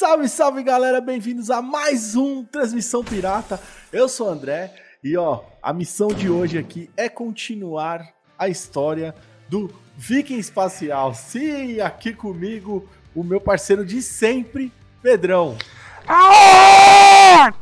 Salve, 0.00 0.30
salve 0.30 0.62
galera, 0.62 0.98
bem-vindos 0.98 1.50
a 1.50 1.60
mais 1.60 2.16
um 2.16 2.42
Transmissão 2.42 3.04
Pirata. 3.04 3.60
Eu 3.92 4.08
sou 4.08 4.28
o 4.28 4.30
André 4.30 4.74
e 5.04 5.14
ó, 5.14 5.44
a 5.62 5.74
missão 5.74 6.08
de 6.08 6.30
hoje 6.30 6.56
aqui 6.56 6.88
é 6.96 7.06
continuar 7.06 8.08
a 8.38 8.48
história 8.48 9.14
do 9.46 9.70
Viking 9.98 10.38
Espacial. 10.38 11.12
Sim, 11.12 11.80
aqui 11.80 12.14
comigo 12.14 12.88
o 13.14 13.22
meu 13.22 13.42
parceiro 13.42 13.84
de 13.84 14.00
sempre, 14.00 14.72
Pedrão. 15.02 15.58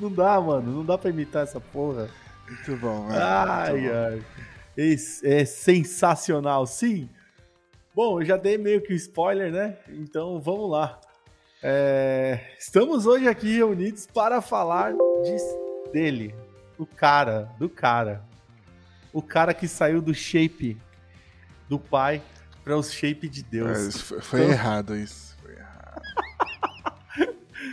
Não 0.00 0.10
dá, 0.10 0.40
mano, 0.40 0.72
não 0.72 0.84
dá 0.84 0.98
pra 0.98 1.10
imitar 1.10 1.44
essa 1.44 1.60
porra. 1.60 2.10
Muito 2.48 2.76
bom, 2.76 3.06
velho. 3.06 3.22
Ai, 3.22 3.88
ai. 3.88 4.22
É, 4.76 4.96
é 5.22 5.44
sensacional, 5.44 6.66
sim. 6.66 7.08
Bom, 7.98 8.20
eu 8.20 8.24
já 8.24 8.36
dei 8.36 8.56
meio 8.56 8.80
que 8.80 8.92
o 8.92 8.96
spoiler, 8.96 9.50
né? 9.50 9.76
Então 9.88 10.40
vamos 10.40 10.70
lá. 10.70 11.00
É, 11.60 12.54
estamos 12.56 13.06
hoje 13.06 13.26
aqui 13.26 13.56
reunidos 13.56 14.06
para 14.06 14.40
falar 14.40 14.92
de, 14.92 15.90
dele, 15.90 16.32
do 16.78 16.86
cara, 16.86 17.50
do 17.58 17.68
cara. 17.68 18.22
O 19.12 19.20
cara 19.20 19.52
que 19.52 19.66
saiu 19.66 20.00
do 20.00 20.14
shape 20.14 20.80
do 21.68 21.76
pai 21.76 22.22
para 22.62 22.76
o 22.76 22.82
shape 22.84 23.28
de 23.28 23.42
Deus. 23.42 23.88
É, 23.88 23.98
foi, 23.98 24.20
foi 24.20 24.40
então... 24.42 24.52
errado 24.52 24.94
isso. 24.94 25.36
Foi 25.42 25.54
errado. 25.56 26.02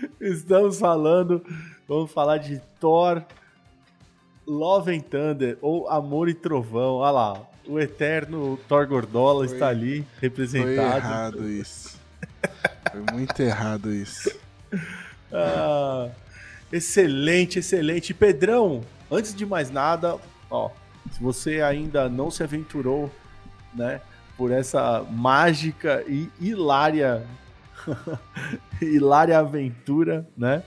Estamos 0.20 0.80
falando, 0.80 1.46
vamos 1.88 2.12
falar 2.12 2.40
de 2.40 2.60
Thor, 2.80 3.24
Love 4.48 4.92
and 4.92 5.02
Thunder 5.02 5.60
ou 5.62 5.88
Amor 5.88 6.30
e 6.30 6.34
Trovão. 6.34 6.96
Olha 6.96 7.12
lá, 7.12 7.48
o 7.68 7.80
eterno 7.80 8.58
Thor 8.68 8.88
Gordola 8.88 9.46
foi, 9.46 9.56
está 9.56 9.68
ali 9.68 10.06
representado. 10.22 10.76
Foi 10.76 10.86
errado 10.86 11.50
isso. 11.50 12.00
foi 12.92 13.02
muito 13.14 13.40
errado 13.42 13.94
isso. 13.94 14.30
Ah, 15.38 16.10
excelente, 16.72 17.60
excelente. 17.60 18.14
Pedrão, 18.14 18.82
antes 19.12 19.36
de 19.36 19.46
mais 19.46 19.70
nada, 19.70 20.18
ó, 20.50 20.70
se 21.12 21.22
você 21.22 21.62
ainda 21.62 22.08
não 22.08 22.32
se 22.32 22.42
aventurou, 22.42 23.12
né, 23.74 24.00
por 24.38 24.52
essa 24.52 25.06
mágica 25.10 26.06
e 26.08 26.30
hilária 26.40 27.26
hilária 28.82 29.38
aventura, 29.38 30.26
né, 30.38 30.64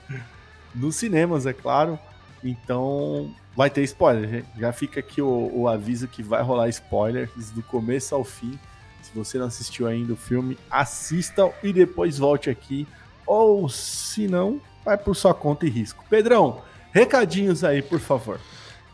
nos 0.75 0.97
cinemas, 0.97 1.45
é 1.47 1.53
claro. 1.53 1.97
Então, 2.43 3.29
vai 3.55 3.69
ter 3.69 3.83
spoiler, 3.83 4.29
gente. 4.29 4.47
Já 4.57 4.71
fica 4.71 4.99
aqui 4.99 5.21
o, 5.21 5.51
o 5.53 5.67
aviso 5.67 6.07
que 6.07 6.23
vai 6.23 6.41
rolar 6.41 6.69
spoilers 6.69 7.51
do 7.51 7.61
começo 7.63 8.15
ao 8.15 8.23
fim. 8.23 8.57
Se 9.01 9.11
você 9.13 9.37
não 9.37 9.47
assistiu 9.47 9.87
ainda 9.87 10.13
o 10.13 10.17
filme, 10.17 10.57
assista 10.69 11.51
e 11.63 11.73
depois 11.73 12.17
volte 12.17 12.49
aqui. 12.49 12.87
Ou 13.25 13.67
se 13.69 14.27
não, 14.27 14.61
vai 14.83 14.97
por 14.97 15.15
sua 15.15 15.33
conta 15.33 15.65
e 15.65 15.69
risco. 15.69 16.03
Pedrão, 16.09 16.61
recadinhos 16.91 17.63
aí, 17.63 17.81
por 17.81 17.99
favor. 17.99 18.39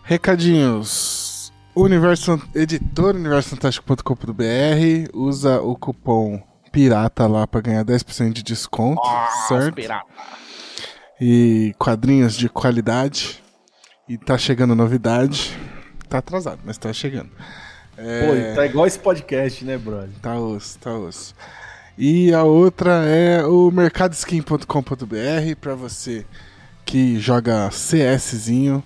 Recadinhos. 0.04 1.54
Universo, 1.76 2.42
editor 2.54 3.16
universofantástico.com.br 3.16 5.10
usa 5.14 5.62
o 5.62 5.76
cupom 5.76 6.42
pirata 6.72 7.28
lá 7.28 7.46
para 7.46 7.62
ganhar 7.62 7.84
10% 7.84 8.32
de 8.32 8.44
desconto, 8.44 9.02
oh, 9.04 9.48
certo? 9.48 9.76
Pirata. 9.76 10.06
E 11.20 11.74
quadrinhos 11.78 12.36
de 12.36 12.50
qualidade 12.50 13.42
e 14.08 14.18
tá 14.18 14.38
chegando 14.38 14.76
novidade. 14.76 15.58
Tá 16.10 16.20
atrasado, 16.20 16.60
mas 16.64 16.78
tá 16.78 16.92
chegando. 16.94 17.32
É... 17.98 18.52
Pô, 18.52 18.56
tá 18.56 18.66
igual 18.66 18.86
esse 18.86 19.00
podcast, 19.00 19.64
né, 19.64 19.78
brother? 19.78 20.10
Tá 20.22 20.38
osso, 20.38 20.78
tá 20.80 20.94
osso. 20.94 21.34
E 21.98 22.34
a 22.34 22.44
outra 22.44 23.06
é 23.06 23.46
o 23.46 23.72
mercadoskin.com.br 23.72 25.56
para 25.62 25.76
você 25.76 26.26
que 26.86 27.18
joga 27.20 27.70
CSzinho 27.70 28.84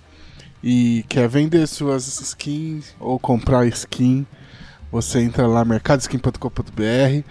e 0.62 1.04
quer 1.08 1.28
vender 1.28 1.66
suas 1.66 2.06
skins 2.20 2.94
ou 3.00 3.18
comprar 3.18 3.66
skin. 3.66 4.24
Você 4.92 5.20
entra 5.20 5.46
lá 5.46 5.64
mercadoskin.com.br 5.64 7.24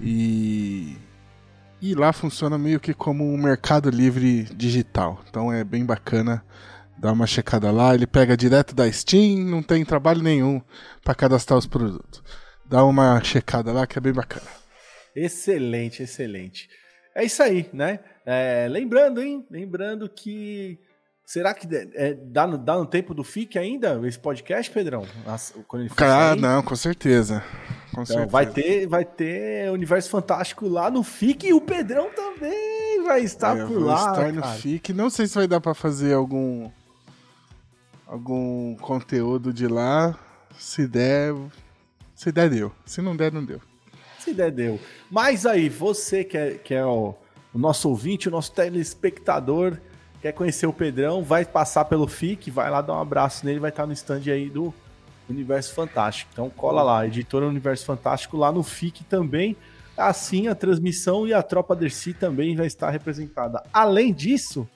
e 0.00 0.96
e 1.80 1.94
lá 1.94 2.12
funciona 2.12 2.58
meio 2.58 2.80
que 2.80 2.92
como 2.92 3.24
um 3.24 3.36
mercado 3.36 3.90
livre 3.90 4.44
digital. 4.54 5.22
Então 5.28 5.52
é 5.52 5.64
bem 5.64 5.84
bacana 5.84 6.44
dá 7.00 7.10
uma 7.12 7.26
checada 7.26 7.70
lá, 7.70 7.94
ele 7.94 8.06
pega 8.06 8.36
direto 8.36 8.74
da 8.74 8.90
Steam, 8.92 9.38
não 9.38 9.62
tem 9.62 9.84
trabalho 9.84 10.22
nenhum 10.22 10.60
para 11.02 11.14
cadastrar 11.14 11.58
os 11.58 11.66
produtos. 11.66 12.22
Dá 12.66 12.84
uma 12.84 13.22
checada 13.24 13.72
lá 13.72 13.86
que 13.86 13.98
é 13.98 14.00
bem 14.00 14.12
bacana. 14.12 14.46
Excelente, 15.16 16.02
excelente. 16.02 16.68
É 17.14 17.24
isso 17.24 17.42
aí, 17.42 17.68
né? 17.72 18.00
É, 18.24 18.68
lembrando, 18.68 19.22
hein? 19.22 19.44
Lembrando 19.50 20.08
que. 20.08 20.78
Será 21.30 21.54
que 21.54 21.64
é, 21.94 22.12
dá, 22.12 22.44
no, 22.44 22.58
dá 22.58 22.76
no 22.76 22.84
tempo 22.84 23.14
do 23.14 23.22
FIC 23.22 23.56
ainda, 23.56 24.00
esse 24.02 24.18
podcast, 24.18 24.68
Pedrão? 24.68 25.06
Quando 25.68 25.82
ele 25.82 25.90
ah, 25.98 26.34
não, 26.34 26.60
com 26.60 26.74
certeza. 26.74 27.44
Com 27.94 28.02
então, 28.02 28.06
certeza. 28.06 28.26
Vai 28.26 28.46
ter, 28.46 28.88
vai 28.88 29.04
ter 29.04 29.70
Universo 29.70 30.10
Fantástico 30.10 30.66
lá 30.66 30.90
no 30.90 31.04
FIC 31.04 31.46
e 31.46 31.52
o 31.52 31.60
Pedrão 31.60 32.10
também 32.10 33.04
vai 33.04 33.20
estar 33.20 33.56
é, 33.56 33.64
por 33.64 33.80
lá. 33.80 34.10
Estar 34.10 34.32
no 34.32 34.42
FIC. 34.42 34.92
Não 34.92 35.08
sei 35.08 35.28
se 35.28 35.36
vai 35.36 35.46
dar 35.46 35.60
para 35.60 35.72
fazer 35.72 36.14
algum 36.14 36.68
algum 38.08 38.74
conteúdo 38.78 39.52
de 39.52 39.68
lá. 39.68 40.18
Se 40.58 40.84
der, 40.84 41.32
se 42.12 42.32
der, 42.32 42.50
deu. 42.50 42.72
Se 42.84 43.00
não 43.00 43.14
der, 43.14 43.32
não 43.32 43.44
deu. 43.44 43.60
Se 44.18 44.34
der, 44.34 44.50
deu. 44.50 44.80
Mas 45.08 45.46
aí, 45.46 45.68
você 45.68 46.24
que 46.24 46.36
é, 46.36 46.54
que 46.54 46.74
é 46.74 46.84
o, 46.84 47.14
o 47.54 47.58
nosso 47.58 47.88
ouvinte, 47.88 48.26
o 48.26 48.32
nosso 48.32 48.50
telespectador, 48.50 49.78
quer 50.20 50.32
conhecer 50.32 50.66
o 50.66 50.72
Pedrão, 50.72 51.22
vai 51.22 51.44
passar 51.44 51.84
pelo 51.86 52.06
FIC, 52.06 52.50
vai 52.50 52.70
lá 52.70 52.80
dar 52.80 52.94
um 52.94 53.00
abraço 53.00 53.44
nele, 53.44 53.58
vai 53.58 53.70
estar 53.70 53.86
no 53.86 53.92
stand 53.92 54.22
aí 54.26 54.48
do 54.48 54.72
Universo 55.28 55.74
Fantástico. 55.74 56.30
Então 56.32 56.50
cola 56.50 56.82
lá, 56.82 57.06
editora 57.06 57.46
Universo 57.46 57.84
Fantástico 57.84 58.36
lá 58.36 58.52
no 58.52 58.62
FIC 58.62 59.04
também. 59.04 59.56
Assim 59.96 60.48
a 60.48 60.54
transmissão 60.54 61.26
e 61.26 61.34
a 61.34 61.42
Tropa 61.42 61.76
Dercy 61.76 62.14
também 62.14 62.56
vai 62.56 62.66
estar 62.66 62.90
representada. 62.90 63.62
Além 63.72 64.12
disso, 64.12 64.68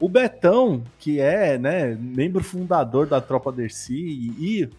o 0.00 0.08
Betão, 0.08 0.82
que 0.98 1.20
é 1.20 1.58
né, 1.58 1.94
membro 1.94 2.42
fundador 2.42 3.06
da 3.06 3.20
Tropa 3.20 3.52
Dercy 3.52 3.94
e, 3.94 4.60
e 4.62 4.70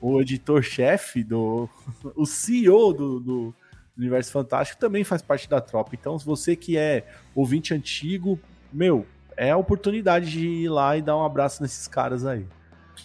o 0.00 0.20
editor-chefe, 0.20 1.24
do 1.24 1.68
o 2.14 2.26
CEO 2.26 2.92
do, 2.92 3.20
do, 3.20 3.54
Universo 3.96 4.30
Fantástico, 4.30 4.78
também 4.78 5.04
faz 5.04 5.22
parte 5.22 5.48
da 5.48 5.58
tropa. 5.58 5.94
Então, 5.94 6.18
se 6.18 6.26
você 6.26 6.54
que 6.54 6.76
é 6.76 7.06
ouvinte 7.34 7.72
antigo, 7.72 8.38
meu, 8.70 9.06
é 9.36 9.50
a 9.50 9.56
oportunidade 9.56 10.30
de 10.30 10.46
ir 10.46 10.68
lá 10.68 10.96
e 10.96 11.02
dar 11.02 11.16
um 11.16 11.24
abraço 11.24 11.62
nesses 11.62 11.86
caras 11.86 12.24
aí. 12.24 12.46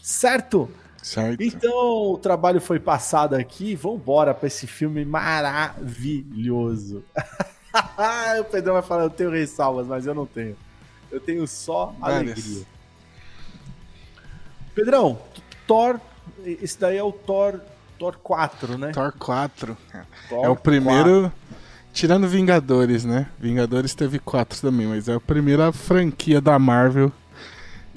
Certo? 0.02 0.70
Certo. 1.02 1.42
Então, 1.42 2.12
o 2.12 2.18
trabalho 2.18 2.62
foi 2.62 2.80
passado 2.80 3.36
aqui. 3.36 3.76
Vambora 3.76 4.34
para 4.34 4.48
esse 4.48 4.68
filme 4.68 5.04
maravilhoso. 5.04 7.04
o 8.40 8.44
Pedrão 8.46 8.74
vai 8.74 8.84
falar, 8.84 9.04
eu 9.04 9.10
tenho 9.10 9.32
ressalvas, 9.32 9.88
mas 9.88 10.06
eu 10.06 10.14
não 10.14 10.26
tenho. 10.26 10.56
Eu 11.12 11.20
tenho 11.20 11.46
só 11.48 11.94
Várias. 12.00 12.32
alegria. 12.32 12.66
Pedrão, 14.74 15.20
Thor, 15.68 16.00
esse 16.46 16.80
daí 16.80 16.98
é 16.98 17.04
o 17.04 17.12
Thor, 17.12 17.60
Thor 18.00 18.18
4, 18.18 18.78
né? 18.78 18.92
Thor 18.92 19.14
4. 19.18 19.78
Thor 20.30 20.46
é 20.46 20.50
o 20.50 20.56
primeiro, 20.56 21.32
4. 21.50 21.61
Tirando 21.94 22.28
Vingadores, 22.28 23.06
né? 23.06 23.28
Vingadores 23.40 23.94
teve 23.94 24.20
4 24.20 24.60
também, 24.62 24.88
mas 24.88 25.08
é 25.08 25.14
a 25.14 25.20
primeira 25.20 25.72
franquia 25.72 26.42
da 26.42 26.58
Marvel 26.58 27.12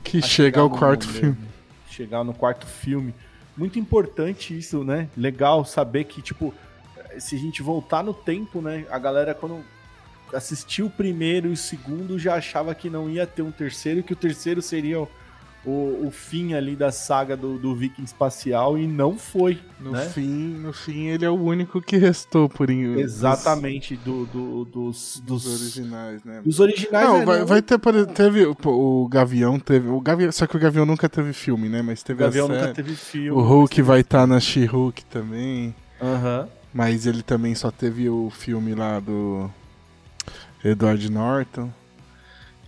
que 0.02 0.20
chega 0.20 0.60
ao 0.60 0.70
quarto 0.70 1.08
filme. 1.08 1.36
Chegar 1.88 2.24
no 2.24 2.34
quarto 2.34 2.66
filme. 2.66 3.14
Muito 3.56 3.78
importante 3.78 4.56
isso, 4.56 4.82
né? 4.82 5.08
Legal 5.16 5.64
saber 5.64 6.04
que, 6.04 6.20
tipo, 6.20 6.52
se 7.18 7.36
a 7.36 7.38
gente 7.38 7.62
voltar 7.62 8.02
no 8.02 8.12
tempo, 8.12 8.60
né? 8.60 8.84
A 8.90 8.98
galera, 8.98 9.32
quando 9.34 9.64
assistiu 10.32 10.86
o 10.86 10.90
primeiro 10.90 11.48
e 11.48 11.52
o 11.52 11.56
segundo 11.56 12.18
já 12.18 12.34
achava 12.34 12.74
que 12.74 12.90
não 12.90 13.08
ia 13.08 13.26
ter 13.26 13.42
um 13.42 13.52
terceiro, 13.52 14.02
que 14.02 14.12
o 14.12 14.16
terceiro 14.16 14.60
seria 14.60 15.06
o, 15.66 16.06
o, 16.06 16.10
fim 16.10 16.54
ali 16.54 16.76
da 16.76 16.92
saga 16.92 17.36
do, 17.36 17.58
do 17.58 17.74
Viking 17.74 18.02
espacial 18.02 18.76
e 18.78 18.86
não 18.86 19.16
foi. 19.16 19.58
No 19.80 19.92
né? 19.92 20.06
fim, 20.06 20.58
no 20.58 20.72
fim 20.72 21.06
ele 21.06 21.24
é 21.24 21.30
o 21.30 21.34
único 21.34 21.80
que 21.80 21.96
restou 21.96 22.48
por 22.48 22.70
enquanto. 22.70 23.00
Exatamente 23.00 23.96
do, 23.96 24.26
do, 24.26 24.64
dos, 24.64 25.22
dos, 25.24 25.44
dos 25.44 25.62
originais, 25.62 26.24
né? 26.24 26.42
Dos 26.44 26.60
originais. 26.60 27.08
Não, 27.08 27.16
é, 27.22 27.24
vai, 27.24 27.38
não... 27.40 27.46
vai 27.46 27.62
ter 27.62 27.78
teve 28.14 28.46
o, 28.46 28.56
o 28.64 29.08
Gavião 29.08 29.58
teve 29.58 29.88
o 29.88 30.00
Gavião, 30.00 30.32
só 30.32 30.46
que 30.46 30.56
o 30.56 30.60
Gavião 30.60 30.84
nunca 30.84 31.08
teve 31.08 31.32
filme, 31.32 31.68
né? 31.68 31.82
Mas 31.82 32.02
teve 32.02 32.22
o 32.22 32.26
Gavião 32.26 32.48
nunca 32.48 32.72
teve 32.72 32.94
filme. 32.94 33.30
O 33.30 33.40
Hulk 33.40 33.82
vai 33.82 34.00
estar 34.00 34.20
tá 34.20 34.26
na 34.26 34.40
She-Hulk 34.40 35.04
também. 35.06 35.74
Aham. 36.00 36.40
Uhum. 36.42 36.48
Mas 36.74 37.06
ele 37.06 37.22
também 37.22 37.54
só 37.54 37.70
teve 37.70 38.08
o 38.08 38.30
filme 38.30 38.74
lá 38.74 38.98
do 38.98 39.48
Edward 40.64 41.08
Norton. 41.08 41.70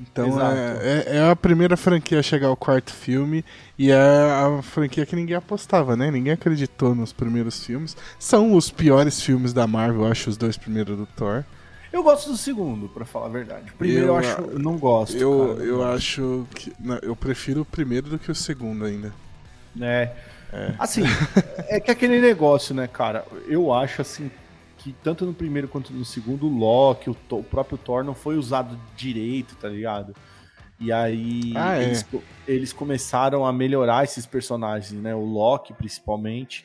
Então 0.01 0.41
é, 0.41 0.79
é, 0.83 1.17
é, 1.17 1.31
a 1.31 1.35
primeira 1.35 1.77
franquia 1.77 2.19
a 2.19 2.23
chegar 2.23 2.49
ao 2.49 2.57
quarto 2.57 2.93
filme 2.93 3.45
e 3.79 3.91
é 3.91 3.97
a 3.97 4.61
franquia 4.63 5.07
que 5.07 5.17
ninguém 5.17 5.37
apostava, 5.37 5.97
né? 5.97 6.11
Ninguém 6.11 6.33
acreditou 6.33 6.95
nos 6.95 7.13
primeiros 7.13 7.65
filmes. 7.65 7.97
São 8.19 8.55
os 8.55 8.71
piores 8.71 9.23
filmes 9.23 9.53
da 9.53 9.67
Marvel, 9.67 10.03
eu 10.03 10.11
acho, 10.11 10.29
os 10.29 10.37
dois 10.37 10.57
primeiros 10.57 10.97
do 10.97 11.07
Thor. 11.07 11.45
Eu 11.93 12.03
gosto 12.03 12.31
do 12.31 12.37
segundo, 12.37 12.89
para 12.89 13.07
falar 13.07 13.27
a 13.27 13.31
verdade. 13.31 13.71
O 13.71 13.77
primeiro 13.77 14.03
eu, 14.03 14.09
eu 14.09 14.17
acho, 14.17 14.41
eu 14.43 14.59
não 14.59 14.77
gosto. 14.77 15.17
Eu, 15.17 15.55
cara, 15.55 15.67
eu 15.67 15.85
acho 15.85 16.47
que 16.55 16.73
não, 16.79 16.99
eu 17.01 17.17
prefiro 17.17 17.63
o 17.63 17.65
primeiro 17.65 18.09
do 18.11 18.19
que 18.19 18.31
o 18.31 18.35
segundo 18.35 18.85
ainda. 18.85 19.15
É. 19.81 20.11
é. 20.53 20.75
Assim, 20.79 21.03
é 21.69 21.81
que 21.81 21.91
aquele 21.91 22.21
negócio, 22.21 22.75
né, 22.75 22.87
cara? 22.87 23.25
Eu 23.49 23.73
acho 23.73 24.03
assim 24.03 24.31
que 24.87 24.93
tanto 25.03 25.27
no 25.27 25.35
primeiro 25.35 25.67
quanto 25.67 25.93
no 25.93 26.05
segundo, 26.05 26.47
o 26.47 26.59
Loki, 26.59 27.11
o, 27.11 27.17
o 27.31 27.43
próprio 27.43 27.77
Thor 27.77 28.05
não 28.05 28.15
foi 28.15 28.37
usado 28.37 28.79
direito, 28.97 29.56
tá 29.56 29.69
ligado? 29.69 30.15
E 30.79 30.93
aí 30.93 31.53
ah, 31.56 31.77
é. 31.77 31.83
eles, 31.83 32.06
eles, 32.47 32.73
começaram 32.73 33.44
a 33.44 33.53
melhorar 33.53 34.05
esses 34.05 34.25
personagens, 34.27 34.93
né? 34.93 35.12
O 35.12 35.25
Loki, 35.25 35.73
principalmente. 35.73 36.65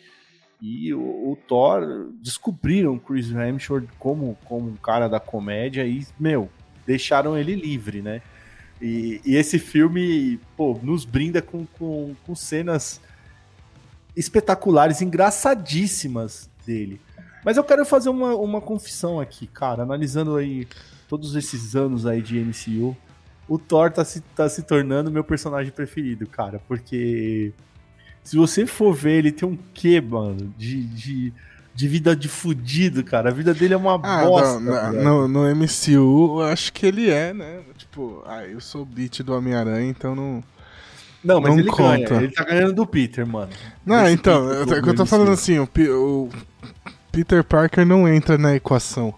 E 0.61 0.93
o, 0.93 0.99
o 0.99 1.37
Thor 1.47 2.11
descobriram 2.21 2.99
Chris 2.99 3.31
Hemsworth 3.31 3.87
como, 3.97 4.37
como 4.45 4.69
um 4.69 4.75
cara 4.75 5.07
da 5.07 5.19
comédia 5.19 5.83
e, 5.87 6.05
meu, 6.19 6.47
deixaram 6.85 7.35
ele 7.35 7.55
livre, 7.55 8.03
né? 8.03 8.21
E, 8.79 9.19
e 9.25 9.35
esse 9.35 9.57
filme, 9.57 10.39
pô, 10.55 10.79
nos 10.83 11.05
brinda 11.05 11.41
com, 11.41 11.65
com, 11.65 12.13
com 12.23 12.35
cenas 12.35 13.01
espetaculares, 14.15 15.01
engraçadíssimas 15.01 16.47
dele. 16.63 17.01
Mas 17.43 17.57
eu 17.57 17.63
quero 17.63 17.85
fazer 17.85 18.09
uma, 18.09 18.35
uma 18.35 18.61
confissão 18.61 19.19
aqui, 19.19 19.47
cara, 19.47 19.83
analisando 19.83 20.35
aí 20.35 20.67
todos 21.07 21.35
esses 21.35 21.75
anos 21.75 22.05
aí 22.05 22.21
de 22.21 22.39
MCU, 22.39 22.95
o 23.47 23.57
Thor 23.57 23.91
tá 23.91 24.05
se, 24.05 24.21
tá 24.21 24.47
se 24.47 24.63
tornando 24.63 25.11
meu 25.11 25.23
personagem 25.23 25.71
preferido, 25.71 26.25
cara, 26.27 26.61
porque 26.67 27.53
se 28.23 28.37
você 28.37 28.65
for 28.65 28.93
ver, 28.93 29.17
ele 29.17 29.31
tem 29.31 29.47
um 29.47 29.57
quê, 29.73 29.99
mano, 29.99 30.53
de, 30.57 30.83
de, 30.83 31.33
de 31.73 31.87
vida 31.87 32.15
de 32.15 32.27
fudido, 32.27 33.03
cara. 33.03 33.29
A 33.29 33.33
vida 33.33 33.53
dele 33.53 33.73
é 33.73 33.77
uma 33.77 33.95
ah, 33.95 34.23
bosta. 34.23 34.59
Não, 34.59 35.27
no, 35.27 35.49
no, 35.49 35.55
MCU, 35.55 36.39
eu 36.39 36.43
acho 36.43 36.71
que 36.71 36.85
ele 36.85 37.09
é, 37.09 37.33
né? 37.33 37.61
Tipo, 37.77 38.23
ah, 38.27 38.45
eu 38.45 38.61
sou 38.61 38.83
o 38.83 38.85
beat 38.85 39.21
do 39.23 39.33
Homem-Aranha, 39.33 39.89
então 39.89 40.15
não. 40.15 40.43
Não, 41.23 41.39
mas 41.39 41.51
não 41.51 41.59
ele 41.59 41.69
conta. 41.69 42.09
ganha. 42.09 42.23
Ele 42.23 42.31
tá 42.31 42.43
ganhando 42.43 42.73
do 42.73 42.85
Peter, 42.85 43.25
mano. 43.27 43.51
Não, 43.85 44.05
Esse 44.05 44.13
então, 44.13 44.49
eu, 44.51 44.65
eu 44.67 44.95
tô 44.95 45.05
falando 45.05 45.31
assim, 45.31 45.59
o, 45.59 45.65
o 45.65 46.29
Peter 47.11 47.43
Parker 47.43 47.85
não 47.85 48.07
entra 48.07 48.37
na 48.37 48.55
equação. 48.55 49.13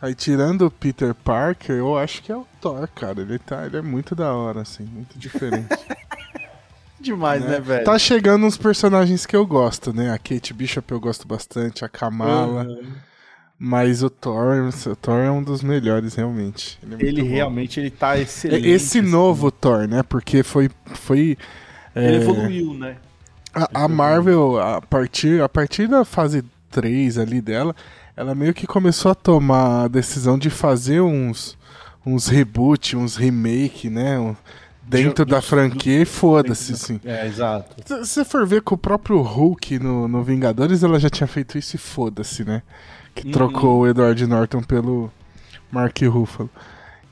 Aí 0.00 0.14
tirando 0.14 0.66
o 0.66 0.70
Peter 0.70 1.14
Parker, 1.14 1.76
eu 1.76 1.96
acho 1.96 2.22
que 2.22 2.32
é 2.32 2.36
o 2.36 2.44
Thor, 2.60 2.88
cara. 2.88 3.20
Ele, 3.20 3.38
tá, 3.38 3.64
ele 3.64 3.76
é 3.76 3.82
muito 3.82 4.16
da 4.16 4.34
hora, 4.34 4.62
assim, 4.62 4.82
muito 4.82 5.16
diferente. 5.16 5.68
Demais, 7.00 7.42
né? 7.42 7.50
né, 7.50 7.60
velho? 7.60 7.84
Tá 7.84 7.98
chegando 7.98 8.46
uns 8.46 8.56
personagens 8.56 9.26
que 9.26 9.34
eu 9.34 9.46
gosto, 9.46 9.92
né? 9.92 10.12
A 10.12 10.18
Kate 10.18 10.52
Bishop 10.52 10.90
eu 10.90 11.00
gosto 11.00 11.26
bastante, 11.26 11.84
a 11.84 11.88
Kamala. 11.88 12.64
Uhum. 12.64 12.92
Mas 13.58 14.02
o 14.02 14.10
Thor, 14.10 14.68
o 14.88 14.96
Thor 14.96 15.20
é 15.20 15.30
um 15.30 15.42
dos 15.42 15.62
melhores, 15.62 16.16
realmente. 16.16 16.80
Ele, 16.82 16.94
é 16.94 17.08
ele 17.08 17.22
realmente 17.22 17.78
ele 17.78 17.90
tá 17.90 18.18
excelente. 18.18 18.68
Esse 18.68 18.98
assim. 18.98 19.08
novo 19.08 19.52
Thor, 19.52 19.86
né? 19.86 20.02
Porque 20.02 20.42
foi. 20.42 20.68
foi 20.86 21.38
ele 21.94 22.16
é... 22.16 22.20
evoluiu, 22.22 22.74
né? 22.74 22.96
A, 23.54 23.84
a, 23.84 23.88
Marvel, 23.88 24.58
a 24.58 24.80
partir, 24.80 25.40
a 25.42 25.48
partir 25.48 25.86
da 25.86 26.04
fase 26.04 26.42
3 26.72 27.18
ali 27.18 27.40
dela, 27.40 27.76
ela 28.16 28.34
meio 28.34 28.54
que 28.54 28.66
começou 28.66 29.12
a 29.12 29.14
tomar 29.14 29.84
a 29.84 29.88
decisão 29.88 30.38
de 30.38 30.50
fazer 30.50 31.00
uns, 31.02 31.56
uns 32.04 32.26
reboot, 32.26 32.96
uns 32.96 33.16
remake, 33.16 33.90
né? 33.90 34.34
dentro 34.84 35.24
da 35.24 35.40
franquia 35.40 36.02
e 36.02 36.04
foda-se, 36.04 36.76
sim. 36.76 37.00
É, 37.04 37.26
exato. 37.26 37.76
Se 37.86 37.98
você 37.98 38.24
for 38.24 38.46
ver 38.46 38.62
com 38.62 38.74
o 38.74 38.78
próprio 38.78 39.20
Hulk 39.20 39.78
no, 39.78 40.08
no 40.08 40.22
Vingadores, 40.22 40.82
ela 40.82 40.98
já 40.98 41.08
tinha 41.08 41.26
feito 41.26 41.56
isso 41.56 41.76
e 41.76 41.78
foda-se, 41.78 42.44
né? 42.44 42.62
Que 43.14 43.26
uhum. 43.26 43.32
trocou 43.32 43.80
o 43.80 43.86
Edward 43.86 44.26
Norton 44.26 44.62
pelo 44.62 45.10
Mark 45.70 45.98
Ruffalo. 46.02 46.50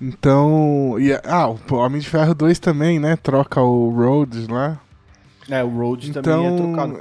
Então. 0.01 0.97
E, 0.99 1.13
ah, 1.25 1.49
o 1.49 1.75
Homem 1.75 2.01
de 2.01 2.09
Ferro 2.09 2.35
2 2.35 2.59
também, 2.59 2.99
né? 2.99 3.17
Troca 3.17 3.61
o 3.61 3.91
Rhodes 3.91 4.49
lá. 4.49 4.81
É, 5.51 5.65
o 5.65 5.69
Rhodes 5.69 6.11
então, 6.11 6.23
também 6.23 6.47
é 6.47 6.57
trocado. 6.57 6.99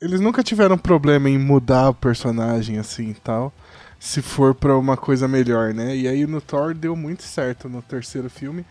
Eles 0.00 0.20
nunca 0.20 0.42
tiveram 0.42 0.78
problema 0.78 1.28
em 1.28 1.38
mudar 1.38 1.90
o 1.90 1.94
personagem 1.94 2.78
assim 2.78 3.10
e 3.10 3.14
tal. 3.14 3.52
Se 3.98 4.22
for 4.22 4.54
pra 4.54 4.76
uma 4.78 4.96
coisa 4.96 5.28
melhor, 5.28 5.74
né? 5.74 5.94
E 5.94 6.08
aí 6.08 6.26
no 6.26 6.40
Thor 6.40 6.72
deu 6.74 6.96
muito 6.96 7.22
certo 7.22 7.68
no 7.68 7.82
terceiro 7.82 8.30
filme. 8.30 8.64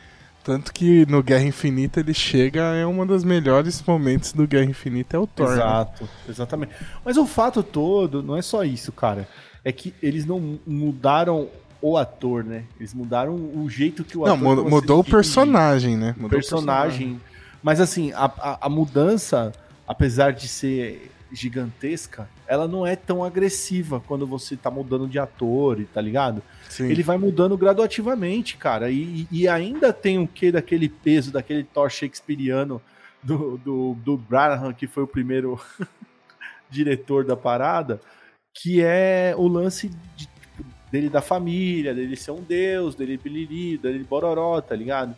Tanto 0.43 0.73
que 0.73 1.05
no 1.05 1.21
Guerra 1.21 1.43
Infinita 1.43 1.99
ele 1.99 2.13
chega, 2.13 2.61
é 2.73 2.85
um 2.85 3.05
dos 3.05 3.23
melhores 3.23 3.83
momentos 3.85 4.33
do 4.33 4.47
Guerra 4.47 4.65
Infinita, 4.65 5.15
é 5.17 5.19
o 5.19 5.27
Thor. 5.27 5.49
Né? 5.49 5.55
Exato, 5.55 6.03
né? 6.03 6.09
exatamente. 6.27 6.73
Mas 7.05 7.17
o 7.17 7.27
fato 7.27 7.61
todo 7.61 8.23
não 8.23 8.35
é 8.35 8.41
só 8.41 8.63
isso, 8.63 8.91
cara. 8.91 9.27
É 9.63 9.71
que 9.71 9.93
eles 10.01 10.25
não 10.25 10.57
mudaram 10.65 11.49
o 11.81 11.97
ator, 11.97 12.43
né? 12.43 12.63
Eles 12.79 12.93
mudaram 12.93 13.35
o 13.35 13.69
jeito 13.69 14.03
que 14.03 14.17
o 14.17 14.25
ator. 14.25 14.37
Não, 14.37 14.69
mudou 14.69 15.01
o 15.01 15.03
personagem, 15.03 15.95
né? 15.95 16.15
Mudou 16.17 16.29
personagem. 16.29 16.65
o 16.65 17.19
personagem. 17.19 17.28
Mas 17.61 17.79
assim, 17.79 18.11
a, 18.13 18.25
a, 18.25 18.65
a 18.67 18.69
mudança, 18.69 19.51
apesar 19.87 20.31
de 20.33 20.47
ser 20.47 21.11
gigantesca, 21.31 22.27
ela 22.47 22.67
não 22.67 22.85
é 22.85 22.95
tão 22.95 23.23
agressiva 23.23 24.01
quando 24.07 24.25
você 24.25 24.57
tá 24.57 24.71
mudando 24.71 25.07
de 25.07 25.19
ator, 25.19 25.83
tá 25.93 26.01
ligado? 26.01 26.41
Sim. 26.67 26.85
Ele 26.85 27.03
vai 27.03 27.17
mudando 27.17 27.57
gradativamente, 27.57 28.57
cara. 28.57 28.89
E, 28.89 29.27
e 29.31 29.47
ainda 29.47 29.93
tem 29.93 30.17
o 30.17 30.27
que 30.27 30.51
daquele 30.51 30.89
peso, 30.89 31.31
daquele 31.31 31.63
Thor 31.63 31.89
shakespeariano 31.89 32.81
do, 33.21 33.57
do, 33.57 33.93
do 34.03 34.17
Braham, 34.17 34.73
que 34.73 34.87
foi 34.87 35.03
o 35.03 35.07
primeiro 35.07 35.59
diretor 36.69 37.23
da 37.23 37.35
parada, 37.35 37.99
que 38.53 38.81
é 38.81 39.33
o 39.37 39.47
lance 39.47 39.89
de, 40.15 40.25
tipo, 40.25 40.65
dele 40.91 41.09
da 41.09 41.21
família, 41.21 41.93
dele 41.93 42.15
ser 42.15 42.31
um 42.31 42.41
deus, 42.41 42.95
dele 42.95 43.17
biliri, 43.17 43.77
dele 43.77 44.03
bororó, 44.03 44.59
tá 44.61 44.75
ligado? 44.75 45.15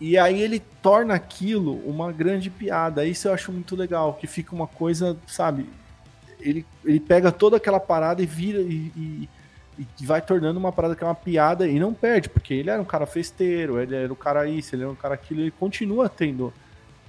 E 0.00 0.16
aí 0.16 0.40
ele 0.40 0.60
torna 0.80 1.14
aquilo 1.14 1.74
uma 1.84 2.12
grande 2.12 2.48
piada. 2.48 3.04
Isso 3.04 3.26
eu 3.26 3.32
acho 3.32 3.50
muito 3.50 3.74
legal, 3.74 4.14
que 4.14 4.26
fica 4.26 4.54
uma 4.54 4.66
coisa, 4.66 5.16
sabe? 5.26 5.68
Ele, 6.40 6.64
ele 6.84 7.00
pega 7.00 7.32
toda 7.32 7.56
aquela 7.56 7.80
parada 7.80 8.22
e 8.22 8.26
vira 8.26 8.60
e, 8.60 8.92
e, 8.96 9.28
e, 9.76 10.06
vai 10.06 10.22
tornando 10.22 10.58
uma 10.58 10.70
parada 10.70 10.94
que 10.94 11.02
é 11.02 11.06
uma 11.06 11.14
piada 11.16 11.66
e 11.66 11.80
não 11.80 11.92
perde, 11.92 12.28
porque 12.28 12.54
ele 12.54 12.70
era 12.70 12.80
um 12.80 12.84
cara 12.84 13.06
festeiro, 13.06 13.80
ele 13.80 13.96
era 13.96 14.12
um 14.12 14.16
cara 14.16 14.48
isso, 14.48 14.74
ele 14.74 14.82
era 14.82 14.90
um 14.90 14.96
cara 14.96 15.14
aquilo, 15.14 15.40
ele 15.40 15.50
continua 15.50 16.08
tendo, 16.08 16.52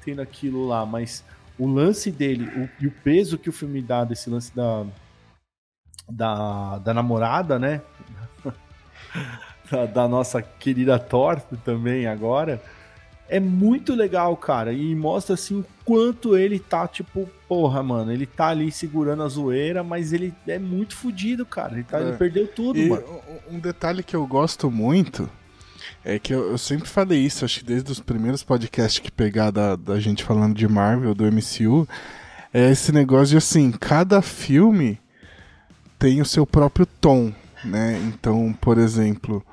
tendo 0.03 0.19
aquilo 0.19 0.67
lá, 0.67 0.83
mas 0.83 1.23
o 1.59 1.67
lance 1.67 2.09
dele 2.09 2.45
o, 2.45 2.83
e 2.83 2.87
o 2.87 2.91
peso 2.91 3.37
que 3.37 3.49
o 3.49 3.53
filme 3.53 3.83
dá 3.83 4.03
desse 4.03 4.31
lance 4.31 4.55
da, 4.55 4.83
da, 6.09 6.79
da 6.79 6.91
namorada, 6.91 7.59
né? 7.59 7.83
da, 9.69 9.85
da 9.85 10.07
nossa 10.07 10.41
querida 10.41 10.97
Thor 10.97 11.39
também 11.63 12.07
agora 12.07 12.59
é 13.29 13.39
muito 13.39 13.93
legal, 13.93 14.35
cara. 14.35 14.73
E 14.73 14.95
mostra 14.95 15.35
assim 15.35 15.59
o 15.59 15.65
quanto 15.85 16.35
ele 16.35 16.59
tá, 16.59 16.87
tipo, 16.87 17.29
porra, 17.47 17.83
mano. 17.83 18.11
Ele 18.11 18.25
tá 18.25 18.47
ali 18.47 18.71
segurando 18.71 19.23
a 19.23 19.27
zoeira, 19.27 19.83
mas 19.83 20.11
ele 20.11 20.33
é 20.47 20.57
muito 20.57 20.95
fodido, 20.95 21.45
cara. 21.45 21.73
Ele, 21.73 21.83
tá, 21.83 21.99
é. 21.99 22.01
ele 22.01 22.17
perdeu 22.17 22.47
tudo, 22.47 22.79
e 22.79 22.89
mano. 22.89 23.03
Um 23.49 23.59
detalhe 23.59 24.03
que 24.03 24.15
eu 24.15 24.25
gosto 24.25 24.69
muito 24.71 25.29
é 26.03 26.17
que 26.17 26.33
eu, 26.33 26.51
eu, 26.51 26.57
sempre 26.57 26.87
falei 26.87 27.19
isso, 27.19 27.45
acho 27.45 27.59
que 27.59 27.65
desde 27.65 27.91
os 27.91 27.99
primeiros 27.99 28.43
podcasts 28.43 28.99
que 28.99 29.11
pegar 29.11 29.51
da, 29.51 29.75
da 29.75 29.99
gente 29.99 30.23
falando 30.23 30.55
de 30.55 30.67
Marvel, 30.67 31.13
do 31.13 31.25
MCU, 31.25 31.87
é 32.53 32.71
esse 32.71 32.91
negócio 32.91 33.27
de 33.27 33.37
assim, 33.37 33.71
cada 33.71 34.21
filme 34.21 34.99
tem 35.99 36.21
o 36.21 36.25
seu 36.25 36.47
próprio 36.47 36.85
tom, 36.85 37.33
né? 37.63 38.01
Então, 38.07 38.53
por 38.59 38.77
exemplo, 38.77 39.45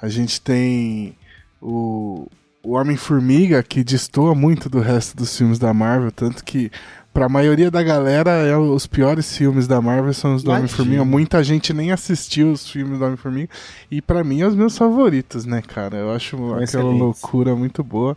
a 0.00 0.08
gente 0.08 0.40
tem 0.40 1.16
o, 1.60 2.28
o 2.62 2.72
Homem-Formiga, 2.72 3.62
que 3.62 3.82
destoa 3.82 4.34
muito 4.34 4.68
do 4.68 4.80
resto 4.80 5.16
dos 5.16 5.36
filmes 5.36 5.58
da 5.58 5.74
Marvel, 5.74 6.12
tanto 6.12 6.44
que 6.44 6.70
para 7.12 7.26
a 7.26 7.28
maioria 7.28 7.70
da 7.70 7.82
galera 7.82 8.30
é 8.30 8.56
os 8.56 8.86
piores 8.86 9.36
filmes 9.36 9.66
da 9.66 9.80
Marvel 9.82 10.14
são 10.14 10.34
os 10.34 10.42
do 10.42 10.50
Homem-Formiga. 10.50 11.04
Muita 11.04 11.44
gente 11.44 11.72
nem 11.74 11.92
assistiu 11.92 12.52
os 12.52 12.68
filmes 12.68 12.98
do 12.98 13.04
Homem-Formiga 13.04 13.50
e 13.90 14.00
para 14.00 14.24
mim 14.24 14.40
é 14.40 14.46
os 14.46 14.54
meus 14.54 14.78
favoritos, 14.78 15.44
né, 15.44 15.60
cara? 15.60 15.98
Eu 15.98 16.12
acho 16.12 16.54
aquela 16.54 16.90
loucura 16.90 17.54
muito 17.54 17.84
boa. 17.84 18.16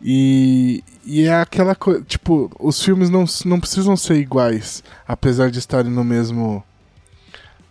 E, 0.00 0.82
e 1.04 1.24
é 1.24 1.40
aquela 1.40 1.74
coisa, 1.74 2.00
tipo, 2.02 2.50
os 2.58 2.82
filmes 2.82 3.10
não, 3.10 3.24
não 3.44 3.58
precisam 3.58 3.96
ser 3.96 4.14
iguais, 4.14 4.82
apesar 5.06 5.50
de 5.50 5.58
estarem 5.58 5.90
no 5.90 6.04
mesmo 6.04 6.62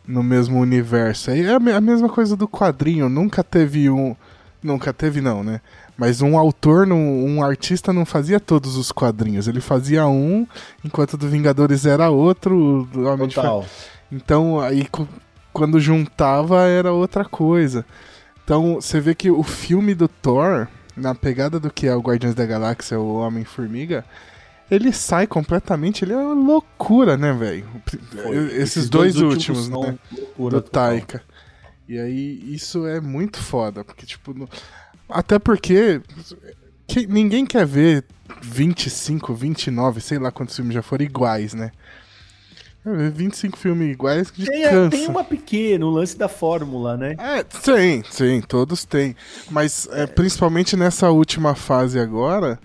no 0.05 0.23
mesmo 0.23 0.59
universo. 0.59 1.31
É 1.31 1.53
a 1.53 1.81
mesma 1.81 2.07
coisa 2.09 2.35
do 2.35 2.47
quadrinho, 2.47 3.09
nunca 3.09 3.43
teve 3.43 3.89
um 3.89 4.15
Nunca 4.61 4.91
teve, 4.91 5.21
não, 5.21 5.43
né? 5.43 5.61
Mas 5.97 6.21
um 6.21 6.37
autor, 6.37 6.87
um 6.91 7.43
artista 7.43 7.93
não 7.93 8.05
fazia 8.05 8.39
todos 8.39 8.75
os 8.75 8.91
quadrinhos. 8.91 9.47
Ele 9.47 9.61
fazia 9.61 10.07
um, 10.07 10.47
enquanto 10.83 11.17
do 11.17 11.27
Vingadores 11.27 11.85
era 11.85 12.09
outro. 12.09 12.87
Do 12.91 13.05
Homem 13.05 13.29
Total. 13.29 13.61
De 14.09 14.17
Então, 14.17 14.59
aí 14.59 14.87
quando 15.53 15.79
juntava 15.79 16.63
era 16.63 16.91
outra 16.91 17.25
coisa. 17.25 17.85
Então, 18.43 18.75
você 18.75 18.99
vê 18.99 19.15
que 19.15 19.29
o 19.31 19.43
filme 19.43 19.95
do 19.95 20.07
Thor, 20.07 20.67
na 20.95 21.15
pegada 21.15 21.59
do 21.59 21.71
que 21.71 21.87
é 21.87 21.95
o 21.95 21.99
Guardiões 21.99 22.35
da 22.35 22.45
Galáxia, 22.45 22.99
o 22.99 23.17
Homem-Formiga, 23.17 24.05
ele 24.69 24.93
sai 24.93 25.25
completamente, 25.25 26.05
ele 26.05 26.13
é 26.13 26.17
uma 26.17 26.33
loucura, 26.33 27.17
né, 27.17 27.33
velho? 27.33 27.65
Esses, 28.15 28.53
Esses 28.53 28.89
dois, 28.89 29.15
dois 29.15 29.33
últimos, 29.33 29.67
últimos 29.67 29.87
né? 29.89 29.97
Loucura, 30.11 30.55
do 30.55 30.61
Taika. 30.61 31.21
E 31.87 31.97
aí, 31.97 32.53
isso 32.53 32.85
é 32.85 32.99
muito 32.99 33.41
foda, 33.41 33.83
porque, 33.83 34.05
tipo, 34.05 34.33
no... 34.33 34.49
até 35.09 35.39
porque 35.39 36.01
que, 36.85 37.07
ninguém 37.07 37.45
quer 37.45 37.65
ver 37.65 38.03
25, 38.41 39.33
29, 39.33 40.01
sei 40.01 40.19
lá 40.19 40.31
quantos 40.31 40.55
filmes 40.55 40.73
já 40.73 40.81
foram 40.81 41.05
iguais, 41.05 41.53
né? 41.53 41.71
25 42.85 43.57
filmes 43.57 43.91
iguais 43.91 44.31
que 44.31 44.45
tem, 44.45 44.63
cansa. 44.63 44.89
tem 44.89 45.07
uma 45.07 45.23
pequena, 45.23 45.85
o 45.85 45.89
lance 45.89 46.17
da 46.17 46.29
fórmula, 46.29 46.95
né? 46.95 47.15
É, 47.19 47.45
sim, 47.49 48.01
sim, 48.09 48.41
todos 48.41 48.85
têm. 48.85 49.15
Mas 49.49 49.89
é, 49.91 50.07
principalmente 50.07 50.77
nessa 50.77 51.09
última 51.09 51.53
fase 51.53 51.99
agora, 51.99 52.57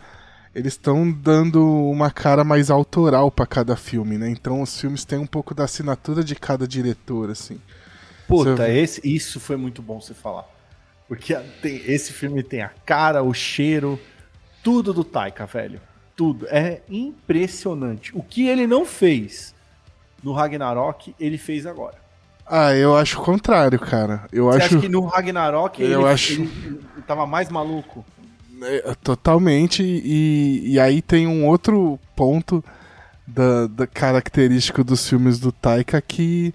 eles 0.54 0.74
estão 0.74 1.10
dando 1.10 1.64
uma 1.64 2.10
cara 2.10 2.44
mais 2.44 2.70
autoral 2.70 3.30
para 3.30 3.46
cada 3.46 3.74
filme, 3.74 4.16
né? 4.16 4.28
Então 4.28 4.62
os 4.62 4.78
filmes 4.78 5.04
têm 5.04 5.18
um 5.18 5.26
pouco 5.26 5.54
da 5.54 5.64
assinatura 5.64 6.22
de 6.22 6.36
cada 6.36 6.68
diretor, 6.68 7.30
assim. 7.30 7.58
Puta, 8.36 8.68
esse, 8.68 9.00
isso 9.04 9.38
foi 9.38 9.56
muito 9.56 9.82
bom 9.82 10.00
você 10.00 10.14
falar. 10.14 10.48
Porque 11.08 11.34
tem, 11.60 11.82
esse 11.86 12.12
filme 12.12 12.42
tem 12.42 12.62
a 12.62 12.70
cara, 12.86 13.22
o 13.22 13.34
cheiro, 13.34 14.00
tudo 14.62 14.92
do 14.92 15.04
Taika, 15.04 15.44
velho. 15.46 15.80
Tudo. 16.16 16.46
É 16.48 16.80
impressionante. 16.88 18.16
O 18.16 18.22
que 18.22 18.48
ele 18.48 18.66
não 18.66 18.84
fez 18.84 19.54
no 20.22 20.32
Ragnarok, 20.32 21.14
ele 21.18 21.36
fez 21.36 21.66
agora. 21.66 21.96
Ah, 22.46 22.74
eu 22.74 22.96
acho 22.96 23.20
o 23.20 23.24
contrário, 23.24 23.78
cara. 23.78 24.26
Eu 24.32 24.46
Você 24.46 24.58
acho 24.58 24.66
acha 24.66 24.80
que 24.80 24.88
no 24.88 25.04
Ragnarok 25.06 25.82
eu 25.82 26.00
ele, 26.00 26.08
acho... 26.08 26.32
ele, 26.32 26.50
ele 26.94 27.02
tava 27.06 27.26
mais 27.26 27.48
maluco. 27.48 28.04
É, 28.62 28.94
totalmente. 29.02 29.82
E, 29.82 30.72
e 30.72 30.80
aí 30.80 31.02
tem 31.02 31.26
um 31.26 31.46
outro 31.46 31.98
ponto 32.14 32.64
da, 33.26 33.66
da 33.66 33.86
característico 33.86 34.84
dos 34.84 35.08
filmes 35.08 35.38
do 35.38 35.50
Taika 35.50 36.00
que 36.00 36.54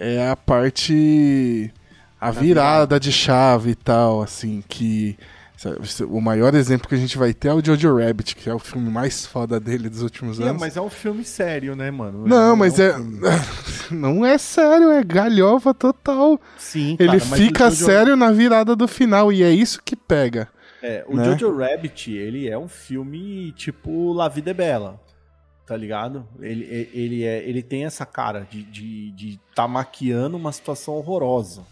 é 0.00 0.30
a 0.30 0.34
parte. 0.34 1.70
a 2.18 2.30
virada 2.30 2.98
de 2.98 3.12
chave 3.12 3.70
e 3.72 3.74
tal, 3.74 4.22
assim, 4.22 4.64
que 4.66 5.16
o 6.08 6.20
maior 6.22 6.54
exemplo 6.54 6.88
que 6.88 6.94
a 6.94 6.98
gente 6.98 7.18
vai 7.18 7.34
ter 7.34 7.48
é 7.48 7.54
o 7.54 7.62
Jojo 7.62 7.98
Rabbit, 7.98 8.34
que 8.34 8.48
é 8.48 8.54
o 8.54 8.58
filme 8.58 8.90
mais 8.90 9.26
foda 9.26 9.60
dele 9.60 9.90
dos 9.90 10.00
últimos 10.00 10.40
anos. 10.40 10.52
Não, 10.52 10.58
mas 10.58 10.76
é 10.76 10.80
um 10.80 10.88
filme 10.88 11.22
sério, 11.22 11.76
né, 11.76 11.90
mano? 11.90 12.26
Não, 12.26 12.56
mas 12.56 12.80
é. 12.80 12.94
não 13.90 14.24
é 14.24 14.38
sério, 14.38 14.90
é 14.90 15.04
galhofa 15.04 15.74
total. 15.74 16.40
Sim, 16.56 16.96
cara, 16.96 17.10
Ele 17.10 17.20
fica 17.20 17.64
Jojo... 17.70 17.84
sério 17.84 18.16
na 18.16 18.32
virada 18.32 18.74
do 18.74 18.88
final, 18.88 19.30
e 19.30 19.42
é 19.42 19.50
isso 19.50 19.82
que 19.84 19.94
pega. 19.94 20.48
É, 20.82 21.04
o 21.06 21.14
né? 21.14 21.24
Jojo 21.24 21.54
Rabbit, 21.54 22.10
ele 22.10 22.48
é 22.48 22.56
um 22.56 22.68
filme 22.68 23.52
tipo 23.52 24.14
La 24.14 24.28
Vida 24.28 24.52
é 24.52 24.54
Bela. 24.54 24.98
Tá 25.70 25.76
ligado? 25.76 26.26
Ele, 26.40 26.90
ele, 26.92 27.22
é, 27.22 27.48
ele 27.48 27.62
tem 27.62 27.84
essa 27.84 28.04
cara 28.04 28.44
de, 28.50 28.64
de, 28.64 29.12
de 29.12 29.40
tá 29.54 29.68
maquiando 29.68 30.36
uma 30.36 30.50
situação 30.50 30.94
horrorosa. 30.94 31.62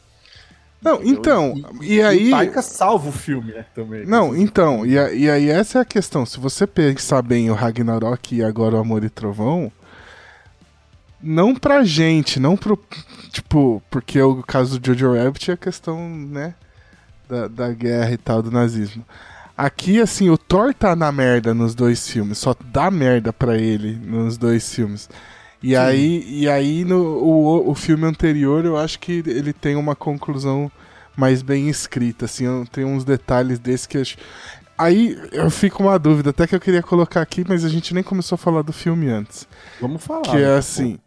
Não, 0.81 1.03
então, 1.03 1.53
e, 1.83 1.95
e 1.95 2.01
aí. 2.01 2.29
O 2.29 2.31
Taika 2.31 2.63
salva 2.63 3.09
o 3.09 3.13
filme, 3.13 3.53
né? 3.53 3.65
Também. 3.75 4.07
Não, 4.07 4.37
então, 4.37 4.87
e, 4.87 4.93
e 4.93 5.29
aí 5.29 5.51
essa 5.51 5.81
é 5.81 5.83
a 5.83 5.85
questão. 5.85 6.25
Se 6.25 6.39
você 6.39 6.65
pensar 6.65 7.23
bem 7.23 7.51
o 7.51 7.55
Ragnarok 7.55 8.37
e 8.37 8.45
agora 8.45 8.77
o 8.77 8.79
Amor 8.79 9.03
e 9.03 9.11
Trovão, 9.11 9.73
não 11.21 11.53
pra 11.53 11.83
gente, 11.83 12.39
não 12.39 12.57
pro. 12.57 12.79
Tipo, 13.33 13.83
porque 13.91 14.23
o 14.23 14.45
caso 14.45 14.79
do 14.79 14.87
Jojo 14.87 15.21
Rabbit 15.21 15.51
é 15.51 15.55
a 15.55 15.57
questão, 15.57 16.09
né? 16.09 16.55
Da, 17.29 17.49
da 17.49 17.73
guerra 17.73 18.13
e 18.13 18.17
tal, 18.17 18.43
do 18.43 18.53
nazismo. 18.53 19.05
Aqui, 19.59 20.01
assim, 20.01 20.31
o 20.31 20.39
Thor 20.39 20.73
tá 20.73 20.95
na 20.95 21.11
merda 21.11 21.53
nos 21.53 21.75
dois 21.75 22.09
filmes, 22.09 22.39
só 22.39 22.55
dá 22.67 22.93
merda 22.93 23.33
pra 23.33 23.59
ele 23.59 23.97
nos 23.97 24.39
dois 24.39 24.73
filmes. 24.73 25.11
E 25.61 25.71
Sim. 25.71 25.77
aí, 25.77 26.25
e 26.29 26.49
aí 26.49 26.85
no 26.85 27.01
o, 27.01 27.69
o 27.69 27.75
filme 27.75 28.07
anterior, 28.07 28.65
eu 28.65 28.77
acho 28.77 29.01
que 29.01 29.21
ele 29.27 29.53
tem 29.53 29.75
uma 29.75 29.97
conclusão 29.97 30.71
mais 31.17 31.43
bem 31.43 31.69
escrita, 31.69 32.27
assim, 32.27 32.45
tem 32.71 32.85
uns 32.85 33.05
detalhes 33.05 33.59
desse 33.59 33.89
que 33.89 33.97
eu 33.97 34.03
acho... 34.03 34.17
Aí 34.79 35.19
eu 35.33 35.51
fico 35.51 35.83
uma 35.83 35.99
dúvida, 35.99 36.31
até 36.31 36.47
que 36.47 36.55
eu 36.55 36.61
queria 36.61 36.81
colocar 36.81 37.21
aqui, 37.21 37.45
mas 37.49 37.65
a 37.65 37.69
gente 37.69 37.93
nem 37.93 38.05
começou 38.05 38.37
a 38.37 38.39
falar 38.39 38.63
do 38.63 38.73
filme 38.73 39.09
antes. 39.09 39.49
Vamos 39.81 40.05
falar. 40.05 40.23
Que 40.23 40.37
é 40.37 40.47
né? 40.47 40.57
assim, 40.57 41.01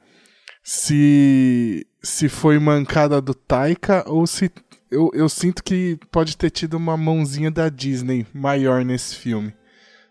se 0.62 1.88
se 2.03 2.27
foi 2.27 2.60
mancada 2.60 3.22
do 3.22 3.34
Taika 3.34 4.03
ou 4.08 4.27
se 4.27 4.51
eu, 4.91 5.10
eu 5.13 5.29
sinto 5.29 5.63
que 5.63 5.98
pode 6.12 6.36
ter 6.36 6.50
tido 6.50 6.75
uma 6.75 6.98
mãozinha 6.98 7.50
da 7.50 7.69
Disney 7.69 8.27
maior 8.33 8.83
nesse 8.83 9.15
filme, 9.15 9.55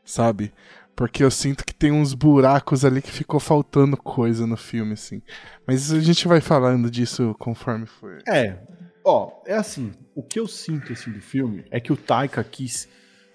sabe? 0.04 0.52
Porque 0.96 1.22
eu 1.22 1.30
sinto 1.30 1.64
que 1.64 1.74
tem 1.74 1.92
uns 1.92 2.14
buracos 2.14 2.84
ali 2.84 3.00
que 3.00 3.10
ficou 3.10 3.38
faltando 3.38 3.96
coisa 3.96 4.46
no 4.46 4.56
filme, 4.56 4.94
assim. 4.94 5.22
Mas 5.66 5.92
a 5.92 6.00
gente 6.00 6.26
vai 6.26 6.40
falando 6.40 6.90
disso 6.90 7.34
conforme 7.38 7.86
for. 7.86 8.22
É, 8.26 8.58
ó, 9.04 9.30
é 9.46 9.54
assim, 9.54 9.92
o 10.14 10.22
que 10.22 10.40
eu 10.40 10.46
sinto 10.46 10.92
assim 10.92 11.12
do 11.12 11.20
filme 11.20 11.64
é 11.70 11.78
que 11.78 11.92
o 11.92 11.96
Taika 11.96 12.42
quis 12.42 12.88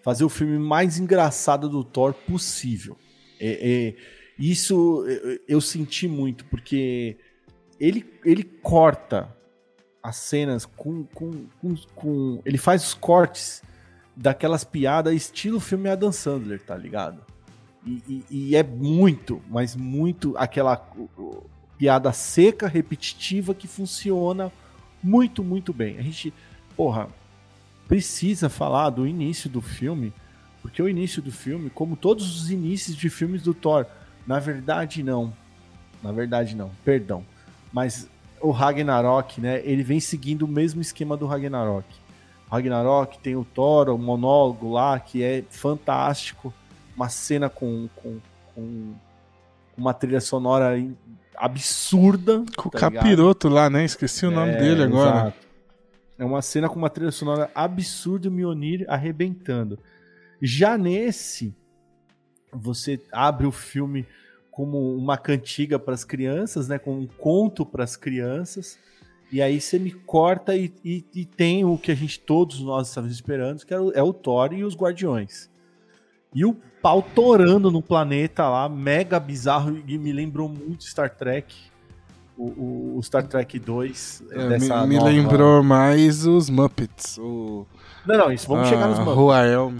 fazer 0.03 0.23
o 0.23 0.29
filme 0.29 0.59
mais 0.59 0.99
engraçado 0.99 1.69
do 1.69 1.83
Thor 1.83 2.13
possível. 2.13 2.97
É, 3.39 3.93
é, 3.93 3.95
isso 4.37 5.05
eu 5.47 5.61
senti 5.61 6.07
muito, 6.07 6.45
porque 6.45 7.17
ele, 7.79 8.05
ele 8.23 8.43
corta 8.43 9.34
as 10.05 10.17
cenas 10.17 10.65
com, 10.67 11.03
com, 11.05 11.31
com, 11.59 11.75
com, 11.95 12.41
Ele 12.45 12.59
faz 12.59 12.85
os 12.85 12.93
cortes 12.93 13.63
daquelas 14.15 14.63
piadas 14.63 15.13
estilo 15.13 15.59
filme 15.59 15.89
Adam 15.89 16.11
Sandler, 16.11 16.61
tá 16.61 16.77
ligado? 16.77 17.21
E, 17.83 18.03
e, 18.07 18.25
e 18.29 18.55
é 18.55 18.61
muito, 18.61 19.41
mas 19.49 19.75
muito 19.75 20.35
aquela 20.37 20.77
piada 21.75 22.13
seca, 22.13 22.67
repetitiva 22.67 23.55
que 23.55 23.67
funciona 23.67 24.51
muito, 25.01 25.43
muito 25.43 25.73
bem. 25.73 25.97
A 25.97 26.03
gente, 26.03 26.31
porra, 26.77 27.09
precisa 27.87 28.47
falar 28.47 28.91
do 28.91 29.07
início 29.07 29.49
do 29.49 29.61
filme, 29.61 30.13
porque 30.61 30.81
o 30.81 30.87
início 30.87 31.19
do 31.19 31.31
filme, 31.31 31.71
como 31.71 31.95
todos 31.95 32.41
os 32.43 32.51
inícios 32.51 32.95
de 32.95 33.09
filmes 33.09 33.41
do 33.41 33.55
Thor, 33.55 33.87
na 34.25 34.39
verdade 34.39 35.01
não. 35.01 35.33
Na 36.03 36.11
verdade 36.11 36.55
não, 36.55 36.69
perdão. 36.83 37.25
Mas 37.73 38.07
o 38.45 38.51
Ragnarok, 38.51 39.41
né, 39.41 39.61
ele 39.63 39.83
vem 39.83 39.99
seguindo 39.99 40.43
o 40.43 40.47
mesmo 40.47 40.81
esquema 40.81 41.17
do 41.17 41.25
Ragnarok. 41.25 41.87
O 42.47 42.53
Ragnarok 42.53 43.17
tem 43.19 43.35
o 43.35 43.43
Thor, 43.43 43.89
o 43.89 43.97
monólogo 43.97 44.71
lá, 44.71 44.99
que 44.99 45.23
é 45.23 45.43
fantástico 45.49 46.53
uma 46.95 47.09
cena 47.09 47.49
com, 47.49 47.89
com, 47.95 48.19
com 48.53 48.93
uma 49.75 49.93
trilha 49.93 50.21
sonora 50.21 50.75
absurda. 51.35 52.45
Com 52.55 52.69
tá 52.69 52.77
o 52.77 52.91
capiroto 52.91 53.47
ligado? 53.47 53.63
lá, 53.63 53.69
né? 53.69 53.83
Esqueci 53.83 54.25
o 54.25 54.31
nome 54.31 54.51
é, 54.51 54.57
dele 54.57 54.83
agora. 54.83 55.17
Exato. 55.17 55.45
É 56.17 56.23
uma 56.23 56.41
cena 56.41 56.69
com 56.69 56.75
uma 56.75 56.89
trilha 56.89 57.11
sonora 57.11 57.51
absurda 57.53 58.27
e 58.27 58.29
o 58.29 58.31
Mionir 58.31 58.85
arrebentando. 58.87 59.77
Já 60.41 60.77
nesse, 60.77 61.53
você 62.53 63.01
abre 63.11 63.45
o 63.47 63.51
filme 63.51 64.05
como 64.55 64.95
uma 64.95 65.17
cantiga 65.17 65.77
para 65.77 65.93
as 65.93 66.05
crianças, 66.05 66.69
né? 66.69 66.79
Com 66.79 66.93
um 66.93 67.05
conto 67.05 67.65
para 67.65 67.83
as 67.83 67.97
crianças. 67.97 68.79
E 69.29 69.41
aí 69.41 69.59
você 69.59 69.77
me 69.77 69.91
corta 69.91 70.55
e, 70.55 70.73
e, 70.83 71.03
e, 71.13 71.25
tem 71.25 71.65
o 71.65 71.77
que 71.77 71.91
a 71.91 71.95
gente, 71.95 72.17
todos 72.21 72.61
nós 72.61 72.87
estamos 72.87 73.11
esperando, 73.11 73.65
que 73.65 73.73
é 73.73 73.79
o, 73.79 73.91
é 73.91 74.01
o 74.01 74.13
Thor 74.13 74.53
e 74.53 74.63
os 74.63 74.73
Guardiões. 74.73 75.49
E 76.33 76.45
o 76.45 76.55
pau 76.81 77.01
torando 77.01 77.69
no 77.69 77.81
planeta 77.81 78.47
lá, 78.47 78.69
mega 78.69 79.19
bizarro, 79.19 79.77
e 79.85 79.97
me 79.97 80.13
lembrou 80.13 80.47
muito 80.47 80.85
Star 80.85 81.09
Trek. 81.09 81.53
O, 82.37 82.97
o 82.97 83.03
Star 83.03 83.27
Trek 83.27 83.59
2. 83.59 84.23
É, 84.31 84.47
dessa 84.47 84.87
me, 84.87 84.95
me 84.95 85.03
lembrou 85.03 85.63
mais 85.63 86.25
os 86.25 86.49
Muppets. 86.49 87.17
O... 87.17 87.67
Não, 88.05 88.17
não, 88.17 88.31
isso, 88.31 88.47
vamos 88.47 88.67
ah, 88.67 88.69
chegar 88.69 88.87
nos 88.87 88.99
Muppets. 88.99 89.17
Rua 89.17 89.45
Elm. 89.45 89.79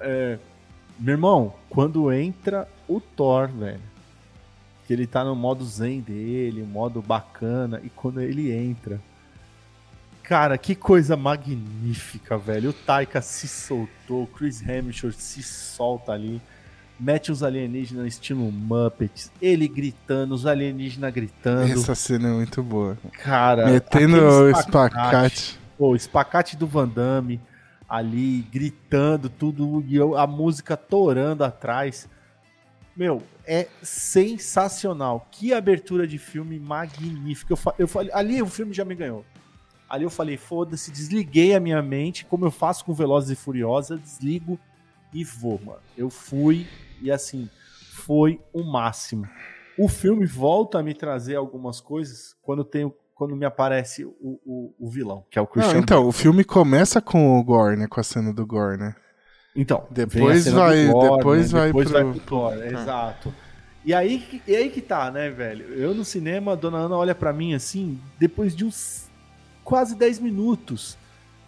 É, 0.00 0.38
meu 0.98 1.14
irmão, 1.14 1.54
quando 1.70 2.12
entra 2.12 2.68
o 2.86 3.00
Thor, 3.00 3.48
velho, 3.48 3.91
que 4.92 5.00
ele 5.00 5.06
tá 5.06 5.24
no 5.24 5.34
modo 5.34 5.64
zen 5.64 6.00
dele, 6.00 6.62
modo 6.62 7.00
bacana, 7.00 7.80
e 7.82 7.88
quando 7.88 8.20
ele 8.20 8.52
entra 8.52 9.00
Cara, 10.22 10.56
que 10.56 10.74
coisa 10.74 11.16
magnífica, 11.16 12.38
velho. 12.38 12.70
O 12.70 12.72
Taika 12.72 13.20
se 13.20 13.48
soltou, 13.48 14.22
o 14.22 14.26
Chris 14.26 14.62
Hemsworth 14.62 15.18
se 15.18 15.42
solta 15.42 16.12
ali, 16.12 16.40
mete 16.98 17.32
os 17.32 17.42
alienígenas 17.42 18.06
estilo 18.06 18.50
Muppets, 18.52 19.32
ele 19.42 19.66
gritando, 19.66 20.32
os 20.32 20.46
alienígenas 20.46 21.12
gritando. 21.12 21.72
Essa 21.72 21.94
cena 21.94 22.28
é 22.28 22.32
muito 22.32 22.62
boa. 22.62 22.96
Cara, 23.14 23.66
metendo 23.66 24.16
o 24.16 24.50
espacate. 24.50 25.58
Pô, 25.76 25.88
o 25.88 25.96
espacate 25.96 26.56
do 26.56 26.68
Van 26.68 26.88
Damme 26.88 27.40
ali, 27.88 28.46
gritando, 28.50 29.28
tudo, 29.28 29.84
e 29.88 29.98
a 30.16 30.26
música 30.26 30.76
torando 30.76 31.42
atrás. 31.42 32.08
Meu, 32.96 33.22
é 33.46 33.68
sensacional. 33.82 35.26
Que 35.30 35.52
abertura 35.52 36.06
de 36.06 36.18
filme 36.18 36.58
magnífica. 36.58 37.54
Eu, 37.54 37.58
eu 37.78 37.88
falei, 37.88 38.10
ali 38.12 38.42
o 38.42 38.46
filme 38.46 38.72
já 38.72 38.84
me 38.84 38.94
ganhou 38.94 39.24
Ali 39.92 40.04
eu 40.04 40.10
falei, 40.10 40.38
foda-se, 40.38 40.90
desliguei 40.90 41.54
a 41.54 41.60
minha 41.60 41.82
mente, 41.82 42.24
como 42.24 42.46
eu 42.46 42.50
faço 42.50 42.82
com 42.82 42.94
Velozes 42.94 43.28
e 43.28 43.36
Furiosa, 43.36 43.98
desligo 43.98 44.58
e 45.12 45.22
vou, 45.22 45.60
mano. 45.62 45.80
Eu 45.98 46.08
fui 46.08 46.66
e 47.02 47.10
assim, 47.10 47.46
foi 47.92 48.40
o 48.54 48.62
máximo. 48.62 49.28
O 49.78 49.90
filme 49.90 50.24
volta 50.24 50.78
a 50.78 50.82
me 50.82 50.94
trazer 50.94 51.36
algumas 51.36 51.78
coisas 51.78 52.34
quando 52.40 52.64
tenho 52.64 52.94
quando 53.14 53.36
me 53.36 53.44
aparece 53.44 54.06
o, 54.06 54.40
o, 54.46 54.74
o 54.80 54.88
vilão, 54.88 55.26
que 55.30 55.38
é 55.38 55.42
o 55.42 55.46
Christian. 55.46 55.74
Não, 55.74 55.80
então, 55.80 55.98
Bale. 55.98 56.08
o 56.08 56.12
filme 56.12 56.42
começa 56.42 57.00
com 57.02 57.38
o 57.38 57.44
Gore, 57.44 57.76
né? 57.76 57.86
Com 57.86 58.00
a 58.00 58.02
cena 58.02 58.32
do 58.32 58.46
Gore, 58.46 58.78
né? 58.78 58.96
Então, 59.54 59.84
depois 59.90 60.46
vai, 60.48 60.86
Gore, 60.86 61.16
depois, 61.16 61.52
né? 61.52 61.58
vai 61.58 61.66
depois 61.68 61.90
pro... 61.90 62.10
vai 62.10 62.20
pro 62.20 62.46
ah. 62.48 62.66
exato. 62.66 63.34
E 63.84 63.92
aí, 63.92 64.40
e 64.46 64.56
aí 64.56 64.70
que 64.70 64.80
tá, 64.80 65.10
né, 65.10 65.28
velho? 65.28 65.66
Eu 65.74 65.94
no 65.94 66.04
cinema, 66.04 66.52
a 66.52 66.54
dona 66.54 66.78
Ana 66.78 66.96
olha 66.96 67.14
para 67.14 67.32
mim 67.32 67.52
assim, 67.52 68.00
depois 68.18 68.54
de 68.54 68.64
uns 68.64 69.08
quase 69.64 69.94
10 69.96 70.20
minutos 70.20 70.96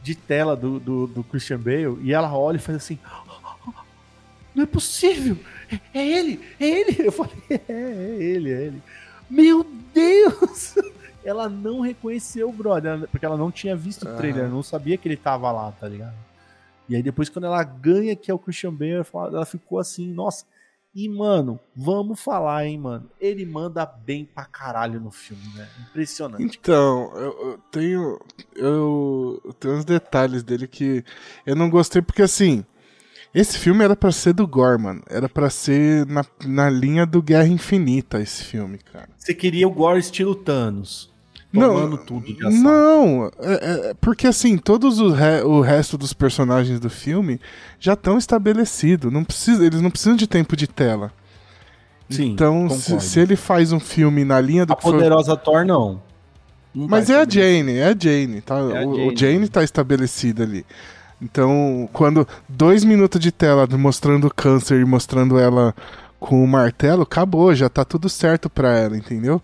de 0.02 0.14
tela 0.14 0.54
do, 0.54 0.78
do, 0.78 1.06
do 1.06 1.24
Christian 1.24 1.58
Bale, 1.58 1.98
e 2.02 2.12
ela 2.12 2.36
olha 2.36 2.56
e 2.56 2.60
faz 2.60 2.76
assim: 2.76 2.98
Não 4.54 4.64
é 4.64 4.66
possível! 4.66 5.38
É, 5.94 5.98
é 5.98 6.18
ele! 6.18 6.40
É 6.60 6.66
ele! 6.66 6.96
Eu 7.06 7.12
falei: 7.12 7.32
É, 7.48 7.62
é 7.68 8.16
ele, 8.20 8.52
é 8.52 8.62
ele. 8.62 8.82
Meu 9.30 9.64
Deus! 9.94 10.74
ela 11.24 11.48
não 11.48 11.80
reconheceu 11.80 12.50
o 12.50 12.52
brother, 12.52 13.08
porque 13.10 13.24
ela 13.24 13.36
não 13.36 13.50
tinha 13.50 13.74
visto 13.74 14.06
o 14.06 14.16
trailer, 14.16 14.48
não 14.48 14.62
sabia 14.62 14.98
que 14.98 15.08
ele 15.08 15.16
tava 15.16 15.50
lá, 15.50 15.72
tá 15.72 15.88
ligado? 15.88 16.14
E 16.88 16.96
aí 16.96 17.02
depois 17.02 17.28
quando 17.28 17.46
ela 17.46 17.62
ganha 17.62 18.14
que 18.16 18.30
é 18.30 18.34
o 18.34 18.38
Christian 18.38 18.72
Bale, 18.72 19.04
ela 19.14 19.46
ficou 19.46 19.78
assim, 19.78 20.12
nossa. 20.12 20.44
E 20.94 21.08
mano, 21.08 21.58
vamos 21.74 22.20
falar, 22.20 22.66
hein, 22.66 22.78
mano. 22.78 23.10
Ele 23.20 23.44
manda 23.44 23.84
bem 23.84 24.24
pra 24.24 24.44
caralho 24.44 25.00
no 25.00 25.10
filme, 25.10 25.42
né? 25.56 25.68
Impressionante. 25.90 26.56
Então, 26.56 27.10
eu, 27.16 27.50
eu 27.50 27.58
tenho 27.72 28.20
eu, 28.54 29.42
eu 29.44 29.52
tenho 29.54 29.74
uns 29.74 29.84
detalhes 29.84 30.44
dele 30.44 30.68
que 30.68 31.04
eu 31.44 31.56
não 31.56 31.68
gostei 31.68 32.00
porque 32.00 32.22
assim, 32.22 32.64
esse 33.34 33.58
filme 33.58 33.82
era 33.82 33.96
para 33.96 34.12
ser 34.12 34.34
do 34.34 34.46
Gore, 34.46 34.80
mano. 34.80 35.02
Era 35.08 35.28
para 35.28 35.50
ser 35.50 36.06
na, 36.06 36.24
na 36.46 36.70
linha 36.70 37.04
do 37.04 37.20
Guerra 37.20 37.48
Infinita, 37.48 38.20
esse 38.20 38.44
filme, 38.44 38.78
cara. 38.78 39.08
Você 39.18 39.34
queria 39.34 39.66
o 39.66 39.72
Gore 39.72 39.98
estilo 39.98 40.36
Thanos 40.36 41.12
não, 41.60 41.96
tudo 41.96 42.34
de 42.34 42.46
ação. 42.46 42.62
Não, 42.62 43.30
é, 43.38 43.90
é, 43.90 43.94
porque 44.00 44.26
assim, 44.26 44.58
todos 44.58 45.00
o, 45.00 45.10
re, 45.10 45.42
o 45.42 45.60
resto 45.60 45.96
dos 45.96 46.12
personagens 46.12 46.80
do 46.80 46.90
filme 46.90 47.40
já 47.78 47.92
estão 47.92 48.18
estabelecidos. 48.18 49.12
Não 49.12 49.24
precisa, 49.24 49.64
eles 49.64 49.80
não 49.80 49.90
precisam 49.90 50.16
de 50.16 50.26
tempo 50.26 50.56
de 50.56 50.66
tela. 50.66 51.12
Sim, 52.10 52.32
então, 52.32 52.68
se, 52.68 53.00
se, 53.00 53.20
ele 53.20 53.36
faz 53.36 53.72
um 53.72 53.80
filme 53.80 54.24
na 54.24 54.40
linha 54.40 54.66
do 54.66 54.72
a 54.72 54.76
poderosa 54.76 55.34
foi... 55.34 55.44
Thor, 55.44 55.64
não. 55.64 56.02
não 56.74 56.86
Mas 56.86 57.08
é 57.08 57.20
a 57.20 57.26
Jane, 57.28 57.78
é 57.78 57.86
a 57.86 57.96
Jane, 57.98 58.40
tá? 58.40 58.56
É 58.56 58.82
a 58.82 58.86
o, 58.86 58.94
Jane. 58.94 59.08
o 59.08 59.16
Jane 59.16 59.48
tá 59.48 59.64
estabelecido 59.64 60.42
ali. 60.42 60.66
Então, 61.20 61.88
quando 61.92 62.28
dois 62.48 62.84
minutos 62.84 63.20
de 63.20 63.32
tela 63.32 63.66
mostrando 63.78 64.26
o 64.26 64.34
câncer 64.34 64.80
e 64.80 64.84
mostrando 64.84 65.38
ela 65.38 65.74
com 66.20 66.42
o 66.42 66.48
martelo, 66.48 67.02
acabou, 67.02 67.54
já 67.54 67.68
tá 67.68 67.84
tudo 67.84 68.08
certo 68.08 68.50
pra 68.50 68.78
ela, 68.78 68.96
entendeu? 68.96 69.42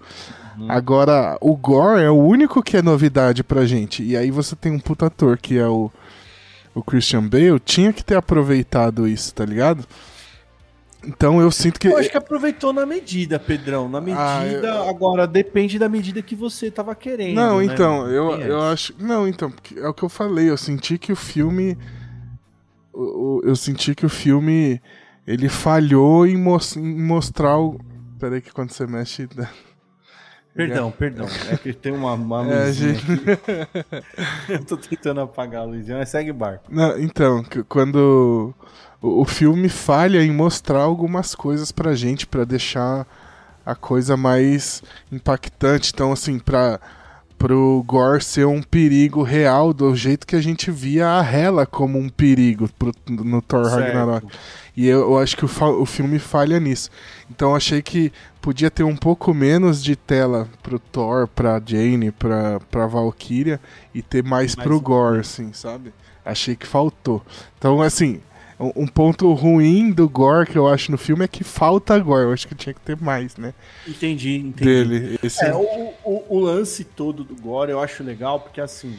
Uhum. 0.60 0.70
Agora, 0.70 1.38
o 1.40 1.56
Gore 1.56 2.02
é 2.02 2.10
o 2.10 2.18
único 2.18 2.62
que 2.62 2.76
é 2.76 2.82
novidade 2.82 3.42
pra 3.42 3.64
gente. 3.64 4.02
E 4.02 4.14
aí 4.14 4.30
você 4.30 4.54
tem 4.54 4.70
um 4.70 4.78
puta 4.78 5.06
ator 5.06 5.38
que 5.38 5.58
é 5.58 5.66
o, 5.66 5.90
o 6.74 6.82
Christian 6.82 7.26
Bale, 7.26 7.58
tinha 7.58 7.92
que 7.94 8.04
ter 8.04 8.16
aproveitado 8.16 9.08
isso, 9.08 9.34
tá 9.34 9.44
ligado? 9.44 9.86
Então 11.02 11.40
eu 11.40 11.50
sinto 11.50 11.80
que. 11.80 11.88
Eu 11.88 11.96
acho 11.96 12.10
que 12.10 12.16
aproveitou 12.18 12.74
na 12.74 12.84
medida, 12.84 13.38
Pedrão. 13.38 13.88
Na 13.88 14.02
medida. 14.02 14.22
Ah, 14.22 14.46
eu... 14.46 14.88
Agora, 14.90 15.26
depende 15.26 15.78
da 15.78 15.88
medida 15.88 16.20
que 16.20 16.36
você 16.36 16.70
tava 16.70 16.94
querendo. 16.94 17.36
Não, 17.36 17.58
né? 17.58 17.64
então, 17.64 18.06
eu, 18.06 18.38
eu 18.38 18.60
acho. 18.60 18.94
Não, 18.98 19.26
então, 19.26 19.50
é 19.78 19.88
o 19.88 19.94
que 19.94 20.02
eu 20.02 20.10
falei. 20.10 20.50
Eu 20.50 20.58
senti 20.58 20.98
que 20.98 21.10
o 21.10 21.16
filme. 21.16 21.78
Eu, 22.92 23.40
eu 23.44 23.56
senti 23.56 23.94
que 23.94 24.04
o 24.04 24.10
filme. 24.10 24.78
Ele 25.26 25.48
falhou 25.48 26.26
em, 26.26 26.36
mo 26.36 26.58
em 26.76 27.02
mostrar 27.02 27.58
o. 27.58 27.80
Peraí, 28.18 28.42
que 28.42 28.52
quando 28.52 28.70
você 28.70 28.86
mexe. 28.86 29.26
Perdão, 30.54 30.90
perdão. 30.90 31.26
É 31.50 31.56
que 31.56 31.72
tem 31.72 31.92
uma, 31.92 32.14
uma 32.14 32.46
é, 32.52 32.66
luzinha 32.66 32.94
gente... 32.94 33.06
Eu 34.48 34.64
tô 34.64 34.76
tentando 34.76 35.20
apagar 35.20 35.62
a 35.62 35.64
luzinha, 35.64 35.98
mas 35.98 36.08
segue 36.08 36.32
barco. 36.32 36.64
Não, 36.68 36.98
então, 36.98 37.44
quando 37.68 38.52
o, 39.00 39.22
o 39.22 39.24
filme 39.24 39.68
falha 39.68 40.22
em 40.22 40.30
mostrar 40.30 40.80
algumas 40.80 41.34
coisas 41.34 41.70
pra 41.70 41.94
gente, 41.94 42.26
pra 42.26 42.44
deixar 42.44 43.06
a 43.64 43.74
coisa 43.74 44.16
mais 44.16 44.82
impactante. 45.10 45.92
Então, 45.94 46.12
assim, 46.12 46.38
pra, 46.38 46.80
pro 47.38 47.82
Gore 47.86 48.22
ser 48.22 48.46
um 48.46 48.60
perigo 48.60 49.22
real, 49.22 49.72
do 49.72 49.94
jeito 49.94 50.26
que 50.26 50.36
a 50.36 50.42
gente 50.42 50.70
via 50.70 51.08
a 51.08 51.24
Hela 51.24 51.64
como 51.64 51.98
um 51.98 52.08
perigo 52.08 52.68
pro, 52.78 52.92
no 53.08 53.40
Thor 53.40 53.64
certo. 53.64 53.80
Ragnarok. 53.80 54.26
E 54.76 54.86
eu, 54.86 55.00
eu 55.00 55.18
acho 55.18 55.36
que 55.36 55.44
o, 55.44 55.80
o 55.80 55.86
filme 55.86 56.18
falha 56.18 56.60
nisso. 56.60 56.90
Então 57.30 57.54
achei 57.54 57.80
que 57.80 58.12
podia 58.40 58.70
ter 58.70 58.82
um 58.82 58.96
pouco 58.96 59.32
menos 59.34 59.82
de 59.82 59.94
tela 59.94 60.48
pro 60.62 60.78
Thor, 60.78 61.28
pra 61.28 61.60
Jane, 61.64 62.10
pra, 62.10 62.60
pra 62.70 62.86
Valkyria 62.86 63.60
e 63.94 64.02
ter 64.02 64.22
mais, 64.22 64.56
mais 64.56 64.66
pro 64.66 64.76
um 64.76 64.80
Gore, 64.80 65.20
assim, 65.20 65.52
sabe? 65.52 65.92
Achei 66.24 66.56
que 66.56 66.66
faltou. 66.66 67.22
Então, 67.58 67.80
assim, 67.80 68.20
um 68.58 68.86
ponto 68.86 69.32
ruim 69.32 69.90
do 69.90 70.08
Gore 70.08 70.50
que 70.50 70.58
eu 70.58 70.68
acho 70.68 70.90
no 70.90 70.98
filme 70.98 71.24
é 71.24 71.28
que 71.28 71.42
falta 71.42 71.98
Gore. 71.98 72.24
Eu 72.24 72.32
acho 72.32 72.46
que 72.46 72.54
tinha 72.54 72.74
que 72.74 72.80
ter 72.80 73.00
mais, 73.00 73.36
né? 73.36 73.54
Entendi, 73.88 74.36
entendi. 74.36 74.64
Dele. 74.64 75.18
Esse... 75.22 75.44
É, 75.44 75.54
o, 75.54 75.94
o, 76.04 76.24
o, 76.28 76.40
lance 76.40 76.84
todo 76.84 77.24
do 77.24 77.34
Gore 77.34 77.70
eu 77.70 77.80
acho 77.80 78.02
legal 78.02 78.40
porque 78.40 78.60
assim. 78.60 78.98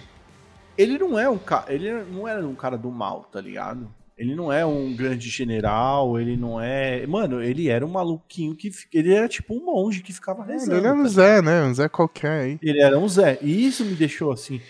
Ele 0.78 0.98
não 0.98 1.20
é 1.20 1.30
um 1.30 1.38
cara. 1.38 1.72
Ele 1.72 1.92
não 2.12 2.28
era 2.28 2.46
um 2.46 2.56
cara 2.56 2.78
do 2.78 2.90
mal, 2.90 3.28
tá 3.32 3.40
ligado? 3.40 3.88
Ele 4.22 4.36
não 4.36 4.54
é 4.54 4.64
um 4.64 4.96
grande 4.96 5.30
general, 5.30 6.20
ele 6.20 6.38
não 6.38 6.62
é. 6.62 7.08
Mano, 7.08 7.42
ele 7.42 7.70
era 7.70 7.84
um 7.84 7.90
maluquinho 7.90 8.56
que. 8.56 8.70
Ele 8.94 9.12
era 9.12 9.28
tipo 9.28 9.56
um 9.56 9.66
monge 9.66 10.04
que 10.04 10.14
ficava 10.14 10.46
rezando. 10.46 10.78
Ele 10.78 10.86
era 10.86 10.96
um 10.96 11.08
Zé, 11.08 11.42
né? 11.42 11.64
Um 11.64 11.74
Zé 11.74 11.90
qualquer 11.90 12.44
aí. 12.44 12.60
Ele 12.62 12.80
era 12.80 13.00
um 13.00 13.10
Zé. 13.10 13.40
E 13.42 13.66
isso 13.66 13.84
me 13.84 13.96
deixou 13.96 14.32
assim. 14.32 14.62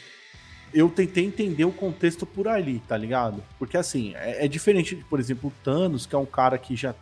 Eu 0.73 0.87
tentei 0.87 1.25
entender 1.25 1.65
o 1.65 1.71
contexto 1.73 2.25
por 2.25 2.47
ali, 2.47 2.81
tá 2.87 2.95
ligado? 2.95 3.43
Porque 3.59 3.75
assim, 3.75 4.13
é, 4.15 4.45
é 4.45 4.47
diferente, 4.47 4.95
por 5.09 5.19
exemplo, 5.19 5.49
o 5.49 5.63
Thanos, 5.65 6.05
que 6.05 6.15
é 6.15 6.17
um 6.17 6.25
cara 6.25 6.57
que 6.57 6.73
já. 6.77 6.95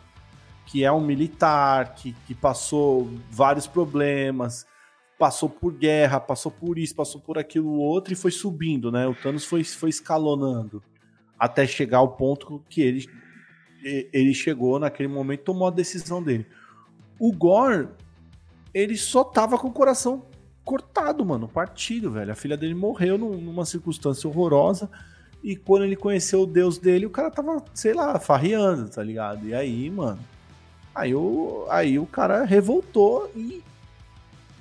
que 0.66 0.82
é 0.82 0.90
um 0.90 1.00
militar, 1.00 1.94
que, 1.94 2.16
que 2.26 2.34
passou 2.34 3.08
vários 3.30 3.68
problemas, 3.68 4.66
passou 5.16 5.48
por 5.48 5.72
guerra, 5.72 6.18
passou 6.18 6.50
por 6.50 6.80
isso, 6.80 6.96
passou 6.96 7.20
por 7.20 7.38
aquilo 7.38 7.78
outro 7.78 8.12
e 8.12 8.16
foi 8.16 8.32
subindo, 8.32 8.90
né? 8.90 9.06
O 9.06 9.14
Thanos 9.14 9.44
foi, 9.44 9.62
foi 9.62 9.90
escalonando 9.90 10.82
até 11.40 11.66
chegar 11.66 11.98
ao 11.98 12.08
ponto 12.08 12.62
que 12.68 12.82
ele, 12.82 13.08
ele 13.82 14.34
chegou 14.34 14.78
naquele 14.78 15.08
momento 15.08 15.44
tomou 15.44 15.66
a 15.66 15.70
decisão 15.70 16.22
dele. 16.22 16.46
O 17.18 17.32
Gore, 17.32 17.88
ele 18.74 18.94
só 18.98 19.24
tava 19.24 19.56
com 19.56 19.68
o 19.68 19.72
coração 19.72 20.26
cortado, 20.62 21.24
mano, 21.24 21.48
partido, 21.48 22.10
velho. 22.10 22.30
A 22.30 22.36
filha 22.36 22.58
dele 22.58 22.74
morreu 22.74 23.16
numa 23.16 23.64
circunstância 23.64 24.28
horrorosa. 24.28 24.90
E 25.42 25.56
quando 25.56 25.86
ele 25.86 25.96
conheceu 25.96 26.42
o 26.42 26.46
Deus 26.46 26.76
dele, 26.76 27.06
o 27.06 27.10
cara 27.10 27.30
tava, 27.30 27.64
sei 27.72 27.94
lá, 27.94 28.20
farreando, 28.20 28.90
tá 28.90 29.02
ligado? 29.02 29.48
E 29.48 29.54
aí, 29.54 29.88
mano. 29.88 30.20
Aí 30.94 31.14
o, 31.14 31.66
aí 31.70 31.98
o 31.98 32.04
cara 32.04 32.44
revoltou 32.44 33.30
e 33.34 33.62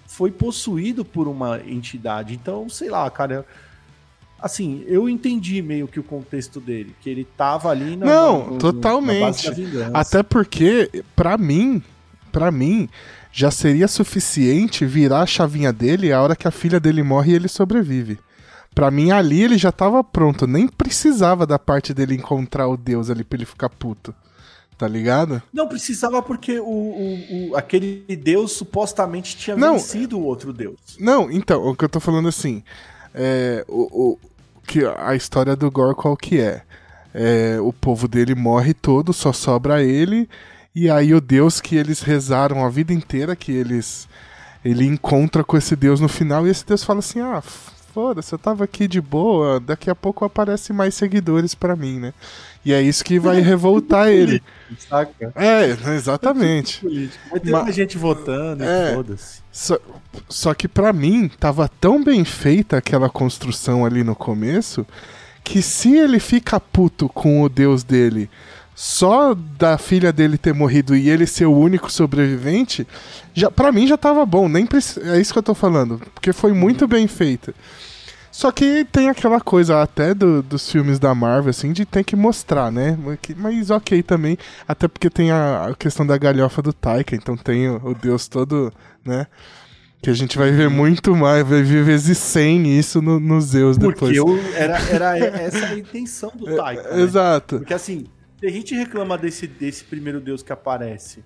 foi 0.07 0.31
possuído 0.31 1.03
por 1.03 1.27
uma 1.27 1.59
entidade. 1.59 2.33
Então, 2.33 2.69
sei 2.69 2.89
lá, 2.89 3.09
cara 3.11 3.45
assim, 4.41 4.83
eu 4.87 5.09
entendi 5.09 5.61
meio 5.61 5.87
que 5.87 5.99
o 5.99 6.03
contexto 6.03 6.59
dele, 6.59 6.95
que 7.01 7.09
ele 7.09 7.25
tava 7.37 7.69
ali 7.69 7.95
na 7.95 8.05
Não, 8.05 8.51
no, 8.51 8.57
totalmente. 8.57 9.49
Na 9.49 9.99
Até 9.99 10.23
porque 10.23 11.03
para 11.15 11.37
mim, 11.37 11.81
para 12.31 12.51
mim 12.51 12.89
já 13.31 13.51
seria 13.51 13.87
suficiente 13.87 14.85
virar 14.85 15.21
a 15.21 15.27
chavinha 15.27 15.71
dele 15.71 16.11
a 16.11 16.21
hora 16.21 16.35
que 16.35 16.47
a 16.47 16.51
filha 16.51 16.79
dele 16.79 17.03
morre 17.03 17.33
e 17.33 17.35
ele 17.35 17.47
sobrevive. 17.47 18.19
Para 18.73 18.89
mim 18.89 19.11
ali 19.11 19.43
ele 19.43 19.57
já 19.57 19.71
tava 19.71 20.03
pronto, 20.03 20.47
nem 20.47 20.67
precisava 20.67 21.45
da 21.45 21.59
parte 21.59 21.93
dele 21.93 22.15
encontrar 22.15 22.67
o 22.67 22.77
Deus 22.77 23.09
ali 23.09 23.23
para 23.23 23.37
ele 23.37 23.45
ficar 23.45 23.69
puto. 23.69 24.13
Tá 24.77 24.87
ligado? 24.87 25.43
Não 25.51 25.67
precisava 25.67 26.21
porque 26.21 26.57
o, 26.57 26.63
o, 26.63 27.49
o 27.49 27.55
aquele 27.57 28.05
Deus 28.15 28.53
supostamente 28.53 29.35
tinha 29.35 29.57
não, 29.57 29.73
vencido 29.73 30.17
o 30.17 30.23
outro 30.23 30.53
Deus. 30.53 30.79
Não, 30.97 31.29
então, 31.29 31.67
o 31.67 31.75
que 31.75 31.83
eu 31.83 31.89
tô 31.89 31.99
falando 31.99 32.29
assim, 32.29 32.63
é, 33.13 33.65
o, 33.67 34.17
que 34.65 34.81
a 34.85 35.15
história 35.15 35.55
do 35.55 35.69
Gore 35.71 35.95
qual 35.95 36.15
que 36.15 36.39
é? 36.39 36.61
é? 37.13 37.57
O 37.61 37.73
povo 37.73 38.07
dele 38.07 38.35
morre 38.35 38.73
todo, 38.73 39.13
só 39.13 39.33
sobra 39.33 39.83
ele, 39.83 40.29
e 40.73 40.89
aí 40.89 41.13
o 41.13 41.21
Deus 41.21 41.59
que 41.59 41.75
eles 41.75 42.01
rezaram 42.01 42.65
a 42.65 42.69
vida 42.69 42.93
inteira, 42.93 43.35
que 43.35 43.51
eles 43.51 44.07
ele 44.63 44.85
encontra 44.85 45.43
com 45.43 45.57
esse 45.57 45.75
Deus 45.75 45.99
no 45.99 46.09
final, 46.09 46.45
e 46.45 46.49
esse 46.49 46.65
Deus 46.65 46.83
fala 46.83 46.99
assim: 46.99 47.21
ah, 47.21 47.41
foda-se, 47.99 48.31
eu 48.33 48.39
tava 48.39 48.63
aqui 48.63 48.87
de 48.87 49.01
boa, 49.01 49.59
daqui 49.59 49.89
a 49.89 49.95
pouco 49.95 50.23
aparecem 50.23 50.73
mais 50.75 50.95
seguidores 50.95 51.53
pra 51.53 51.75
mim, 51.75 51.99
né? 51.99 52.13
E 52.63 52.71
é 52.71 52.81
isso 52.81 53.03
que 53.03 53.19
vai 53.19 53.41
revoltar 53.41 54.07
ele. 54.07 54.41
Saca? 54.77 55.33
É, 55.35 55.65
exatamente. 55.95 56.81
Vai 57.29 57.39
ter 57.41 57.51
Ma- 57.51 57.63
mais 57.63 57.75
gente 57.75 57.97
votando 57.97 58.63
É. 58.63 58.91
e 58.91 58.95
foda-se. 58.95 59.41
Só, 59.51 59.77
só 60.29 60.53
que 60.53 60.67
pra 60.67 60.93
mim, 60.93 61.29
tava 61.39 61.69
tão 61.81 62.01
bem 62.03 62.23
feita 62.23 62.77
aquela 62.77 63.09
construção 63.09 63.85
ali 63.85 64.01
no 64.03 64.15
começo, 64.15 64.85
que 65.43 65.61
se 65.61 65.93
ele 65.97 66.19
fica 66.19 66.57
puto 66.59 67.09
com 67.09 67.41
o 67.41 67.49
deus 67.49 67.83
dele 67.83 68.29
só 68.75 69.33
da 69.35 69.77
filha 69.77 70.13
dele 70.13 70.37
ter 70.37 70.53
morrido 70.53 70.95
e 70.95 71.09
ele 71.09 71.27
ser 71.27 71.45
o 71.45 71.51
único 71.53 71.91
sobrevivente, 71.91 72.87
já 73.33 73.51
para 73.51 73.73
mim 73.73 73.85
já 73.85 73.97
tava 73.97 74.25
bom, 74.25 74.47
nem 74.47 74.65
preci- 74.65 75.01
é 75.01 75.19
isso 75.19 75.33
que 75.33 75.39
eu 75.39 75.43
tô 75.43 75.53
falando, 75.53 75.99
porque 76.13 76.31
foi 76.31 76.53
muito 76.53 76.87
bem 76.87 77.05
feita. 77.05 77.53
Só 78.31 78.51
que 78.51 78.85
tem 78.85 79.09
aquela 79.09 79.41
coisa 79.41 79.81
até 79.81 80.13
do- 80.13 80.41
dos 80.43 80.71
filmes 80.71 80.99
da 80.99 81.13
Marvel, 81.15 81.49
assim, 81.49 81.73
de 81.73 81.83
ter 81.85 82.03
que 82.03 82.15
mostrar, 82.15 82.71
né? 82.71 82.97
Mas 83.37 83.69
ok 83.69 84.01
também, 84.03 84.37
até 84.67 84.87
porque 84.87 85.09
tem 85.09 85.31
a, 85.31 85.65
a 85.67 85.75
questão 85.75 86.05
da 86.05 86.17
galhofa 86.17 86.61
do 86.61 86.71
Taika, 86.71 87.15
então 87.15 87.35
tem 87.35 87.67
o, 87.69 87.77
o 87.89 87.95
deus 87.95 88.27
todo, 88.27 88.71
né? 89.03 89.25
Que 90.01 90.09
a 90.09 90.13
gente 90.13 90.37
vai 90.37 90.51
ver 90.51 90.69
muito 90.69 91.13
mais, 91.15 91.45
vai 91.45 91.61
ver 91.61 91.83
vezes 91.83 92.17
100 92.17 92.79
isso 92.79 93.01
no, 93.01 93.19
nos 93.19 93.45
Zeus 93.45 93.77
depois. 93.77 94.17
Porque 94.17 94.55
era, 94.55 94.77
era 94.87 95.17
essa 95.17 95.65
a 95.65 95.77
intenção 95.77 96.31
do 96.35 96.45
Taika. 96.55 96.83
né? 96.95 97.01
Exato. 97.01 97.57
Porque 97.57 97.73
assim, 97.73 98.05
se 98.39 98.45
a 98.47 98.49
gente 98.49 98.73
reclama 98.75 99.17
desse, 99.17 99.45
desse 99.47 99.83
primeiro 99.83 100.21
deus 100.21 100.41
que 100.41 100.53
aparece 100.53 101.21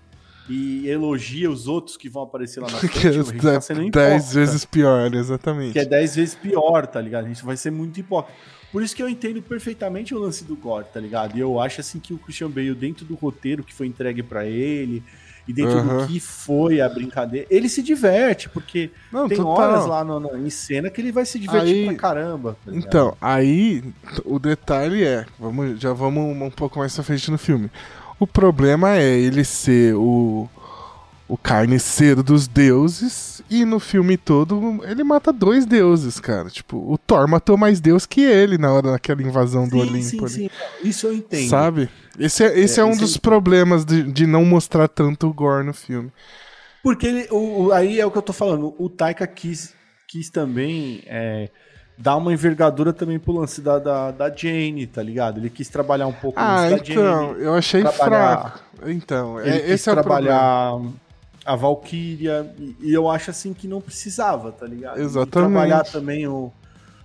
e 0.49 0.88
elogia 0.89 1.49
os 1.49 1.67
outros 1.67 1.95
que 1.95 2.10
vão 2.10 2.23
aparecer 2.23 2.60
lá 2.60 2.69
na 2.69 2.77
frente, 2.77 2.99
Que 2.99 3.12
gente 3.12 3.32
tá 3.41 3.62
sendo 3.62 3.82
é 3.82 3.86
hipócrita. 3.86 4.10
10 4.10 4.34
vezes 4.34 4.65
pior, 4.65 5.13
exatamente. 5.15 5.73
Que 5.73 5.79
é 5.79 5.86
10 5.86 6.15
vezes 6.15 6.36
pior, 6.36 6.86
tá 6.88 6.99
ligado? 6.99 7.25
A 7.25 7.27
gente 7.29 7.43
vai 7.45 7.56
ser 7.58 7.71
muito 7.71 7.99
hipócrita. 7.99 8.38
Por 8.71 8.82
isso 8.82 8.95
que 8.95 9.03
eu 9.03 9.08
entendo 9.08 9.41
perfeitamente 9.41 10.15
o 10.15 10.19
lance 10.19 10.43
do 10.43 10.56
gore, 10.56 10.86
tá 10.91 10.99
ligado? 10.99 11.38
E 11.38 11.39
eu 11.39 11.60
acho 11.60 11.79
assim 11.79 11.99
que 11.99 12.13
o 12.13 12.17
Christian 12.17 12.49
Bale, 12.49 12.73
dentro 12.73 13.06
do 13.06 13.13
roteiro 13.15 13.63
que 13.63 13.73
foi 13.73 13.86
entregue 13.88 14.23
pra 14.23 14.45
ele, 14.45 15.03
e 15.47 15.53
dentro 15.53 15.77
Aham. 15.77 15.97
do 15.99 16.08
que 16.08 16.19
foi 16.19 16.79
a 16.82 16.88
brincadeira, 16.89 17.45
ele 17.49 17.67
se 17.69 17.84
diverte, 17.84 18.47
porque 18.49 18.89
Não, 19.12 19.27
tem 19.27 19.39
horas 19.41 19.86
lá 19.86 20.03
no- 20.03 20.19
no- 20.19 20.38
em 20.38 20.49
cena 20.49 20.89
que 20.89 20.99
ele 21.01 21.12
vai 21.12 21.25
se 21.25 21.38
divertir 21.38 21.73
Aí- 21.82 21.86
pra 21.86 21.95
caramba. 21.95 22.58
tá? 22.65 22.71
Então, 22.73 23.15
aí 23.21 23.84
o 24.25 24.39
detalhe 24.39 25.03
é, 25.03 25.25
vamos, 25.38 25.79
já 25.79 25.91
vamos 25.93 26.36
um 26.41 26.49
pouco 26.49 26.79
mais 26.79 26.95
pra 26.95 27.03
frente 27.03 27.29
no 27.29 27.38
filme. 27.38 27.69
O 28.23 28.27
problema 28.27 28.95
é 28.97 29.17
ele 29.19 29.43
ser 29.43 29.95
o, 29.95 30.49
o 31.27 31.38
carniceiro 31.38 32.23
dos 32.23 32.47
deuses 32.47 33.41
e 33.49 33.65
no 33.65 33.79
filme 33.79 34.17
todo 34.17 34.79
ele 34.86 35.03
mata 35.03 35.33
dois 35.33 35.65
deuses, 35.65 36.19
cara. 36.19 36.49
Tipo, 36.49 36.77
o 36.91 36.97
Thor 36.97 37.27
matou 37.27 37.57
mais 37.57 37.81
deus 37.81 38.05
que 38.05 38.21
ele 38.21 38.57
na 38.57 38.71
hora 38.71 38.91
daquela 38.91 39.21
invasão 39.21 39.67
do 39.67 39.75
sim, 39.75 39.81
Olimpo 39.81 40.27
sim, 40.27 40.27
sim. 40.27 40.49
Isso 40.83 41.07
eu 41.07 41.13
entendo. 41.13 41.49
Sabe? 41.49 41.89
Esse 42.17 42.43
é, 42.45 42.59
esse 42.59 42.79
é, 42.79 42.83
É, 42.83 42.86
um 42.86 42.95
dos 42.95 43.17
problemas 43.17 43.83
de, 43.86 44.03
de 44.03 44.25
não 44.27 44.45
mostrar 44.45 44.88
tanto 44.88 45.31
gore 45.33 45.65
no 45.65 45.73
filme. 45.73 46.12
Porque 46.81 47.07
ele, 47.07 47.27
o, 47.31 47.65
o- 47.65 47.71
aí 47.71 47.99
é 47.99 48.05
o 48.05 48.12
que 48.12 48.17
eu 48.17 48.21
tô 48.21 48.33
falando. 48.33 48.73
O 48.77 48.89
Taika 48.89 49.25
quis, 49.27 49.73
quis 50.07 50.29
também 50.29 51.03
é, 51.07 51.49
dar 51.97 52.15
uma 52.17 52.34
envergadura 52.34 52.91
também 52.91 53.19
pro 53.19 53.34
lance 53.34 53.62
da, 53.62 53.77
da, 53.79 54.12
da 54.12 54.29
Jane, 54.36 54.88
tá 54.88 55.01
ligado? 55.03 55.39
Ele 55.39 55.49
quis 55.49 55.69
trabalhar 55.69 56.08
um 56.08 56.13
pouco 56.13 56.39
Ah, 56.39 56.62
lance 56.69 56.69
da 56.84 56.91
então, 56.91 57.27
Jane. 57.34 57.43
eu 57.43 57.53
achei 57.53 57.82
trabalhar- 57.82 58.39
fraco. 58.41 58.60
Então, 58.89 59.39
Ele 59.39 59.49
é, 59.49 59.60
quis 59.60 59.69
esse 59.71 59.89
é 59.89 59.93
trabalhar 59.93 60.79
a 61.45 61.56
Valkyria. 61.56 62.53
E, 62.58 62.75
e 62.82 62.93
eu 62.93 63.10
acho 63.10 63.29
assim 63.32 63.53
que 63.53 63.67
não 63.67 63.79
precisava, 63.79 64.51
tá 64.51 64.65
ligado? 64.65 64.97
E 64.99 65.01
Exatamente. 65.03 65.32
trabalhar 65.53 65.84
também 65.84 66.27
o. 66.27 66.51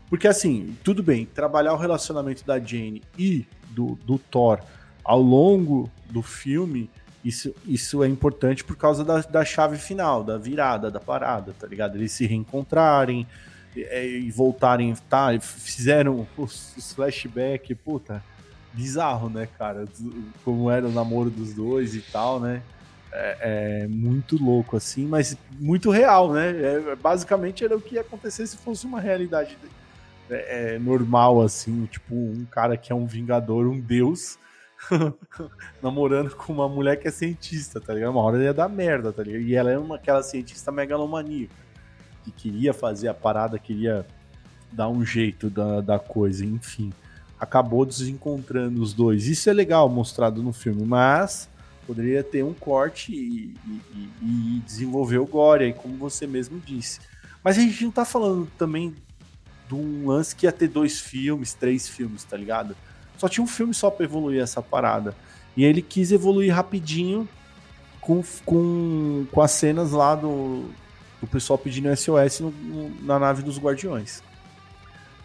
Porque 0.08 0.26
assim, 0.26 0.76
tudo 0.82 1.02
bem, 1.02 1.26
trabalhar 1.26 1.74
o 1.74 1.76
relacionamento 1.76 2.44
da 2.44 2.58
Jane 2.58 3.02
e 3.18 3.46
do, 3.70 3.98
do 4.06 4.18
Thor 4.18 4.58
ao 5.04 5.20
longo 5.20 5.90
do 6.08 6.22
filme, 6.22 6.88
isso, 7.24 7.54
isso 7.66 8.02
é 8.02 8.08
importante 8.08 8.64
por 8.64 8.74
causa 8.76 9.04
da, 9.04 9.20
da 9.20 9.44
chave 9.44 9.76
final, 9.76 10.24
da 10.24 10.38
virada, 10.38 10.90
da 10.90 10.98
parada, 10.98 11.54
tá 11.58 11.66
ligado? 11.66 11.96
Eles 11.96 12.12
se 12.12 12.26
reencontrarem 12.26 13.26
e 13.76 14.30
voltarem, 14.30 14.94
tá? 15.08 15.28
Fizeram 15.40 16.26
os, 16.36 16.92
flashbacks, 16.94 17.76
puta, 17.84 18.22
bizarro, 18.72 19.28
né, 19.28 19.48
cara? 19.58 19.84
Como 20.44 20.70
era 20.70 20.86
o 20.86 20.92
namoro 20.92 21.30
dos 21.30 21.54
dois 21.54 21.94
e 21.94 22.00
tal, 22.00 22.40
né? 22.40 22.62
É, 23.10 23.82
é 23.82 23.88
muito 23.88 24.36
louco, 24.42 24.76
assim, 24.76 25.06
mas 25.06 25.36
muito 25.58 25.90
real, 25.90 26.32
né? 26.32 26.50
É, 26.50 26.96
basicamente 26.96 27.64
era 27.64 27.76
o 27.76 27.80
que 27.80 27.94
ia 27.94 28.02
acontecer 28.02 28.46
se 28.46 28.56
fosse 28.56 28.86
uma 28.86 29.00
realidade 29.00 29.56
é, 30.30 30.74
é, 30.74 30.78
normal, 30.78 31.40
assim, 31.40 31.86
tipo, 31.86 32.14
um 32.14 32.44
cara 32.50 32.76
que 32.76 32.92
é 32.92 32.94
um 32.94 33.06
vingador, 33.06 33.66
um 33.66 33.80
deus, 33.80 34.38
namorando 35.82 36.34
com 36.36 36.52
uma 36.52 36.68
mulher 36.68 36.96
que 36.96 37.08
é 37.08 37.10
cientista, 37.10 37.80
tá 37.80 37.94
ligado? 37.94 38.10
Uma 38.10 38.22
hora 38.22 38.42
ia 38.42 38.52
dar 38.52 38.68
merda, 38.68 39.12
tá 39.12 39.22
ligado? 39.22 39.42
E 39.42 39.54
ela 39.54 39.70
é 39.70 39.78
uma, 39.78 39.96
aquela 39.96 40.22
cientista 40.22 40.70
megalomaníaca, 40.70 41.54
que 42.32 42.50
queria 42.50 42.72
fazer 42.74 43.08
a 43.08 43.14
parada, 43.14 43.58
queria 43.58 44.06
dar 44.72 44.88
um 44.88 45.04
jeito 45.04 45.48
da, 45.48 45.80
da 45.80 45.98
coisa, 45.98 46.44
enfim. 46.44 46.92
Acabou 47.40 47.86
desencontrando 47.86 48.82
os 48.82 48.92
dois. 48.92 49.26
Isso 49.26 49.48
é 49.48 49.52
legal 49.52 49.88
mostrado 49.88 50.42
no 50.42 50.52
filme, 50.52 50.84
mas 50.84 51.48
poderia 51.86 52.22
ter 52.22 52.44
um 52.44 52.52
corte 52.52 53.12
e, 53.14 53.54
e- 53.66 54.08
e- 54.22 54.62
desenvolver 54.66 55.18
o 55.18 55.26
gore, 55.26 55.72
como 55.72 55.96
você 55.96 56.26
mesmo 56.26 56.60
disse. 56.60 57.00
Mas 57.42 57.56
a 57.56 57.60
gente 57.60 57.84
não 57.84 57.90
tá 57.90 58.04
falando 58.04 58.46
também 58.58 58.94
de 59.68 59.74
um 59.74 60.06
lance 60.08 60.34
que 60.34 60.46
ia 60.46 60.52
ter 60.52 60.68
dois 60.68 61.00
filmes, 61.00 61.54
três 61.54 61.88
filmes, 61.88 62.24
tá 62.24 62.36
ligado? 62.36 62.76
Só 63.16 63.28
tinha 63.28 63.42
um 63.42 63.46
filme 63.48 63.72
só 63.72 63.90
pra 63.90 64.04
evoluir 64.04 64.42
essa 64.42 64.60
parada. 64.60 65.14
E 65.56 65.64
ele 65.64 65.80
quis 65.80 66.12
evoluir 66.12 66.54
rapidinho 66.54 67.28
com, 68.00 68.22
com, 68.44 69.26
com 69.30 69.40
as 69.42 69.50
cenas 69.52 69.92
lá 69.92 70.14
do, 70.14 70.66
do 71.20 71.26
pessoal 71.26 71.58
pedindo 71.58 71.88
SOS 71.94 72.40
no- 72.40 72.50
no- 72.50 73.02
na 73.04 73.18
nave 73.18 73.42
dos 73.42 73.58
Guardiões. 73.58 74.22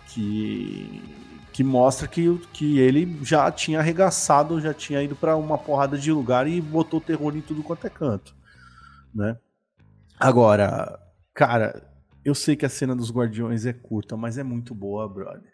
Que, 0.09 1.01
que 1.51 1.63
mostra 1.63 2.07
que, 2.07 2.37
que 2.53 2.79
ele 2.79 3.17
já 3.23 3.51
tinha 3.51 3.79
arregaçado, 3.79 4.61
já 4.61 4.73
tinha 4.73 5.01
ido 5.01 5.15
pra 5.15 5.35
uma 5.35 5.57
porrada 5.57 5.97
de 5.97 6.11
lugar 6.11 6.47
e 6.47 6.61
botou 6.61 7.01
terror 7.01 7.35
em 7.35 7.41
tudo 7.41 7.63
quanto 7.63 7.87
é 7.87 7.89
canto. 7.89 8.35
Né? 9.13 9.37
Agora, 10.19 10.99
cara, 11.33 11.83
eu 12.23 12.35
sei 12.35 12.55
que 12.55 12.65
a 12.65 12.69
cena 12.69 12.95
dos 12.95 13.11
Guardiões 13.11 13.65
é 13.65 13.73
curta, 13.73 14.15
mas 14.15 14.37
é 14.37 14.43
muito 14.43 14.73
boa, 14.75 15.07
brother. 15.09 15.51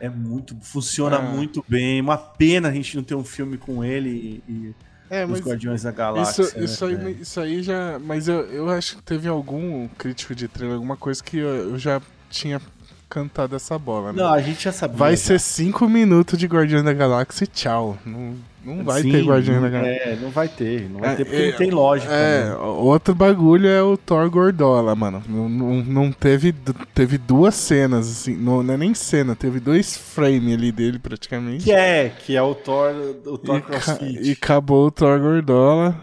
É 0.00 0.08
muito. 0.08 0.56
Funciona 0.60 1.16
Ah. 1.18 1.22
muito 1.22 1.64
bem. 1.68 2.00
Uma 2.00 2.18
pena 2.18 2.68
a 2.68 2.72
gente 2.72 2.96
não 2.96 3.04
ter 3.04 3.14
um 3.14 3.24
filme 3.24 3.56
com 3.56 3.84
ele 3.84 4.42
e, 4.48 4.52
e 4.52 4.74
É, 5.14 5.26
os 5.26 5.40
Guardiões 5.40 5.82
da 5.82 5.90
Galáxia. 5.90 6.42
isso, 6.42 6.58
né, 6.58 6.64
isso, 6.64 6.84
aí, 6.84 6.94
velho? 6.94 7.18
isso 7.20 7.40
aí 7.40 7.62
já. 7.62 7.98
Mas 7.98 8.28
eu, 8.28 8.40
eu 8.46 8.68
acho 8.70 8.96
que 8.96 9.02
teve 9.02 9.28
algum 9.28 9.86
crítico 9.88 10.34
de 10.34 10.48
trailer, 10.48 10.76
alguma 10.76 10.96
coisa 10.96 11.22
que 11.22 11.38
eu, 11.38 11.70
eu 11.70 11.78
já 11.78 12.00
tinha 12.28 12.60
cantado 13.08 13.54
essa 13.54 13.78
bola, 13.78 14.12
né? 14.12 14.22
Não, 14.22 14.32
a 14.32 14.40
gente 14.40 14.64
já 14.64 14.72
sabia. 14.72 14.96
Vai 14.96 15.12
já. 15.12 15.22
ser 15.24 15.40
5 15.40 15.88
minutos 15.88 16.38
de 16.38 16.46
Guardião 16.46 16.82
da 16.82 16.92
Galáxia 16.92 17.44
e 17.44 17.46
tchau. 17.46 17.96
Não, 18.04 18.34
não 18.64 18.82
vai 18.84 19.02
Sim, 19.02 19.10
ter 19.10 19.22
Guardião 19.22 19.60
da 19.60 19.68
Galáxia. 19.68 20.00
É, 20.12 20.16
não 20.16 20.30
vai 20.30 20.48
ter. 20.48 20.88
Não 20.90 21.00
vai 21.00 21.10
É, 21.10 21.14
ter 21.14 21.24
porque 21.24 21.42
é, 21.42 21.46
não 21.50 21.52
tem 21.52 21.70
lógica. 21.70 22.12
É, 22.12 22.44
né? 22.44 22.54
outro 22.56 23.14
bagulho 23.14 23.68
é 23.68 23.82
o 23.82 23.96
Thor 23.96 24.28
Gordola, 24.30 24.94
mano. 24.94 25.22
Não, 25.28 25.48
não, 25.48 25.84
não 25.84 26.12
teve, 26.12 26.52
teve 26.94 27.18
duas 27.18 27.54
cenas, 27.54 28.08
assim, 28.10 28.36
não, 28.36 28.62
não 28.62 28.74
é 28.74 28.76
nem 28.76 28.94
cena, 28.94 29.36
teve 29.36 29.60
dois 29.60 29.96
frames 29.96 30.54
ali 30.54 30.72
dele 30.72 30.98
praticamente. 30.98 31.64
Que 31.64 31.72
é, 31.72 32.08
que 32.10 32.36
é 32.36 32.42
o 32.42 32.54
Thor, 32.54 32.92
o 33.26 33.38
Thor 33.38 33.58
e, 33.58 33.62
ca- 33.62 33.62
CrossFit. 33.62 34.22
e 34.22 34.32
acabou 34.32 34.86
o 34.86 34.90
Thor 34.90 35.18
Gordola. 35.20 35.94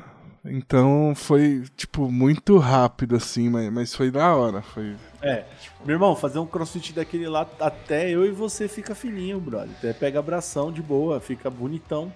Então 0.43 1.13
foi, 1.15 1.63
tipo, 1.78 2.12
muito 2.12 2.58
rápido, 2.58 3.15
assim, 3.15 3.47
mas, 3.50 3.71
mas 3.71 3.93
foi 3.95 4.10
da 4.10 4.36
hora. 4.36 4.62
Foi. 4.62 4.95
É. 5.21 5.45
Meu 5.86 5.93
irmão, 5.95 6.15
fazer 6.15 6.39
um 6.39 6.47
crossfit 6.47 6.93
daquele 6.93 7.28
lá, 7.28 7.47
até 7.60 8.10
eu 8.10 8.26
e 8.26 8.32
você 8.32 8.67
fica 8.67 8.95
fininho, 8.95 9.39
brother. 9.39 9.69
Até 9.78 9.93
pega 9.93 10.17
abração 10.19 10.71
de 10.71 10.82
boa, 10.82 11.19
fica 11.19 11.50
bonitão. 11.50 12.12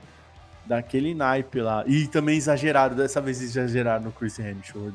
Daquele 0.65 1.13
naipe 1.13 1.61
lá. 1.61 1.83
E 1.85 2.07
também 2.07 2.37
exagerado, 2.37 2.95
dessa 2.95 3.21
vez 3.21 3.41
exagerado 3.41 4.05
no 4.05 4.11
Chris 4.11 4.39
Hemsworth. 4.39 4.93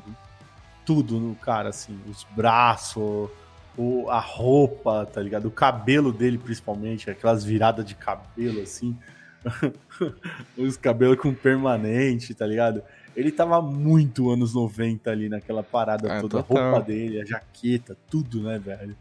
Tudo 0.85 1.21
no 1.21 1.35
cara, 1.37 1.69
assim, 1.69 1.99
os 2.09 2.27
braços, 2.35 3.31
o, 3.77 4.09
a 4.11 4.19
roupa, 4.19 5.07
tá 5.07 5.21
ligado? 5.23 5.47
O 5.47 5.51
cabelo 5.51 6.13
dele, 6.13 6.39
principalmente, 6.39 7.09
aquelas 7.11 7.45
viradas 7.45 7.85
de 7.85 7.95
cabelo, 7.95 8.63
assim. 8.63 8.97
os 10.57 10.77
cabelos 10.77 11.19
com 11.19 11.33
permanente, 11.33 12.35
tá 12.35 12.47
ligado? 12.47 12.83
Ele 13.17 13.31
tava 13.31 13.61
muito 13.61 14.31
anos 14.31 14.55
90 14.55 15.11
ali 15.11 15.29
naquela 15.29 15.63
parada 15.63 16.19
Ah, 16.19 16.21
toda. 16.21 16.39
A 16.39 16.43
roupa 16.43 16.81
dele, 16.81 17.21
a 17.21 17.25
jaqueta, 17.25 17.97
tudo, 18.09 18.43
né, 18.43 18.59
velho? 18.59 18.97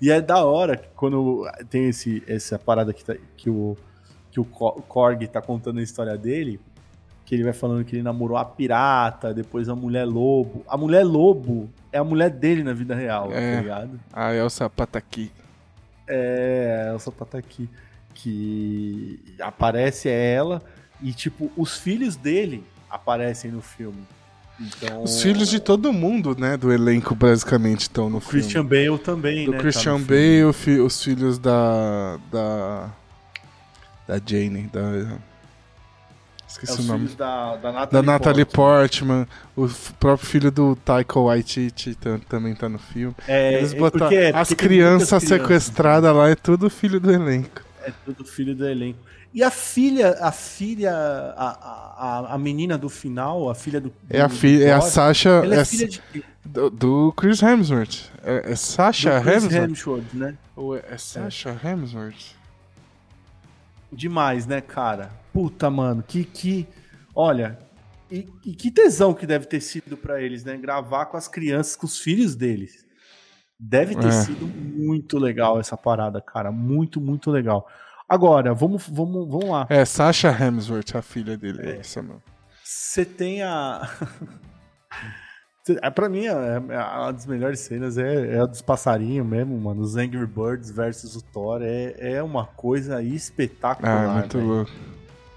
E 0.00 0.10
é 0.10 0.20
da 0.20 0.44
hora 0.44 0.76
que 0.76 0.88
quando 0.94 1.44
tem 1.70 1.88
esse, 1.88 2.22
essa 2.26 2.58
parada 2.58 2.92
que, 2.92 3.04
tá- 3.04 3.16
que, 3.36 3.48
o, 3.48 3.76
que 4.36 4.40
o 4.40 4.44
Korg 4.44 5.26
tá 5.28 5.40
contando 5.40 5.78
a 5.78 5.82
história 5.82 6.16
dele, 6.16 6.60
que 7.24 7.34
ele 7.34 7.42
vai 7.44 7.52
falando 7.52 7.84
que 7.84 7.96
ele 7.96 8.02
namorou 8.02 8.36
a 8.36 8.44
pirata, 8.44 9.32
depois 9.34 9.68
a 9.68 9.74
mulher 9.74 10.04
lobo. 10.06 10.64
A 10.68 10.76
mulher 10.76 11.04
lobo 11.04 11.68
é 11.92 11.98
a 11.98 12.04
mulher 12.04 12.30
dele 12.30 12.62
na 12.62 12.72
vida 12.72 12.94
real, 12.94 13.32
É. 13.32 13.56
tá 13.56 13.60
ligado? 13.62 14.00
A 14.12 14.34
Elsa 14.34 14.68
Pataki. 14.70 15.32
É, 16.06 16.86
a 16.88 16.92
Elsa 16.92 17.10
Pataki. 17.10 17.68
Que 18.14 19.20
aparece 19.40 20.08
é 20.08 20.32
ela 20.34 20.62
e, 21.02 21.12
tipo, 21.12 21.50
os 21.56 21.76
filhos 21.76 22.16
dele 22.16 22.64
aparecem 22.88 23.50
no 23.50 23.60
filme. 23.60 23.98
Então, 24.58 25.02
Os 25.02 25.20
filhos 25.20 25.50
de 25.50 25.60
todo 25.60 25.92
mundo, 25.92 26.34
né, 26.38 26.56
do 26.56 26.72
elenco 26.72 27.14
basicamente 27.14 27.80
estão 27.82 28.08
no 28.08 28.16
o 28.16 28.20
Christian 28.22 28.64
filme. 28.66 28.88
Bale 28.88 28.98
também, 29.02 29.44
Do 29.44 29.50
né? 29.50 29.56
tá 29.58 29.62
Christian 29.62 29.98
filme. 29.98 30.42
Bale, 30.44 30.52
fi- 30.54 30.80
os 30.80 31.02
filhos 31.04 31.38
da 31.38 32.18
da 32.32 32.90
da 34.06 34.20
Jane, 34.24 34.62
da 34.72 34.80
É, 34.80 35.18
esqueci 36.48 36.72
os 36.72 36.78
o 36.80 36.82
nome. 36.92 37.08
da, 37.08 37.56
da 37.56 37.56
Da 37.56 37.72
Natalie, 37.72 38.06
Natalie 38.06 38.44
Portman. 38.44 39.26
Portman, 39.26 39.28
o 39.56 39.94
próprio 39.98 40.26
filho 40.28 40.50
do 40.50 40.76
Taika 40.76 41.18
Waititi 41.20 41.94
tam- 41.94 42.18
também 42.20 42.54
tá 42.54 42.68
no 42.68 42.78
filme. 42.78 43.14
É, 43.26 43.54
Eles 43.54 43.74
é 43.74 43.78
botaram 43.78 44.06
porque- 44.06 44.32
as 44.34 44.48
porque 44.48 44.64
crianças 44.66 45.22
sequestradas 45.24 46.14
lá, 46.14 46.28
é 46.28 46.34
tudo 46.34 46.70
filho 46.70 47.00
do 47.00 47.10
elenco. 47.10 47.62
É 47.82 47.92
tudo 48.04 48.24
filho 48.24 48.54
do 48.54 48.66
elenco. 48.66 48.98
E 49.34 49.42
a 49.42 49.50
filha, 49.50 50.16
a 50.20 50.32
filha, 50.32 50.92
a, 50.92 52.26
a, 52.30 52.34
a 52.34 52.38
menina 52.38 52.78
do 52.78 52.88
final, 52.88 53.50
a 53.50 53.54
filha 53.54 53.78
do. 53.80 53.92
É 54.08 54.20
a 54.22 54.28
filha, 54.30 54.64
é 54.64 54.72
a 54.72 54.80
Sasha, 54.80 55.28
Ela 55.28 55.56
é, 55.56 55.58
é 55.58 55.64
filha 55.64 55.86
de 55.88 56.00
quê? 56.10 56.22
do, 56.42 56.70
do 56.70 57.12
Chris 57.14 57.42
Hemsworth. 57.42 58.08
É, 58.24 58.52
é 58.52 58.56
Sasha 58.56 59.18
Do 59.18 59.22
Chris 59.24 59.44
Hemsworth? 59.44 59.68
Hemsworth, 59.70 60.14
né? 60.14 60.34
Ou 60.56 60.74
é, 60.76 60.82
é 60.90 60.96
Sasha 60.96 61.54
Hemsworth? 61.62 62.34
Demais, 63.92 64.46
né, 64.46 64.60
cara? 64.60 65.10
Puta, 65.32 65.70
mano, 65.70 66.02
que. 66.02 66.24
que 66.24 66.66
olha, 67.14 67.58
e, 68.10 68.28
e 68.44 68.54
que 68.54 68.70
tesão 68.70 69.14
que 69.14 69.26
deve 69.26 69.46
ter 69.46 69.60
sido 69.60 69.96
pra 69.96 70.20
eles, 70.20 70.44
né? 70.44 70.56
Gravar 70.56 71.06
com 71.06 71.16
as 71.16 71.28
crianças, 71.28 71.76
com 71.76 71.86
os 71.86 71.98
filhos 71.98 72.34
deles. 72.34 72.84
Deve 73.58 73.94
ter 73.96 74.08
É. 74.08 74.12
sido 74.12 74.46
muito 74.46 75.18
legal 75.18 75.58
essa 75.58 75.76
parada, 75.76 76.20
cara. 76.20 76.52
Muito, 76.52 77.00
muito 77.00 77.30
legal. 77.30 77.66
Agora, 78.08 78.52
vamos, 78.54 78.86
vamos, 78.88 79.28
vamos 79.28 79.48
lá. 79.48 79.66
É 79.70 79.84
Sasha 79.84 80.28
Hemsworth, 80.30 80.94
a 80.94 81.02
filha 81.02 81.36
dele. 81.38 81.60
É 81.62 81.70
É. 81.70 81.76
essa 81.78 82.02
mesmo. 82.02 82.22
Você 82.62 83.04
tem 83.04 83.42
a. 83.42 83.88
É, 85.82 85.90
pra 85.90 86.08
mim, 86.08 86.26
é, 86.26 86.30
é 86.30 86.58
uma 86.58 87.12
das 87.12 87.26
melhores 87.26 87.60
cenas 87.60 87.98
é, 87.98 88.36
é 88.36 88.40
a 88.40 88.46
dos 88.46 88.62
passarinhos 88.62 89.26
mesmo, 89.26 89.58
mano. 89.58 89.82
Os 89.82 89.96
Angry 89.96 90.26
Birds 90.26 90.70
versus 90.70 91.16
o 91.16 91.22
Thor. 91.22 91.60
É, 91.62 91.94
é 91.98 92.22
uma 92.22 92.46
coisa 92.46 93.02
espetacular. 93.02 94.08
Ah, 94.08 94.12
é 94.12 94.20
muito 94.20 94.38
louco. 94.38 94.70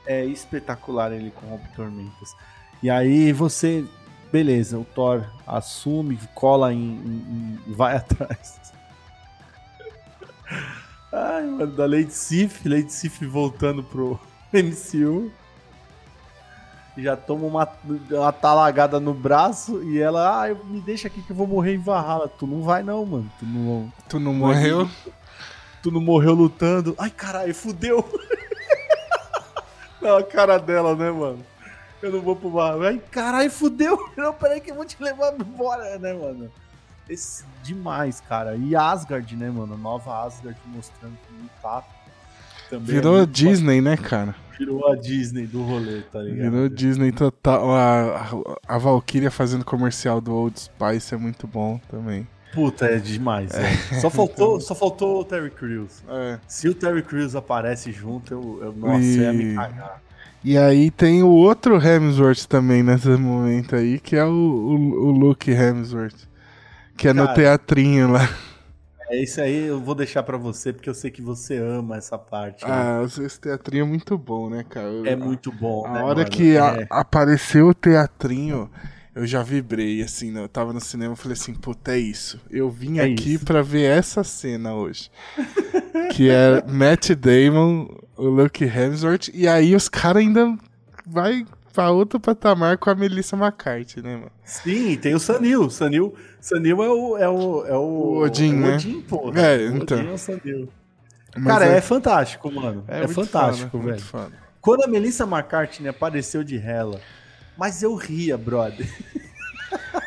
É 0.06 0.26
espetacular 0.26 1.12
ele 1.12 1.32
com 1.32 1.48
Rompe 1.48 1.68
Tormentas. 1.76 2.36
E 2.84 2.89
aí 2.89 3.32
você. 3.34 3.86
Beleza, 4.32 4.78
o 4.78 4.86
Thor 4.86 5.26
assume, 5.48 6.20
cola 6.36 6.72
em. 6.72 6.78
em- 6.78 7.60
em- 7.68 7.74
vai 7.74 7.96
atrás. 7.98 8.60
Ai, 11.12 11.44
mano, 11.46 11.72
da 11.76 11.86
Lady 11.88 12.13
Sif, 12.13 12.68
Lady 12.70 12.92
Sif 12.94 13.26
voltando 13.26 13.84
pro 13.84 14.20
MCU. 14.54 15.32
Já 17.01 17.15
toma 17.15 17.45
uma, 17.45 17.67
uma 18.12 18.31
talagada 18.31 18.99
no 18.99 19.13
braço 19.13 19.81
e 19.83 19.99
ela, 19.99 20.41
ah, 20.41 20.49
eu- 20.49 20.63
me 20.65 20.81
deixa 20.81 21.07
aqui 21.07 21.21
que 21.21 21.31
eu 21.31 21.35
vou 21.35 21.47
morrer 21.47 21.75
em 21.75 21.79
Valhalla. 21.79 22.27
Tu 22.27 22.45
não 22.47 22.62
vai 22.63 22.83
não, 22.83 23.05
mano. 23.05 23.31
Tu 23.39 23.45
não, 23.45 23.93
Tu 24.07 24.19
não 24.19 24.33
morreu? 24.33 24.89
tu 25.81 25.91
não 25.91 26.01
morreu 26.01 26.33
lutando. 26.33 26.95
Ai, 26.97 27.09
caralho, 27.09 27.53
fudeu. 27.55 28.03
não, 30.01 30.17
a 30.17 30.23
cara 30.23 30.57
dela, 30.57 30.95
né, 30.95 31.12
mano? 31.12 31.45
Eu 32.01 32.12
não 32.13 32.21
vou 32.21 32.35
pro 32.35 32.49
bar. 32.49 32.75
Ai, 32.81 33.01
caralho, 33.12 33.51
fudeu. 33.51 33.97
Não, 34.15 34.33
peraí 34.33 34.62
que 34.62 34.71
eu 34.71 34.75
vou 34.75 34.85
te 34.85 34.95
levar 35.03 35.33
embora, 35.33 35.99
né, 35.99 36.13
mano? 36.13 36.49
Esse, 37.09 37.43
demais, 37.62 38.21
cara. 38.21 38.55
E 38.55 38.73
Asgard, 38.73 39.35
né, 39.35 39.49
mano? 39.49 39.75
Nova 39.77 40.23
Asgard 40.23 40.57
mostrando 40.67 41.17
que 41.27 41.33
não 41.33 41.49
tá. 41.62 41.83
Também 42.69 42.89
é 42.89 42.93
Virou 42.99 43.17
muito 43.17 43.32
Disney, 43.32 43.82
né, 43.82 43.97
cara? 43.97 44.36
Virou 44.58 44.91
a 44.91 44.95
Disney 44.95 45.47
do 45.47 45.62
rolê, 45.63 46.01
tá 46.12 46.19
ligado? 46.21 46.51
Virou 46.51 46.69
Disney 46.69 47.12
total. 47.12 47.71
A, 47.71 48.29
a, 48.67 48.75
a 48.75 48.77
Valkyria 48.77 49.32
fazendo 49.32 49.63
comercial 49.63 50.19
do 50.19 50.34
Old 50.34 50.60
Spice 50.60 51.13
é 51.13 51.17
muito 51.17 51.47
bom 51.47 51.79
também. 51.89 52.27
Puta, 52.53 52.86
é 52.86 52.97
demais. 52.97 53.51
é. 53.53 53.99
Só, 54.01 54.10
faltou, 54.10 54.60
só 54.60 54.73
faltou 54.75 55.21
o 55.21 55.23
Terry 55.23 55.51
Crews. 55.51 56.03
É. 56.10 56.39
Se 56.47 56.67
o 56.67 56.73
Terry 56.73 57.03
Crews 57.03 57.36
aparece 57.36 57.91
junto, 57.91 58.34
eu, 58.34 58.60
eu 58.63 58.73
nossa, 58.73 59.03
eu 59.05 59.21
ia 59.23 59.34
me 59.34 59.43
E- 59.53 59.55
cagar. 59.55 60.01
E 60.43 60.58
aí 60.58 60.89
tem 60.89 61.21
o 61.21 61.27
outro 61.27 61.75
Hemsworth 61.86 62.45
também 62.47 62.82
nesse 62.82 63.10
momento 63.10 63.75
aí, 63.75 63.99
que 63.99 64.15
é 64.15 64.23
o, 64.23 64.29
o, 64.29 64.73
o 65.08 65.12
Luke 65.12 65.51
Hemsworth. 65.51 66.27
Que 66.97 67.10
é 67.10 67.13
no 67.13 67.23
Cara, 67.25 67.36
teatrinho 67.36 68.12
lá. 68.12 68.27
É 69.10 69.22
isso 69.24 69.41
aí, 69.41 69.65
eu 69.67 69.80
vou 69.80 69.95
deixar 69.95 70.22
pra 70.24 70.38
você, 70.38 70.72
porque 70.72 70.89
eu 70.89 70.93
sei 70.93 71.10
que 71.10 71.22
você 71.22 71.58
ama 71.58 71.98
essa 71.98 72.17
parte. 72.17 72.63
né? 72.63 72.72
Ah, 72.72 73.04
esse 73.06 73.39
teatrinho 73.39 73.84
é 73.84 73.88
muito 73.88 74.17
bom, 74.17 74.50
né, 74.50 74.63
cara? 74.69 74.88
é 75.06 75.15
muito 75.15 75.52
bom. 75.52 75.86
A 75.88 75.93
né, 75.93 76.04
hora 76.04 76.15
mano? 76.19 76.30
que 76.30 76.58
a- 76.58 76.78
É. 76.82 76.88
apareceu 76.89 77.69
o 77.69 77.74
teatrinho, 77.74 78.69
eu 79.15 79.26
já 79.26 79.41
vibrei, 79.41 80.02
assim, 80.04 80.32
né? 80.32 80.41
eu 80.43 80.48
tava 80.48 80.72
no 80.74 80.80
cinema 80.80 81.13
e 81.15 81.17
falei 81.17 81.34
assim, 81.34 81.54
puta, 81.56 81.91
é 81.93 81.98
isso. 81.98 82.39
Eu 82.52 82.69
vim 82.69 83.00
É 83.00 83.06
aqui 83.06 83.38
pra 83.38 83.62
ver 83.63 83.84
essa 83.84 84.24
cena 84.24 84.76
hoje. 84.76 85.10
que 86.15 86.30
é 86.30 86.63
Matt 86.67 87.10
Damon, 87.12 87.88
o 88.15 88.26
Luke 88.28 88.63
Hemsworth, 88.63 89.30
e 89.34 89.48
aí 89.48 89.76
os 89.76 89.89
caras 89.89 90.22
ainda 90.22 90.56
vai 91.06 91.45
pra 91.73 91.91
outro 91.91 92.19
patamar 92.19 92.77
com 92.77 92.89
a 92.89 92.95
Melissa 92.95 93.36
McCarthy, 93.36 94.01
né, 94.01 94.15
mano? 94.15 94.32
Sim, 94.43 94.97
tem 94.97 95.13
o 95.13 95.19
Sanil. 95.19 95.69
Sanil, 95.69 96.15
Sanil 96.41 96.84
é 96.84 96.89
o. 96.89 97.17
É 97.17 97.29
o, 97.29 97.65
é 97.65 97.77
o, 97.77 97.82
O 97.82 98.17
Odin, 98.23 98.51
é 98.51 98.55
o 98.55 98.60
né? 98.60 98.75
Odin, 98.75 99.01
porra. 99.01 99.41
É, 99.41 99.58
o 99.69 99.77
então. 99.77 99.97
Odin 99.97 100.10
é 100.10 100.13
o 100.13 100.17
Sanil. 100.17 100.69
Mas 101.36 101.45
Cara, 101.45 101.65
é, 101.65 101.82
fantástico, 101.82 102.51
mano. 102.51 102.84
É, 102.88 102.99
muito 102.99 103.13
fantástico, 103.13 103.77
foda, 103.77 103.95
velho. 103.95 104.34
Quando 104.62 104.84
a 104.84 104.88
Melissa 104.88 105.23
McCartney 105.23 105.89
apareceu 105.89 106.43
de 106.43 106.58
Hela, 106.58 106.99
mas 107.58 107.84
eu 107.84 107.95
ria, 107.95 108.38
brother. 108.38 108.88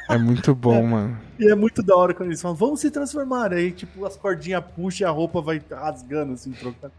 É 0.08 0.18
muito 0.18 0.54
bom, 0.54 0.82
mano. 0.86 1.18
E 1.38 1.50
é 1.50 1.54
muito 1.54 1.82
da 1.82 1.96
hora 1.96 2.12
quando 2.12 2.28
eles 2.28 2.42
falam, 2.42 2.56
vamos 2.56 2.80
se 2.80 2.90
transformar. 2.90 3.52
Aí, 3.52 3.72
tipo, 3.72 4.04
as 4.04 4.16
cordinhas 4.16 4.62
puxam 4.74 5.06
e 5.06 5.08
a 5.08 5.12
roupa 5.12 5.40
vai 5.40 5.62
rasgando, 5.70 6.34
assim, 6.34 6.52
trocando. 6.52 6.92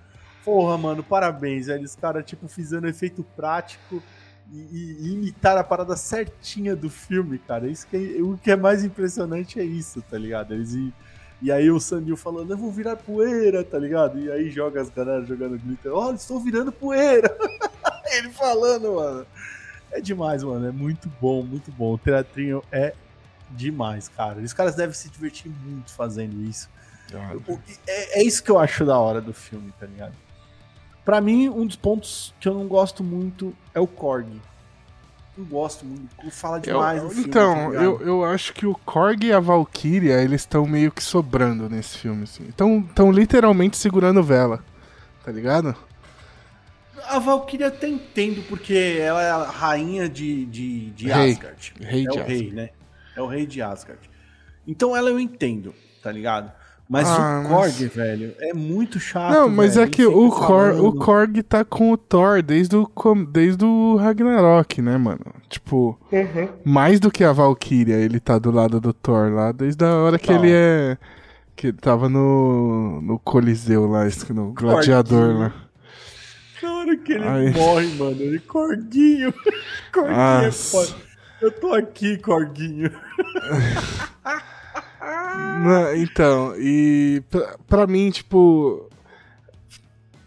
Porra, 0.44 0.78
mano, 0.78 1.04
parabéns, 1.04 1.68
velho. 1.68 1.84
Os 1.84 1.96
caras, 1.96 2.26
tipo, 2.26 2.48
fizeram 2.48 2.88
efeito 2.88 3.24
prático 3.36 4.02
e, 4.52 4.58
e- 4.60 5.14
imitaram 5.14 5.62
a 5.62 5.64
parada 5.64 5.96
certinha 5.96 6.76
do 6.76 6.90
filme, 6.90 7.38
cara. 7.40 7.68
Isso 7.68 7.88
que 7.88 7.96
é- 8.18 8.22
o 8.22 8.38
que 8.38 8.52
é 8.52 8.56
mais 8.56 8.84
impressionante 8.84 9.60
é 9.60 9.64
isso, 9.64 10.02
tá 10.10 10.18
ligado? 10.18 10.54
Eles 10.54 10.74
e, 10.74 10.94
e 11.42 11.52
aí 11.52 11.70
o 11.72 11.80
Sandil 11.80 12.16
falando, 12.18 12.52
eu 12.52 12.58
vou 12.58 12.72
virar 12.72 12.96
poeira, 12.96 13.64
tá 13.64 13.78
ligado? 13.80 14.20
E 14.20 14.32
aí 14.32 14.50
joga 14.50 14.82
as 14.82 14.90
galera 14.90 15.26
jogando 15.26 15.58
glitter, 15.58 15.92
olha, 15.94 16.16
estou 16.16 16.40
virando 16.40 16.72
poeira. 16.72 17.36
Ele 18.12 18.30
falando, 18.30 18.96
mano. 18.96 19.26
É 19.92 20.00
demais, 20.02 20.44
mano. 20.44 20.68
É 20.68 20.72
muito 20.72 21.12
bom, 21.22 21.44
muito 21.44 21.72
bom. 21.72 21.94
O 21.94 21.98
teatrinho 21.98 22.64
é 22.72 22.94
demais, 23.52 24.08
cara. 24.10 24.40
Os 24.40 24.54
caras 24.54 24.76
devem 24.76 24.94
se 24.94 25.10
divertir 25.10 25.52
muito 25.64 25.92
fazendo 25.94 26.42
isso. 26.44 26.70
É, 27.88 28.20
é 28.20 28.24
isso 28.24 28.44
que 28.44 28.50
eu 28.50 28.58
acho 28.60 28.86
da 28.86 28.98
hora 28.98 29.22
do 29.22 29.34
filme, 29.34 29.72
tá 29.80 29.86
ligado? 29.86 30.14
Pra 31.06 31.20
mim, 31.20 31.50
um 31.50 31.66
dos 31.66 31.76
pontos 31.76 32.34
que 32.40 32.48
eu 32.48 32.54
não 32.54 32.68
gosto 32.68 33.04
muito 33.04 33.54
é 33.74 33.80
o 33.80 33.88
Korg. 33.88 34.28
Não 35.38 35.46
gosto 35.46 35.84
muito. 35.86 36.10
Fala 36.32 36.58
Eu- 36.58 36.62
demais 36.62 37.04
no 37.04 37.10
filme. 37.10 37.24
tá 37.24 37.30
então, 37.30 37.70
ligado? 37.72 37.84
eu, 37.84 38.02
eu 38.02 38.26
acho 38.26 38.54
que 38.54 38.66
o 38.68 38.76
Korg 38.86 39.26
e 39.26 39.34
a 39.34 39.40
Valkyria, 39.40 40.22
eles 40.22 40.42
estão 40.42 40.66
meio 40.66 40.92
que 40.92 41.04
sobrando 41.04 41.68
nesse 41.70 41.98
filme, 41.98 42.24
assim. 42.24 42.46
Estão 42.48 43.12
literalmente 43.12 43.76
segurando 43.76 44.22
vela, 44.24 44.64
tá 45.26 45.32
ligado? 45.32 45.76
A 47.06 47.20
Valkyria 47.20 47.68
até 47.68 47.88
entendo, 47.90 48.44
porque 48.48 48.98
ela 49.02 49.22
é 49.22 49.32
a 49.32 49.44
rainha 49.44 50.08
de, 50.08 50.46
de, 50.46 50.92
de 50.92 51.08
Rei. 51.10 51.32
Asgard. 51.34 51.74
Rei 51.82 52.06
é 52.08 52.10
de 52.10 52.20
o 52.20 52.24
rei, 52.24 52.52
né? 52.52 52.70
É 53.16 53.22
o 53.22 53.28
rei 53.28 53.46
de 53.46 53.62
Asgard. 53.62 54.10
Então 54.66 54.96
ela 54.96 55.10
eu 55.10 55.20
entendo, 55.20 55.74
tá 56.02 56.12
ligado? 56.12 56.52
Mas 56.90 57.08
Ah, 57.08 57.40
o 57.46 57.50
mas- 57.50 57.78
Korg, 57.78 57.88
velho, 57.88 58.36
é 58.40 58.54
muito 58.54 59.00
chato. 59.00 59.32
Não, 59.34 59.50
mas 59.50 59.76
velho. 59.76 59.88
é 59.88 59.90
que 59.90 60.06
o, 60.06 60.28
o. 60.28 60.94
Korg 61.00 61.42
tá 61.42 61.64
com 61.64 61.92
o 61.92 61.98
Thor 61.98 62.42
desde 62.44 62.76
o, 62.76 62.88
desde 63.32 63.64
o 63.66 63.96
Ragnarok, 63.96 64.82
né, 64.82 64.98
mano? 64.98 65.22
Tipo, 65.50 65.98
mais 66.64 67.00
do 67.00 67.10
que 67.10 67.24
a 67.24 67.32
Valkyria, 67.32 67.96
ele 67.96 68.20
tá 68.20 68.38
do 68.38 68.52
lado 68.52 68.80
do 68.82 68.92
Thor 68.94 69.32
lá, 69.32 69.52
desde 69.52 69.84
a 69.86 69.96
hora 69.96 70.20
que 70.20 70.28
Total. 70.28 70.44
ele 70.44 70.54
é. 70.54 70.98
Que 71.56 71.68
ele 71.68 71.78
tava 71.78 72.10
no, 72.10 73.00
no 73.02 73.18
Coliseu 73.20 73.86
lá, 73.88 74.04
no 74.34 74.52
Gladiador 74.54 75.38
lá. 75.38 75.54
Na 76.62 76.78
hora 76.78 76.98
que 76.98 77.14
ele 77.14 77.24
Ai. 77.28 77.50
morre, 77.52 77.88
mano, 77.96 78.22
ele 78.22 78.40
Corguinho. 78.40 79.34
Corguinho 79.92 80.46
é 80.46 80.52
foda. 80.52 80.94
Eu 81.42 81.52
tô 81.52 81.74
aqui, 81.74 82.18
Corguinho. 82.18 82.90
Não, 85.64 85.96
então, 85.96 86.54
e 86.58 87.22
pra, 87.68 87.88
mim, 87.88 88.10
tipo. 88.10 88.90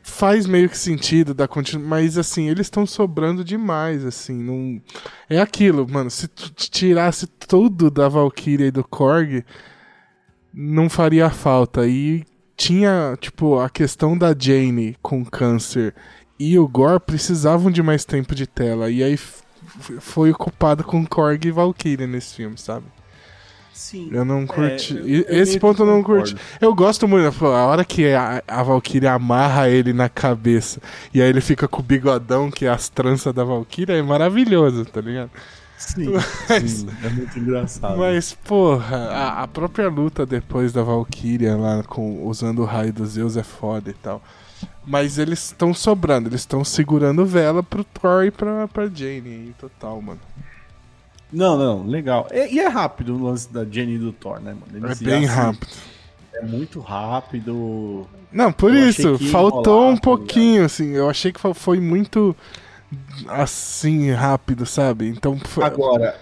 faz 0.03 0.47
meio 0.47 0.69
que 0.69 0.79
sentido 0.79 1.35
da 1.35 1.47
continu... 1.47 1.87
mas 1.87 2.17
assim, 2.17 2.49
eles 2.49 2.67
estão 2.67 2.87
sobrando 2.87 3.45
demais, 3.45 4.05
assim, 4.05 4.35
não 4.35 4.81
é 5.29 5.41
aquilo, 5.41 5.87
mano, 5.89 6.11
se 6.11 6.29
tirasse 6.29 7.27
tudo 7.27 7.91
da 7.91 8.09
Valkyria 8.09 8.69
e 8.69 8.71
do 8.71 8.85
Korg, 8.85 9.45
não 10.55 10.89
faria 10.89 11.29
falta. 11.29 11.87
E 11.87 12.25
tinha, 12.57 13.17
tipo, 13.21 13.59
a 13.59 13.69
questão 13.69 14.17
da 14.17 14.35
Jane 14.37 14.97
com 15.03 15.25
câncer 15.25 15.95
e 16.39 16.59
o 16.59 16.67
Gore 16.67 17.01
precisavam 17.01 17.71
de 17.71 17.83
mais 17.83 18.05
tempo 18.05 18.35
de 18.35 18.47
tela. 18.47 18.91
E 18.91 19.03
aí 19.03 19.19
foi 20.01 20.31
ocupado 20.31 20.85
com 20.85 21.07
Korg 21.07 21.47
e 21.47 21.51
Valkyria 21.51 22.07
nesse 22.07 22.37
filme, 22.37 22.57
sabe? 22.57 22.87
Sim. 23.77 24.09
Eu 24.11 24.25
não 24.25 24.43
É, 24.43 24.47
curti. 24.47 24.97
eu- 24.97 25.07
E- 25.07 25.27
eu 25.29 25.43
Esse 25.43 25.61
ponto 25.61 25.83
eu 25.83 25.87
não 25.87 26.03
concordo. 26.03 26.31
curti. 26.31 26.37
Eu 26.61 26.75
gosto 26.75 27.07
muito. 27.07 27.31
pô, 27.39 27.47
A 27.49 27.67
hora 27.67 27.85
que 27.85 28.11
a, 28.12 28.43
a 28.49 28.62
Valkyria 28.62 29.12
amarra 29.12 29.69
ele 29.69 29.93
na 29.93 30.09
cabeça 30.09 30.81
e 31.12 31.21
aí 31.21 31.29
ele 31.29 31.43
fica 31.43 31.69
com 31.69 31.81
o 31.81 31.85
bigodão, 31.85 32.51
que 32.51 32.65
é 32.65 32.71
as 32.71 32.89
tranças 32.89 33.35
da 33.35 33.45
Valkyria, 33.45 33.97
é 33.97 34.03
maravilhoso, 34.03 34.85
tá 34.87 35.01
ligado? 35.01 35.31
Sim, 35.77 36.11
Mas- 36.49 36.71
sim, 36.71 36.89
é 37.05 37.09
muito 37.11 37.39
engraçado. 37.39 37.99
Mas, 37.99 38.33
porra, 38.33 38.97
a, 38.97 39.43
a 39.43 39.47
própria 39.49 39.91
luta 39.91 40.25
depois 40.25 40.73
da 40.73 40.83
Valkyria 40.83 41.55
lá 41.55 41.83
com, 41.83 42.27
usando 42.27 42.61
o 42.62 42.65
raio 42.65 42.95
dos 42.95 43.11
Zeus 43.11 43.37
é 43.37 43.43
foda 43.43 43.91
e 43.91 43.95
tal. 43.95 44.23
Mas 44.87 45.19
eles 45.19 45.45
estão 45.47 45.75
sobrando, 45.75 46.31
eles 46.31 46.41
estão 46.41 46.65
segurando 46.65 47.27
vela 47.27 47.62
pro 47.62 47.85
Thor 47.85 48.25
e 48.25 48.31
pra, 48.31 48.67
pra 48.69 48.87
Jane 48.87 49.29
aí, 49.29 49.55
total, 49.61 50.01
mano. 50.01 50.21
Não, 51.33 51.57
não, 51.59 51.87
legal. 51.87 52.29
E, 52.33 52.55
e 52.55 52.59
é 52.61 52.69
rápido 52.69 53.15
o 53.17 53.23
lance 53.25 53.53
da 53.53 53.65
Jenny 53.65 53.95
e 53.95 53.99
do 53.99 54.12
Thor, 54.12 54.41
né, 54.41 54.55
mano? 54.55 54.67
É 54.73 54.77
Eles 54.89 54.99
já 54.99 55.07
bem 55.07 55.25
rápido. 55.25 55.67
É 56.35 56.43
muito 56.45 56.81
rápido. 56.81 58.07
Não, 58.31 58.53
por 58.53 58.73
Eu 58.75 58.89
isso, 58.89 59.19
faltou 59.31 59.89
um 59.89 59.95
tá 59.95 60.03
pouquinho, 60.03 60.65
assim. 60.65 60.91
Eu 60.93 61.09
achei 61.09 61.33
que 61.33 61.41
fo- 61.41 61.55
foi 61.55 61.81
muito 61.81 62.37
assim, 63.29 64.11
rápido, 64.11 64.67
sabe? 64.67 65.09
Então, 65.09 65.37
foi, 65.39 65.65
Agora, 65.65 66.17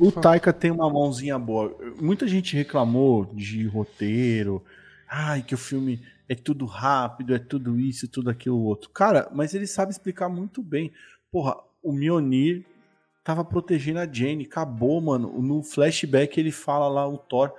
o 0.00 0.10
foi- 0.10 0.22
Taika 0.22 0.52
tem 0.52 0.70
uma 0.70 0.90
mãozinha 0.90 1.38
boa. 1.38 1.74
Muita 2.00 2.26
gente 2.26 2.56
reclamou 2.56 3.30
de 3.32 3.66
roteiro. 3.66 4.62
Ai, 5.08 5.42
que 5.42 5.54
o 5.54 5.58
filme 5.58 6.02
é 6.28 6.34
tudo 6.34 6.64
rápido, 6.66 7.34
é 7.34 7.38
tudo 7.38 7.78
isso, 7.78 8.08
tudo 8.08 8.30
aquilo 8.30 8.60
outro. 8.62 8.90
Cara, 8.90 9.28
mas 9.32 9.54
ele 9.54 9.66
sabe 9.66 9.92
explicar 9.92 10.28
muito 10.28 10.62
bem. 10.62 10.90
Porra, 11.30 11.56
o 11.82 11.92
Mjolnir 11.92 12.64
tava 13.24 13.44
protegendo 13.44 14.00
a 14.00 14.06
Jane, 14.10 14.44
acabou, 14.50 15.00
mano. 15.00 15.40
No 15.40 15.62
flashback 15.62 16.38
ele 16.38 16.50
fala 16.52 16.88
lá, 16.88 17.08
o 17.08 17.16
Thor 17.18 17.52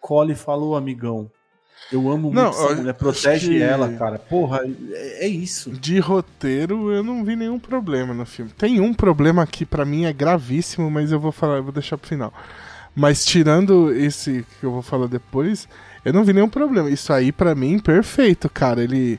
cola 0.00 0.32
e 0.32 0.34
falou, 0.34 0.76
amigão. 0.76 1.30
Eu 1.90 2.10
amo 2.10 2.24
muito 2.30 2.34
Não, 2.34 2.50
essa 2.50 2.62
eu 2.68 2.76
mulher, 2.76 2.94
protege 2.94 3.48
que- 3.52 3.62
ela, 3.62 3.92
cara. 3.94 4.18
Porra, 4.18 4.60
é, 4.92 5.24
é 5.24 5.28
isso. 5.28 5.70
De 5.70 5.98
roteiro, 5.98 6.92
eu 6.92 7.02
não 7.02 7.24
vi 7.24 7.34
nenhum 7.34 7.58
problema 7.58 8.12
no 8.14 8.24
filme. 8.26 8.50
Tem 8.52 8.80
um 8.80 8.92
problema 8.94 9.46
que 9.46 9.64
pra 9.66 9.84
mim 9.84 10.04
é 10.04 10.12
gravíssimo, 10.12 10.90
mas 10.90 11.10
eu 11.10 11.18
vou 11.18 11.32
falar, 11.32 11.56
eu 11.56 11.64
vou 11.64 11.72
deixar 11.72 11.96
pro 11.98 12.08
final. 12.08 12.32
Mas 12.94 13.24
tirando 13.24 13.92
esse 13.92 14.44
que 14.60 14.64
eu 14.66 14.70
vou 14.70 14.82
falar 14.82 15.06
depois, 15.06 15.68
eu 16.04 16.12
não 16.12 16.22
vi 16.24 16.32
nenhum 16.32 16.48
problema. 16.48 16.90
Isso 16.90 17.12
aí 17.12 17.32
pra 17.32 17.54
mim 17.54 17.78
perfeito, 17.78 18.48
cara. 18.50 18.82
Ele 18.84 19.18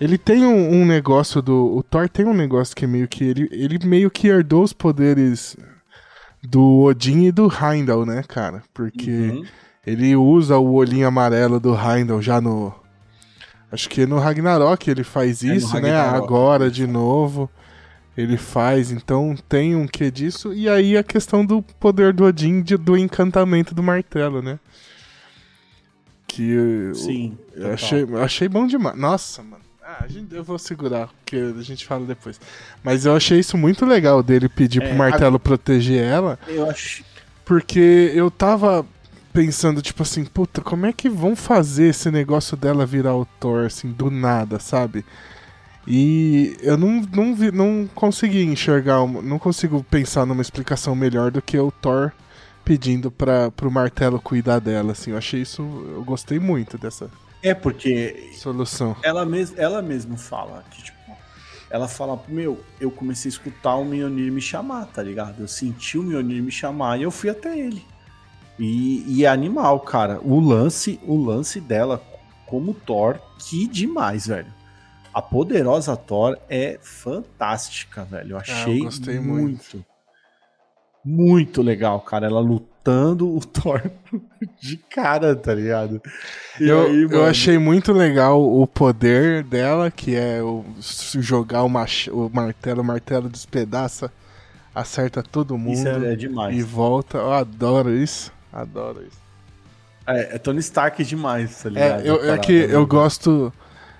ele 0.00 0.18
tem 0.18 0.44
um, 0.44 0.80
um 0.82 0.84
negócio 0.86 1.40
do 1.42 1.76
o 1.76 1.82
Thor 1.82 2.08
tem 2.08 2.26
um 2.26 2.34
negócio 2.34 2.74
que 2.76 2.84
é 2.84 2.88
meio 2.88 3.08
que 3.08 3.24
ele 3.24 3.48
ele 3.52 3.78
meio 3.86 4.10
que 4.10 4.28
herdou 4.28 4.62
os 4.62 4.72
poderes 4.72 5.56
do 6.42 6.80
Odin 6.82 7.24
e 7.26 7.32
do 7.32 7.48
Heimdall, 7.52 8.04
né, 8.06 8.22
cara? 8.26 8.62
Porque 8.72 9.10
Uhum. 9.10 9.44
ele 9.86 10.14
usa 10.16 10.58
o 10.58 10.74
olhinho 10.74 11.06
amarelo 11.08 11.58
do 11.58 11.74
Heimdall 11.74 12.22
já 12.22 12.40
no. 12.40 12.72
Acho 13.72 13.88
que 13.88 14.06
no 14.06 14.18
Ragnarok 14.18 14.88
ele 14.88 15.02
faz 15.02 15.42
É, 15.42 15.54
isso, 15.56 15.74
né? 15.80 15.90
Ragnarok. 15.90 16.24
Agora 16.24 16.70
de 16.70 16.86
novo. 16.86 17.50
Ele 18.16 18.38
faz, 18.38 18.90
então 18.90 19.34
tem 19.46 19.76
um 19.76 19.86
que 19.86 20.10
disso. 20.10 20.54
E 20.54 20.70
aí 20.70 20.96
a 20.96 21.02
questão 21.02 21.44
do 21.44 21.60
poder 21.60 22.14
do 22.14 22.24
Odin, 22.24 22.62
de- 22.62 22.78
do 22.78 22.96
encantamento 22.96 23.74
do 23.74 23.82
martelo, 23.82 24.40
né? 24.40 24.58
Que 26.26 26.92
Sim. 26.94 27.36
eu 27.54 27.72
achei, 27.74 28.02
eu 28.04 28.22
achei 28.22 28.48
bom 28.48 28.66
demais. 28.66 28.96
Nossa, 28.98 29.42
mano. 29.42 29.62
Ah, 29.88 30.02
a 30.04 30.08
gente, 30.08 30.34
eu 30.34 30.42
vou 30.42 30.58
segurar, 30.58 31.08
porque 31.08 31.36
a 31.36 31.62
gente 31.62 31.86
fala 31.86 32.04
depois. 32.04 32.40
Mas 32.82 33.06
eu 33.06 33.14
achei 33.14 33.38
isso 33.38 33.56
muito 33.56 33.86
legal 33.86 34.20
dele 34.20 34.48
pedir 34.48 34.82
É, 34.82 34.88
pro 34.88 34.96
martelo 34.96 35.38
proteger 35.38 36.02
ela. 36.02 36.36
Eu 36.48 36.68
acho. 36.68 37.04
Porque 37.44 38.10
eu 38.12 38.28
tava 38.28 38.84
pensando, 39.32 39.80
tipo 39.80 40.02
assim, 40.02 40.24
puta, 40.24 40.60
como 40.60 40.86
é 40.86 40.92
que 40.92 41.08
vão 41.08 41.36
fazer 41.36 41.90
esse 41.90 42.10
negócio 42.10 42.56
dela 42.56 42.84
virar 42.84 43.14
o 43.14 43.24
Thor, 43.38 43.66
assim, 43.66 43.92
do 43.92 44.10
nada, 44.10 44.58
sabe? 44.58 45.04
E 45.86 46.56
eu 46.62 46.76
não, 46.76 47.02
não, 47.12 47.32
vi, 47.32 47.52
não 47.52 47.88
consegui 47.94 48.42
enxergar, 48.42 49.06
não 49.06 49.38
consigo 49.38 49.84
pensar 49.88 50.26
numa 50.26 50.42
explicação 50.42 50.96
melhor 50.96 51.30
do 51.30 51.40
que 51.40 51.56
o 51.56 51.70
Thor 51.70 52.10
pedindo 52.64 53.08
pra, 53.08 53.52
pro 53.52 53.70
martelo 53.70 54.20
cuidar 54.20 54.58
dela, 54.58 54.90
assim. 54.90 55.12
Eu 55.12 55.18
achei 55.18 55.42
isso, 55.42 55.62
eu 55.94 56.02
gostei 56.02 56.40
muito 56.40 56.76
dessa 56.76 57.08
É 57.42 57.54
porque 57.54 58.30
solução. 58.34 58.96
ela, 59.02 59.24
mes 59.24 59.56
ela 59.56 59.80
mesmo 59.82 60.16
fala 60.16 60.64
que, 60.70 60.82
tipo, 60.82 60.96
ela 61.70 61.88
fala, 61.88 62.20
meu, 62.28 62.60
eu 62.80 62.90
comecei 62.90 63.28
a 63.28 63.32
escutar 63.32 63.76
o 63.76 63.84
Mjolnir 63.84 64.32
me 64.32 64.40
chamar, 64.40 64.86
tá 64.86 65.02
ligado? 65.02 65.40
Eu 65.40 65.48
senti 65.48 65.98
o 65.98 66.02
Mjolnir 66.02 66.42
me 66.42 66.50
chamar 66.50 66.98
e 66.98 67.02
eu 67.02 67.10
fui 67.10 67.30
até 67.30 67.58
ele. 67.58 67.84
E, 68.58 69.24
é 69.24 69.28
animal, 69.28 69.80
cara. 69.80 70.20
O 70.22 70.40
lance, 70.40 70.98
o 71.02 71.16
lance 71.16 71.60
dela 71.60 72.02
como 72.46 72.72
Thor, 72.72 73.20
que 73.38 73.66
demais, 73.66 74.26
velho. 74.26 74.52
A 75.12 75.20
poderosa 75.20 75.96
Thor 75.96 76.38
é 76.48 76.78
fantástica, 76.80 78.04
velho. 78.04 78.32
Eu 78.32 78.38
achei 78.38 78.80
gostei 78.80 79.18
muito. 79.18 79.84
Muito 81.04 81.62
legal, 81.62 82.00
cara. 82.00 82.26
Ela 82.26 82.40
lutando 82.86 83.34
o 83.34 83.40
Thor 83.44 83.82
de 84.60 84.76
cara, 84.76 85.34
tá 85.34 85.52
ligado? 85.54 86.00
E 86.60 86.68
Eu, 86.68 86.86
aí, 86.86 87.02
eu 87.02 87.08
mano, 87.10 87.24
achei 87.26 87.58
muito 87.58 87.92
legal 87.92 88.40
o 88.42 88.66
poder 88.66 89.42
dela, 89.42 89.90
que 89.90 90.14
é 90.14 90.42
o, 90.42 90.64
jogar 90.80 91.62
o, 91.64 91.68
mach, 91.68 92.08
o 92.08 92.30
martelo, 92.32 92.82
o 92.82 92.84
martelo 92.84 93.28
despedaça, 93.28 94.10
acerta 94.74 95.22
todo 95.22 95.58
mundo 95.58 95.74
Isso 95.74 95.88
é, 95.88 96.12
é 96.12 96.16
demais. 96.16 96.56
e 96.56 96.62
volta. 96.62 97.18
Eu 97.18 97.32
adoro 97.32 97.92
isso. 97.94 98.32
Adoro 98.52 99.02
isso. 99.02 99.18
É, 100.06 100.36
é 100.36 100.38
Tony 100.38 100.60
Stark 100.60 101.02
demais, 101.02 101.62
tá 101.62 101.68
ligado? 101.68 102.02
É, 102.04 102.08
eu, 102.08 102.32
é 102.34 102.38
que 102.38 102.66
né? 102.66 102.74
eu 102.74 102.86
gosto. 102.86 103.52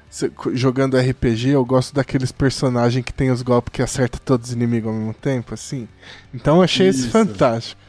se- 0.08 0.30
jogando 0.52 0.96
RPG, 0.96 1.48
eu 1.50 1.64
gosto 1.64 1.92
daqueles 1.94 2.30
personagens 2.30 3.04
que 3.04 3.12
tem 3.12 3.30
os 3.30 3.42
golpes 3.42 3.72
que 3.72 3.82
acertam 3.82 4.20
todos 4.24 4.48
os 4.48 4.52
inimigos 4.54 4.88
ao 4.92 4.96
mesmo 4.96 5.14
tempo, 5.14 5.52
assim. 5.52 5.88
Então 6.32 6.56
eu 6.58 6.62
achei 6.62 6.88
isso 6.88 7.00
Isso. 7.00 7.10
fantástico. 7.10 7.80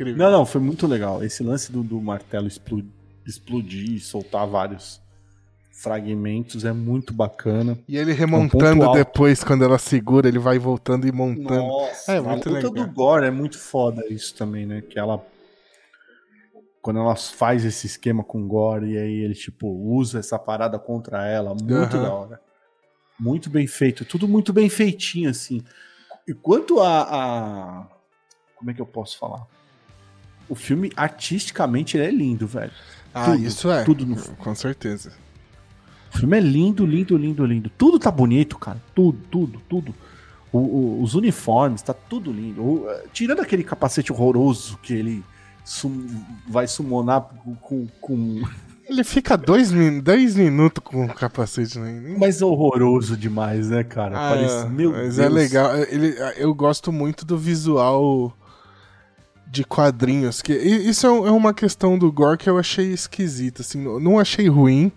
Incrível. 0.00 0.16
Não, 0.24 0.30
não, 0.30 0.46
foi 0.46 0.60
muito 0.60 0.86
legal. 0.86 1.22
Esse 1.24 1.42
lance 1.42 1.72
do, 1.72 1.82
do 1.82 2.00
martelo 2.00 2.46
explo- 2.46 2.84
explodir 3.26 3.90
e 3.94 3.98
soltar 4.00 4.46
vários 4.46 5.00
fragmentos 5.72 6.64
é 6.64 6.72
muito 6.72 7.12
bacana. 7.12 7.78
E 7.88 7.96
ele 7.96 8.12
remontando 8.12 8.82
alto. 8.84 8.96
depois, 8.96 9.42
quando 9.44 9.64
ela 9.64 9.78
segura, 9.78 10.28
ele 10.28 10.38
vai 10.38 10.58
voltando 10.58 11.06
e 11.06 11.12
montando. 11.12 11.66
Nossa, 11.66 12.12
É 12.12 12.18
a 12.18 12.22
muito 12.22 12.48
luta 12.48 12.68
legal. 12.68 12.72
do 12.86 12.92
Gore 12.92 13.26
é 13.26 13.30
muito 13.30 13.58
foda 13.58 14.04
isso 14.08 14.34
também, 14.34 14.66
né? 14.66 14.80
Que 14.82 14.98
ela. 14.98 15.24
Quando 16.80 17.00
ela 17.00 17.14
faz 17.16 17.64
esse 17.64 17.86
esquema 17.86 18.22
com 18.24 18.40
o 18.42 18.46
Gore 18.46 18.92
e 18.92 18.98
aí 18.98 19.14
ele, 19.20 19.34
tipo, 19.34 19.68
usa 19.68 20.20
essa 20.20 20.38
parada 20.38 20.78
contra 20.78 21.26
ela, 21.26 21.50
muito 21.54 21.74
Aham. 21.96 22.02
da 22.02 22.12
hora. 22.14 22.40
Muito 23.20 23.50
bem 23.50 23.66
feito, 23.66 24.04
tudo 24.04 24.28
muito 24.28 24.52
bem 24.52 24.68
feitinho, 24.68 25.28
assim. 25.28 25.60
E 26.26 26.32
quanto 26.32 26.80
a, 26.80 27.02
a- 27.02 27.88
Como 28.56 28.70
é 28.70 28.74
que 28.74 28.80
eu 28.80 28.86
posso 28.86 29.18
falar? 29.18 29.44
O 30.48 30.54
filme, 30.54 30.90
artisticamente, 30.96 31.96
ele 31.96 32.06
é 32.06 32.10
lindo, 32.10 32.46
velho. 32.46 32.70
Ah, 33.14 33.26
Tudo, 33.26 33.44
isso 33.44 33.70
é. 33.70 33.84
tudo 33.84 34.06
no- 34.06 34.16
Com 34.16 34.54
certeza. 34.54 35.12
O 36.14 36.18
filme 36.18 36.36
é 36.36 36.40
lindo, 36.40 36.86
lindo, 36.86 37.16
lindo, 37.16 37.44
lindo. 37.44 37.70
Tudo 37.76 37.98
tá 37.98 38.10
bonito, 38.10 38.58
cara. 38.58 38.80
Tudo, 38.94 39.18
tudo, 39.30 39.60
tudo. 39.68 39.94
O- 40.50 40.58
o- 40.58 41.02
os 41.02 41.14
uniformes, 41.14 41.82
tá 41.82 41.92
tudo 41.92 42.32
lindo. 42.32 42.62
O- 42.62 42.86
eh, 42.90 43.04
tirando 43.12 43.40
aquele 43.40 43.62
capacete 43.62 44.10
horroroso 44.12 44.78
que 44.82 44.94
ele 44.94 45.22
sum- 45.64 46.06
vai 46.48 46.66
summonar 46.66 47.20
com. 47.60 47.86
com, 48.00 48.42
Ele 48.88 49.04
fica 49.04 49.36
dois, 49.36 49.70
dois 50.02 50.34
minutos 50.34 50.82
com 50.82 51.04
o 51.04 51.08
capacete, 51.12 51.78
né? 51.78 52.16
Mas 52.18 52.40
horroroso 52.40 53.18
demais, 53.18 53.68
né, 53.68 53.84
cara? 53.84 54.16
Ah, 54.16 54.30
Parece- 54.30 54.66
meu 54.70 54.92
mas 54.92 55.16
Deus. 55.16 55.18
é 55.18 55.28
legal. 55.28 55.76
Ele, 55.76 56.14
eu 56.38 56.54
gosto 56.54 56.90
muito 56.90 57.26
do 57.26 57.36
visual 57.36 58.34
de 59.50 59.64
quadrinhos. 59.64 60.42
que 60.42 60.52
Isso 60.52 61.06
é 61.06 61.10
é 61.10 61.30
uma 61.30 61.54
questão 61.54 61.98
do 61.98 62.10
Gore 62.12 62.38
que 62.38 62.48
eu 62.50 62.58
achei 62.58 62.92
esquisita. 62.92 63.62
Assim, 63.62 63.78
não- 63.82 64.18
achei 64.18 64.48
ruim 64.48 64.92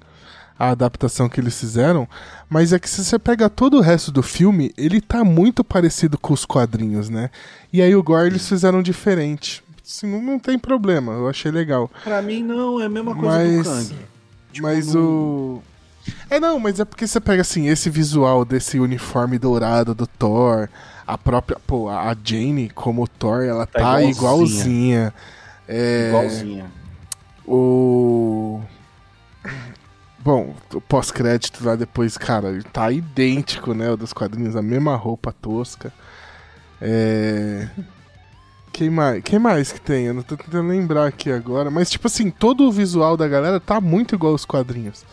a 0.60 0.70
adaptação 0.70 1.28
que 1.28 1.40
eles 1.40 1.60
fizeram, 1.60 2.08
mas 2.50 2.72
é 2.72 2.78
que 2.80 2.88
se 2.90 3.04
você 3.04 3.18
pega 3.18 3.50
todo 3.50 3.78
o 3.78 3.82
resto 3.82 4.12
do 4.12 4.22
filme, 4.22 4.72
ele 4.78 5.02
tá 5.02 5.24
muito 5.24 5.64
parecido 5.64 6.18
com 6.20 6.34
os 6.34 6.46
quadrinhos, 6.46 7.10
né? 7.10 7.32
E 7.74 7.82
aí 7.82 7.96
o 7.96 8.04
Gore 8.04 8.28
eles 8.28 8.48
fizeram 8.48 8.82
diferente. 8.84 9.64
Assim, 9.84 10.06
não, 10.08 10.22
não 10.22 10.38
tem 10.40 10.60
problema, 10.60 11.14
eu 11.14 11.28
achei 11.28 11.52
legal. 11.52 11.90
Pra 12.04 12.22
mim, 12.22 12.44
não, 12.44 12.80
é 12.80 12.86
a 12.86 12.90
mesma 12.90 13.16
coisa 13.16 13.38
Mas- 13.38 13.58
do 13.58 13.64
Kang. 13.64 13.96
Tipo, 14.54 14.68
Mas 14.68 14.94
não- 14.94 15.02
o. 15.02 15.64
É, 16.30 16.40
não, 16.40 16.60
mas 16.60 16.80
é 16.80 16.86
porque 16.86 17.08
você 17.08 17.20
pega 17.20 17.42
assim, 17.42 17.68
esse 17.68 17.90
visual 17.90 18.44
desse 18.44 18.80
uniforme 18.80 19.38
dourado 19.40 19.94
do 19.96 20.06
Thor, 20.06 20.68
a 21.12 21.18
própria, 21.18 21.60
pô, 21.68 21.90
a 21.90 22.16
Jane 22.24 22.70
como 22.70 23.06
Thor, 23.06 23.44
ela 23.44 23.66
tá, 23.66 23.80
tá 23.80 24.02
igualzinha. 24.02 24.14
igualzinha. 24.14 25.14
É, 25.68 26.08
igualzinha. 26.08 26.72
O 27.46 28.62
Bom, 30.24 30.56
o 30.74 30.80
pós-crédito 30.80 31.66
lá 31.66 31.76
depois, 31.76 32.18
cara, 32.18 32.62
tá 32.72 32.90
idêntico, 32.92 33.74
né? 33.74 33.90
O 33.90 33.98
dos 33.98 34.14
quadrinhos, 34.14 34.56
a 34.56 34.62
mesma 34.62 34.96
roupa 34.96 35.34
tosca. 35.34 35.92
É. 36.80 37.68
Quem 38.72 38.90
mais? 38.90 39.22
Quem 39.24 39.38
mais 39.38 39.72
que 39.72 39.82
tem? 39.82 40.06
Eu 40.06 40.14
não 40.14 40.24
tô 40.24 40.38
tentando 40.38 40.70
lembrar 40.70 41.08
aqui 41.08 41.30
agora. 41.30 41.70
Mas, 41.70 41.90
tipo 41.90 42.08
assim, 42.08 42.30
todo 42.30 42.68
o 42.68 42.72
visual 42.72 43.18
da 43.18 43.28
galera 43.28 43.60
tá 43.60 43.82
muito 43.82 44.16
igual 44.16 44.32
aos 44.32 44.46
quadrinhos. 44.46 45.04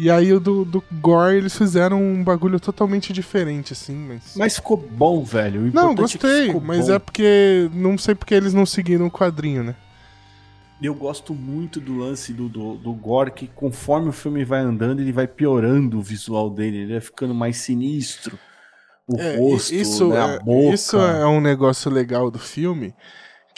E 0.00 0.10
aí 0.10 0.32
o 0.32 0.40
do, 0.40 0.64
do 0.64 0.82
Gore 0.92 1.36
eles 1.36 1.54
fizeram 1.54 2.02
um 2.02 2.24
bagulho 2.24 2.58
totalmente 2.58 3.12
diferente, 3.12 3.74
assim, 3.74 3.94
mas. 3.94 4.34
Mas 4.34 4.56
ficou 4.56 4.74
bom, 4.74 5.22
velho. 5.22 5.70
não, 5.74 5.92
é 5.92 5.94
gostei, 5.94 6.48
é 6.48 6.60
mas 6.60 6.86
bom. 6.86 6.94
é 6.94 6.98
porque. 6.98 7.70
Não 7.74 7.98
sei 7.98 8.14
porque 8.14 8.34
eles 8.34 8.54
não 8.54 8.64
seguiram 8.64 9.08
o 9.08 9.10
quadrinho, 9.10 9.62
né? 9.62 9.76
Eu 10.82 10.94
gosto 10.94 11.34
muito 11.34 11.78
do 11.78 11.98
lance 11.98 12.32
do, 12.32 12.48
do, 12.48 12.76
do, 12.76 12.94
Gore, 12.94 13.30
que 13.32 13.46
conforme 13.46 14.08
o 14.08 14.12
filme 14.12 14.42
vai 14.42 14.60
andando, 14.60 15.00
ele 15.00 15.12
vai 15.12 15.26
piorando 15.26 15.98
o 15.98 16.02
visual 16.02 16.48
dele, 16.48 16.78
ele 16.78 16.92
vai 16.92 17.02
ficando 17.02 17.34
mais 17.34 17.58
sinistro. 17.58 18.38
O 19.06 19.18
é, 19.18 19.36
rosto, 19.36 19.74
isso, 19.74 20.08
né, 20.08 20.18
a 20.18 20.38
boca. 20.38 20.74
Isso 20.74 20.96
é 20.96 21.26
um 21.26 21.42
negócio 21.42 21.90
legal 21.90 22.30
do 22.30 22.38
filme, 22.38 22.94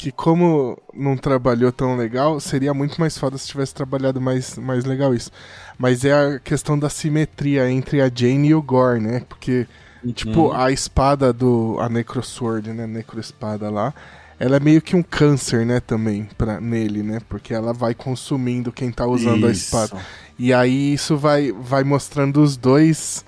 que 0.02 0.10
como 0.10 0.76
não 0.92 1.16
trabalhou 1.16 1.70
tão 1.70 1.96
legal, 1.96 2.40
seria 2.40 2.74
muito 2.74 3.00
mais 3.00 3.16
foda 3.16 3.38
se 3.38 3.46
tivesse 3.46 3.72
trabalhado 3.72 4.20
mais, 4.20 4.58
mais 4.58 4.84
legal 4.84 5.14
isso. 5.14 5.30
Mas 5.78 6.04
é 6.04 6.12
a 6.12 6.40
questão 6.40 6.76
da 6.76 6.90
simetria 6.90 7.70
entre 7.70 8.02
a 8.02 8.10
Jane 8.12 8.48
e 8.48 8.54
o 8.54 8.60
Gore, 8.60 8.98
né? 8.98 9.22
Porque, 9.28 9.64
uhum. 10.04 10.12
tipo, 10.12 10.52
a 10.52 10.72
espada 10.72 11.32
do... 11.32 11.76
a 11.78 11.88
Necrosword, 11.88 12.72
né? 12.72 12.84
Necroespada 12.84 13.70
lá 13.70 13.94
ela 14.40 14.56
é 14.56 14.60
meio 14.60 14.82
que 14.82 14.96
um 14.96 15.04
câncer, 15.04 15.64
né, 15.64 15.78
também, 15.78 16.28
pra, 16.36 16.60
nele, 16.60 17.00
né? 17.00 17.20
Porque 17.28 17.54
ela 17.54 17.72
vai 17.72 17.94
consumindo 17.94 18.72
quem 18.72 18.90
tá 18.90 19.06
usando 19.06 19.48
isso. 19.48 19.76
a 19.76 19.84
espada. 19.84 20.04
E 20.36 20.52
aí 20.52 20.94
isso 20.94 21.16
vai, 21.16 21.52
vai 21.52 21.84
mostrando 21.84 22.42
os 22.42 22.56
dois 22.56 23.24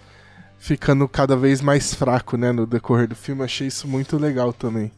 ficando 0.59 1.07
cada 1.07 1.37
vez 1.37 1.61
mais 1.61 1.95
fraco, 1.95 2.37
né, 2.37 2.51
no 2.51 2.67
decorrer 2.67 3.07
do 3.07 3.15
filme. 3.15 3.45
Achei 3.45 3.69
isso 3.69 3.87
muito 3.87 4.19
legal 4.19 4.53
também. 4.53 4.91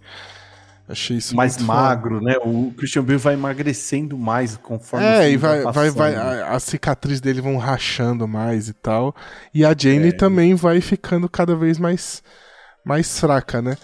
Achei 0.88 1.16
isso 1.16 1.34
mais 1.34 1.58
magro, 1.58 2.20
né? 2.20 2.36
O 2.44 2.72
Christian 2.76 3.02
Bale 3.02 3.18
vai 3.18 3.34
emagrecendo 3.34 4.16
mais 4.16 4.56
conforme 4.56 5.04
É, 5.04 5.30
e 5.30 5.36
vai, 5.36 5.62
vai, 5.62 5.90
vai, 5.90 6.14
a, 6.14 6.52
a 6.52 6.60
cicatriz 6.60 7.20
dele 7.20 7.40
vão 7.40 7.56
rachando 7.56 8.28
mais 8.28 8.68
e 8.68 8.72
tal. 8.72 9.14
E 9.52 9.64
a 9.64 9.74
Jane 9.76 10.08
é. 10.08 10.12
também 10.12 10.54
vai 10.54 10.80
ficando 10.80 11.28
cada 11.28 11.56
vez 11.56 11.78
mais 11.78 12.22
mais 12.84 13.18
fraca, 13.18 13.60
né? 13.60 13.76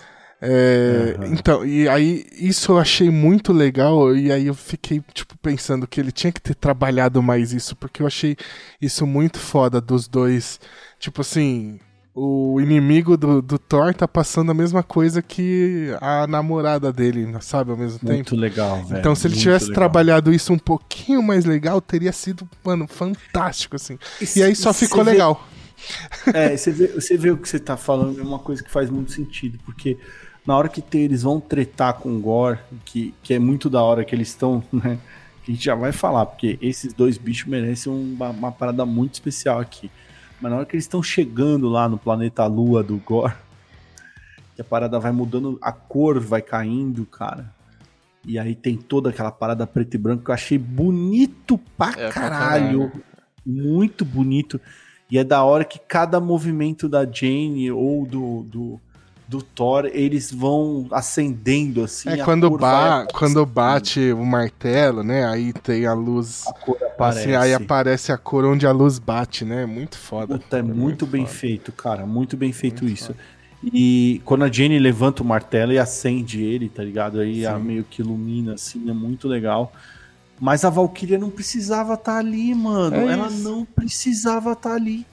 É, 0.44 1.16
uhum. 1.18 1.34
Então, 1.34 1.64
e 1.64 1.88
aí 1.88 2.26
isso 2.32 2.72
eu 2.72 2.78
achei 2.78 3.11
muito 3.11 3.53
legal, 3.53 4.14
e 4.14 4.32
aí 4.32 4.48
eu 4.48 4.55
fiquei, 4.55 5.00
tipo, 5.14 5.38
pensando 5.38 5.86
que 5.86 6.00
ele 6.00 6.11
tinha 6.11 6.32
que 6.32 6.40
ter 6.40 6.57
trabalhado 6.57 7.22
mais 7.22 7.53
isso, 7.53 7.76
porque 7.76 8.03
eu 8.03 8.07
achei 8.09 8.36
isso 8.80 9.07
muito 9.07 9.38
foda 9.38 9.80
dos 9.80 10.09
dois. 10.09 10.59
Tipo 10.98 11.20
assim, 11.20 11.78
o 12.14 12.60
inimigo 12.60 13.16
do, 13.16 13.40
do 13.40 13.58
Thor 13.58 13.94
tá 13.94 14.06
passando 14.06 14.50
a 14.50 14.54
mesma 14.54 14.82
coisa 14.82 15.22
que 15.22 15.88
a 16.00 16.26
namorada 16.26 16.92
dele, 16.92 17.26
sabe, 17.40 17.70
ao 17.70 17.76
mesmo 17.76 17.98
muito 18.02 18.06
tempo. 18.06 18.14
Muito 18.14 18.36
legal, 18.36 18.84
velho. 18.84 19.00
Então, 19.00 19.14
se 19.14 19.26
ele 19.26 19.36
tivesse 19.36 19.66
legal. 19.66 19.74
trabalhado 19.74 20.32
isso 20.32 20.52
um 20.52 20.58
pouquinho 20.58 21.22
mais 21.22 21.46
legal, 21.46 21.80
teria 21.80 22.12
sido, 22.12 22.46
mano, 22.62 22.86
fantástico, 22.86 23.76
assim. 23.76 23.98
E, 24.20 24.38
e 24.38 24.42
aí 24.42 24.54
só 24.54 24.72
ficou 24.72 25.02
legal. 25.02 25.34
Vê... 25.46 25.52
É, 26.32 26.56
você 26.56 26.70
vê, 26.70 26.86
você 26.86 27.16
vê 27.16 27.32
o 27.32 27.36
que 27.36 27.48
você 27.48 27.58
tá 27.58 27.76
falando, 27.76 28.20
é 28.20 28.22
uma 28.22 28.38
coisa 28.38 28.62
que 28.62 28.70
faz 28.70 28.88
muito 28.88 29.10
sentido, 29.10 29.58
porque 29.64 29.98
na 30.46 30.56
hora 30.56 30.68
que 30.68 30.80
eles 30.96 31.22
vão 31.22 31.40
tretar 31.40 31.94
com 31.94 32.16
o 32.16 32.20
Gore, 32.20 32.60
que, 32.84 33.12
que 33.20 33.34
é 33.34 33.38
muito 33.40 33.68
da 33.68 33.82
hora 33.82 34.04
que 34.04 34.14
eles 34.14 34.28
estão, 34.28 34.62
né? 34.72 34.98
Que 35.42 35.50
a 35.50 35.54
gente 35.54 35.64
já 35.64 35.74
vai 35.74 35.90
falar, 35.90 36.26
porque 36.26 36.56
esses 36.62 36.92
dois 36.92 37.18
bichos 37.18 37.48
merecem 37.48 37.92
uma, 37.92 38.30
uma 38.30 38.52
parada 38.52 38.86
muito 38.86 39.14
especial 39.14 39.58
aqui. 39.58 39.90
Mas 40.43 40.51
na 40.51 40.57
hora 40.57 40.66
que 40.66 40.74
eles 40.74 40.84
estão 40.84 41.01
chegando 41.01 41.68
lá 41.68 41.88
no 41.88 41.97
planeta 41.97 42.45
Lua 42.47 42.82
do 42.82 42.97
Gore, 42.97 43.32
que 44.57 44.61
a 44.61 44.64
parada 44.64 44.99
vai 44.99 45.12
mudando, 45.12 45.57
a 45.62 45.70
cor 45.70 46.18
vai 46.18 46.43
caindo, 46.43 47.07
cara. 47.07 47.49
E 48.26 48.36
aí 48.40 48.57
tem 48.57 48.76
toda 48.76 49.11
aquela 49.11 49.30
parada 49.30 49.68
preto 49.68 49.95
e 49.95 49.99
branco 49.99 50.24
que 50.24 50.30
eu 50.30 50.34
achei 50.34 50.59
bonito 50.59 51.57
pra, 51.78 51.90
é, 51.90 52.09
caralho. 52.11 52.90
caralho. 52.90 52.93
Muito 53.47 54.05
bonito. 54.05 54.61
E 55.09 55.16
é 55.16 55.22
da 55.22 55.45
hora 55.45 55.64
que 55.64 55.78
cada 55.78 56.18
movimento 56.18 56.88
da 56.88 57.05
Jane 57.05 57.70
ou 57.70 58.05
do, 58.05 58.43
do 58.43 58.80
do 59.32 59.40
Thor, 59.40 59.86
eles 59.86 60.30
vão 60.30 60.86
acendendo 60.92 61.82
assim. 61.82 62.10
É 62.10 62.18
quando, 62.18 62.50
ba 62.50 63.06
quando 63.14 63.44
bate 63.46 64.12
o 64.12 64.24
martelo, 64.26 65.02
né? 65.02 65.26
Aí 65.26 65.54
tem 65.54 65.86
a 65.86 65.94
luz. 65.94 66.44
A 66.46 66.52
cor 66.52 66.76
aparece. 66.76 67.20
Assim, 67.20 67.34
aí 67.34 67.54
aparece 67.54 68.12
a 68.12 68.18
cor 68.18 68.44
onde 68.44 68.66
a 68.66 68.72
luz 68.72 68.98
bate, 68.98 69.42
né? 69.42 69.64
Muito 69.64 69.96
foda. 69.96 70.38
Puta, 70.38 70.58
é 70.58 70.62
muito, 70.62 70.78
muito 70.78 71.06
bem 71.06 71.24
foda. 71.24 71.38
feito, 71.38 71.72
cara. 71.72 72.04
Muito 72.04 72.36
bem 72.36 72.52
feito 72.52 72.84
muito 72.84 72.94
isso. 72.94 73.06
Foda. 73.06 73.18
E 73.64 74.20
quando 74.26 74.44
a 74.44 74.52
Jenny 74.52 74.78
levanta 74.78 75.22
o 75.22 75.26
martelo 75.26 75.72
e 75.72 75.78
acende 75.78 76.42
ele, 76.42 76.68
tá 76.68 76.84
ligado? 76.84 77.20
Aí 77.20 77.46
a 77.46 77.58
meio 77.58 77.84
que 77.84 78.02
ilumina, 78.02 78.54
assim, 78.54 78.90
é 78.90 78.92
muito 78.92 79.26
legal. 79.26 79.72
Mas 80.38 80.64
a 80.64 80.70
Valkyria 80.70 81.18
não 81.18 81.30
precisava 81.30 81.94
estar 81.94 82.12
tá 82.12 82.18
ali, 82.18 82.54
mano. 82.54 82.96
É 82.96 83.12
Ela 83.12 83.30
não 83.30 83.64
precisava 83.64 84.52
estar 84.52 84.70
tá 84.70 84.76
ali. 84.76 85.06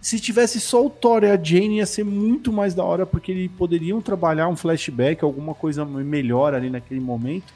Se 0.00 0.18
tivesse 0.18 0.58
só 0.60 0.86
o 0.86 0.88
Thor 0.88 1.24
e 1.24 1.30
a 1.30 1.36
Jane, 1.36 1.76
ia 1.76 1.86
ser 1.86 2.04
muito 2.04 2.50
mais 2.50 2.74
da 2.74 2.82
hora, 2.82 3.04
porque 3.04 3.32
eles 3.32 3.50
poderiam 3.50 4.00
trabalhar 4.00 4.48
um 4.48 4.56
flashback, 4.56 5.22
alguma 5.22 5.54
coisa 5.54 5.84
melhor 5.84 6.54
ali 6.54 6.70
naquele 6.70 7.00
momento. 7.00 7.52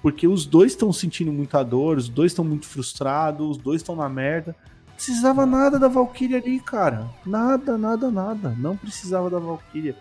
Porque 0.00 0.28
os 0.28 0.46
dois 0.46 0.72
estão 0.72 0.92
sentindo 0.92 1.32
muita 1.32 1.64
dor, 1.64 1.96
os 1.96 2.08
dois 2.08 2.30
estão 2.30 2.44
muito 2.44 2.66
frustrados, 2.66 3.50
os 3.50 3.56
dois 3.56 3.80
estão 3.80 3.96
na 3.96 4.08
merda. 4.08 4.54
Não 4.86 4.94
precisava 4.94 5.44
nada 5.44 5.78
da 5.78 5.88
Valkyria 5.88 6.38
ali, 6.38 6.60
cara. 6.60 7.08
Nada, 7.24 7.76
nada, 7.76 8.10
nada. 8.12 8.54
Não 8.56 8.76
precisava 8.76 9.28
da 9.28 9.40
Valkyria. 9.40 9.96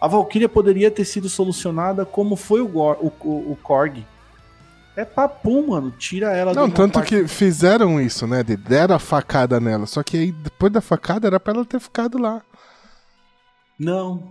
A 0.00 0.06
Valkyria 0.06 0.48
poderia 0.48 0.90
ter 0.90 1.04
sido 1.04 1.28
solucionada 1.28 2.06
como 2.06 2.36
foi 2.36 2.60
o, 2.60 2.68
Gor, 2.68 2.96
o, 3.00 3.12
o, 3.28 3.52
o 3.52 3.58
Korg 3.60 4.04
é 5.00 5.04
papum, 5.04 5.68
mano. 5.68 5.90
Tira 5.92 6.32
ela 6.32 6.52
Não, 6.52 6.70
tanto 6.70 6.94
parte... 6.94 7.22
que 7.22 7.28
fizeram 7.28 8.00
isso, 8.00 8.26
né? 8.26 8.42
De 8.42 8.56
deram 8.56 8.94
a 8.94 8.98
facada 8.98 9.58
nela. 9.58 9.86
Só 9.86 10.02
que 10.02 10.16
aí, 10.16 10.32
depois 10.32 10.72
da 10.72 10.80
facada, 10.80 11.26
era 11.26 11.40
pra 11.40 11.52
ela 11.54 11.64
ter 11.64 11.80
ficado 11.80 12.18
lá. 12.18 12.42
Não. 13.78 14.22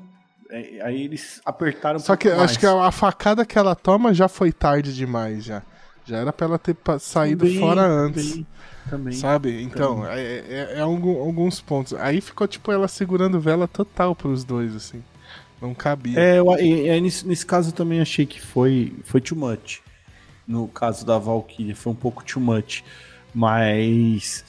É, 0.52 0.82
aí 0.84 1.04
eles 1.04 1.42
apertaram 1.46 1.98
um 1.98 2.00
Só 2.00 2.16
que 2.16 2.30
mais. 2.30 2.42
acho 2.42 2.60
que 2.60 2.66
a, 2.66 2.92
facada 2.92 3.46
que 3.46 3.58
ela 3.58 3.76
toma 3.76 4.14
já 4.14 4.28
foi 4.28 4.52
tarde 4.52 4.96
demais, 4.96 5.44
já. 5.44 5.62
Já 6.06 6.18
era 6.18 6.34
pra 6.34 6.48
ela 6.48 6.58
ter 6.58 6.76
saído 7.00 7.46
também, 7.46 7.60
fora 7.60 7.82
antes. 7.82 8.32
Também, 8.32 8.48
também. 8.90 9.14
Sabe? 9.14 9.62
Então, 9.62 10.02
também. 10.02 10.18
É, 10.18 10.46
é, 10.50 10.74
é 10.78 10.80
algum, 10.82 11.20
alguns 11.20 11.62
pontos. 11.62 11.94
Aí 11.94 12.20
ficou, 12.22 12.48
tipo, 12.48 12.72
ela 12.72 12.88
segurando 12.88 13.40
vela 13.40 13.68
total 13.68 14.16
pros 14.16 14.44
dois, 14.44 14.76
assim. 14.76 15.04
Não 15.62 15.74
cabia. 15.74 16.20
É, 16.20 16.40
eu, 16.40 16.46
nesse, 17.02 17.28
nesse 17.28 17.46
caso 17.46 17.70
eu 17.70 17.74
também 17.74 18.00
achei 18.00 18.26
que 18.26 18.42
foi, 18.42 18.96
foi 19.04 19.20
too 19.22 19.38
much 19.38 19.82
no 20.50 20.68
caso 20.68 21.06
da 21.06 21.20
Valkyrie, 21.20 21.76
foi 21.76 21.93
um 21.93 21.95
pouco 21.95 22.24
too 22.24 22.41
much. 22.41 22.84
Mas 23.34 24.43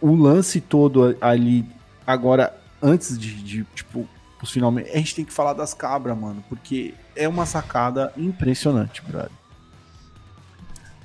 o 0.00 0.14
lance 0.14 0.62
todo 0.62 1.14
ali, 1.20 1.66
agora, 2.06 2.58
antes 2.82 3.18
de, 3.18 3.34
de 3.34 3.64
tipo, 3.74 4.08
finalmente, 4.46 4.90
a 4.90 4.96
gente 4.96 5.14
tem 5.14 5.24
que 5.26 5.32
falar 5.32 5.52
das 5.52 5.74
cabras, 5.74 6.16
mano, 6.16 6.42
porque 6.48 6.94
é 7.14 7.28
uma 7.28 7.44
sacada 7.44 8.10
impressionante, 8.16 9.02
brother. 9.02 9.30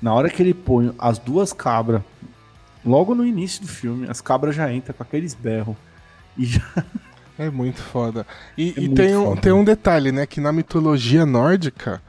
Na 0.00 0.14
hora 0.14 0.30
que 0.30 0.42
ele 0.42 0.54
põe 0.54 0.94
as 0.98 1.18
duas 1.18 1.52
cabras, 1.52 2.00
logo 2.82 3.14
no 3.14 3.26
início 3.26 3.60
do 3.60 3.68
filme, 3.68 4.08
as 4.08 4.22
cabras 4.22 4.56
já 4.56 4.72
entram 4.72 4.94
com 4.94 5.02
aqueles 5.02 5.34
berros 5.34 5.76
e 6.38 6.46
já. 6.46 6.62
É 7.38 7.48
muito 7.50 7.80
foda. 7.80 8.26
E, 8.58 8.68
é 8.68 8.72
e 8.76 8.80
muito 8.82 8.94
tem, 8.94 9.16
um, 9.16 9.34
tem 9.34 9.52
um 9.52 9.64
detalhe, 9.64 10.12
né? 10.12 10.26
Que 10.26 10.38
na 10.38 10.52
mitologia 10.52 11.24
nórdica, 11.24 12.00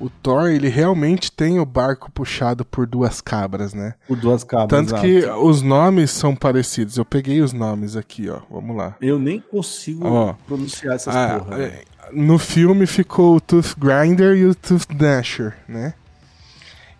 o 0.00 0.08
Thor, 0.08 0.50
ele 0.50 0.68
realmente 0.68 1.30
tem 1.32 1.58
o 1.58 1.66
barco 1.66 2.10
puxado 2.10 2.64
por 2.64 2.86
duas 2.86 3.20
cabras, 3.20 3.74
né? 3.74 3.94
Por 4.06 4.16
duas 4.16 4.44
cabras. 4.44 4.68
Tanto 4.68 4.90
exato. 4.90 5.02
que 5.02 5.26
os 5.44 5.62
nomes 5.62 6.10
são 6.10 6.36
parecidos. 6.36 6.96
Eu 6.96 7.04
peguei 7.04 7.40
os 7.40 7.52
nomes 7.52 7.96
aqui, 7.96 8.28
ó. 8.28 8.40
Vamos 8.50 8.76
lá. 8.76 8.96
Eu 9.00 9.18
nem 9.18 9.40
consigo 9.40 10.06
ó, 10.06 10.34
pronunciar 10.46 10.94
essas 10.94 11.14
a, 11.14 11.40
porra. 11.40 11.62
É, 11.62 11.84
no 12.12 12.38
filme 12.38 12.86
ficou 12.86 13.36
o 13.36 13.40
Tooth 13.40 13.74
Grinder 13.76 14.36
e 14.36 14.46
o 14.46 14.54
Tooth 14.54 14.86
Dasher, 14.94 15.56
né? 15.68 15.94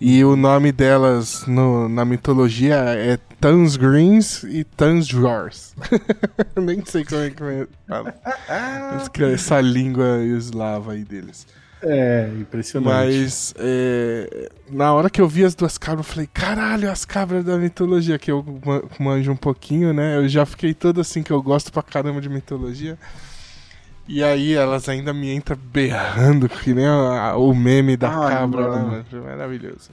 E 0.01 0.25
o 0.25 0.37
nome 0.37 0.71
delas 0.71 1.45
no, 1.47 1.89
na 1.89 2.05
mitologia 2.05 2.77
é 2.77 3.19
Tans 3.41 3.77
Greens 3.77 4.45
e 4.45 4.63
Tans 4.63 5.07
Jors. 5.09 5.75
Nem 6.57 6.85
sei 6.85 7.05
como 7.05 7.21
é 7.21 7.31
que 7.31 7.69
fala. 7.89 8.15
Essa 9.33 9.61
língua 9.61 10.23
eslava 10.23 10.93
aí 10.93 11.05
deles. 11.05 11.47
É, 11.83 12.29
impressionante. 12.41 12.93
Mas 12.93 13.55
é, 13.59 14.51
na 14.71 14.93
hora 14.93 15.09
que 15.09 15.21
eu 15.21 15.29
vi 15.29 15.45
as 15.45 15.55
duas 15.55 15.79
cabras, 15.79 16.07
eu 16.07 16.13
falei, 16.13 16.29
caralho, 16.33 16.91
as 16.91 17.05
cabras 17.05 17.45
da 17.45 17.57
mitologia, 17.57 18.19
que 18.19 18.31
eu 18.31 18.45
ma- 18.65 18.83
manjo 18.99 19.31
um 19.31 19.37
pouquinho, 19.37 19.93
né? 19.93 20.17
Eu 20.17 20.29
já 20.29 20.45
fiquei 20.45 20.75
todo 20.75 21.01
assim, 21.01 21.23
que 21.23 21.31
eu 21.33 21.41
gosto 21.41 21.73
pra 21.73 21.83
caramba 21.83 22.21
de 22.21 22.29
mitologia. 22.29 22.99
E 24.09 24.25
aí 24.25 24.55
elas 24.55 24.89
ainda 24.89 25.13
me 25.13 25.33
entram 25.33 25.57
berrando, 25.73 26.49
que 26.49 26.73
nem 26.75 26.87
a- 26.87 27.37
o 27.37 27.55
meme 27.55 27.97
da 27.97 28.09
Ai, 28.09 28.35
cabra, 28.35 28.63
né, 28.63 28.69
mano. 28.69 28.87
mano? 28.91 29.05
Foi 29.11 29.21
Maravilhoso. 29.21 29.91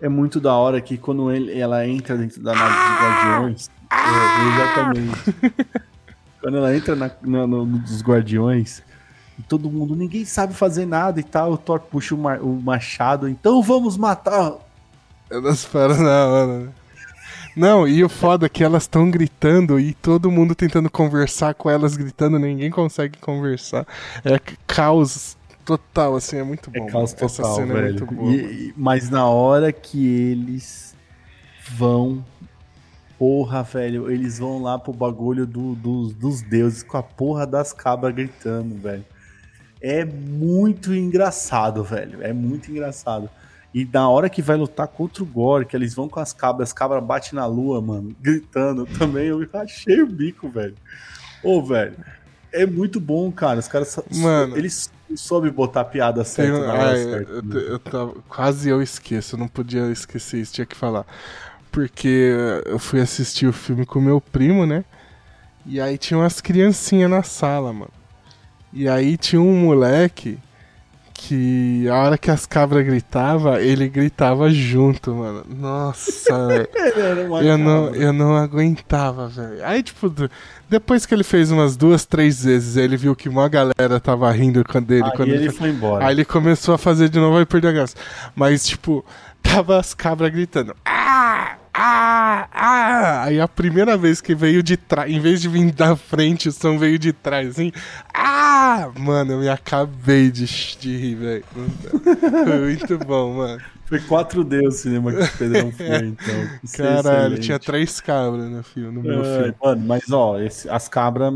É 0.00 0.08
muito 0.08 0.40
da 0.40 0.52
hora 0.52 0.80
que 0.80 0.98
quando 0.98 1.30
ele- 1.30 1.56
ela 1.58 1.86
entra 1.86 2.16
dentro 2.16 2.42
da 2.42 2.52
nave 2.54 2.74
dos 2.74 3.00
guardiões. 3.00 3.70
é, 3.92 4.48
exatamente. 4.54 5.34
quando 6.42 6.56
ela 6.58 6.76
entra 6.76 6.96
na, 6.96 7.10
na- 7.22 7.46
no 7.46 7.64
dos 7.64 8.02
guardiões. 8.02 8.82
E 9.38 9.42
todo 9.42 9.70
mundo, 9.70 9.96
ninguém 9.96 10.24
sabe 10.24 10.52
fazer 10.54 10.86
nada 10.86 11.18
e 11.18 11.22
tal. 11.22 11.52
O 11.52 11.58
Thor 11.58 11.80
puxa 11.80 12.14
o, 12.14 12.18
ma- 12.18 12.36
o 12.38 12.60
machado, 12.60 13.28
então 13.28 13.62
vamos 13.62 13.96
matar. 13.96 14.54
Elas 15.30 15.64
param 15.64 15.96
na 16.02 16.26
hora, 16.26 16.58
né? 16.58 16.68
Não, 17.56 17.86
e 17.86 18.02
o 18.02 18.08
foda 18.08 18.46
é 18.46 18.48
que 18.48 18.64
elas 18.64 18.84
estão 18.84 19.10
gritando 19.10 19.78
e 19.78 19.92
todo 19.94 20.30
mundo 20.30 20.54
tentando 20.54 20.90
conversar 20.90 21.54
com 21.54 21.68
elas 21.68 21.96
gritando, 21.96 22.38
ninguém 22.38 22.70
consegue 22.70 23.18
conversar. 23.18 23.86
É 24.24 24.38
caos 24.66 25.36
total, 25.64 26.16
assim, 26.16 26.38
é 26.38 26.42
muito 26.42 26.70
É 26.72 26.78
bom. 26.80 26.86
caos 26.86 27.12
mano. 27.14 27.24
Essa 27.26 27.42
total, 27.42 27.56
cena 27.56 27.72
é 27.72 27.82
velho. 27.82 27.88
muito 27.98 28.06
boa. 28.14 28.32
E- 28.32 28.72
mas 28.76 29.10
na 29.10 29.26
hora 29.26 29.70
que 29.72 30.06
eles 30.06 30.94
vão. 31.76 32.24
Porra, 33.18 33.62
velho, 33.62 34.10
eles 34.10 34.38
vão 34.38 34.60
lá 34.62 34.78
pro 34.78 34.92
bagulho 34.92 35.46
do- 35.46 35.74
dos- 35.76 36.12
dos 36.14 36.42
deuses 36.42 36.82
com 36.82 36.96
a 36.96 37.02
porra 37.02 37.46
das 37.46 37.72
cabras 37.72 38.14
gritando, 38.14 38.74
velho. 38.80 39.04
É 39.82 40.04
muito 40.04 40.94
engraçado, 40.94 41.82
velho. 41.82 42.22
É 42.22 42.32
muito 42.32 42.70
engraçado. 42.70 43.28
E 43.74 43.88
na 43.90 44.08
hora 44.08 44.30
que 44.30 44.40
vai 44.40 44.56
lutar 44.56 44.86
contra 44.86 45.22
o 45.22 45.26
Gore, 45.26 45.66
que 45.66 45.74
eles 45.74 45.92
vão 45.94 46.08
com 46.08 46.20
as 46.20 46.32
cabras, 46.32 46.68
as 46.68 46.72
cabras 46.72 47.02
batem 47.02 47.32
na 47.32 47.46
lua, 47.46 47.80
mano, 47.80 48.14
gritando 48.20 48.86
também, 48.98 49.26
eu 49.26 49.48
achei 49.54 50.00
o 50.02 50.06
bico, 50.06 50.48
velho. 50.48 50.76
Ô, 51.42 51.60
velho, 51.62 51.96
é 52.52 52.64
muito 52.64 53.00
bom, 53.00 53.32
cara. 53.32 53.58
Os 53.58 53.66
caras, 53.66 53.98
Mano. 54.14 54.56
eles 54.56 54.92
soube 55.16 55.50
botar 55.50 55.84
piada 55.84 56.22
certa 56.22 56.66
na 56.66 56.72
hora 56.72 56.96
certa. 56.96 57.32
eu, 57.32 57.42
né? 57.42 57.62
eu 57.68 57.78
tava, 57.78 58.14
quase 58.28 58.68
eu 58.68 58.80
esqueço, 58.80 59.34
eu 59.34 59.40
não 59.40 59.48
podia 59.48 59.90
esquecer 59.90 60.40
isso, 60.40 60.52
tinha 60.52 60.66
que 60.66 60.76
falar. 60.76 61.04
Porque 61.70 62.32
eu 62.66 62.78
fui 62.78 63.00
assistir 63.00 63.46
o 63.46 63.52
filme 63.52 63.84
com 63.84 64.00
meu 64.00 64.20
primo, 64.20 64.66
né? 64.66 64.84
E 65.64 65.80
aí 65.80 65.96
tinha 65.96 66.18
umas 66.18 66.40
criancinhas 66.40 67.10
na 67.10 67.22
sala, 67.22 67.72
mano. 67.72 68.01
E 68.72 68.88
aí 68.88 69.16
tinha 69.16 69.40
um 69.40 69.54
moleque 69.54 70.38
que 71.28 71.88
a 71.88 71.94
hora 71.94 72.18
que 72.18 72.30
as 72.30 72.46
cabras 72.46 72.84
gritavam, 72.84 73.56
ele 73.56 73.88
gritava 73.88 74.50
junto, 74.50 75.14
mano. 75.14 75.44
Nossa, 75.48 76.48
velho. 76.48 76.68
Eu 77.42 77.56
não, 77.56 77.94
eu 77.94 78.12
não 78.12 78.36
aguentava, 78.36 79.28
velho. 79.28 79.64
Aí, 79.64 79.82
tipo, 79.84 80.12
depois 80.68 81.06
que 81.06 81.14
ele 81.14 81.22
fez 81.22 81.52
umas 81.52 81.76
duas, 81.76 82.04
três 82.04 82.44
vezes, 82.44 82.76
ele 82.76 82.96
viu 82.96 83.14
que 83.14 83.28
uma 83.28 83.48
galera 83.48 84.00
tava 84.00 84.30
rindo 84.32 84.64
quando 84.64 84.90
ele. 84.90 85.04
Aí 85.04 85.12
quando 85.12 85.28
ele 85.28 85.44
ele 85.44 85.52
foi 85.52 85.68
embora. 85.70 86.06
Aí 86.06 86.14
ele 86.14 86.24
começou 86.24 86.74
a 86.74 86.78
fazer 86.78 87.08
de 87.08 87.20
novo 87.20 87.40
e 87.40 87.46
perdeu 87.46 87.70
a 87.70 87.72
graça. 87.72 87.96
Mas, 88.34 88.66
tipo, 88.66 89.04
tava 89.40 89.78
as 89.78 89.94
cabras 89.94 90.32
gritando. 90.32 90.74
Ah! 90.84 91.56
Ah! 91.74 92.48
Ah! 92.52 93.24
Aí 93.24 93.40
a 93.40 93.48
primeira 93.48 93.96
vez 93.96 94.20
que 94.20 94.34
veio 94.34 94.62
de 94.62 94.76
trás, 94.76 95.10
em 95.10 95.18
vez 95.20 95.40
de 95.40 95.48
vir 95.48 95.72
da 95.72 95.96
frente, 95.96 96.48
o 96.48 96.52
som 96.52 96.78
veio 96.78 96.98
de 96.98 97.12
trás, 97.12 97.48
assim. 97.50 97.72
Ah! 98.12 98.90
Mano, 98.98 99.32
eu 99.32 99.38
me 99.40 99.48
acabei 99.48 100.30
de, 100.30 100.44
de 100.78 100.96
rir, 100.96 101.14
velho. 101.14 101.44
Foi 102.44 102.58
muito 102.60 102.98
bom, 102.98 103.34
mano. 103.34 103.60
Foi 103.86 104.00
4D 104.00 104.66
o 104.66 104.70
cinema 104.70 105.12
que 105.12 105.22
o 105.22 105.32
Pedrão 105.38 105.72
foi, 105.72 105.86
então. 106.08 106.48
Isso 106.62 106.82
é 106.82 106.86
Caralho, 106.86 107.18
excelente. 107.18 107.40
tinha 107.42 107.58
três 107.58 108.00
cabras 108.00 108.50
no 108.50 108.62
filme, 108.62 108.90
no 108.92 109.02
meu 109.02 109.22
É, 109.24 109.38
filme. 109.42 109.54
Mano, 109.62 109.84
mas 109.86 110.10
ó, 110.10 110.38
esse- 110.38 110.68
as 110.68 110.88
cabras. 110.88 111.32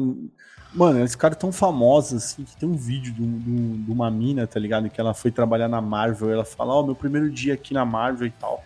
Mano, 0.74 1.02
esses 1.02 1.16
caras 1.16 1.38
tão 1.38 1.50
famosos, 1.50 2.22
assim, 2.22 2.44
que 2.44 2.54
tem 2.56 2.68
um 2.68 2.76
vídeo 2.76 3.12
de, 3.12 3.22
um- 3.22 3.38
de 3.38 3.50
um- 3.50 3.84
uma 3.88 4.10
mina, 4.10 4.46
tá 4.46 4.60
ligado? 4.60 4.90
Que 4.90 5.00
ela 5.00 5.14
foi 5.14 5.30
trabalhar 5.30 5.68
na 5.68 5.80
Marvel. 5.80 6.30
Ela 6.30 6.44
fala, 6.44 6.74
ó, 6.74 6.82
meu 6.82 6.94
primeiro 6.94 7.30
dia 7.30 7.54
aqui 7.54 7.72
na 7.72 7.84
Marvel 7.84 8.26
e 8.26 8.30
tal. 8.30 8.62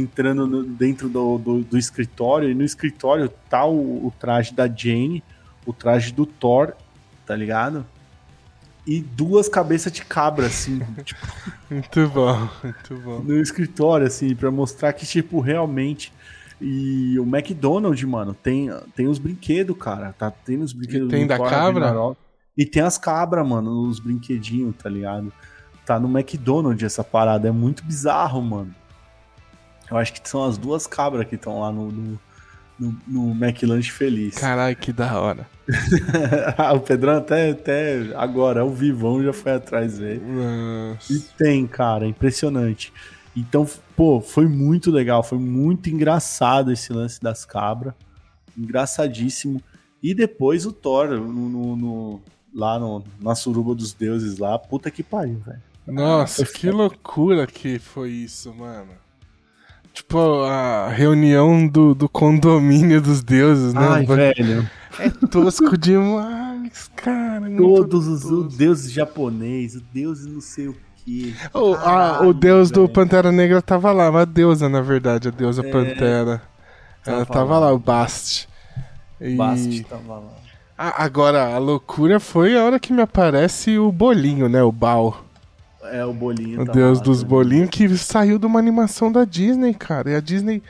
Entrando 0.00 0.46
no- 0.46 0.62
dentro 0.62 1.08
do, 1.08 1.38
do, 1.38 1.62
do 1.62 1.78
escritório, 1.78 2.50
e 2.50 2.54
no 2.54 2.62
escritório 2.64 3.28
tá 3.50 3.64
o, 3.64 4.06
o 4.06 4.12
traje 4.18 4.54
da 4.54 4.66
Jane, 4.68 5.22
o 5.66 5.72
traje 5.72 6.12
do 6.12 6.24
Thor, 6.26 6.72
tá 7.26 7.34
ligado? 7.34 7.84
E 8.86 9.00
duas 9.00 9.48
cabeças 9.48 9.92
de 9.92 10.02
cabra, 10.04 10.46
assim, 10.46 10.80
tipo, 11.04 11.26
Muito 11.70 12.08
bom, 12.08 12.48
muito 12.62 12.96
bom. 13.04 13.18
no 13.20 13.38
escritório, 13.40 14.06
assim, 14.06 14.34
pra 14.34 14.50
mostrar 14.50 14.92
que, 14.92 15.04
tipo, 15.06 15.40
realmente. 15.40 16.12
E 16.60 17.18
o 17.20 17.22
McDonald's, 17.22 18.02
mano, 18.04 18.34
tem, 18.34 18.68
tem 18.96 19.06
os 19.06 19.18
brinquedos, 19.18 19.76
cara. 19.78 20.12
Tá 20.18 20.30
tendo 20.30 20.64
os 20.64 20.72
brinquedos 20.72 21.06
E 21.08 21.10
tem 21.10 21.26
da 21.26 21.36
Thor 21.36 21.48
cabra? 21.50 21.94
E 22.56 22.64
tem 22.66 22.82
as 22.82 22.98
cabras, 22.98 23.46
mano, 23.46 23.82
os 23.88 24.00
brinquedinhos, 24.00 24.74
tá 24.76 24.88
ligado? 24.88 25.32
Tá 25.86 26.00
no 26.00 26.08
McDonald's 26.08 26.82
essa 26.82 27.04
parada. 27.04 27.46
É 27.48 27.52
muito 27.52 27.84
bizarro, 27.84 28.42
mano. 28.42 28.74
Eu 29.90 29.96
acho 29.96 30.12
que 30.12 30.28
são 30.28 30.44
as 30.44 30.58
duas 30.58 30.86
cabras 30.86 31.26
que 31.26 31.34
estão 31.34 31.60
lá 31.60 31.72
no, 31.72 31.90
no, 31.90 32.20
no, 32.78 32.96
no 33.06 33.30
McLanche 33.32 33.90
Feliz. 33.90 34.36
Caralho, 34.36 34.76
que 34.76 34.92
da 34.92 35.18
hora. 35.18 35.46
o 36.74 36.80
Pedrão 36.80 37.18
até, 37.18 37.50
até 37.50 38.12
agora, 38.16 38.60
ao 38.60 38.70
vivão, 38.70 39.22
já 39.22 39.32
foi 39.32 39.52
atrás 39.52 39.98
ver. 39.98 40.20
E 41.10 41.18
tem, 41.36 41.66
cara, 41.66 42.04
é 42.04 42.08
impressionante. 42.08 42.92
Então, 43.36 43.68
pô, 43.96 44.20
foi 44.20 44.46
muito 44.46 44.90
legal, 44.90 45.22
foi 45.22 45.38
muito 45.38 45.88
engraçado 45.90 46.72
esse 46.72 46.92
lance 46.92 47.20
das 47.20 47.44
cabras. 47.44 47.94
Engraçadíssimo. 48.56 49.62
E 50.02 50.14
depois 50.14 50.66
o 50.66 50.72
Thor, 50.72 51.08
no, 51.08 51.76
no- 51.76 52.20
lá 52.54 52.78
no, 52.78 53.04
na 53.20 53.34
suruba 53.34 53.74
dos 53.74 53.92
deuses 53.92 54.38
lá, 54.38 54.58
puta 54.58 54.90
que 54.90 55.02
pariu, 55.02 55.38
velho. 55.44 55.62
Nossa, 55.86 56.44
foi 56.44 56.54
que 56.54 56.70
loucura 56.70 57.46
que 57.46 57.78
foi 57.78 58.10
isso, 58.10 58.52
mano. 58.54 58.90
Tipo, 59.98 60.44
a 60.44 60.88
reunião 60.90 61.66
do, 61.66 61.92
do 61.92 62.08
condomínio 62.08 63.00
dos 63.02 63.20
deuses, 63.20 63.74
né? 63.74 63.84
Ai, 63.88 64.06
velho. 64.06 64.70
tosco 65.28 65.76
demais, 65.76 66.88
cara. 66.94 67.50
Todos 67.56 68.06
os 68.06 68.24
o 68.24 68.44
deuses 68.44 68.92
japonês, 68.92 69.74
o 69.74 69.80
deus 69.92 70.24
não 70.24 70.40
sei 70.40 70.68
o 70.68 70.76
quê. 71.04 71.34
O, 71.52 71.74
a- 71.74 71.78
Caralho, 71.78 72.28
o 72.28 72.32
deus 72.32 72.70
do 72.70 72.82
velho. 72.82 72.92
Pantera 72.92 73.32
Negra 73.32 73.60
tava 73.60 73.90
lá, 73.90 74.08
uma 74.08 74.24
deusa, 74.24 74.68
na 74.68 74.80
verdade, 74.80 75.26
a 75.28 75.30
deusa 75.32 75.64
Pantera. 75.64 76.42
Ela 77.04 77.26
tava 77.26 77.58
lá. 77.58 77.66
lá, 77.66 77.72
o 77.72 77.78
Bast. 77.80 78.48
E... 79.20 79.34
Bast 79.34 79.82
tava 79.84 80.14
lá. 80.14 80.32
Ah, 80.78 81.02
agora, 81.04 81.56
a 81.56 81.58
loucura 81.58 82.20
foi 82.20 82.56
a 82.56 82.62
hora 82.62 82.78
que 82.78 82.92
me 82.92 83.02
aparece 83.02 83.76
o 83.80 83.90
bolinho, 83.90 84.48
né? 84.48 84.62
O 84.62 84.70
Bao. 84.70 85.24
É, 85.92 86.04
o 86.04 86.12
bolinho 86.12 86.62
O 86.62 86.66
tava 86.66 86.78
deus 86.78 86.98
lá 86.98 87.04
dos 87.04 87.18
também. 87.18 87.30
bolinhos 87.30 87.70
que 87.70 87.88
saiu 87.96 88.38
de 88.38 88.46
uma 88.46 88.58
animação 88.58 89.10
da 89.12 89.24
Disney, 89.24 89.74
cara. 89.74 90.10
E 90.10 90.14
a 90.16 90.20
Disney 90.20 90.62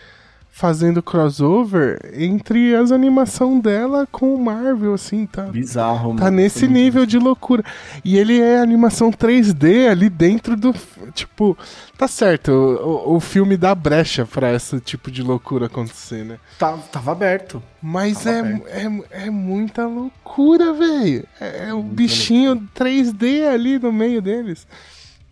fazendo 0.50 1.00
crossover 1.00 2.00
entre 2.14 2.74
as 2.74 2.90
animações 2.90 3.62
dela 3.62 4.08
com 4.10 4.34
o 4.34 4.44
Marvel, 4.44 4.92
assim, 4.92 5.24
tá? 5.24 5.42
Bizarro, 5.42 6.16
Tá 6.16 6.24
mano. 6.24 6.36
nesse 6.36 6.60
Foi 6.60 6.68
muito 6.68 6.80
nível 6.82 7.06
de 7.06 7.16
loucura. 7.16 7.62
E 8.04 8.18
ele 8.18 8.40
é 8.40 8.58
animação 8.58 9.12
3D 9.12 9.86
ali 9.88 10.10
dentro 10.10 10.56
do. 10.56 10.74
Tipo, 11.14 11.56
tá 11.96 12.08
certo, 12.08 12.48
o, 12.50 13.14
o- 13.14 13.20
filme 13.20 13.56
dá 13.56 13.72
brecha 13.72 14.26
pra 14.26 14.52
esse 14.52 14.80
tipo 14.80 15.12
de 15.12 15.22
loucura 15.22 15.66
acontecer, 15.66 16.24
né? 16.24 16.38
Tá- 16.58 16.76
tava 16.90 17.12
aberto. 17.12 17.62
Mas 17.80 18.24
Tava 18.24 18.36
é, 18.48 18.86
é, 19.12 19.26
é 19.26 19.30
muita 19.30 19.86
loucura, 19.86 20.72
velho. 20.72 21.24
É, 21.40 21.68
é 21.68 21.72
o 21.74 21.80
bichinho 21.84 22.68
3D 22.74 23.46
ali 23.46 23.78
no 23.78 23.92
meio 23.92 24.20
deles. 24.20 24.66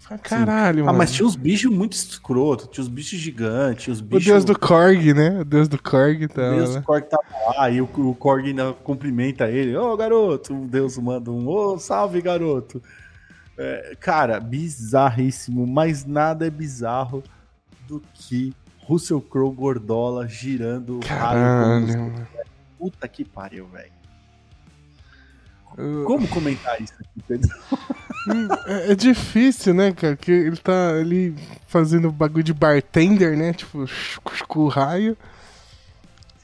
Fala, 0.09 0.21
Caralho, 0.21 0.83
Ah, 0.85 0.87
mano. 0.87 0.99
mas 0.99 1.13
tinha 1.13 1.27
uns 1.27 1.35
bichos 1.35 1.71
muito 1.71 1.95
escroto, 1.95 2.67
tinha 2.69 2.83
os 2.83 2.89
bichos 2.89 3.19
gigantes, 3.19 3.85
tinha 3.85 3.93
os 3.95 4.01
O 4.01 4.05
bichos. 4.05 4.25
deus 4.25 4.45
do 4.45 4.59
Korg, 4.59 5.13
né? 5.13 5.41
O 5.41 5.45
deus 5.45 5.69
do 5.69 5.83
Korg 5.83 6.29
tá 6.29 6.53
O 6.53 6.55
deus 6.57 6.75
do 6.77 6.83
Korg 6.83 7.07
tava 7.09 7.23
lá, 7.59 7.71
e 7.71 7.81
o, 7.81 7.85
o 7.93 8.15
Korg 8.15 8.47
ainda 8.47 8.73
cumprimenta 8.73 9.49
ele. 9.51 9.77
Ô, 9.77 9.97
garoto! 9.97 10.55
O 10.55 10.67
deus 10.69 10.97
manda 10.99 11.31
um, 11.31 11.49
ô, 11.49 11.79
salve, 11.79 12.21
garoto! 12.21 12.81
É, 13.59 13.97
cara, 13.99 14.39
bizarríssimo, 14.39 15.67
mas 15.67 16.05
nada 16.05 16.47
é 16.47 16.51
bizarro 16.51 17.23
do 17.89 18.03
que 18.15 18.53
Russell 18.87 19.21
Crowe 19.21 19.55
gordola 19.55 20.29
girando 20.29 20.99
o 20.99 21.01
Caralho. 21.01 22.13
Puta 22.79 23.09
que 23.09 23.25
pariu, 23.25 23.67
velho. 23.67 23.91
Como 26.07 26.27
comentar 26.29 26.81
isso 26.81 26.95
aqui, 27.01 27.23
Pedro? 27.29 27.49
É, 28.67 28.93
é 28.93 28.95
difícil, 28.95 29.75
né, 29.75 29.93
cara? 29.93 30.17
Que 30.17 30.31
ele 30.33 30.57
tá 30.57 30.91
ali 30.91 31.35
fazendo 31.69 32.11
bagulho 32.11 32.43
de 32.43 32.53
bartender, 32.55 33.37
né? 33.37 33.53
Tipo, 33.53 33.85
com 34.49 34.61
o 34.61 34.69
raio. 34.69 35.17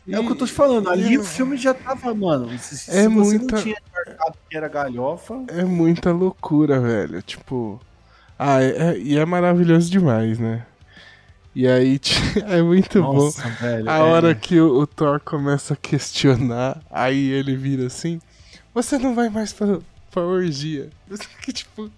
É 0.09 0.19
o 0.19 0.25
que 0.27 0.33
eu 0.33 0.37
tô 0.37 0.47
te 0.47 0.53
falando, 0.53 0.91
ali 0.91 1.13
e- 1.15 1.19
o 1.19 1.25
filme 1.25 1.57
já 1.57 1.73
tava, 1.73 2.13
mano. 2.15 2.51
Se, 2.59 2.77
se 2.77 2.91
É 2.91 3.09
você 3.09 3.39
muita- 3.39 3.57
não 3.57 3.63
tinha 3.63 3.77
marcado 3.95 4.35
que 4.51 4.57
era 4.57 4.69
galhofa, 4.69 5.45
É 5.49 5.65
muita 5.65 6.11
loucura, 6.13 6.81
velho. 6.81 7.23
Tipo. 7.23 7.81
Ah, 8.39 8.61
é, 8.61 8.67
é- 8.95 8.99
e 8.99 9.17
é 9.17 9.25
maravilhoso 9.25 9.89
demais, 9.91 10.39
né? 10.39 10.67
E 11.55 11.69
aí 11.69 12.01
é 12.49 12.63
muito 12.63 12.99
Nossa, 12.99 13.43
bom. 13.43 13.55
velho. 13.61 13.89
A 13.91 13.97
é- 13.99 14.01
hora 14.03 14.35
que 14.35 14.61
o, 14.61 14.81
o 14.81 14.87
Thor 14.87 15.21
começa 15.21 15.75
a 15.75 15.77
questionar, 15.77 16.81
aí 16.91 17.31
ele 17.31 17.57
vira 17.57 17.87
assim: 17.87 18.21
Você 18.75 18.99
não 18.99 19.15
vai 19.15 19.29
mais 19.29 19.53
pra, 19.53 19.79
pra 20.11 20.23
orgia. 20.23 20.89
Que 21.43 21.53
tipo. 21.53 21.91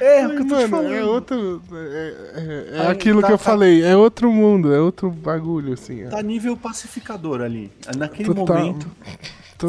É, 0.00 0.26
o 0.26 0.30
que 0.30 0.36
eu 0.36 0.48
tô 0.48 0.54
mano, 0.54 0.68
falando. 0.68 0.94
é 0.94 1.04
outro. 1.04 1.62
É, 1.72 1.76
é- 1.76 2.76
é 2.76 2.80
Aí 2.80 2.86
aquilo 2.88 3.20
tá- 3.20 3.28
que 3.28 3.32
eu 3.34 3.38
tá- 3.38 3.44
falei, 3.44 3.82
é 3.84 3.96
outro 3.96 4.32
mundo, 4.32 4.72
é 4.74 4.80
outro 4.80 5.10
bagulho, 5.10 5.74
assim. 5.74 6.02
é. 6.02 6.08
Tá 6.08 6.22
nível 6.22 6.56
pacificador 6.56 7.40
ali. 7.40 7.70
Naquele 7.96 8.34
Total, 8.34 8.56
momento, 8.58 8.90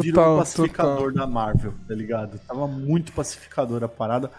um 0.02 0.02
Total, 0.12 0.38
pacificador 0.38 0.96
total. 0.96 1.12
da 1.12 1.26
Marvel, 1.26 1.74
tá 1.86 1.94
ligado? 1.94 2.38
Tava 2.48 2.66
muito 2.66 3.12
pacificador 3.12 3.84
a 3.84 3.88
parada. 3.88 4.30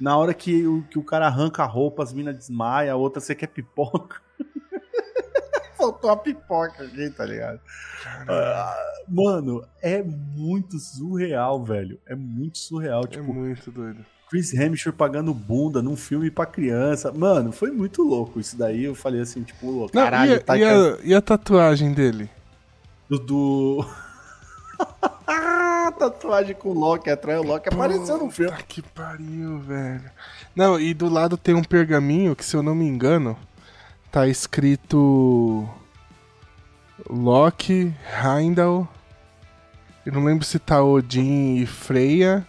Na 0.00 0.16
hora 0.16 0.32
que 0.32 0.66
o, 0.66 0.82
que 0.90 0.98
o 0.98 1.02
cara 1.04 1.26
arranca 1.26 1.62
a 1.62 1.66
roupa, 1.66 2.02
as 2.02 2.12
minas 2.14 2.34
desmaia, 2.36 2.92
a 2.92 2.96
outra 2.96 3.20
você 3.20 3.34
quer 3.34 3.48
pipoca. 3.48 4.16
Faltou 5.80 6.10
a 6.10 6.16
pipoca 6.16 6.84
aqui, 6.84 7.08
tá 7.08 7.24
ligado? 7.24 7.58
Ah, 8.28 8.76
mano, 9.08 9.64
é 9.80 10.02
muito 10.02 10.78
surreal, 10.78 11.64
velho. 11.64 11.98
É 12.06 12.14
muito 12.14 12.58
surreal. 12.58 13.04
É 13.04 13.06
Tipo, 13.06 13.32
muito 13.32 13.70
doido. 13.70 14.04
Chris 14.28 14.52
Hemsworth 14.52 14.94
pagando 14.96 15.32
bunda 15.32 15.80
num 15.80 15.96
filme 15.96 16.30
pra 16.30 16.44
criança. 16.44 17.10
Mano, 17.10 17.50
foi 17.50 17.70
muito 17.70 18.02
louco 18.02 18.38
isso 18.38 18.58
daí. 18.58 18.84
Eu 18.84 18.94
falei 18.94 19.22
assim, 19.22 19.42
tipo, 19.42 19.88
Não, 19.92 20.04
caralho, 20.04 20.32
e, 20.32 20.34
a, 20.34 20.40
tá 20.40 20.56
e, 20.58 20.64
a, 20.64 20.98
e 21.02 21.14
a 21.14 21.20
tatuagem 21.22 21.92
dele? 21.94 22.28
do. 23.08 23.18
do... 23.18 23.86
Tatuagem 25.98 26.54
com 26.54 26.70
o 26.70 26.72
Loki 26.72 27.10
atrás. 27.10 27.40
O 27.40 27.42
Loki 27.42 27.68
apareceu 27.68 28.16
no 28.16 28.30
filme. 28.30 28.56
Que 28.68 28.80
pariu, 28.80 29.58
velho. 29.58 30.10
Não, 30.54 30.80
e 30.80 30.94
do 30.94 31.08
lado 31.08 31.36
tem 31.36 31.54
um 31.54 31.62
pergaminho 31.64 32.34
que, 32.34 32.44
se 32.44 32.56
eu 32.56 32.62
não 32.62 32.74
me 32.74 32.86
engano, 32.86 33.36
tá 34.10 34.26
escrito 34.26 35.68
Loki, 37.08 37.94
Heimdall. 38.22 38.88
Eu 40.04 40.12
não 40.12 40.24
lembro 40.24 40.44
se 40.44 40.58
tá 40.58 40.82
Odin 40.82 41.56
e 41.56 41.66
Freya. 41.66 42.46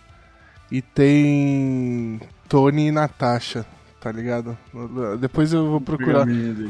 E 0.71 0.81
tem 0.81 2.21
Tony 2.47 2.87
e 2.87 2.91
Natasha, 2.91 3.65
tá 3.99 4.09
ligado? 4.09 4.57
Depois 5.19 5.51
eu 5.51 5.69
vou 5.69 5.81
procurar. 5.81 6.25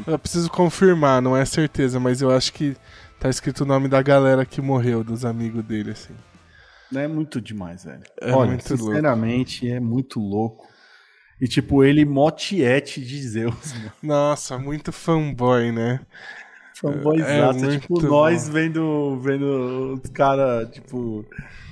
Eu 0.06 0.18
preciso 0.18 0.50
confirmar, 0.50 1.22
não 1.22 1.36
é 1.36 1.44
certeza, 1.44 2.00
mas 2.00 2.20
eu 2.20 2.30
acho 2.32 2.52
que 2.52 2.76
tá 3.20 3.28
escrito 3.28 3.60
o 3.60 3.66
nome 3.66 3.86
da 3.86 4.02
galera 4.02 4.44
que 4.44 4.60
morreu, 4.60 5.04
dos 5.04 5.24
amigos 5.24 5.62
dele, 5.64 5.92
assim. 5.92 6.14
É 6.92 7.06
muito 7.06 7.40
demais, 7.40 7.84
velho. 7.84 8.02
É 8.20 8.32
Olha, 8.32 8.50
muito 8.50 8.68
louco. 8.70 8.84
sinceramente, 8.86 9.70
é 9.70 9.78
muito 9.78 10.18
louco. 10.18 10.66
E 11.42 11.48
tipo, 11.48 11.82
ele 11.82 12.04
motiete 12.04 13.04
de 13.04 13.20
Zeus, 13.28 13.72
mano. 13.74 13.92
Nossa, 14.00 14.56
muito 14.56 14.92
fanboy, 14.92 15.72
né? 15.72 15.98
Fanboyzaço. 16.76 17.64
É 17.66 17.74
É, 17.74 17.78
tipo, 17.80 18.00
nós 18.02 18.48
vendo, 18.48 19.18
vendo 19.20 20.00
os 20.02 20.10
caras, 20.10 20.70
tipo, 20.70 21.24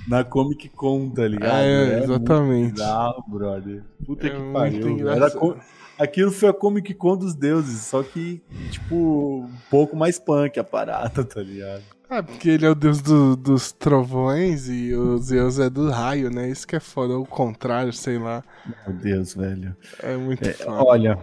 na 0.07 0.23
Comic 0.25 0.67
Con, 0.69 1.09
tá 1.09 1.25
ligado? 1.27 1.63
É, 1.63 1.85
muito 1.97 2.03
exatamente. 2.03 2.73
bizarro, 2.73 3.23
brother. 3.27 3.81
Puta 4.05 4.27
É 4.27 4.29
que 4.29 4.53
pariu. 4.53 5.09
Era 5.09 5.31
co- 5.31 5.55
Aquilo 5.97 6.31
foi 6.31 6.49
a 6.49 6.53
Comic 6.53 6.93
Con 6.95 7.15
dos 7.15 7.33
deuses, 7.35 7.81
só 7.83 8.01
que, 8.03 8.41
tipo, 8.71 9.45
um 9.45 9.57
pouco 9.69 9.95
mais 9.95 10.17
punk 10.19 10.59
a 10.59 10.63
parada, 10.63 11.23
tá 11.23 11.41
ligado? 11.41 11.83
Ah, 12.13 12.21
porque 12.21 12.49
ele 12.49 12.65
é 12.65 12.69
o 12.69 12.75
deus 12.75 13.01
do- 13.01 13.37
dos 13.37 13.71
trovões 13.71 14.67
e 14.67 14.93
o 14.93 15.17
Zeus 15.17 15.57
é 15.59 15.69
do 15.69 15.89
raio, 15.89 16.29
né? 16.29 16.49
Isso 16.49 16.67
que 16.67 16.75
é 16.75 16.79
foda, 16.81 17.13
ou 17.13 17.23
o 17.23 17.25
contrário, 17.25 17.93
sei 17.93 18.17
lá. 18.17 18.43
Meu 18.85 18.93
Deus, 18.97 19.33
velho. 19.33 19.73
É 20.03 20.17
muito 20.17 20.45
É, 20.45 20.51
foda. 20.51 20.83
olha, 20.83 21.17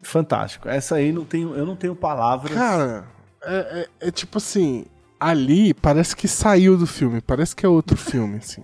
fantástico. 0.00 0.68
Essa 0.68 0.94
aí 0.94 1.10
não 1.10 1.24
tenho, 1.24 1.54
eu 1.56 1.66
não 1.66 1.74
tenho 1.74 1.96
palavras. 1.96 2.52
Cara, 2.54 3.04
é, 3.42 3.88
é- 4.00 4.08
é 4.08 4.10
tipo 4.12 4.38
assim, 4.38 4.84
ali 5.18 5.74
parece 5.74 6.14
que 6.14 6.28
saiu 6.28 6.76
do 6.76 6.86
filme, 6.86 7.20
parece 7.20 7.56
que 7.56 7.66
é 7.66 7.68
outro 7.68 7.96
filme, 7.98 8.36
assim. 8.38 8.62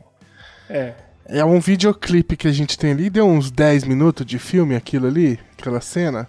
é. 0.71 0.95
É 1.31 1.45
um 1.45 1.61
videoclipe 1.61 2.39
que 2.39 2.49
a 2.49 2.53
gente 2.53 2.79
tem 2.79 2.93
ali, 2.93 3.11
deu 3.11 3.27
uns 3.27 3.51
10 3.51 3.85
minutos 3.85 4.25
de 4.25 4.39
filme 4.39 4.75
aquilo 4.75 5.07
ali, 5.09 5.39
aquela 5.59 5.79
cena. 5.79 6.27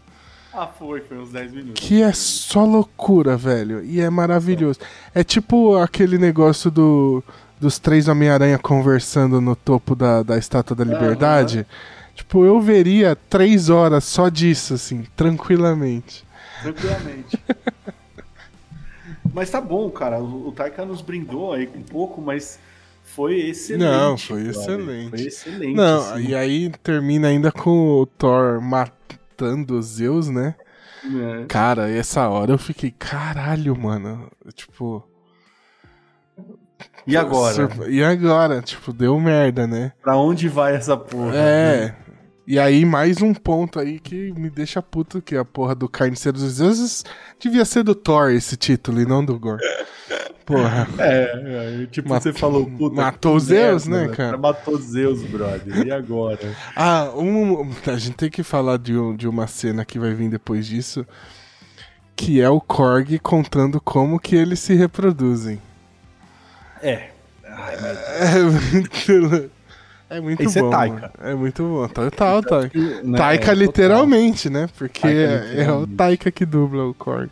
Ah, 0.61 0.67
foi, 0.67 0.99
foi 0.99 1.17
uns 1.17 1.31
10 1.31 1.53
minutos. 1.53 1.87
Que 1.87 2.01
é 2.01 2.11
só 2.11 2.65
loucura, 2.65 3.37
velho. 3.37 3.81
E 3.81 4.01
é 4.01 4.09
maravilhoso. 4.09 4.77
É 5.15 5.23
tipo 5.23 5.77
aquele 5.77 6.17
negócio 6.17 6.69
do, 6.69 7.23
dos 7.61 7.79
três 7.79 8.09
Homem-Aranha 8.09 8.59
conversando 8.59 9.39
no 9.39 9.55
topo 9.55 9.95
da, 9.95 10.21
da 10.21 10.37
Estátua 10.37 10.75
da 10.75 10.83
Liberdade. 10.83 11.65
Tipo, 12.13 12.43
eu 12.43 12.59
veria 12.59 13.15
três 13.29 13.69
horas 13.69 14.03
só 14.03 14.27
disso, 14.27 14.73
assim, 14.73 15.05
tranquilamente. 15.15 16.25
Tranquilamente. 16.61 17.39
mas 19.33 19.49
tá 19.49 19.61
bom, 19.61 19.89
cara. 19.89 20.19
O, 20.19 20.49
o 20.49 20.51
Taika 20.51 20.83
nos 20.83 21.01
brindou 21.01 21.53
aí 21.53 21.67
com 21.67 21.79
um 21.79 21.83
pouco, 21.83 22.21
mas 22.21 22.59
foi 23.05 23.39
excelente. 23.47 23.89
Não, 23.89 24.17
foi 24.17 24.43
brother. 24.43 24.59
excelente. 24.59 25.09
Foi 25.09 25.21
excelente. 25.21 25.73
Não, 25.73 26.01
assim, 26.01 26.27
e 26.27 26.35
aí 26.35 26.69
termina 26.83 27.29
ainda 27.29 27.49
com 27.49 28.01
o 28.01 28.05
Thor 28.05 28.59
matando 28.59 28.98
os 29.45 29.85
Zeus, 29.85 30.29
né? 30.29 30.55
né? 31.03 31.45
Cara, 31.47 31.89
essa 31.89 32.27
hora 32.27 32.51
eu 32.51 32.57
fiquei, 32.57 32.91
caralho, 32.91 33.75
mano. 33.77 34.29
Tipo. 34.53 35.07
E 37.05 37.17
agora? 37.17 37.69
E 37.87 38.03
agora? 38.03 38.61
Tipo, 38.61 38.93
deu 38.93 39.19
merda, 39.19 39.65
né? 39.67 39.91
Pra 40.01 40.15
onde 40.17 40.47
vai 40.47 40.75
essa 40.75 40.95
porra? 40.95 41.35
É. 41.35 41.95
E 42.51 42.57
aí, 42.57 42.83
mais 42.83 43.21
um 43.21 43.31
ponto 43.31 43.79
aí 43.79 43.99
que 43.99 44.33
me 44.33 44.49
deixa 44.49 44.81
puto, 44.81 45.21
que 45.21 45.35
é 45.35 45.37
a 45.37 45.45
porra 45.45 45.75
do 45.75 45.87
Carniceiro 45.87 46.35
dos 46.39 46.57
Deuses 46.57 47.05
devia 47.39 47.63
ser 47.63 47.83
do 47.83 47.93
Thor 47.93 48.31
esse 48.31 48.57
título 48.57 48.99
e 48.99 49.05
não 49.05 49.23
do 49.23 49.37
Gore. 49.37 49.61
Porra. 50.47 50.87
É, 50.97 51.83
é, 51.83 51.85
tipo, 51.91 52.09
Mat- 52.09 52.23
você 52.23 52.33
falou, 52.33 52.65
puta. 52.65 52.95
matou 52.95 53.33
que 53.33 53.37
os 53.37 53.43
Zeus, 53.43 53.85
merda, 53.85 54.07
né, 54.07 54.15
cara? 54.15 54.35
Matou 54.35 54.77
Zeus, 54.81 55.21
brother. 55.21 55.85
E 55.85 55.91
agora? 55.91 56.39
Ah, 56.75 57.11
um, 57.15 57.71
a 57.85 57.97
gente 57.97 58.15
tem 58.15 58.31
que 58.31 58.41
falar 58.41 58.79
de, 58.79 58.97
um- 58.97 59.15
de 59.15 59.27
uma 59.27 59.45
cena 59.45 59.85
que 59.85 59.99
vai 59.99 60.15
vir 60.15 60.27
depois 60.31 60.65
disso, 60.65 61.05
que 62.15 62.41
é 62.41 62.49
o 62.49 62.59
Korg 62.59 63.19
contando 63.19 63.79
como 63.79 64.19
que 64.19 64.35
eles 64.35 64.59
se 64.59 64.73
reproduzem. 64.73 65.61
É. 66.81 67.11
Ai, 67.45 67.77
mas... 67.79 67.99
É 68.35 68.41
muito, 68.73 69.51
é 70.09 70.19
muito 70.19 70.43
Isso 70.43 70.57
é 70.59 70.61
bom. 70.61 70.69
Taika. 70.69 70.95
mano. 71.17 71.31
É 71.31 71.35
muito 71.35 71.63
bom. 71.63 71.87
Total, 71.87 72.41
Taika. 72.43 72.79
né, 73.03 73.17
Taika 73.17 73.51
é, 73.51 73.55
literalmente, 73.55 74.49
né? 74.49 74.67
Porque 74.77 75.01
Taika 75.01 75.17
é, 75.17 75.63
é 75.63 75.71
o. 75.71 75.85
Taika 75.87 76.31
que 76.31 76.45
dubla 76.45 76.85
o 76.85 76.93
Korg. 76.93 77.29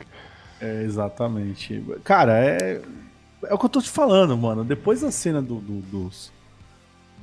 É, 0.62 0.84
exatamente. 0.84 1.84
Cara, 2.04 2.38
é. 2.38 2.82
É 3.46 3.54
o 3.54 3.58
que 3.60 3.66
eu 3.66 3.70
tô 3.70 3.82
te 3.82 3.90
falando, 3.90 4.36
mano. 4.38 4.64
Depois 4.64 5.02
da 5.02 5.12
cena 5.12 5.42
do, 5.42 5.56
do, 5.56 5.80
dos- 5.82 6.32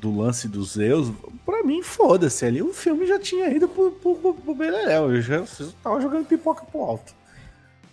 do 0.01 0.17
lance 0.19 0.47
dos 0.47 0.73
Zeus, 0.75 1.11
pra 1.47 1.63
mim, 1.65 1.83
foda-se 1.83 2.45
ali. 2.45 2.61
O 2.63 2.73
filme 2.75 3.07
já 3.07 3.19
tinha 3.19 3.49
ido 3.49 3.67
pro, 3.69 3.91
pro, 3.91 4.15
pro, 4.17 4.35
pro 4.35 4.55
Beleléu. 4.55 5.15
Eu 5.15 5.21
já, 5.23 5.37
eu 5.37 5.73
tava 5.83 6.01
jogando 6.01 6.27
pipoca 6.27 6.65
pro 6.65 6.81
alto. 6.83 7.13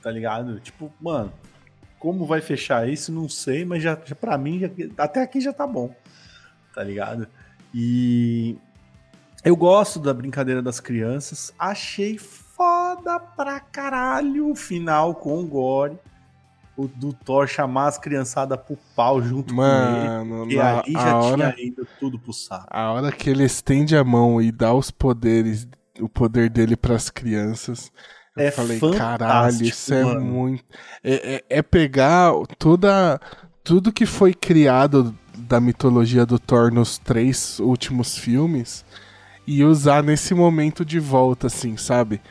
Tá 0.03 0.12
ligado? 0.12 0.59
Tipo, 0.59 0.91
mano, 0.99 1.32
como 1.97 2.26
vai 2.26 2.41
fechar 2.41 2.88
isso, 2.89 3.12
não 3.12 3.30
sei, 3.30 3.64
mas 3.66 3.82
já, 3.82 3.97
já 4.05 4.14
pra 4.16 4.38
mim, 4.38 4.59
já- 4.59 4.70
até 4.97 5.22
aqui 5.24 5.39
já 5.39 5.53
tá 5.53 5.66
bom. 5.66 5.95
Tá 6.76 6.84
ligado? 6.84 7.28
E. 7.74 8.58
Eu 9.44 9.56
gosto 9.56 10.00
da 10.00 10.14
brincadeira 10.14 10.62
das 10.62 10.80
crianças. 10.80 11.52
Achei 11.58 12.18
foda 12.18 13.20
pra 13.20 13.60
caralho 13.60 14.52
o 14.52 14.56
final 14.56 15.16
com 15.16 15.40
o 15.40 15.46
Gore. 15.48 15.98
O 16.78 16.88
do 16.88 17.12
Thor 17.12 17.48
chamar 17.48 17.88
as 17.88 17.98
criançadas 17.98 18.58
pro 18.60 18.78
pau 18.96 19.22
junto 19.22 19.54
com 19.54 19.62
ele. 19.62 20.08
Mano, 20.26 20.50
E 20.52 20.60
ali 20.60 20.94
já 20.94 21.18
hora, 21.18 21.52
tinha 21.54 21.68
ido 21.68 21.88
tudo 22.00 22.18
pro 22.18 22.32
saco. 22.32 22.66
a 22.70 22.92
hora 22.94 23.12
que 23.12 23.30
ele 23.30 23.44
estende 23.44 23.96
a 23.96 24.04
mão 24.04 24.42
e 24.42 24.52
dá 24.52 24.74
os 24.74 24.90
poderes, 24.90 25.68
o 26.00 26.08
poder 26.08 26.50
dele 26.50 26.76
pras 26.78 27.10
crianças. 27.10 27.92
Eu 28.38 28.46
É 28.46 28.52
falei, 28.52 28.80
caralho, 28.98 29.64
isso 29.64 29.94
é 29.94 30.04
mano. 30.04 30.22
muito. 30.22 30.64
É, 31.04 31.36
é- 31.36 31.44
é 31.58 31.62
pegar 31.62 32.32
toda. 32.58 33.20
Tudo 33.64 33.92
que 33.92 34.06
foi 34.06 34.34
criado 34.34 35.14
da 35.48 35.60
mitologia 35.60 36.26
do 36.26 36.39
Thor 36.39 36.72
nos 36.72 36.98
três 36.98 37.60
últimos 37.60 38.18
filmes 38.18 38.86
e 39.46 39.64
usar 39.64 40.04
nesse 40.04 40.34
momento 40.34 40.86
de 40.86 41.00
volta, 41.00 41.48
assim, 41.48 41.78
sabe? 41.78 42.22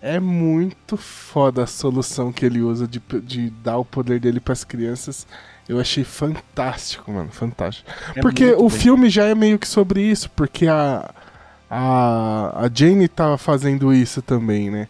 É 0.00 0.18
muito 0.18 0.96
foda 0.96 1.62
a 1.62 1.66
solução 1.66 2.32
que 2.32 2.44
ele 2.44 2.60
usa 2.60 2.88
de, 2.88 3.00
de 3.22 3.50
dar 3.50 3.78
o 3.78 3.84
poder 3.84 4.18
dele 4.18 4.40
pras 4.40 4.64
crianças. 4.64 5.26
Eu 5.68 5.78
achei 5.78 6.02
fantástico, 6.02 7.12
mano, 7.12 7.30
fantástico. 7.30 7.88
É 8.14 8.20
porque 8.20 8.52
o 8.52 8.68
bem. 8.68 8.70
filme 8.70 9.10
já 9.10 9.24
é 9.26 9.34
meio 9.34 9.58
que 9.58 9.68
sobre 9.68 10.02
isso, 10.02 10.28
porque 10.30 10.66
a, 10.66 11.08
a, 11.70 12.64
a 12.64 12.70
Jane 12.72 13.06
tava 13.06 13.38
fazendo 13.38 13.92
isso 13.92 14.20
também, 14.20 14.70
né? 14.70 14.88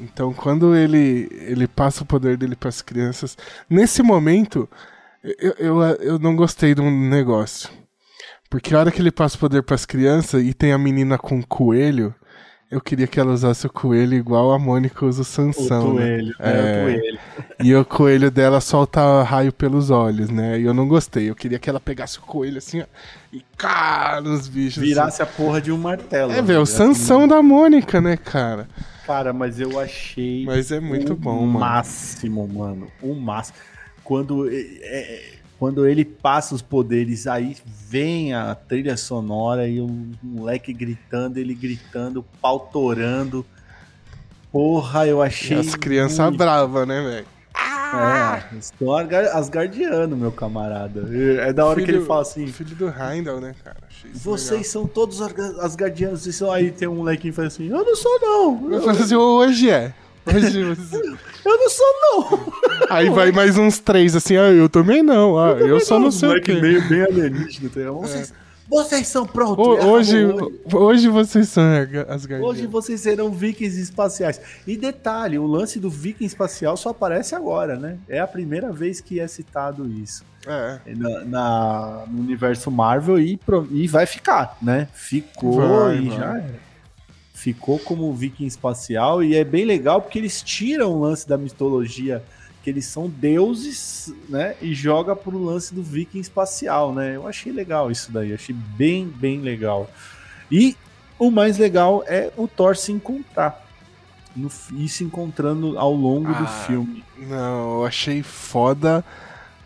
Então 0.00 0.32
quando 0.32 0.74
ele, 0.74 1.28
ele 1.32 1.68
passa 1.68 2.02
o 2.02 2.06
poder 2.06 2.38
dele 2.38 2.56
pras 2.56 2.80
crianças, 2.80 3.36
nesse 3.68 4.02
momento 4.02 4.68
eu, 5.22 5.54
eu, 5.58 5.82
eu 6.00 6.18
não 6.18 6.34
gostei 6.36 6.74
de 6.74 6.80
um 6.80 7.08
negócio. 7.08 7.68
Porque 8.48 8.74
a 8.74 8.80
hora 8.80 8.90
que 8.90 9.00
ele 9.00 9.12
passa 9.12 9.36
o 9.36 9.40
poder 9.40 9.62
pras 9.62 9.86
crianças 9.86 10.42
e 10.42 10.52
tem 10.52 10.72
a 10.72 10.78
menina 10.78 11.16
com 11.16 11.38
o 11.38 11.46
coelho, 11.46 12.12
eu 12.68 12.80
queria 12.80 13.06
que 13.06 13.18
ela 13.20 13.32
usasse 13.32 13.64
o 13.66 13.70
coelho 13.72 14.14
igual 14.14 14.52
a 14.52 14.58
Mônica 14.58 15.04
usa 15.06 15.22
o 15.22 15.24
Sansão. 15.24 15.90
o 15.90 15.94
né? 15.94 16.00
coelho, 16.06 16.34
É. 16.40 16.50
é, 16.50 16.80
o 16.80 16.84
coelho. 16.84 17.18
E 17.62 17.74
o 17.76 17.84
coelho 17.84 18.30
dela 18.30 18.60
solta 18.60 19.22
raio 19.22 19.52
pelos 19.52 19.90
olhos, 19.90 20.30
né? 20.30 20.58
E 20.58 20.64
eu 20.64 20.74
não 20.74 20.88
gostei. 20.88 21.30
Eu 21.30 21.34
queria 21.36 21.58
que 21.60 21.70
ela 21.70 21.78
pegasse 21.78 22.18
o 22.18 22.22
coelho 22.22 22.58
assim, 22.58 22.80
ó, 22.80 22.84
e 23.32 23.44
cá 23.56 24.20
nos 24.22 24.48
bichos. 24.48 24.78
assim. 24.78 24.86
Virasse 24.88 25.22
a 25.22 25.26
porra 25.26 25.60
de 25.60 25.70
um 25.70 25.78
martelo. 25.78 26.32
É, 26.32 26.42
velho, 26.42 26.62
o 26.62 26.66
Sansão 26.66 27.28
da 27.28 27.40
Mônica, 27.42 28.00
né, 28.00 28.16
cara? 28.16 28.68
um- 28.78 28.90
Cara, 29.06 29.32
mas 29.32 29.58
eu 29.60 29.78
achei. 29.80 30.44
Mas 30.46 30.70
é 30.70 30.78
muito 30.78 31.14
o 31.14 31.16
bom, 31.16 31.44
mano. 31.44 31.58
máximo, 31.58 32.46
mano. 32.46 32.86
O 33.02 33.12
máximo. 33.14 33.58
Quando, 34.10 34.50
é, 34.50 34.56
é, 34.82 35.22
quando 35.56 35.86
ele 35.86 36.04
passa 36.04 36.52
os 36.52 36.60
poderes, 36.60 37.28
aí 37.28 37.56
vem 37.88 38.34
a 38.34 38.56
trilha 38.56 38.96
sonora 38.96 39.68
e 39.68 39.80
o 39.80 39.86
moleque 40.20 40.72
gritando, 40.72 41.38
ele 41.38 41.54
gritando, 41.54 42.24
pau 42.42 42.58
torando. 42.58 43.46
Porra, 44.50 45.06
eu 45.06 45.22
E 45.22 45.26
achei. 45.28 45.56
as 45.60 45.76
crianças 45.76 46.34
bravas, 46.34 46.88
né, 46.88 47.00
velho? 47.00 47.26
É, 47.92 48.56
estão 48.58 48.92
asgar- 48.96 49.36
asgardiano, 49.36 50.16
meu 50.16 50.32
camarada. 50.32 51.08
É 51.46 51.52
da 51.52 51.64
hora 51.64 51.80
que 51.80 51.88
ele 51.88 52.00
fala 52.04 52.22
assim. 52.22 52.48
Filho 52.48 52.74
do 52.74 52.88
Heindel, 52.88 53.40
né, 53.40 53.54
cara? 53.62 53.76
Vocês 54.12 54.66
são 54.66 54.88
todos 54.88 55.22
asga- 55.22 55.56
asgardianos. 55.60 56.42
Aí 56.42 56.72
tem 56.72 56.88
um 56.88 56.96
molequinho 56.96 57.32
que 57.32 57.36
fala 57.36 57.46
assim: 57.46 57.68
Eu 57.68 57.84
não 57.84 57.94
sou, 57.94 58.18
não. 58.20 58.54
legal. 58.54 58.70
Eu 58.70 58.76
Eu, 58.78 58.82
falo 58.82 58.98
assim, 59.04 59.14
hoje 59.14 59.70
é. 59.70 59.94
Hoje 60.26 60.64
você... 60.64 60.96
eu 60.96 61.58
não 61.58 61.70
sou, 61.70 61.86
não. 62.02 62.52
Aí 62.90 63.08
vai 63.10 63.32
mais 63.32 63.56
uns 63.56 63.78
três, 63.78 64.14
assim, 64.14 64.36
ah, 64.36 64.50
eu 64.50 64.68
também 64.68 65.02
não. 65.02 65.38
Ah, 65.38 65.52
eu, 65.52 65.80
só 65.80 65.98
não 65.98 66.10
sei 66.10 66.28
o 66.28 66.30
moleque 66.32 66.54
quê. 66.54 66.60
meio 66.60 66.88
bem 66.88 67.02
alienígena. 67.02 67.70
tá? 67.70 67.90
Vocês, 67.90 68.34
vocês 68.68 69.08
são 69.08 69.26
prontos. 69.26 69.66
É, 69.78 69.84
Hoje, 69.84 70.24
hoje, 70.26 70.52
hoje 70.72 71.08
vocês 71.08 71.48
são 71.48 71.64
as 72.08 72.24
guardiãs. 72.26 72.42
hoje 72.42 72.66
vocês 72.66 73.00
serão 73.00 73.30
vikings 73.32 73.80
espaciais. 73.80 74.40
E 74.66 74.76
detalhe, 74.76 75.38
o 75.38 75.46
lance 75.46 75.78
do 75.80 75.90
viking 75.90 76.24
espacial 76.26 76.76
só 76.76 76.90
aparece 76.90 77.34
agora, 77.34 77.76
né? 77.76 77.96
É 78.08 78.20
a 78.20 78.26
primeira 78.26 78.70
vez 78.72 79.00
que 79.00 79.18
é 79.18 79.26
citado 79.26 79.88
isso. 79.88 80.24
É. 80.46 80.78
Na, 80.94 81.24
na- 81.24 82.04
no 82.08 82.20
universo 82.20 82.70
Marvel 82.70 83.18
e, 83.18 83.38
e 83.72 83.86
vai 83.88 84.06
ficar, 84.06 84.56
né? 84.62 84.88
Ficou 84.94 85.56
Vai, 85.56 85.98
e 85.98 86.08
vai. 86.08 86.18
já 86.18 86.24
era. 86.36 86.69
Ficou 87.40 87.78
como 87.78 88.12
viking 88.12 88.44
espacial 88.44 89.22
e 89.22 89.34
é 89.34 89.42
bem 89.42 89.64
legal 89.64 90.02
porque 90.02 90.18
eles 90.18 90.42
tiram 90.42 90.92
o 90.92 91.00
lance 91.00 91.26
da 91.26 91.38
mitologia 91.38 92.22
que 92.62 92.68
eles 92.68 92.84
são 92.84 93.08
deuses, 93.08 94.12
né? 94.28 94.56
E 94.60 94.74
joga 94.74 95.16
pro 95.16 95.42
lance 95.42 95.74
do 95.74 95.82
viking 95.82 96.20
espacial, 96.20 96.92
né? 96.92 97.16
Eu 97.16 97.26
achei 97.26 97.50
legal 97.50 97.90
isso 97.90 98.12
daí, 98.12 98.34
achei 98.34 98.54
bem, 98.54 99.06
bem 99.06 99.40
legal. 99.40 99.90
E 100.52 100.76
o 101.18 101.30
mais 101.30 101.56
legal 101.56 102.04
é 102.06 102.30
o 102.36 102.46
Thor 102.46 102.76
se 102.76 102.92
encontrar. 102.92 103.66
No, 104.36 104.50
e 104.76 104.86
se 104.86 105.02
encontrando 105.02 105.78
ao 105.78 105.94
longo 105.94 106.28
do 106.34 106.44
Ah, 106.44 106.64
filme. 106.66 107.02
Não, 107.16 107.78
eu 107.78 107.86
achei 107.86 108.22
foda 108.22 109.02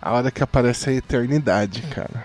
a 0.00 0.12
hora 0.12 0.30
que 0.30 0.44
aparece 0.44 0.90
a 0.90 0.92
eternidade, 0.92 1.82
cara. 1.92 2.24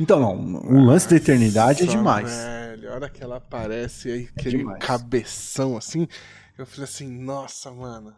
Então, 0.00 0.18
não, 0.18 0.34
o 0.34 0.84
lance 0.84 1.08
da 1.08 1.14
eternidade 1.14 1.84
é 1.84 1.86
demais. 1.86 2.32
Velho, 2.38 2.61
a 2.92 2.96
hora 2.96 3.08
que 3.08 3.22
ela 3.22 3.36
aparece 3.36 4.10
aí, 4.10 4.28
aquele 4.36 4.58
demais. 4.58 4.84
cabeção 4.84 5.76
assim, 5.78 6.06
eu 6.58 6.66
falei 6.66 6.84
assim, 6.84 7.08
nossa, 7.08 7.70
mano, 7.70 8.12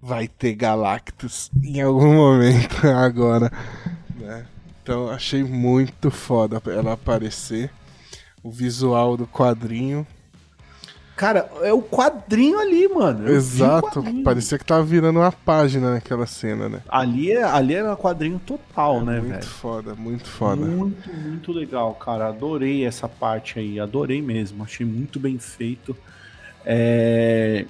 vai 0.00 0.28
ter 0.28 0.54
Galactus 0.54 1.50
em 1.62 1.80
algum 1.80 2.14
momento 2.14 2.86
agora, 2.86 3.50
né? 4.16 4.46
Então 4.80 5.10
achei 5.10 5.42
muito 5.42 6.10
foda 6.10 6.62
ela 6.66 6.92
aparecer. 6.92 7.70
O 8.42 8.50
visual 8.50 9.18
do 9.18 9.26
quadrinho. 9.26 10.06
Cara, 11.20 11.50
é 11.60 11.70
o 11.70 11.82
quadrinho 11.82 12.58
ali, 12.58 12.88
mano. 12.88 13.28
Eu 13.28 13.36
Exato. 13.36 14.02
Parecia 14.24 14.56
que 14.56 14.64
tava 14.64 14.82
virando 14.82 15.18
uma 15.18 15.30
página 15.30 15.90
naquela 15.90 16.24
cena, 16.24 16.66
né? 16.66 16.82
Ali, 16.88 17.30
é, 17.30 17.42
ali 17.42 17.74
era 17.74 17.94
quadrinho 17.94 18.38
total, 18.38 19.04
né, 19.04 19.20
muito 19.20 19.32
velho? 19.32 19.44
foda, 19.44 19.94
muito 19.94 20.26
foda. 20.26 20.64
Muito, 20.64 21.12
muito 21.12 21.52
legal, 21.52 21.92
cara. 21.92 22.28
Adorei 22.28 22.86
essa 22.86 23.06
parte 23.06 23.58
aí. 23.58 23.78
Adorei 23.78 24.22
mesmo. 24.22 24.64
Achei 24.64 24.86
muito 24.86 25.20
bem 25.20 25.38
feito. 25.38 25.94
É, 26.64 27.66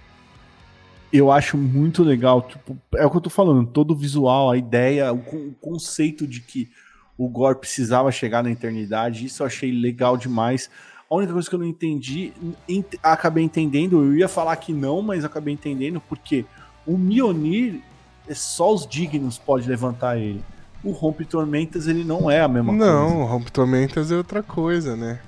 Eu 1.12 1.32
acho 1.32 1.56
muito 1.56 2.04
legal. 2.04 2.42
Tipo, 2.42 2.78
é 2.94 3.04
o 3.04 3.10
que 3.10 3.16
eu 3.16 3.20
tô 3.20 3.30
falando. 3.30 3.66
Todo 3.66 3.90
o 3.94 3.96
visual, 3.96 4.48
a 4.48 4.56
ideia, 4.56 5.12
o 5.12 5.52
conceito 5.60 6.24
de 6.24 6.40
que 6.40 6.70
o 7.18 7.28
Gore 7.28 7.58
precisava 7.58 8.12
chegar 8.12 8.44
na 8.44 8.50
eternidade. 8.52 9.26
Isso 9.26 9.42
eu 9.42 9.48
achei 9.48 9.72
legal 9.72 10.16
demais. 10.16 10.70
A 11.10 11.14
única 11.16 11.32
coisa 11.32 11.48
que 11.48 11.54
eu 11.54 11.58
não 11.58 11.66
entendi, 11.66 12.32
ent- 12.68 12.94
acabei 13.02 13.42
entendendo, 13.42 14.02
eu 14.04 14.14
ia 14.16 14.28
falar 14.28 14.54
que 14.56 14.72
não, 14.72 15.02
mas 15.02 15.24
acabei 15.24 15.52
entendendo 15.52 16.00
porque 16.08 16.44
o 16.86 16.96
Mionir, 16.96 17.80
é 18.28 18.34
só 18.34 18.72
os 18.72 18.86
dignos 18.86 19.36
pode 19.36 19.68
levantar 19.68 20.16
ele. 20.18 20.40
O 20.84 20.92
Rompe 20.92 21.24
Tormentas, 21.24 21.88
ele 21.88 22.04
não 22.04 22.30
é 22.30 22.40
a 22.40 22.48
mesma 22.48 22.72
coisa. 22.72 22.86
Não, 22.86 23.22
o 23.22 23.26
Rompe 23.26 23.50
Tormentas 23.50 24.12
é 24.12 24.16
outra 24.16 24.42
coisa, 24.42 24.96
né? 24.96 25.18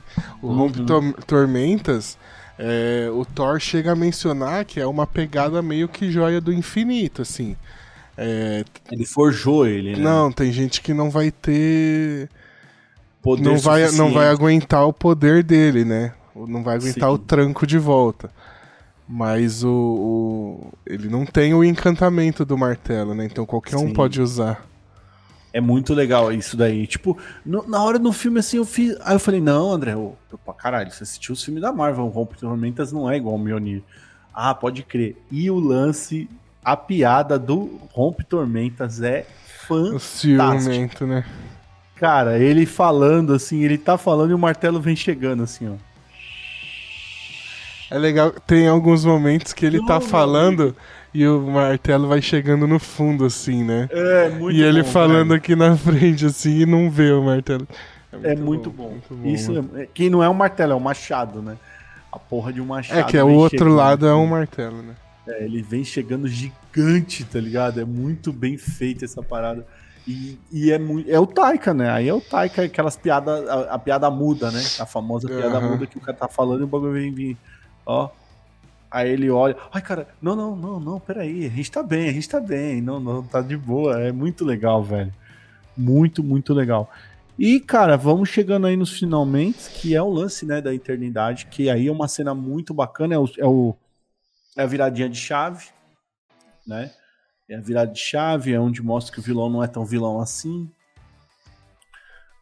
O 0.41 0.47
Uhum. 0.47 0.57
Rompe 0.57 0.83
Tor- 0.85 1.13
Tormentas, 1.27 2.17
é, 2.59 3.11
o 3.13 3.25
Thor 3.25 3.59
chega 3.59 3.93
a 3.93 3.97
mencionar 3.97 4.65
que 4.65 4.79
é 4.81 4.87
uma 4.87 5.07
pegada 5.07 5.61
meio 5.61 5.89
que 5.89 6.11
joia 6.11 6.41
do 6.41 6.53
infinito, 6.53 7.23
assim. 7.23 7.57
É, 8.17 8.65
Ele 8.91 9.05
forjou 9.05 9.67
ele, 9.67 9.97
né? 9.97 9.99
Não, 10.03 10.31
tem 10.31 10.53
gente 10.53 10.81
que 10.81 10.95
não 10.95 11.11
vai 11.11 11.31
ter. 11.31 12.29
Poder 13.23 13.43
Não 13.45 13.57
vai, 13.59 13.83
não 13.83 13.89
suficiente. 13.89 14.15
vai 14.15 14.29
aguentar 14.29 14.87
o 14.87 14.93
poder 14.93 15.43
dele, 15.45 15.85
né? 15.85 16.13
Não 16.35 16.63
vai 16.63 16.77
aguentar 16.77 17.09
Sim. 17.09 17.15
o 17.15 17.19
tranco 17.19 17.67
de 17.67 17.79
volta. 17.79 18.31
Mas 19.09 19.63
o, 19.63 19.71
o- 19.71 20.73
Ele 20.87 21.09
não 21.09 21.25
tem 21.27 21.55
o 21.55 21.63
encantamento 21.63 22.45
do 22.45 22.57
martelo, 22.59 23.15
né? 23.15 23.25
Então 23.27 23.45
qualquer 23.47 23.77
um 23.77 23.89
Sim. 23.89 23.93
pode 23.93 24.21
usar. 24.21 24.65
É 25.53 25.61
muito 25.61 25.93
legal 25.93 26.33
isso 26.33 26.57
daí. 26.57 26.87
Tipo, 26.87 27.17
no- 27.45 27.67
na 27.69 27.83
hora 27.83 27.99
do 27.99 28.11
filme, 28.13 28.39
assim, 28.41 28.57
eu 28.57 28.65
fiz. 28.65 28.97
Aí 29.03 29.15
eu 29.15 29.21
falei, 29.21 29.41
não, 29.41 29.71
André, 29.71 29.95
ô, 29.95 30.15
pra 30.45 30.55
caralho, 30.55 30.91
você 30.91 31.03
assistiu 31.03 31.35
os 31.35 31.45
filmes 31.45 31.63
da 31.63 31.71
Marvel, 31.73 32.05
o 32.07 32.09
Rompe 32.09 32.39
Tormentas 32.39 32.91
não 32.91 33.09
é 33.11 33.17
igual 33.19 33.35
ao 33.35 33.39
Mjolnir. 33.41 33.83
Ah, 34.35 34.55
pode 34.55 34.83
crer. 34.83 35.15
E 35.31 35.51
o 35.51 35.61
lance, 35.61 36.29
a 36.65 36.75
piada 36.77 37.39
do 37.39 37.79
Rompe 37.93 38.25
Tormentas 38.25 39.03
é 39.03 39.27
O 39.65 39.67
fantástico. 39.69 40.01
ciumento, 40.01 41.07
né? 41.07 41.25
Cara, 42.03 42.37
ele 42.37 42.67
falando 42.67 43.33
assim, 43.33 43.63
ele 43.63 43.79
tá 43.79 43.97
falando 43.97 44.33
e 44.33 44.35
o 44.35 44.39
martelo 44.39 44.81
vem 44.81 44.97
chegando 44.97 45.45
assim, 45.45 45.69
ó. 45.69 45.75
É 47.89 47.97
legal, 47.97 48.33
tem 48.45 48.67
alguns 48.67 49.05
momentos 49.05 49.53
que 49.53 49.65
ele 49.65 49.79
Não, 49.79 49.87
tá 49.87 50.01
falando 50.01 50.75
e 51.15 51.25
o 51.25 51.41
martelo 51.43 52.09
vai 52.09 52.21
chegando 52.21 52.67
no 52.67 52.81
fundo, 52.81 53.25
assim, 53.25 53.63
né? 53.63 53.89
É, 53.93 54.31
muito 54.31 54.59
e 54.59 54.65
ele 54.65 54.83
bom, 54.83 54.89
falando 54.89 55.29
velho. 55.29 55.39
aqui 55.39 55.55
na 55.55 55.77
frente, 55.77 56.27
assim, 56.27 56.63
e 56.63 56.67
não 56.67 56.91
vê 56.91 57.13
o 57.13 57.23
martelo. 57.23 57.69
É 58.21 58.35
muito 58.35 58.69
bom. 58.69 58.89
muito 58.91 59.15
bom, 59.15 59.29
Isso 59.29 59.53
mano. 59.53 59.71
é, 59.79 59.87
que 59.87 60.11
não 60.11 60.25
é 60.25 60.29
um 60.29 60.35
martelo, 60.35 60.73
é 60.73 60.75
um 60.75 60.81
machado, 60.81 61.41
né? 61.41 61.57
A 62.11 62.19
porra 62.19 62.53
de 62.53 62.61
um 62.61 62.67
machado. 62.67 62.99
É 62.99 63.05
que 63.05 63.17
é 63.17 63.23
o 63.23 63.31
outro 63.31 63.59
chegando. 63.59 63.77
lado 63.77 64.07
é 64.09 64.15
um 64.15 64.27
martelo, 64.27 64.83
né? 64.83 64.97
É, 65.29 65.45
ele 65.45 65.63
vem 65.63 65.85
chegando 65.85 66.27
gigante, 66.27 67.23
tá 67.23 67.39
ligado? 67.39 67.81
É 67.81 67.85
muito 67.85 68.33
bem 68.33 68.59
feita 68.59 69.05
essa 69.05 69.23
parada. 69.23 69.65
E, 70.07 70.39
e 70.51 70.73
é 70.73 70.79
muito. 70.79 71.11
É 71.11 71.19
o 71.19 71.27
Taika, 71.27 71.73
né? 71.73 71.91
Aí 71.91 72.09
é 72.09 72.15
o 72.15 72.21
Taika, 72.21 72.63
aquelas 72.63 72.97
piadas. 72.97 73.49
A, 73.49 73.75
a 73.75 73.79
piada 73.79 74.11
muda, 74.11 74.51
né? 74.51 74.61
A 74.79 74.87
famosa 74.87 75.29
piada 75.29 75.61
muda 75.61 75.87
que 75.87 75.99
o 75.99 76.01
cara 76.01 76.17
tá 76.17 76.29
falando 76.29 76.61
e 76.61 76.65
o 76.65 76.67
bagulho 76.67 76.93
vem 76.93 77.13
vir. 77.13 77.37
Ó. 77.87 78.11
Aí 78.91 79.11
ele 79.11 79.31
olha. 79.31 79.57
Ai, 79.73 79.81
cara, 79.81 80.09
não, 80.21 80.35
não, 80.37 80.57
não, 80.57 80.81
não, 80.81 81.01
peraí. 81.01 81.47
A 81.47 81.51
gente 81.51 81.71
tá 81.71 81.83
bem, 81.83 82.09
a 82.09 82.13
gente 82.13 82.29
tá 82.29 82.41
bem. 82.41 82.81
Não, 82.81 83.01
não, 83.01 83.23
tá 83.23 83.41
de 83.41 83.57
boa. 83.57 84.01
É 84.01 84.13
muito 84.13 84.45
legal, 84.45 84.83
velho. 84.83 85.13
Muito, 85.77 86.23
muito 86.23 86.53
legal. 86.53 86.91
E, 87.39 87.59
cara, 87.61 87.97
vamos 87.97 88.29
chegando 88.29 88.67
aí 88.67 88.77
nos 88.77 88.99
finalmente, 88.99 89.71
que 89.71 89.95
é 89.97 90.03
o 90.03 90.11
lance, 90.11 90.45
né, 90.45 90.61
da 90.61 90.75
eternidade, 90.75 91.47
que 91.47 91.71
aí 91.71 91.87
é 91.87 91.93
uma 91.93 92.07
cena 92.07 92.35
muito 92.35 92.75
bacana, 92.75 93.15
é 93.15 93.19
o, 93.19 93.29
é 93.39 93.47
o 93.47 93.75
é 94.55 94.63
a 94.63 94.67
viradinha 94.67 95.09
de 95.09 95.19
chave, 95.19 95.69
né? 96.67 96.93
É 97.49 97.57
a 97.57 97.61
virada 97.61 97.93
de 97.93 97.99
chave, 97.99 98.53
é 98.53 98.61
onde 98.61 98.83
mostra 98.83 99.13
que 99.13 99.19
o 99.21 99.23
vilão 99.23 99.51
não 99.51 99.63
é 99.63 99.67
tão 99.67 99.85
vilão 99.85 100.21
assim, 100.21 100.71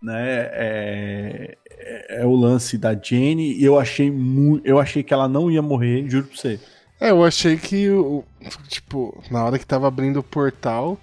né? 0.02 0.48
É, 0.52 1.56
é, 1.68 2.20
é 2.22 2.26
o 2.26 2.34
lance 2.34 2.78
da 2.78 2.94
Jenny. 2.94 3.54
e 3.54 3.64
Eu 3.64 3.78
achei 3.78 4.10
muito, 4.10 4.66
eu 4.66 4.78
achei 4.78 5.02
que 5.02 5.12
ela 5.12 5.28
não 5.28 5.50
ia 5.50 5.62
morrer, 5.62 6.08
juro 6.08 6.26
pra 6.26 6.36
você. 6.36 6.60
É, 7.00 7.10
eu 7.10 7.24
achei 7.24 7.56
que, 7.56 7.88
o, 7.88 8.22
tipo, 8.68 9.22
na 9.30 9.44
hora 9.44 9.58
que 9.58 9.66
tava 9.66 9.88
abrindo 9.88 10.20
o 10.20 10.22
portal, 10.22 10.98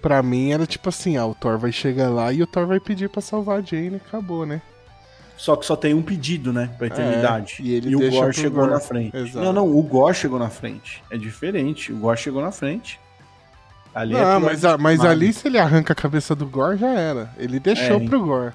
pra 0.00 0.22
mim 0.22 0.52
era 0.52 0.66
tipo 0.66 0.88
assim, 0.90 1.16
ah, 1.16 1.26
o 1.26 1.34
Thor 1.34 1.58
vai 1.58 1.72
chegar 1.72 2.10
lá 2.10 2.32
e 2.32 2.42
o 2.42 2.46
Thor 2.46 2.66
vai 2.66 2.78
pedir 2.78 3.08
pra 3.08 3.22
salvar 3.22 3.58
a 3.58 3.62
Jane 3.62 3.94
e 3.94 3.96
acabou, 3.96 4.44
né? 4.44 4.60
Só 5.36 5.56
que 5.56 5.64
só 5.64 5.74
tem 5.74 5.94
um 5.94 6.02
pedido, 6.02 6.52
né, 6.52 6.70
pra 6.76 6.86
eternidade. 6.86 7.56
É, 7.60 7.62
e 7.62 7.72
ele 7.72 7.96
o 7.96 7.98
deixa 7.98 8.20
Gore 8.20 8.34
chegou 8.34 8.60
Gore. 8.60 8.72
na 8.72 8.80
frente. 8.80 9.16
Exato. 9.16 9.44
Não, 9.44 9.52
não, 9.52 9.76
o 9.76 9.82
Gore 9.82 10.14
chegou 10.14 10.38
na 10.38 10.50
frente. 10.50 11.02
É 11.10 11.16
diferente. 11.16 11.92
O 11.92 11.96
Gore 11.96 12.20
chegou 12.20 12.42
na 12.42 12.52
frente. 12.52 13.00
Ali 13.94 14.14
é 14.16 14.24
Não, 14.24 14.40
pro 14.40 14.50
mas, 14.50 14.64
a- 14.64 14.78
mas 14.78 15.00
ali 15.04 15.32
se 15.32 15.46
ele 15.48 15.58
arranca 15.58 15.92
a 15.92 15.96
cabeça 15.96 16.34
do 16.34 16.46
Gore, 16.46 16.78
já 16.78 16.88
era. 16.90 17.30
Ele 17.36 17.60
deixou 17.60 18.00
É, 18.00 18.06
pro 18.06 18.22
Gore. 18.24 18.52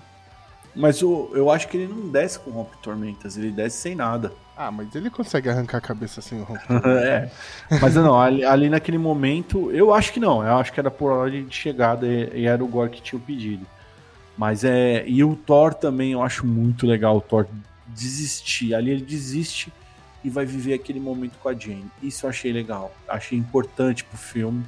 Mas 0.76 1.02
o, 1.02 1.32
eu 1.34 1.50
acho 1.52 1.68
que 1.68 1.78
ele 1.78 1.92
não 1.94 2.10
desce 2.10 2.40
com 2.40 2.52
rompe 2.52 2.78
tormentas, 2.82 3.36
ele 3.38 3.52
desce 3.52 3.78
sem 3.78 3.96
nada. 3.96 4.32
Ah, 4.56 4.72
mas 4.72 4.94
ele 4.96 5.10
consegue 5.10 5.50
arrancar 5.50 5.78
a 5.78 5.82
cabeça 5.82 6.22
sem 6.22 6.40
o 6.40 6.44
rompe 6.44 6.62
é. 7.04 7.30
Mas 7.82 7.94
não, 7.96 8.20
ali, 8.20 8.44
ali, 8.44 8.70
naquele 8.70 8.98
momento, 8.98 9.72
eu 9.72 9.94
acho 9.94 10.12
que 10.14 10.20
não. 10.20 10.44
Eu 10.46 10.58
acho 10.58 10.74
que 10.74 10.80
era 10.80 10.90
por 10.90 11.12
ordem 11.12 11.46
de 11.46 11.56
chegada 11.56 12.06
e, 12.08 12.42
e 12.42 12.46
era 12.48 12.64
o 12.64 12.68
Gore 12.68 12.90
que 12.92 13.02
tinha 13.02 13.20
o 13.20 13.22
pedido. 13.22 13.66
Mas 14.38 14.64
é. 14.64 15.04
E 15.08 15.24
o 15.24 15.36
Thor 15.36 15.74
também 15.74 16.12
eu 16.14 16.22
acho 16.22 16.46
muito 16.46 16.86
legal 16.88 17.18
o 17.18 17.22
Thor 17.22 17.46
desistir. 17.88 18.74
Ali 18.76 18.92
ele 18.92 19.02
desiste 19.04 19.72
e 20.24 20.30
vai 20.30 20.46
viver 20.46 20.74
aquele 20.74 21.00
momento 21.00 21.38
com 21.42 21.50
a 21.50 21.54
Jane. 21.54 21.86
Isso 22.02 22.26
eu 22.26 22.30
achei 22.30 22.52
legal. 22.52 22.92
Achei 23.08 23.38
importante 23.38 24.04
pro 24.04 24.18
filme. 24.18 24.64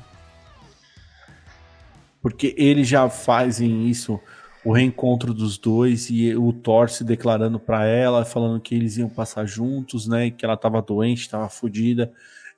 Porque 2.21 2.53
eles 2.57 2.87
já 2.87 3.09
fazem 3.09 3.87
isso 3.87 4.19
o 4.63 4.73
reencontro 4.73 5.33
dos 5.33 5.57
dois 5.57 6.09
e 6.09 6.35
o 6.35 6.51
Thor 6.51 6.89
se 6.89 7.03
declarando 7.03 7.59
para 7.59 7.85
ela, 7.85 8.25
falando 8.25 8.59
que 8.59 8.75
eles 8.75 8.97
iam 8.97 9.09
passar 9.09 9.45
juntos, 9.45 10.07
né? 10.07 10.29
Que 10.29 10.45
ela 10.45 10.57
tava 10.57 10.81
doente, 10.81 11.29
tava 11.29 11.47
fodida. 11.49 12.11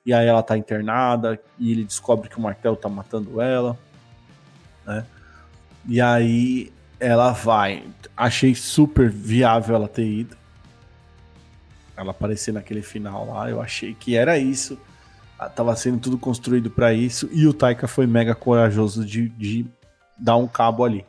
E 0.04 0.12
aí 0.12 0.26
ela 0.26 0.42
tá 0.42 0.58
internada 0.58 1.40
e 1.58 1.70
ele 1.70 1.84
descobre 1.84 2.28
que 2.28 2.36
o 2.36 2.40
martelo 2.40 2.76
tá 2.76 2.88
matando 2.88 3.40
ela, 3.40 3.78
né? 4.84 5.06
E 5.88 6.00
aí 6.00 6.72
ela 6.98 7.32
vai. 7.32 7.84
Achei 8.16 8.54
super 8.54 9.08
viável 9.08 9.76
ela 9.76 9.88
ter 9.88 10.06
ido. 10.06 10.36
Ela 11.96 12.10
aparecer 12.10 12.52
naquele 12.52 12.82
final 12.82 13.26
lá, 13.26 13.48
eu 13.48 13.60
achei 13.60 13.94
que 13.94 14.16
era 14.16 14.36
isso. 14.38 14.78
Ah, 15.42 15.48
tava 15.48 15.74
sendo 15.74 15.98
tudo 15.98 16.16
construído 16.16 16.70
para 16.70 16.94
isso 16.94 17.28
e 17.32 17.48
o 17.48 17.52
Taika 17.52 17.88
foi 17.88 18.06
mega 18.06 18.32
corajoso 18.32 19.04
de, 19.04 19.28
de 19.30 19.66
dar 20.16 20.36
um 20.36 20.46
cabo 20.46 20.84
ali. 20.84 21.04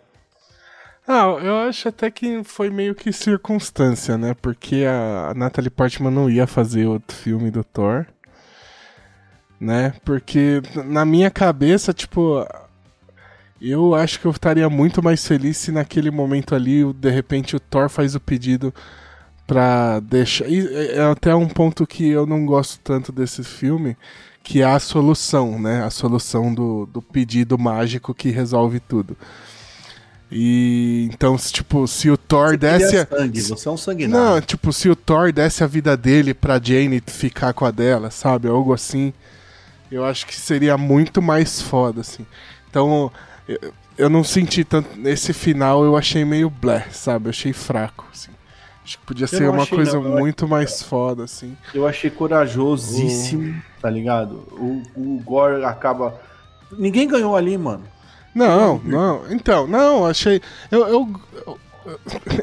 Ah, 1.08 1.26
eu 1.40 1.58
acho 1.70 1.90
até 1.90 2.10
que 2.10 2.44
foi 2.44 2.72
meio 2.72 2.96
que 2.96 3.14
circunstância, 3.14 4.18
né? 4.18 4.34
Porque 4.34 4.86
a 4.88 5.36
Natalie 5.36 5.70
Portman 5.70 6.10
não 6.10 6.32
ia 6.32 6.48
fazer 6.48 6.88
outro 6.88 7.16
filme 7.16 7.52
do 7.52 7.64
Thor. 7.64 8.08
Né? 9.60 9.94
Porque 10.04 10.64
na 10.84 11.06
minha 11.06 11.30
cabeça, 11.30 11.94
tipo, 11.94 12.44
eu 13.62 13.94
acho 13.94 14.20
que 14.20 14.26
eu 14.26 14.32
estaria 14.32 14.68
muito 14.68 15.04
mais 15.04 15.28
feliz 15.28 15.58
se 15.58 15.72
naquele 15.72 16.10
momento 16.10 16.56
ali, 16.56 16.92
de 16.92 17.10
repente, 17.12 17.56
o 17.56 17.60
Thor 17.60 17.88
faz 17.88 18.16
o 18.16 18.20
pedido 18.20 18.74
pra 19.46 20.00
deixar. 20.00 20.48
E 20.48 20.68
é 20.92 21.02
até 21.02 21.36
um 21.36 21.48
ponto 21.48 21.86
que 21.86 22.08
eu 22.08 22.26
não 22.26 22.46
gosto 22.46 22.80
tanto 22.84 23.12
desse 23.12 23.44
filme, 23.44 23.98
que 24.42 24.62
é 24.62 24.66
a 24.66 24.80
solução, 24.80 25.60
né? 25.60 25.84
A 25.84 25.90
solução 25.90 26.54
do, 26.54 26.86
do 26.86 27.02
pedido 27.02 27.58
mágico 27.58 28.14
que 28.14 28.30
resolve 28.30 28.80
tudo. 28.80 29.18
E 30.36 31.08
então, 31.14 31.38
tipo, 31.38 31.88
se 31.88 32.10
o 32.10 32.18
Thor 32.18 32.52
você 32.52 32.58
desse. 32.58 32.98
A... 32.98 33.06
Sangue, 33.06 33.42
você 33.42 33.68
é 33.68 33.72
um 33.72 33.78
sanguinário. 33.78 34.26
Não, 34.26 34.42
tipo, 34.42 34.74
se 34.74 34.90
o 34.90 34.96
Thor 34.96 35.32
desse 35.32 35.64
a 35.64 35.68
vida 35.68 35.96
dele 35.96 36.34
pra 36.34 36.60
Jane 36.62 37.02
ficar 37.06 37.54
com 37.54 37.66
a 37.66 37.72
dela, 37.72 38.10
sabe? 38.10 38.48
Algo 38.48 38.74
assim. 38.74 39.14
Eu 39.92 40.04
acho 40.04 40.26
que 40.26 40.36
seria 40.36 40.76
muito 40.76 41.22
mais 41.22 41.62
foda, 41.62 42.02
assim. 42.02 42.26
Então, 42.68 43.12
eu, 43.48 43.60
eu 43.96 44.10
não 44.10 44.24
senti 44.24 44.64
tanto. 44.64 44.98
Nesse 44.98 45.34
final 45.34 45.86
eu 45.86 45.96
achei 45.96 46.26
meio 46.26 46.50
blé, 46.50 46.88
sabe? 46.92 47.28
Eu 47.28 47.30
achei 47.30 47.54
fraco, 47.54 48.08
assim. 48.12 48.32
Acho 48.84 49.00
que 49.00 49.06
podia 49.06 49.24
eu 49.24 49.28
ser 49.28 49.50
uma 49.50 49.66
coisa 49.66 50.00
não, 50.00 50.18
muito 50.18 50.48
mais 50.48 50.84
foda, 50.84 51.24
assim. 51.24 51.56
Eu 51.74 51.88
achei 51.88 52.10
corajosíssimo, 52.10 53.52
o... 53.52 53.82
tá 53.82 53.90
ligado? 53.90 54.36
O, 54.52 54.84
o 54.96 55.22
Gore 55.24 55.64
acaba. 55.64 56.20
Ninguém 56.78 57.08
ganhou 57.08 57.36
ali, 57.36 57.58
mano. 57.58 57.84
Não, 58.36 58.80
não. 58.84 59.32
Então, 59.32 59.68
não, 59.68 60.06
achei. 60.06 60.42
Eu, 60.70 60.88
eu, 60.88 61.22
eu, 61.46 61.60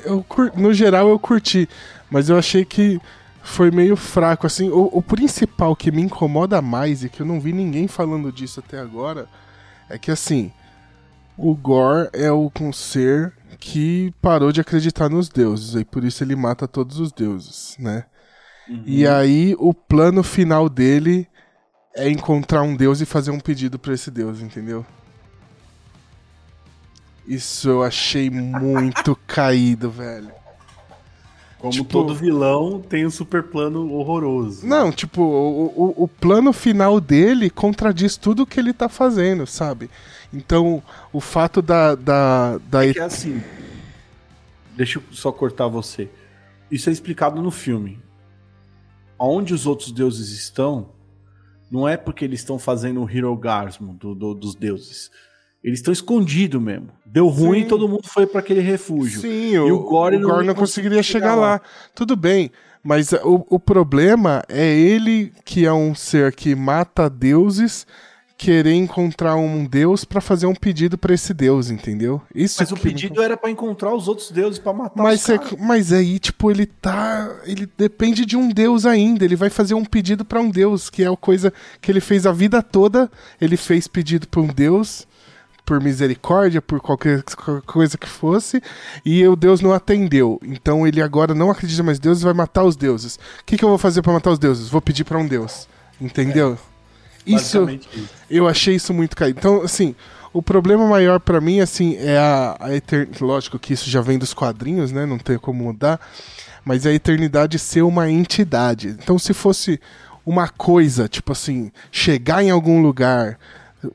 eu, 0.05 0.27
no 0.57 0.73
geral 0.73 1.09
eu 1.09 1.19
curti, 1.19 1.69
mas 2.11 2.29
eu 2.29 2.39
achei 2.39 2.65
que 2.65 3.01
foi 3.43 3.71
meio 3.71 3.97
fraco. 3.97 4.47
Assim, 4.47 4.71
o, 4.71 4.89
o 4.93 5.03
principal 5.03 5.75
que 5.75 5.91
me 5.91 6.01
incomoda 6.01 6.63
mais 6.63 7.03
e 7.05 7.09
que 7.09 7.21
eu 7.21 7.27
não 7.27 7.41
vi 7.41 7.53
ninguém 7.53 7.89
falando 7.89 8.33
disso 8.33 8.61
até 8.61 8.79
agora 8.79 9.27
é 9.89 9.99
que 9.99 10.11
assim, 10.11 10.53
o 11.37 11.55
Gore 11.55 12.09
é 12.13 12.31
o 12.31 12.51
um 12.61 12.73
ser 12.73 13.33
que 13.61 14.13
parou 14.23 14.51
de 14.51 14.61
acreditar 14.61 15.11
nos 15.11 15.29
deuses 15.29 15.75
e 15.75 15.85
por 15.85 16.03
isso 16.03 16.25
ele 16.25 16.35
mata 16.35 16.67
todos 16.67 16.99
os 16.99 17.13
deuses, 17.13 17.77
né? 17.79 18.07
Uhum. 18.69 18.83
E 18.87 19.07
aí 19.07 19.55
o 19.59 19.75
plano 19.75 20.23
final 20.23 20.69
dele 20.69 21.29
é 21.95 22.09
encontrar 22.09 22.63
um 22.63 22.75
deus 22.75 23.01
e 23.01 23.07
fazer 23.07 23.31
um 23.31 23.39
pedido 23.39 23.79
para 23.79 23.93
esse 23.93 24.11
deus, 24.11 24.41
entendeu? 24.41 24.85
Isso 27.27 27.69
eu 27.69 27.83
achei 27.83 28.31
muito 28.31 29.15
caído, 29.27 29.91
velho. 29.91 30.33
Como 31.59 31.73
tipo, 31.73 31.91
todo 31.91 32.15
vilão 32.15 32.81
tem 32.81 33.07
um 33.07 33.11
super 33.11 33.43
plano 33.43 33.93
horroroso. 33.93 34.67
Não, 34.67 34.91
tipo, 34.91 35.21
o, 35.21 35.67
o, 35.67 36.05
o, 36.05 36.09
plano 36.09 36.55
final 36.55 36.99
dele 36.99 37.51
contradiz 37.51 38.17
tudo 38.17 38.47
que 38.47 38.59
ele 38.59 38.73
tá 38.73 38.89
fazendo, 38.89 39.47
sabe? 39.47 39.91
Então, 40.33 40.83
o 41.13 41.21
fato 41.21 41.61
da. 41.61 41.95
da, 41.95 42.59
da... 42.59 42.87
É 42.87 42.91
é 42.91 43.01
assim. 43.01 43.43
Deixa 44.77 44.99
eu 44.99 45.03
só 45.11 45.33
cortar 45.33 45.67
você. 45.67 46.09
Isso 46.71 46.89
é 46.89 46.93
explicado 46.93 47.43
no 47.43 47.51
filme. 47.51 47.99
Onde 49.19 49.53
os 49.53 49.67
outros 49.67 49.93
deuses 49.93 50.31
estão, 50.31 50.91
não 51.71 51.87
é 51.87 51.97
porque 51.97 52.25
eles 52.25 52.41
estão 52.41 52.59
fazendo 52.59 53.03
o 53.03 53.11
hirogasmo 53.11 53.95
do, 53.95 54.15
do, 54.15 54.35
dos 54.35 54.55
deuses 54.55 55.11
eles 55.63 55.79
estão 55.79 55.93
escondidos 55.93 56.61
mesmo. 56.61 56.89
Deu 57.05 57.29
ruim, 57.29 57.63
Sim. 57.63 57.69
todo 57.69 57.89
mundo 57.89 58.09
foi 58.09 58.27
para 58.27 58.41
aquele 58.41 58.61
refúgio. 58.61 59.21
Sim, 59.21 59.53
e 59.53 59.59
o, 59.59 59.77
o 59.77 59.79
Gore, 59.81 60.17
o 60.17 60.21
Gore 60.21 60.39
não, 60.39 60.43
não 60.43 60.55
conseguiria 60.55 61.03
chegar 61.03 61.35
lá. 61.35 61.53
lá. 61.53 61.61
Tudo 61.95 62.17
bem, 62.17 62.51
mas 62.83 63.13
o, 63.13 63.45
o 63.49 63.59
problema 63.59 64.43
é 64.49 64.67
ele 64.67 65.33
que 65.45 65.67
é 65.67 65.73
um 65.73 65.95
ser 65.95 66.35
que 66.35 66.55
mata 66.55 67.11
deuses 67.11 67.87
querer 68.41 68.73
encontrar 68.73 69.37
um 69.37 69.67
deus 69.67 70.03
para 70.03 70.19
fazer 70.19 70.47
um 70.47 70.55
pedido 70.55 70.97
para 70.97 71.13
esse 71.13 71.35
deus, 71.35 71.69
entendeu? 71.69 72.23
Isso 72.35 72.57
mas 72.59 72.73
o 72.73 72.77
pedido 72.77 73.23
era 73.23 73.37
para 73.37 73.51
encontrar 73.51 73.95
os 73.95 74.09
outros 74.09 74.31
deuses 74.31 74.59
para 74.59 74.73
matar 74.73 75.03
mas, 75.03 75.29
é, 75.29 75.39
mas 75.59 75.93
aí, 75.93 76.19
tipo, 76.19 76.51
ele 76.51 76.65
tá, 76.65 77.31
ele 77.45 77.69
depende 77.77 78.25
de 78.25 78.39
um 78.39 78.49
deus 78.49 78.87
ainda, 78.87 79.27
ele 79.27 79.37
vai 79.37 79.51
fazer 79.51 79.75
um 79.75 79.85
pedido 79.85 80.25
para 80.25 80.41
um 80.41 80.49
deus, 80.49 80.89
que 80.89 81.03
é 81.03 81.07
a 81.07 81.15
coisa 81.15 81.53
que 81.83 81.93
ele 81.93 82.01
fez 82.01 82.25
a 82.25 82.33
vida 82.33 82.63
toda, 82.63 83.11
ele 83.39 83.59
fez 83.59 83.87
pedido 83.87 84.27
para 84.27 84.41
um 84.41 84.47
deus 84.47 85.07
por 85.67 85.79
misericórdia, 85.79 86.63
por 86.63 86.81
qualquer 86.81 87.23
coisa 87.67 87.99
que 87.99 88.09
fosse, 88.09 88.63
e 89.05 89.25
o 89.29 89.37
Deus 89.37 89.61
não 89.61 89.75
atendeu. 89.75 90.41
Então 90.43 90.87
ele 90.87 91.03
agora 91.03 91.35
não 91.35 91.51
acredita 91.51 91.83
mais 91.83 91.99
em 91.99 92.01
Deus 92.01 92.23
e 92.23 92.25
vai 92.25 92.33
matar 92.33 92.65
os 92.65 92.75
deuses. 92.75 93.17
O 93.17 93.45
que, 93.45 93.59
que 93.59 93.65
eu 93.65 93.69
vou 93.69 93.77
fazer 93.79 94.01
para 94.01 94.15
matar 94.15 94.31
os 94.31 94.39
deuses? 94.39 94.71
Vou 94.71 94.81
pedir 94.81 95.05
para 95.05 95.19
um 95.19 95.29
Deus. 95.29 95.69
Entendeu? 96.01 96.55
É, 96.55 96.70
isso, 97.35 97.69
isso, 97.71 98.09
eu 98.29 98.49
achei 98.49 98.75
isso 98.75 98.93
muito 98.93 99.17
caído. 99.17 99.39
Então, 99.39 99.63
assim, 99.63 99.95
o 100.33 100.43
problema 100.43 100.87
maior 100.87 101.19
para 101.19 101.41
mim, 101.41 101.61
assim, 101.61 101.97
é 101.97 102.17
a, 102.17 102.57
a 102.61 102.75
eternidade. 102.75 103.23
Lógico 103.23 103.59
que 103.59 103.73
isso 103.73 103.91
já 103.91 104.01
vem 104.01 104.19
dos 104.19 104.33
quadrinhos, 104.33 104.93
né? 104.93 105.07
Não 105.07 105.19
tem 105.19 105.39
como 105.39 105.65
mudar. 105.65 106.01
Mas 106.65 106.87
é 106.87 106.91
a 106.91 106.95
eternidade 106.95 107.59
ser 107.59 107.83
uma 107.83 108.11
entidade. 108.11 108.89
Então, 108.89 109.19
se 109.19 109.33
fosse 109.33 109.81
uma 110.25 110.49
coisa, 110.49 111.09
tipo 111.09 111.33
assim, 111.33 111.73
chegar 111.91 112.43
em 112.45 112.51
algum 112.51 112.83
lugar, 112.83 113.39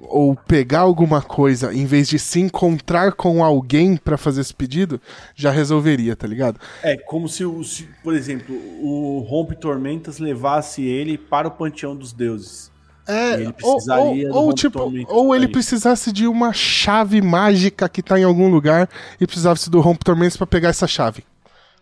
ou 0.02 0.36
pegar 0.36 0.80
alguma 0.80 1.22
coisa 1.22 1.74
em 1.74 1.86
vez 1.86 2.08
de 2.08 2.18
se 2.18 2.40
encontrar 2.40 3.14
com 3.14 3.44
alguém 3.44 3.96
para 3.96 4.18
fazer 4.18 4.42
esse 4.42 4.54
pedido, 4.54 5.00
já 5.36 5.52
resolveria, 5.52 6.16
tá 6.16 6.28
ligado? 6.28 6.60
É, 6.82 6.98
como 6.98 7.30
se, 7.30 7.46
o, 7.46 7.64
se, 7.64 7.88
por 8.04 8.14
exemplo, 8.14 8.56
o 8.82 9.20
Rompe 9.20 9.56
Tormentas 9.56 10.18
levasse 10.18 10.84
ele 10.84 11.18
para 11.18 11.48
o 11.48 11.52
panteão 11.52 11.96
dos 11.96 12.12
deuses. 12.12 12.72
É, 13.08 13.34
ele 13.34 13.54
precisaria 13.54 14.30
ou, 14.30 14.36
ou, 14.36 14.46
ou 14.46 14.54
tipo, 14.54 14.94
ou 15.08 15.36
ele 15.36 15.48
precisasse 15.48 16.12
de 16.12 16.28
uma 16.28 16.52
chave 16.54 17.22
mágica 17.22 17.88
que 17.88 18.02
tá 18.02 18.20
em 18.20 18.24
algum 18.24 18.50
lugar 18.50 18.90
e 19.22 19.28
precisasse 19.28 19.70
do 19.70 19.80
Rompe 19.80 20.04
Tormentas 20.04 20.36
para 20.38 20.48
pegar 20.48 20.70
essa 20.70 20.88
chave. 20.88 21.24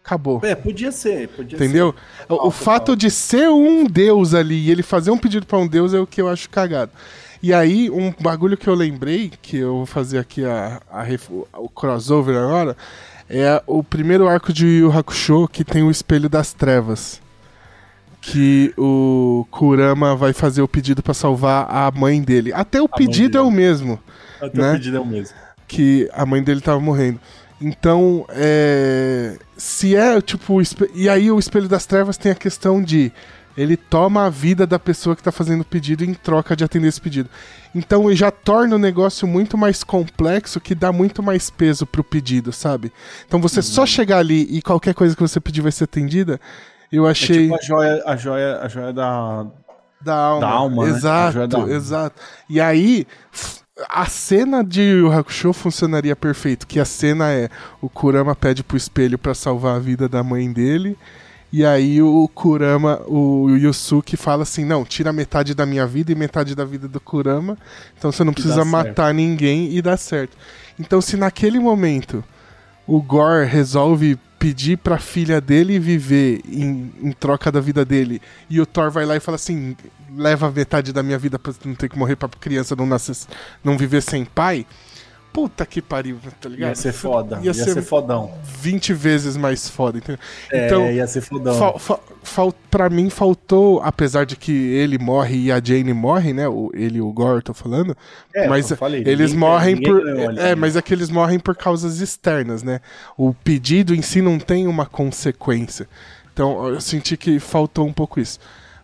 Acabou. 0.03 0.41
É, 0.43 0.53
podia 0.53 0.91
ser, 0.91 1.30
podia 1.30 1.55
Entendeu? 1.55 1.95
ser. 2.28 2.34
O, 2.34 2.47
o 2.47 2.51
fato 2.51 2.93
de 2.93 3.09
ser 3.09 3.49
um 3.49 3.86
deus 3.86 4.34
ali 4.34 4.67
e 4.67 4.69
ele 4.69 4.84
fazer 4.84 5.11
um 5.11 5.17
pedido 5.17 5.45
para 5.45 5.57
um 5.57 5.67
deus 5.67 5.93
é 5.93 5.99
o 5.99 6.05
que 6.05 6.21
eu 6.21 6.28
acho 6.28 6.49
cagado. 6.49 6.91
E 7.41 7.53
aí, 7.53 7.89
um 7.89 8.13
bagulho 8.19 8.57
que 8.57 8.67
eu 8.67 8.74
lembrei, 8.74 9.32
que 9.41 9.57
eu 9.57 9.78
vou 9.78 9.86
fazer 9.86 10.17
aqui 10.17 10.43
a, 10.45 10.82
a, 10.91 11.05
o 11.57 11.69
crossover 11.69 12.36
agora, 12.38 12.76
é 13.30 13.61
o 13.65 13.84
primeiro 13.84 14.28
arco 14.28 14.51
de 14.51 14.65
Yu 14.65 14.91
Hakusho 14.91 15.47
que 15.47 15.63
tem 15.63 15.84
o 15.84 15.91
Espelho 15.91 16.28
das 16.28 16.51
Trevas. 16.53 17.22
Que 18.26 18.74
o 18.78 19.45
Kurama 19.51 20.15
vai 20.15 20.32
fazer 20.32 20.61
o 20.61 20.67
pedido 20.67 21.03
para 21.03 21.13
salvar 21.13 21.67
a 21.69 21.91
mãe 21.91 22.21
dele. 22.21 22.53
Até 22.53 22.82
o 22.82 22.86
a 22.86 22.88
pedido 22.88 23.38
é 23.38 23.41
o 23.41 23.51
mesmo. 23.51 23.99
Até 24.41 24.61
né? 24.61 24.69
o 24.69 24.74
pedido 24.74 24.97
é 24.97 24.99
o 24.99 25.05
mesmo. 25.05 25.36
Que 25.67 26.09
a 26.13 26.26
mãe 26.26 26.41
dele 26.41 26.61
tava 26.61 26.80
morrendo. 26.80 27.19
Então, 27.59 28.26
é, 28.30 29.38
se 29.57 29.95
é 29.95 30.21
tipo. 30.21 30.61
E 30.93 31.09
aí, 31.09 31.30
o 31.30 31.38
Espelho 31.38 31.67
das 31.67 31.86
Trevas 31.86 32.17
tem 32.17 32.32
a 32.32 32.36
questão 32.36 32.82
de 32.82 33.11
ele 33.55 33.78
toma 33.78 34.26
a 34.26 34.30
vida 34.30 34.65
da 34.65 34.80
pessoa 34.80 35.15
que 35.15 35.21
está 35.21 35.32
fazendo 35.32 35.61
o 35.61 35.65
pedido 35.65 36.03
em 36.03 36.13
troca 36.13 36.55
de 36.55 36.63
atender 36.63 36.88
esse 36.88 36.99
pedido. 36.99 37.30
Então 37.74 38.09
ele 38.09 38.15
já 38.15 38.32
torna 38.32 38.76
o 38.76 38.80
negócio 38.80 39.28
muito 39.28 39.57
mais 39.57 39.84
complexo, 39.84 40.59
que 40.59 40.74
dá 40.74 40.91
muito 40.91 41.21
mais 41.21 41.49
peso 41.49 41.86
pro 41.86 42.03
pedido, 42.03 42.51
sabe? 42.51 42.91
Então 43.28 43.39
você 43.39 43.59
uhum. 43.59 43.63
só 43.63 43.86
chegar 43.86 44.19
ali 44.19 44.47
e 44.49 44.61
qualquer 44.61 44.93
coisa 44.93 45.15
que 45.15 45.21
você 45.21 45.39
pedir 45.39 45.61
vai 45.61 45.71
ser 45.71 45.84
atendida, 45.84 46.39
eu 46.93 47.07
achei. 47.07 47.37
É 47.37 47.41
tipo 47.41 47.55
a 47.55 47.61
joia, 47.61 48.03
a 48.05 48.15
joia, 48.15 48.59
a 48.61 48.67
joia 48.67 48.93
da. 48.93 49.47
Da 50.01 50.15
alma. 50.15 50.41
Da 50.41 50.49
alma 50.49 50.87
exato, 50.89 51.39
né? 51.39 51.47
da 51.47 51.57
alma. 51.57 51.73
exato. 51.73 52.21
E 52.49 52.59
aí, 52.59 53.07
a 53.89 54.05
cena 54.05 54.63
de 54.63 54.81
Yu 54.81 55.11
Hakusho 55.11 55.53
funcionaria 55.53 56.15
perfeito, 56.15 56.67
que 56.67 56.79
a 56.79 56.85
cena 56.85 57.31
é 57.31 57.49
o 57.81 57.89
Kurama 57.89 58.35
pede 58.35 58.63
pro 58.63 58.77
espelho 58.77 59.17
para 59.17 59.33
salvar 59.33 59.77
a 59.77 59.79
vida 59.79 60.09
da 60.09 60.21
mãe 60.21 60.51
dele. 60.51 60.97
E 61.51 61.63
aí 61.63 62.01
o 62.01 62.27
Kurama, 62.27 63.01
o 63.07 63.49
Yusuke 63.49 64.17
fala 64.17 64.43
assim: 64.43 64.65
"Não, 64.65 64.83
tira 64.83 65.13
metade 65.13 65.53
da 65.53 65.65
minha 65.65 65.85
vida 65.85 66.11
e 66.11 66.15
metade 66.15 66.55
da 66.55 66.65
vida 66.65 66.87
do 66.87 66.99
Kurama. 66.99 67.57
Então 67.97 68.11
você 68.11 68.23
não 68.23 68.33
precisa 68.33 68.65
matar 68.65 69.05
certo. 69.05 69.15
ninguém 69.15 69.73
e 69.73 69.81
dá 69.81 69.95
certo". 69.95 70.35
Então 70.79 70.99
se 70.99 71.15
naquele 71.15 71.59
momento 71.59 72.23
o 72.87 73.01
Gore 73.01 73.45
resolve 73.45 74.19
pedir 74.43 74.77
pra 74.77 74.97
filha 74.97 75.39
dele 75.39 75.79
viver 75.79 76.41
em, 76.45 76.91
em, 77.01 77.11
troca 77.13 77.49
da 77.49 77.61
vida 77.61 77.85
dele. 77.85 78.21
E 78.49 78.59
o 78.59 78.65
Thor 78.65 78.91
vai 78.91 79.05
lá 79.05 79.15
e 79.15 79.19
fala 79.21 79.35
assim: 79.35 79.73
leva 80.13 80.51
metade 80.51 80.91
da 80.91 81.01
minha 81.01 81.17
vida 81.17 81.39
pra 81.39 81.53
não 81.63 81.73
ter 81.73 81.87
que 81.87 81.97
morrer 81.97 82.17
pra 82.17 82.27
criança 82.27 82.75
não, 82.75 82.85
nascer, 82.85 83.15
não 83.63 83.77
viver 83.77 84.01
sem 84.01 84.25
pai 84.25 84.65
puta 85.31 85.65
que 85.65 85.81
pariu, 85.81 86.19
tá 86.39 86.47
ligado? 86.47 86.69
Ia 86.69 86.75
ser 86.75 86.93
foda, 86.93 87.37
ia, 87.37 87.45
ia 87.45 87.53
ser, 87.55 87.73
ser, 87.73 87.81
fodão. 87.81 88.31
20 88.43 88.93
vezes 88.93 89.35
mais 89.35 89.67
foda, 89.67 89.97
entendeu? 89.97 90.19
É, 90.51 90.67
então, 90.67 90.91
ia 90.91 91.07
ser 91.07 91.21
fodão. 91.21 91.57
Fa, 91.57 91.79
fa, 91.79 91.99
fa, 92.24 92.43
pra 92.71 92.89
mim 92.89 93.09
faltou, 93.09 93.82
apesar 93.82 94.26
de 94.26 94.36
que 94.36 94.51
ele 94.51 94.97
morre 94.97 95.38
e 95.38 95.51
a 95.51 95.61
Jane 95.63 95.93
morre, 95.93 96.34
né? 96.34 96.47
O, 96.47 96.71
ele 96.74 96.97
e 96.97 97.01
o 97.01 97.11
Gore, 97.11 97.43
tô 97.43 97.53
falando. 97.53 97.95
É, 98.34 98.47
mas 98.47 98.71
falei, 98.71 99.03
eles 99.05 99.34
ninguém, 99.34 99.38
morrem 99.38 99.76
ninguém 99.76 99.91
por. 99.91 100.07
É, 100.07 100.32
né? 100.32 100.55
mas 100.55 100.76
é 100.76 100.82
que 100.82 100.93
eles 100.93 101.09
morrem 101.09 101.39
por 101.39 101.55
causas 101.55 101.99
externas, 101.99 102.63
né? 102.63 102.82
O 103.17 103.34
pedido 103.34 103.93
em 103.93 104.01
si 104.01 104.21
não 104.21 104.39
tem 104.39 104.67
uma 104.67 104.86
consequência. 104.86 105.88
Então 106.34 106.67
eu 106.67 106.82
senti 106.82 107.15
que 107.15 107.39
faltou 107.39 107.86
um 107.86 107.93
pouco 107.93 108.19
isso. 108.19 108.39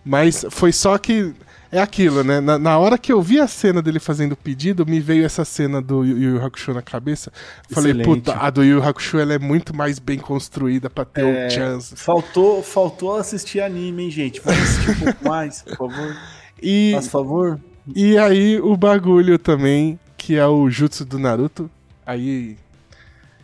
Mas 0.06 0.46
foi 0.50 0.72
só 0.72 0.98
que 0.98 1.34
é 1.72 1.80
aquilo, 1.80 2.24
né? 2.24 2.40
Na, 2.40 2.58
na, 2.58 2.78
hora 2.78 2.98
que 2.98 3.14
eu 3.14 3.22
vi 3.22 3.40
a 3.40 3.48
cena 3.48 3.82
dele 3.82 4.00
fazendo 4.00 4.34
o 4.34 4.36
pedido, 4.36 4.86
me 4.86 5.00
veio 5.00 5.26
essa 5.26 5.46
cena 5.46 5.82
do 5.82 6.04
Yu 6.04 6.18
Yu 6.18 6.44
Hakusho 6.44 6.74
na 6.74 6.82
cabeça. 6.82 7.32
Falei, 7.70 7.94
puta, 7.94 8.34
a 8.34 8.50
do 8.50 8.64
Yu 8.64 8.78
Yu 8.78 8.84
Hakusho 8.84 9.20
ela 9.20 9.34
é 9.34 9.40
muito 9.40 9.76
mais 9.76 10.00
bem 10.00 10.18
construída 10.18 10.90
pra 10.90 11.06
ter 11.06 11.26
é, 11.26 11.48
um 11.48 11.50
chance. 11.50 11.96
Faltou, 11.96 12.64
faltou 12.64 13.16
assistir 13.16 13.62
anime, 13.62 14.06
hein, 14.06 14.12
gente? 14.12 14.42
Vamos 14.42 14.62
assistir 14.62 14.92
um 14.92 15.06
pouco 15.06 15.24
mais, 15.30 15.62
por 15.62 15.78
favor. 15.78 16.18
E, 16.62 16.92
Faz 16.94 17.08
favor. 17.08 17.60
E 17.96 18.18
aí 18.18 18.60
o 18.60 18.76
bagulho 18.76 19.38
também, 19.38 20.00
que 20.18 20.36
é 20.36 20.46
o 20.48 20.70
Jutsu 20.70 21.06
do 21.06 21.20
Naruto. 21.20 21.70
Aí 22.06 22.58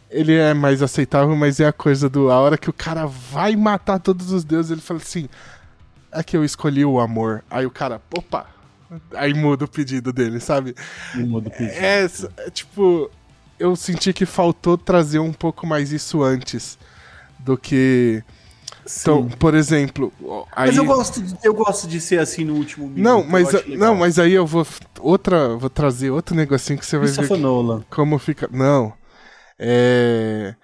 ele 0.09 0.33
é 0.33 0.53
mais 0.53 0.81
aceitável, 0.81 1.35
mas 1.35 1.59
é 1.59 1.67
a 1.67 1.73
coisa 1.73 2.09
do. 2.09 2.31
A 2.31 2.39
hora 2.39 2.57
que 2.57 2.69
o 2.69 2.73
cara 2.73 3.05
vai 3.05 3.55
matar 3.55 3.99
todos 3.99 4.31
os 4.31 4.43
deuses, 4.43 4.71
ele 4.71 4.81
fala 4.81 4.99
assim: 4.99 5.27
é 6.15 6.23
que 6.23 6.35
eu 6.35 6.43
escolhi 6.43 6.85
o 6.85 6.99
amor. 6.99 7.43
Aí 7.49 7.65
o 7.65 7.71
cara, 7.71 8.01
opa, 8.15 8.47
aí 9.13 9.33
muda 9.33 9.65
o 9.65 9.67
pedido 9.67 10.13
dele, 10.13 10.39
sabe? 10.39 10.75
Muda 11.13 11.49
o 11.49 11.51
pedido. 11.51 11.71
É, 11.71 12.05
é, 12.37 12.49
tipo, 12.49 13.09
eu 13.59 13.75
senti 13.75 14.13
que 14.13 14.25
faltou 14.25 14.77
trazer 14.77 15.19
um 15.19 15.33
pouco 15.33 15.67
mais 15.67 15.91
isso 15.91 16.23
antes 16.23 16.77
do 17.39 17.57
que. 17.57 18.23
Então, 18.81 18.85
Sim. 18.85 19.01
Então, 19.01 19.29
por 19.37 19.55
exemplo. 19.55 20.13
Aí... 20.55 20.67
Mas 20.67 20.77
eu 20.77 20.85
gosto, 20.85 21.21
de, 21.21 21.35
eu 21.43 21.53
gosto 21.53 21.87
de 21.87 21.99
ser 21.99 22.19
assim 22.19 22.45
no 22.45 22.55
último 22.55 22.87
minuto. 22.87 23.03
Não, 23.03 23.23
mas, 23.23 23.67
não, 23.67 23.95
mas 23.95 24.19
aí 24.19 24.33
eu 24.33 24.45
vou. 24.45 24.65
Outra. 24.99 25.55
Vou 25.55 25.69
trazer 25.69 26.11
outro 26.11 26.35
negocinho 26.35 26.77
que 26.79 26.85
você 26.85 26.97
vai 26.97 27.07
ver. 27.07 27.37
Nolan. 27.37 27.83
Como 27.89 28.17
fica. 28.19 28.47
Não. 28.51 28.93
É. 29.57 30.55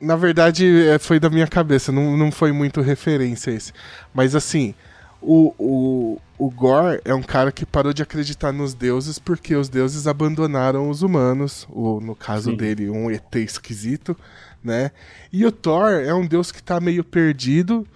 Na 0.00 0.16
verdade, 0.16 0.88
é, 0.88 0.98
foi 0.98 1.20
da 1.20 1.28
minha 1.28 1.46
cabeça, 1.46 1.92
não, 1.92 2.16
não 2.16 2.32
foi 2.32 2.52
muito 2.52 2.80
referência 2.80 3.50
esse. 3.50 3.72
Mas 4.14 4.34
assim, 4.34 4.74
o, 5.20 5.54
o, 5.58 6.20
o 6.38 6.50
Gore 6.50 7.00
é 7.04 7.14
um 7.14 7.22
cara 7.22 7.52
que 7.52 7.66
parou 7.66 7.92
de 7.92 8.02
acreditar 8.02 8.52
nos 8.52 8.72
deuses 8.72 9.18
porque 9.18 9.54
os 9.54 9.68
deuses 9.68 10.06
abandonaram 10.06 10.88
os 10.88 11.02
humanos, 11.02 11.68
ou 11.70 12.00
no 12.00 12.16
caso 12.16 12.50
Sim. 12.50 12.56
dele, 12.56 12.88
um 12.88 13.10
ET 13.10 13.34
esquisito, 13.36 14.16
né? 14.64 14.90
E 15.30 15.44
o 15.44 15.52
Thor 15.52 15.90
é 15.90 16.14
um 16.14 16.26
deus 16.26 16.50
que 16.50 16.62
tá 16.62 16.80
meio 16.80 17.04
perdido, 17.04 17.86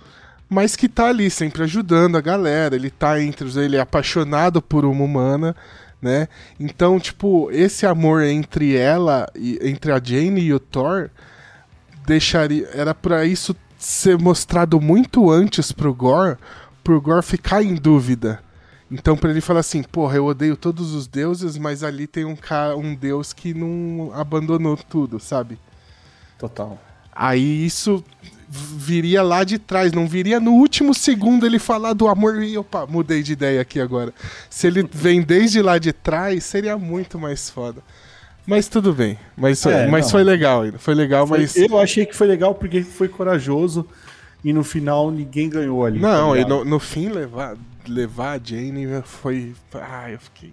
mas 0.49 0.77
que 0.77 0.89
tá 0.89 1.09
ali 1.09 1.31
sempre 1.31 1.63
ajudando 1.63 2.17
a 2.17 2.21
galera, 2.21 2.75
ele 2.75 2.91
tá 2.91 3.21
entre 3.21 3.47
os. 3.47 3.57
ele 3.57 3.77
é 3.77 3.81
apaixonado 3.81 4.61
por 4.61 4.85
uma 4.85 5.05
humana. 5.05 5.57
Né? 6.03 6.29
Então, 6.61 7.01
tipo, 7.01 7.51
esse 7.51 7.87
amor 7.87 8.25
entre 8.25 8.77
ela, 8.77 9.27
e 9.35 9.59
entre 9.63 9.91
a 9.91 9.99
Jane 9.99 10.43
e 10.43 10.53
o 10.53 10.61
Thor, 10.61 11.09
deixaria. 12.07 12.69
Era 12.73 12.95
para 12.95 13.25
isso 13.25 13.55
ser 13.79 14.19
mostrado 14.19 14.81
muito 14.81 15.31
antes 15.31 15.73
pro 15.73 15.95
Gore, 15.95 16.39
pro 16.83 17.01
Gore 17.01 17.25
ficar 17.25 17.63
em 17.63 17.75
dúvida. 17.75 18.43
Então, 18.91 19.17
para 19.17 19.31
ele 19.31 19.41
falar 19.41 19.61
assim, 19.61 19.83
porra, 19.83 20.17
eu 20.17 20.27
odeio 20.27 20.57
todos 20.57 20.93
os 20.93 21.07
deuses, 21.07 21.57
mas 21.57 21.83
ali 21.83 22.07
tem 22.07 22.25
um, 22.25 22.37
cara, 22.37 22.77
um 22.77 22.95
deus 22.95 23.33
que 23.33 23.53
não 23.53 24.13
abandonou 24.15 24.77
tudo, 24.77 25.19
sabe? 25.19 25.59
Total. 26.39 26.79
Aí 27.13 27.65
isso 27.65 28.05
viria 28.49 29.23
lá 29.23 29.43
de 29.43 29.59
trás, 29.59 29.93
não 29.93 30.07
viria 30.07 30.39
no 30.39 30.53
último 30.53 30.95
segundo 30.95 31.47
ele 31.47 31.59
falar 31.59 31.93
do 31.93 32.07
amor 32.09 32.43
e 32.43 32.57
opa, 32.57 32.87
mudei 32.87 33.23
de 33.23 33.33
ideia 33.33 33.61
aqui 33.61 33.81
agora. 33.81 34.13
Se 34.51 34.67
ele 34.67 34.89
vem 34.93 35.23
desde 35.23 35.61
lá 35.63 35.79
de 35.79 35.93
trás, 35.93 36.45
seria 36.45 36.77
muito 36.77 37.19
mais 37.19 37.51
foda. 37.51 37.83
Mas 38.47 38.69
tudo 38.69 38.93
bem. 38.93 39.19
Mas, 39.37 39.65
é, 39.67 39.87
mas 39.87 40.11
foi 40.11 40.23
legal 40.23 40.63
ainda. 40.63 40.79
Foi 40.79 40.95
legal, 40.95 41.27
foi, 41.27 41.41
mas. 41.41 41.57
Eu 41.57 41.79
achei 41.79 42.05
que 42.05 42.15
foi 42.15 42.27
legal 42.27 42.55
porque 42.55 42.83
foi 42.83 43.09
corajoso 43.09 43.87
e 44.45 44.53
no 44.53 44.63
final 44.63 45.11
ninguém 45.11 45.49
ganhou 45.49 45.85
ali. 45.85 45.99
Não, 45.99 46.33
tá 46.33 46.39
e 46.39 46.45
no, 46.45 46.65
no, 46.65 46.79
fim 46.79 47.09
levar, 47.09 47.57
levar 47.89 48.39
a 48.39 48.41
Jane 48.43 48.87
foi. 49.03 49.55
Ah, 49.73 50.11
eu 50.11 50.19
fiquei. 50.19 50.53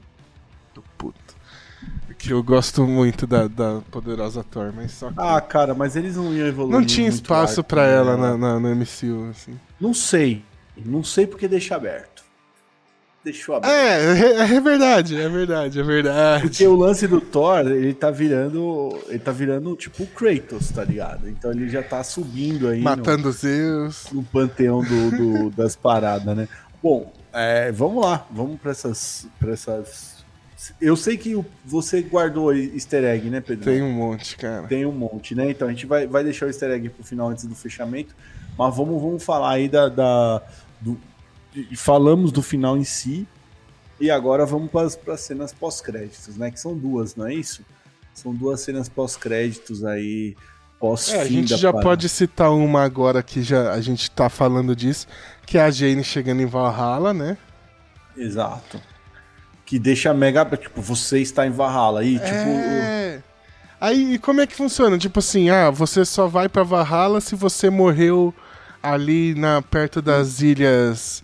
Do 0.74 0.82
puto. 0.98 1.20
Que 2.18 2.32
eu 2.32 2.42
gosto 2.44 2.86
muito 2.86 3.26
da, 3.26 3.48
da 3.48 3.82
poderosa 3.90 4.44
Thor, 4.44 4.72
mas 4.76 4.92
só 4.92 5.10
que... 5.10 5.16
Ah, 5.18 5.42
cara, 5.42 5.74
mas 5.74 5.96
eles 5.96 6.16
não 6.16 6.32
iam 6.34 6.48
evoluir. 6.48 6.80
Não 6.80 6.86
tinha 6.86 7.10
espaço 7.10 7.64
para 7.64 7.84
ela 7.84 8.16
na, 8.16 8.38
na, 8.38 8.60
no 8.60 8.76
MCU, 8.76 9.30
assim. 9.32 9.60
Não 9.80 9.94
sei. 9.94 10.44
Não 10.78 11.04
sei 11.04 11.26
porque 11.26 11.48
deixa 11.48 11.76
aberto 11.76 12.11
deixou 13.24 13.56
aberto. 13.56 13.74
É, 13.74 14.20
é, 14.20 14.56
é 14.56 14.60
verdade, 14.60 15.20
é 15.20 15.30
verdade, 15.30 15.80
é 15.80 15.84
verdade. 15.84 16.42
Porque 16.44 16.68
o 16.68 16.76
lance 16.76 17.08
do 17.08 17.22
Thor, 17.22 17.60
ele 17.68 17.94
tá 17.94 18.12
virando. 18.12 18.98
Ele 19.08 19.20
tá 19.20 19.32
virando 19.32 19.76
tipo 19.76 20.04
o 20.04 20.08
Kratos, 20.08 20.70
tá 20.72 20.84
ligado? 20.84 21.30
Então 21.30 21.52
ele 21.52 21.70
já 21.70 21.84
tá 21.84 22.04
subindo 22.04 22.68
aí. 22.68 22.82
Matando 22.82 23.28
no, 23.28 23.32
Zeus. 23.32 24.08
No 24.12 24.24
panteão 24.24 24.84
do, 24.84 25.12
do 25.12 25.50
das 25.56 25.76
paradas, 25.76 26.36
né? 26.36 26.48
Bom, 26.82 27.14
é, 27.34 27.72
vamos 27.72 28.04
lá, 28.04 28.26
vamos 28.32 28.60
pra 28.60 28.72
essas, 28.72 29.28
pra 29.40 29.52
essas. 29.52 30.12
Eu 30.80 30.96
sei 30.96 31.18
que 31.18 31.40
você 31.66 32.02
guardou 32.02 32.54
easter 32.54 33.04
egg, 33.04 33.30
né, 33.30 33.42
Pedro? 33.42 33.66
Tem 33.66 33.82
um 33.82 33.92
monte, 33.92 34.38
cara. 34.38 34.68
Tem 34.68 34.86
um 34.86 34.92
monte, 34.92 35.34
né? 35.34 35.50
Então 35.50 35.68
a 35.68 35.72
gente 35.72 35.86
vai, 35.86 36.06
vai 36.06 36.24
deixar 36.24 36.46
o 36.46 36.50
easter 36.50 36.70
egg 36.72 36.90
pro 36.90 37.04
final 37.04 37.30
antes 37.30 37.46
do 37.46 37.56
fechamento. 37.56 38.16
Mas 38.58 38.76
vamos, 38.76 39.02
vamos 39.02 39.24
falar 39.24 39.54
aí 39.54 39.68
da, 39.68 39.90
da 39.90 40.42
do, 40.80 41.00
falamos 41.76 42.32
do 42.32 42.42
final 42.42 42.78
em 42.78 42.84
si. 42.84 43.28
E 44.00 44.10
agora 44.10 44.46
vamos 44.46 44.72
para 44.72 45.14
as 45.14 45.22
cenas 45.22 45.54
pós-créditos, 45.54 46.36
né? 46.36 46.50
Que 46.50 46.60
são 46.60 46.76
duas, 46.76 47.16
não 47.16 47.28
é 47.28 47.34
isso? 47.34 47.64
São 48.14 48.34
duas 48.34 48.62
cenas 48.62 48.90
pós-créditos 48.90 49.86
aí, 49.86 50.36
pós-fim 50.80 51.16
é, 51.16 51.22
A 51.22 51.26
gente 51.26 51.56
já 51.56 51.72
pode 51.72 52.10
citar 52.10 52.52
uma 52.52 52.84
agora 52.84 53.22
que 53.22 53.44
já 53.44 53.72
a 53.72 53.80
gente 53.80 54.10
tá 54.10 54.28
falando 54.28 54.76
disso, 54.76 55.08
que 55.46 55.58
é 55.58 55.62
a 55.62 55.70
Jane 55.70 56.04
chegando 56.04 56.42
em 56.42 56.48
Valhalla, 56.48 57.14
né? 57.14 57.38
Exato. 58.18 58.82
Que 59.66 59.78
deixa 59.78 60.14
mega. 60.14 60.46
Tipo, 60.58 60.82
você 60.82 61.20
está 61.20 61.46
em 61.46 61.52
Valhalla 61.52 62.02
aí, 62.02 62.16
tipo. 62.16 62.30
É... 62.30 63.24
Aí, 63.80 64.20
como 64.20 64.42
é 64.42 64.48
que 64.48 64.56
funciona? 64.56 64.98
Tipo 64.98 65.20
assim, 65.20 65.50
ah, 65.50 65.70
você 65.70 66.04
só 66.06 66.28
vai 66.28 66.50
para 66.50 66.64
Valhalla 66.64 67.22
se 67.22 67.36
você 67.36 67.70
morreu 67.70 68.34
ali 68.82 69.34
na 69.36 69.62
perto 69.62 70.02
das 70.02 70.42
ilhas 70.42 71.24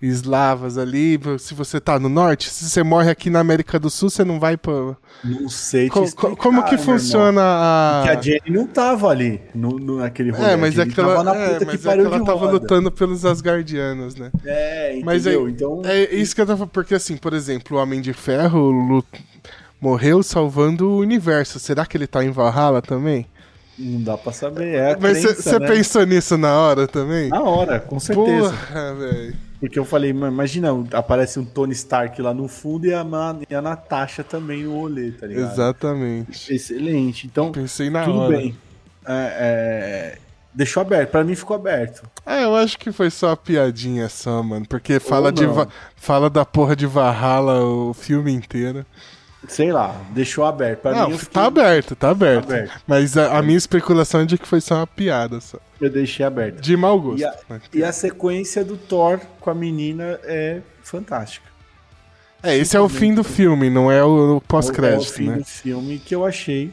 eslavas 0.00 0.78
ali, 0.78 1.18
se 1.38 1.54
você 1.54 1.80
tá 1.80 1.98
no 1.98 2.08
norte, 2.08 2.48
se 2.48 2.68
você 2.68 2.82
morre 2.82 3.10
aqui 3.10 3.28
na 3.28 3.40
América 3.40 3.78
do 3.78 3.90
Sul, 3.90 4.08
você 4.08 4.24
não 4.24 4.38
vai 4.38 4.56
pra. 4.56 4.96
Não 5.24 5.48
sei 5.48 5.90
te 5.90 5.98
explicar, 6.00 6.36
Como 6.36 6.64
que 6.64 6.78
funciona 6.78 7.40
a. 7.42 8.02
Porque 8.04 8.16
a 8.16 8.20
Jenny 8.20 8.56
não 8.56 8.66
tava 8.66 9.08
ali 9.08 9.40
no, 9.54 9.70
no 9.78 9.98
naquele 9.98 10.30
rolê. 10.30 10.52
É, 10.52 10.56
mas 10.56 10.78
é 10.78 10.86
que 10.86 11.00
ela, 11.00 11.36
é, 11.36 11.64
mas 11.64 11.80
que 11.80 11.88
é 11.88 11.96
que 11.96 12.00
ela 12.00 12.24
tava 12.24 12.50
lutando 12.50 12.92
pelos 12.92 13.24
Asgardianos, 13.24 14.14
né? 14.14 14.30
É, 14.44 14.90
entendeu? 14.90 15.06
Mas 15.06 15.26
é, 15.26 15.34
então... 15.34 15.82
é 15.84 16.14
isso 16.14 16.34
que 16.34 16.40
eu 16.40 16.46
tava. 16.46 16.66
Porque 16.66 16.94
assim, 16.94 17.16
por 17.16 17.32
exemplo, 17.32 17.76
o 17.76 17.80
Homem 17.80 18.00
de 18.00 18.12
Ferro 18.12 18.70
lut... 18.70 19.06
morreu 19.80 20.22
salvando 20.22 20.88
o 20.88 20.98
universo. 20.98 21.58
Será 21.58 21.84
que 21.84 21.96
ele 21.96 22.06
tá 22.06 22.24
em 22.24 22.30
Valhalla 22.30 22.80
também? 22.80 23.26
Não 23.76 24.02
dá 24.02 24.16
pra 24.16 24.32
saber. 24.32 24.74
É 24.74 24.96
Mas 25.00 25.22
você 25.22 25.58
né? 25.58 25.66
pensou 25.66 26.04
nisso 26.04 26.36
na 26.36 26.56
hora 26.58 26.86
também? 26.86 27.28
Na 27.28 27.42
hora, 27.42 27.78
com 27.78 27.98
certeza. 27.98 28.50
Porra, 28.50 28.94
velho. 28.94 29.47
Porque 29.60 29.78
eu 29.78 29.84
falei, 29.84 30.12
"Mano, 30.12 30.32
imagina, 30.32 30.68
aparece 30.92 31.38
um 31.38 31.44
Tony 31.44 31.72
Stark 31.72 32.20
lá 32.22 32.32
no 32.32 32.46
fundo 32.46 32.86
e 32.86 32.94
a, 32.94 33.04
e 33.50 33.54
a 33.54 33.60
Natasha 33.60 34.22
também 34.22 34.62
no 34.64 34.74
rolê, 34.78 35.10
tá 35.12 35.26
ligado? 35.26 35.52
Exatamente. 35.52 36.54
Excelente. 36.54 37.26
Então, 37.26 37.50
Pensei 37.50 37.90
na 37.90 38.04
tudo 38.04 38.18
hora. 38.20 38.36
bem. 38.36 38.56
É, 39.06 39.12
é, 39.40 40.18
deixou 40.54 40.80
aberto. 40.80 41.10
Pra 41.10 41.24
mim 41.24 41.34
ficou 41.34 41.56
aberto. 41.56 42.02
É, 42.24 42.44
eu 42.44 42.54
acho 42.54 42.78
que 42.78 42.92
foi 42.92 43.10
só 43.10 43.28
uma 43.28 43.36
piadinha 43.36 44.08
só, 44.08 44.42
mano. 44.42 44.66
Porque 44.68 45.00
fala, 45.00 45.32
de 45.32 45.44
fala 45.96 46.30
da 46.30 46.44
porra 46.44 46.76
de 46.76 46.86
Valhalla 46.86 47.64
o 47.64 47.94
filme 47.94 48.32
inteiro. 48.32 48.84
Sei 49.46 49.72
lá, 49.72 49.94
deixou 50.10 50.44
aberto. 50.44 50.80
Pra 50.80 50.92
Não, 50.92 51.06
mim, 51.06 51.12
eu, 51.12 51.18
fiquei- 51.18 51.32
tá 51.34 51.44
aberto, 51.46 51.94
tá 51.94 52.10
aberto. 52.10 52.46
Tá 52.48 52.54
aberto. 52.54 52.82
Mas 52.86 53.16
a, 53.16 53.38
a 53.38 53.42
minha 53.42 53.56
especulação 53.56 54.22
é 54.22 54.24
de 54.24 54.36
que 54.36 54.48
foi 54.48 54.60
só 54.60 54.76
uma 54.76 54.86
piada 54.86 55.40
só. 55.40 55.58
eu 55.80 55.88
deixei 55.88 56.26
aberto. 56.26 56.60
De 56.60 56.76
mau 56.76 57.00
gosto. 57.00 57.20
E 57.20 57.24
a, 57.24 57.34
né? 57.48 57.60
e 57.72 57.84
a 57.84 57.92
sequência 57.92 58.64
do 58.64 58.76
Thor 58.76 59.20
com 59.40 59.48
a 59.50 59.54
menina 59.54 60.18
é 60.24 60.60
fantástica. 60.82 61.46
É, 62.42 62.56
esse 62.56 62.76
é 62.76 62.80
o 62.80 62.88
fim 62.88 63.14
do 63.14 63.24
filme, 63.24 63.68
não 63.70 63.90
é 63.90 64.02
o, 64.04 64.08
o 64.08 64.32
É 64.34 64.36
o 64.36 64.40
pós-crédito, 64.40 65.12
fim 65.12 65.28
né? 65.28 65.36
do 65.38 65.44
filme 65.44 65.98
que 65.98 66.14
eu 66.14 66.24
achei 66.24 66.72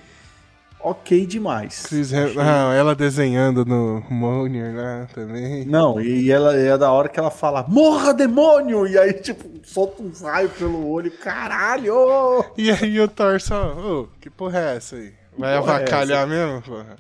ok 0.90 1.26
demais. 1.26 1.84
Chris 1.88 2.14
Achei- 2.14 2.36
Ah, 2.40 2.74
ela 2.74 2.96
desenhando 2.96 3.66
no 3.66 4.04
Monier 4.10 4.76
lá 4.76 5.08
também. 5.14 5.66
Não, 5.66 6.00
e 6.00 6.32
ela 6.32 6.56
é 6.56 6.78
da 6.78 6.92
hora 6.92 7.10
que 7.10 7.20
ela 7.20 7.32
fala, 7.32 7.66
morra 7.68 8.14
demônio! 8.14 8.88
E 8.88 8.98
aí, 8.98 9.14
tipo, 9.14 9.50
solta 9.64 10.02
um 10.04 10.12
raio 10.24 10.50
pelo 10.50 10.88
olho, 10.90 11.12
caralho! 11.12 12.46
E 12.58 12.72
aí 12.72 13.00
o 13.00 13.08
Thor 13.08 13.40
só, 13.42 13.74
ô, 13.74 14.08
que 14.22 14.30
porra 14.30 14.60
é 14.60 14.76
essa 14.78 14.96
aí? 14.96 15.12
Vai 15.38 15.58
porra 15.60 15.72
é 15.74 15.76
avacalhar 15.78 16.28
mesmo, 16.28 16.62
porra? 16.62 16.96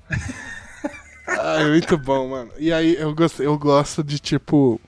Ai, 1.27 1.69
muito 1.69 1.97
bom, 1.97 2.27
mano. 2.29 2.51
E 2.57 2.71
aí 2.71 2.95
eu 2.95 3.13
gosto, 3.15 3.41
eu 3.41 3.57
gosto 3.57 4.03
de 4.03 4.19
tipo. 4.19 4.79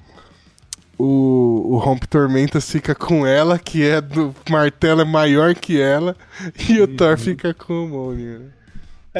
O, 1.00 1.74
o 1.76 1.78
Rompe 1.78 2.08
Tormentas 2.08 2.68
fica 2.72 2.95
com 2.95 3.26
ela, 3.26 3.60
que 3.60 3.88
é 3.88 4.02
do 4.02 4.34
martelo 4.50 5.02
é 5.02 5.06
maior 5.06 5.54
que 5.54 5.80
ela, 5.80 6.16
e 6.68 6.82
o 6.82 6.88
Thor 6.88 7.16
fica 7.20 7.54
com 7.54 7.86
o 7.86 7.88
Mjolnir. 7.88 8.41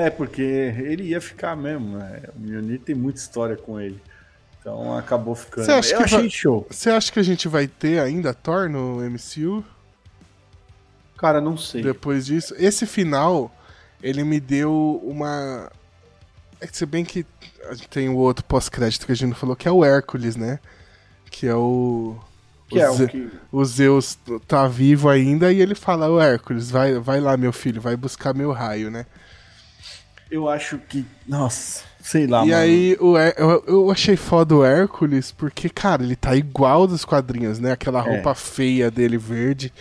É, 0.06 0.10
porque 0.10 0.42
ele 0.42 1.04
ia 1.04 1.20
ficar 1.22 1.56
mesmo, 1.56 1.98
né? 1.98 2.22
O 2.36 2.40
Mjolnir 2.40 2.80
tem 2.82 2.94
muita 2.96 3.20
história 3.20 3.56
com 3.56 3.80
ele. 3.80 4.00
Então 4.60 4.98
acabou 4.98 5.34
ficando. 5.34 5.66
Você 5.66 5.72
acha 5.72 5.94
eu 5.94 5.98
que 6.00 6.04
achei 6.04 6.20
vai- 6.20 6.30
show. 6.30 6.68
Você 6.70 6.90
acha 6.90 7.12
que 7.12 7.20
a 7.20 7.24
gente 7.24 7.48
vai 7.48 7.68
ter 7.68 8.00
ainda 8.00 8.34
Thor 8.34 8.70
no 8.70 9.00
MCU 9.02 9.64
Cara, 11.18 11.42
não 11.42 11.58
sei. 11.58 11.82
depois 11.82 12.26
disso? 12.26 12.54
Esse 12.58 12.86
final, 12.86 13.52
ele 14.04 14.24
me 14.24 14.40
deu 14.40 15.02
uma. 15.04 15.72
É 16.62 16.68
que 16.68 16.78
se 16.78 16.86
bem 16.86 17.04
que 17.06 17.26
a 17.70 17.74
gente 17.74 17.88
tem 17.90 18.10
o 18.10 18.18
outro 18.18 18.44
pós-crédito 18.46 19.06
que 19.06 19.12
a 19.12 19.16
gente 19.16 19.30
não 19.30 19.36
falou, 19.36 19.56
que 19.56 19.68
é 19.68 19.72
o 19.72 19.84
Hércules, 19.84 20.36
né? 20.36 20.60
Que 21.32 21.48
é 21.48 21.56
o. 21.56 22.18
Que 22.70 22.80
é 22.82 22.92
Ze- 22.92 23.04
o 23.06 23.08
que. 23.08 23.32
o 23.52 23.64
Zeus 23.66 24.18
tá 24.48 24.68
vivo 24.68 25.08
ainda 25.10 25.52
e 25.54 25.62
ele 25.62 25.74
fala, 25.74 26.10
o 26.10 26.20
Hércules, 26.20 26.70
vai, 26.70 27.00
vai 27.00 27.20
lá, 27.22 27.38
meu 27.38 27.54
filho, 27.54 27.80
vai 27.82 27.96
buscar 27.96 28.34
meu 28.34 28.52
raio, 28.52 28.92
né? 28.92 29.06
Eu 30.30 30.50
acho 30.50 30.78
que. 30.78 31.06
Nossa, 31.28 31.84
sei 32.02 32.28
lá, 32.28 32.44
e 32.46 32.50
mano. 32.50 32.62
aí 32.62 32.98
o 33.00 33.18
eu, 33.18 33.64
eu 33.68 33.92
achei 33.92 34.16
foda 34.16 34.56
o 34.56 34.64
Hércules, 34.66 35.32
porque, 35.32 35.70
cara, 35.70 36.04
ele 36.04 36.16
tá 36.16 36.36
igual 36.36 36.86
dos 36.88 37.06
quadrinhos, 37.06 37.60
né? 37.60 37.72
Aquela 37.72 38.00
É. 38.06 38.14
roupa 38.14 38.36
feia 38.36 38.92
dele, 38.92 39.18
verde. 39.18 39.74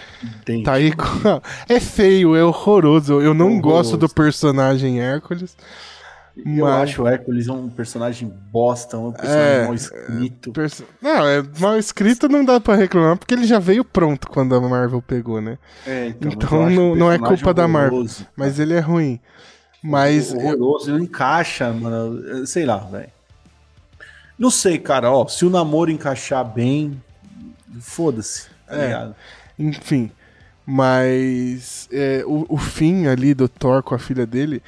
Tem. 0.44 0.62
Tá 0.62 0.78
igual. 0.80 1.42
É 1.68 1.80
feio, 1.80 2.34
é 2.36 2.44
horroroso. 2.44 3.20
Eu 3.20 3.34
não 3.34 3.46
Horroroso. 3.46 3.62
gosto 3.62 3.96
do 3.96 4.08
personagem 4.08 5.00
Hércules. 5.00 5.56
Eu 6.36 6.66
mas- 6.66 6.82
acho 6.90 7.02
o 7.02 7.08
Hércules 7.08 7.48
um 7.48 7.70
personagem 7.70 8.30
bosta, 8.52 8.98
um 8.98 9.10
personagem 9.10 9.42
É, 9.42 9.64
mal 9.64 9.74
escrito. 9.74 10.52
Perso- 10.52 10.84
Não, 11.00 11.26
é 11.26 11.42
mal 11.58 11.78
escrito, 11.78 12.28
não 12.28 12.44
dá 12.44 12.60
pra 12.60 12.74
reclamar, 12.74 13.16
porque 13.16 13.32
ele 13.32 13.46
já 13.46 13.58
veio 13.58 13.82
pronto 13.82 14.28
quando 14.28 14.54
a 14.54 14.60
Marvel 14.60 15.00
pegou, 15.00 15.40
né? 15.40 15.56
É, 15.86 16.08
então, 16.08 16.30
então 16.30 16.68
não- 16.70 16.94
não 16.94 17.10
é 17.10 17.18
culpa 17.18 17.54
da 17.54 17.66
Marvel. 17.66 18.04
Mas 18.36 18.60
ele 18.60 18.74
é 18.74 18.80
ruim. 18.80 19.18
Mas 19.90 20.32
eu- 20.32 20.38
horroroso, 20.38 20.90
ele 20.90 20.98
não 20.98 21.04
encaixa, 21.04 21.72
mano. 21.72 22.18
eu- 22.20 22.46
Sei 22.46 22.64
lá, 22.66 22.76
velho. 22.78 23.10
Não 24.38 24.50
sei, 24.50 24.78
cara, 24.78 25.10
ó. 25.10 25.26
Se 25.26 25.44
o 25.46 25.50
namoro 25.50 25.90
encaixar 25.90 26.44
bem, 26.44 27.00
foda-se, 27.80 28.48
tá 28.66 28.76
É. 28.76 29.08
Enfim. 29.58 30.10
Mas 30.66 31.88
é, 31.92 32.22
o, 32.26 32.44
o 32.48 32.58
fim 32.58 33.06
ali 33.06 33.32
do 33.32 33.48
Thor 33.48 33.82
com 33.82 33.94
a 33.94 33.98
filha 33.98 34.26
dele, 34.26 34.60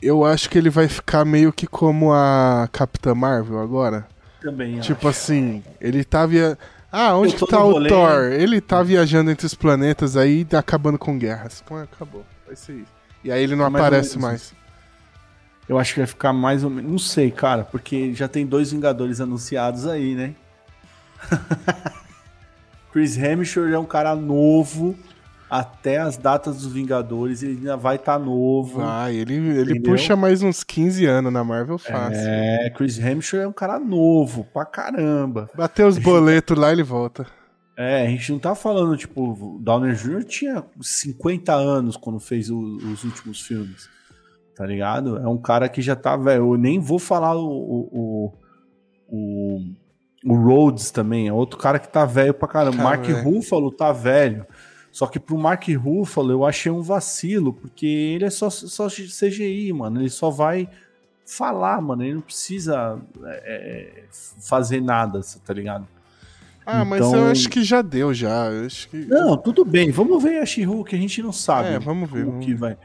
eu 0.00 0.24
acho 0.24 0.48
que 0.48 0.56
ele 0.58 0.70
vai 0.70 0.88
ficar 0.88 1.24
meio 1.24 1.52
que 1.52 1.66
como 1.66 2.12
a 2.12 2.68
Capitã 2.72 3.14
Marvel 3.14 3.60
agora. 3.60 4.06
Também. 4.40 4.80
Tipo 4.80 5.08
acho. 5.08 5.18
assim, 5.18 5.62
ele 5.80 6.02
tá 6.02 6.24
via... 6.26 6.58
Ah, 6.90 7.14
onde 7.16 7.34
Eu 7.34 7.38
que 7.38 7.46
tá 7.46 7.62
o 7.62 7.70
rolê. 7.72 7.88
Thor? 7.88 8.32
Ele 8.32 8.60
tá 8.60 8.82
viajando 8.82 9.30
entre 9.30 9.46
os 9.46 9.54
planetas 9.54 10.16
aí 10.16 10.40
e 10.40 10.44
tá 10.44 10.58
acabando 10.58 10.98
com 10.98 11.16
guerras. 11.16 11.62
Como? 11.64 11.80
Acabou. 11.80 12.24
Vai 12.46 12.56
ser 12.56 12.72
isso. 12.72 12.99
E 13.22 13.30
aí 13.30 13.42
ele 13.42 13.54
não 13.54 13.66
É 13.66 13.70
mais 13.70 13.84
aparece 13.84 14.18
mais. 14.18 14.54
Eu 15.68 15.78
acho 15.78 15.94
que 15.94 16.00
vai 16.00 16.06
ficar 16.06 16.32
mais 16.32 16.64
ou 16.64 16.70
menos. 16.70 16.90
Não 16.90 16.98
sei, 16.98 17.30
cara, 17.30 17.64
porque 17.64 18.12
já 18.12 18.26
tem 18.26 18.44
dois 18.44 18.72
Vingadores 18.72 19.20
anunciados 19.20 19.86
aí, 19.86 20.14
né? 20.14 20.34
Chris 22.92 23.16
Hemsworth 23.16 23.72
é 23.72 23.78
um 23.78 23.84
cara 23.84 24.16
novo. 24.16 24.96
Até 25.48 25.98
as 25.98 26.16
datas 26.16 26.58
dos 26.58 26.72
Vingadores, 26.72 27.42
ele 27.42 27.58
ainda 27.58 27.76
vai 27.76 27.96
estar 27.96 28.18
novo. 28.20 28.80
Vai, 28.80 29.16
ele, 29.16 29.34
ele 29.34 29.72
Entendeu? 29.72 29.92
puxa 29.92 30.14
mais 30.14 30.42
uns 30.42 30.62
15 30.62 31.04
anos 31.06 31.32
na 31.32 31.42
Marvel 31.42 31.76
fácil. 31.76 32.20
É, 32.20 32.70
Chris 32.70 32.98
Hemsworth 32.98 33.44
é 33.44 33.48
um 33.48 33.52
cara 33.52 33.78
novo, 33.80 34.44
pra 34.52 34.64
caramba. 34.64 35.50
Bateu 35.56 35.88
os 35.88 35.98
boletos 35.98 36.56
lá, 36.56 36.70
ele 36.70 36.84
volta. 36.84 37.26
É, 37.82 38.02
a 38.06 38.10
gente 38.10 38.30
não 38.32 38.38
tá 38.38 38.54
falando, 38.54 38.96
tipo, 38.96 39.32
o 39.32 39.58
Downer 39.58 39.94
Jr. 39.94 40.22
tinha 40.24 40.64
50 40.80 41.54
anos 41.54 41.96
quando 41.96 42.20
fez 42.20 42.50
o- 42.50 42.76
os 42.76 43.04
últimos 43.04 43.40
filmes. 43.40 43.88
Tá 44.54 44.66
ligado? 44.66 45.16
É 45.16 45.26
um 45.26 45.38
cara 45.38 45.68
que 45.68 45.80
já 45.80 45.96
tá 45.96 46.16
velho. 46.16 46.52
Eu 46.52 46.56
nem 46.58 46.78
vou 46.78 46.98
falar 46.98 47.34
o. 47.36 47.48
O, 47.48 48.32
o, 49.08 49.62
o 50.24 50.34
Rhodes 50.34 50.90
também, 50.90 51.28
é 51.28 51.32
outro 51.32 51.58
cara 51.58 51.78
que 51.78 51.88
tá 51.88 52.04
velho 52.04 52.34
pra 52.34 52.46
caramba. 52.46 52.76
Tá 52.76 52.82
Mark 52.82 53.04
velho. 53.06 53.22
Ruffalo 53.24 53.70
tá 53.72 53.90
velho. 53.92 54.46
Só 54.92 55.06
que 55.06 55.18
pro 55.18 55.38
Mark 55.38 55.64
Ruffalo 55.68 56.30
eu 56.32 56.44
achei 56.44 56.70
um 56.70 56.82
vacilo, 56.82 57.54
porque 57.54 57.86
ele 57.86 58.24
é 58.26 58.30
só, 58.30 58.50
só 58.50 58.88
CGI, 58.88 59.72
mano. 59.72 60.00
Ele 60.02 60.10
só 60.10 60.28
vai 60.30 60.68
falar, 61.24 61.80
mano. 61.80 62.02
Ele 62.02 62.14
não 62.14 62.20
precisa 62.20 63.00
é, 63.24 64.04
fazer 64.10 64.82
nada, 64.82 65.20
tá 65.46 65.54
ligado? 65.54 65.88
Ah, 66.66 66.84
mas 66.84 67.00
Então- 67.06 67.16
eu 67.18 67.26
acho 67.26 67.48
que 67.48 67.64
já 67.64 67.82
deu, 67.82 68.12
já. 68.14 68.48
Que. 68.90 68.96
Não, 69.06 69.36
tudo 69.36 69.64
bem. 69.64 69.90
Vamos 69.90 70.22
ver 70.22 70.38
a 70.40 70.46
She-Hulk, 70.46 70.94
a 70.94 70.98
gente 70.98 71.22
não 71.22 71.32
sabe. 71.32 71.70
É, 71.70 71.78
vamos 71.78 72.08
ver, 72.10 72.22
o 72.24 72.30
vamos 72.30 72.44
que 72.44 72.54
vai. 72.54 72.76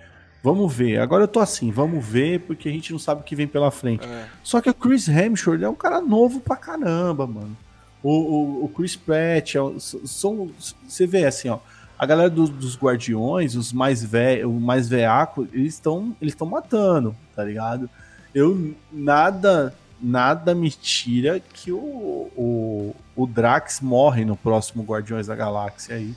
Vamos 0.44 0.74
ver. 0.74 1.00
Agora 1.00 1.24
eu 1.24 1.28
tô 1.28 1.40
assim, 1.40 1.72
vamos 1.72 2.06
ver, 2.06 2.42
porque 2.42 2.70
a 2.70 2.72
gente 2.72 2.92
não 2.92 3.00
sabe 3.00 3.22
o 3.22 3.24
que 3.24 3.36
vem 3.36 3.48
pela 3.48 3.72
frente. 3.72 4.06
É. 4.08 4.26
Só 4.44 4.62
que 4.62 4.70
o 4.70 4.74
Chris 4.74 5.08
Hemsworth 5.08 5.62
é 5.62 5.70
um 5.70 5.74
cara 5.76 6.00
novo 6.02 6.40
pra 6.40 6.56
caramba, 6.56 7.26
mano. 7.28 7.58
O, 8.04 8.12
o, 8.12 8.66
o 8.66 8.70
Chris 8.70 8.96
Pratt, 8.96 9.56
é 9.56 9.60
são, 9.80 10.50
você 10.88 11.08
vê 11.08 11.26
assim, 11.26 11.50
ó, 11.50 11.58
a 11.98 12.06
galera 12.06 12.30
do- 12.30 12.48
dos 12.48 12.78
Guardiões, 12.78 13.56
os 13.56 13.74
mais 13.74 14.04
velhos, 14.04 14.46
o 14.52 14.60
mais 14.60 14.88
veaco, 14.88 15.48
eles 15.52 15.74
estão 15.74 16.16
eles 16.22 16.34
estão 16.34 16.46
matando, 16.46 17.16
tá 17.36 17.44
ligado? 17.44 17.90
Eu 18.34 18.76
nada 18.94 19.74
nada 20.06 20.54
me 20.54 20.70
tira 20.70 21.40
que 21.40 21.72
o, 21.72 22.30
o, 22.36 22.96
o 23.16 23.26
Drax 23.26 23.82
morre 23.82 24.24
no 24.24 24.36
próximo 24.36 24.84
Guardiões 24.84 25.28
da 25.28 25.36
Galáxia 25.36 25.96
aí. 25.96 26.14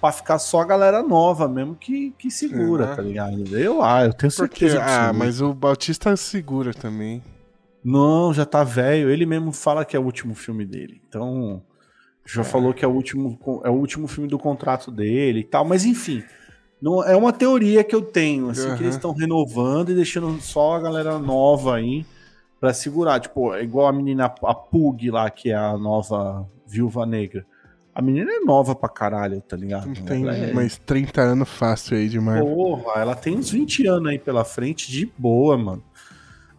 Pra 0.00 0.12
ficar 0.12 0.38
só 0.38 0.60
a 0.60 0.64
galera 0.64 1.02
nova 1.02 1.48
mesmo 1.48 1.74
que, 1.74 2.12
que 2.18 2.30
segura, 2.30 2.90
Uhum. 2.90 2.96
tá 2.96 3.02
ligado? 3.02 3.58
Eu, 3.58 3.82
ah, 3.82 4.04
eu 4.04 4.12
tenho 4.12 4.32
Porque, 4.32 4.68
certeza. 4.68 4.80
ah, 4.82 5.08
absoluta. 5.08 5.12
mas 5.24 5.40
o 5.40 5.54
Bautista 5.54 6.16
segura 6.16 6.72
também. 6.74 7.22
Não, 7.84 8.32
já 8.34 8.44
tá 8.44 8.62
velho. 8.64 9.10
Ele 9.10 9.24
mesmo 9.26 9.52
fala 9.52 9.84
que 9.84 9.96
é 9.96 10.00
o 10.00 10.04
último 10.04 10.34
filme 10.34 10.64
dele. 10.66 11.00
Então, 11.08 11.62
já 12.26 12.42
falou 12.44 12.74
que 12.74 12.84
é 12.84 12.88
o 12.88 12.90
último 12.92 13.38
é 13.64 13.70
o 13.70 13.74
último 13.74 14.06
filme 14.08 14.28
do 14.28 14.38
contrato 14.38 14.90
dele 14.90 15.40
e 15.40 15.44
tal. 15.44 15.64
Mas 15.64 15.84
enfim, 15.84 16.22
não 16.80 17.02
é 17.02 17.16
uma 17.16 17.32
teoria 17.32 17.82
que 17.82 17.94
eu 17.94 18.02
tenho, 18.02 18.50
assim, 18.50 18.68
Aham. 18.68 18.76
que 18.76 18.82
eles 18.82 18.96
estão 18.96 19.12
renovando 19.12 19.90
e 19.90 19.94
deixando 19.94 20.38
só 20.42 20.74
a 20.76 20.80
galera 20.80 21.18
nova 21.18 21.76
aí 21.76 22.04
pra 22.60 22.72
segurar. 22.74 23.20
Tipo, 23.20 23.54
é 23.54 23.62
igual 23.62 23.86
a 23.86 23.92
menina 23.92 24.26
a 24.26 24.54
Pug 24.54 25.10
lá, 25.10 25.28
que 25.30 25.50
é 25.50 25.54
a 25.56 25.76
nova 25.76 26.48
Viúva 26.66 27.04
Negra. 27.06 27.44
A 27.94 28.02
menina 28.02 28.30
é 28.30 28.40
nova 28.40 28.74
pra 28.74 28.90
caralho, 28.90 29.40
tá 29.40 29.56
ligado? 29.56 29.90
Tem 30.04 30.22
Ela 30.22 30.36
é- 30.36 30.52
mais 30.52 30.76
30 30.76 31.22
anos 31.22 31.48
fácil 31.48 31.96
aí 31.96 32.08
de 32.10 32.20
Marvel. 32.20 32.46
Porra, 32.54 33.00
ela 33.00 33.14
tem 33.14 33.38
uns 33.38 33.50
20 33.50 33.86
anos 33.86 34.10
aí 34.10 34.18
pela 34.18 34.44
frente 34.44 34.90
de 34.90 35.10
boa, 35.16 35.56
mano. 35.56 35.82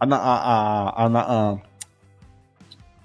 A. 0.00 0.04
a, 0.04 0.16
a, 0.16 1.06
a, 1.06 1.58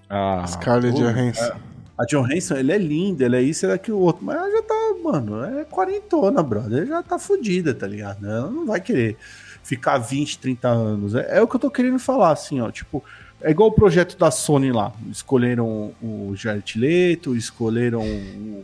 a, 0.10 0.42
a 0.42 0.48
Scarlett 0.48 0.98
Johansson. 1.00 1.52
A 1.96 2.06
Johansson, 2.06 2.56
ele 2.56 2.72
é 2.72 2.78
linda, 2.78 3.24
ele 3.24 3.36
é 3.36 3.42
isso, 3.42 3.66
ele 3.68 3.74
é 3.74 3.76
aquilo 3.76 4.00
outro. 4.00 4.26
Mas 4.26 4.36
ela 4.36 4.50
já 4.50 4.64
tá, 4.64 4.96
mano, 5.04 5.44
é 5.44 5.64
quarentona, 5.66 6.42
brother. 6.42 6.80
Ela 6.80 6.86
já 6.88 7.04
tá 7.04 7.20
fodida, 7.20 7.74
tá 7.74 7.86
ligado? 7.86 8.26
Ela 8.26 8.50
não 8.50 8.66
vai 8.66 8.82
querer 8.82 9.16
ficar 9.64 9.98
20, 9.98 10.38
30 10.40 10.68
anos. 10.68 11.16
É, 11.16 11.38
é, 11.38 11.42
o 11.42 11.48
que 11.48 11.56
eu 11.56 11.60
tô 11.60 11.72
querendo 11.72 11.98
falar, 11.98 12.32
assim, 12.32 12.60
ó. 12.60 12.70
Tipo, 12.70 13.04
é 13.42 13.50
igual 13.50 13.70
o 13.70 13.74
projeto 13.74 14.18
da 14.18 14.30
Sony 14.30 14.72
lá. 14.72 14.92
Escolheram 15.10 15.94
o 16.02 16.34
Jared 16.36 16.78
Leto, 16.78 17.36
escolheram 17.36 18.02
o, 18.02 18.64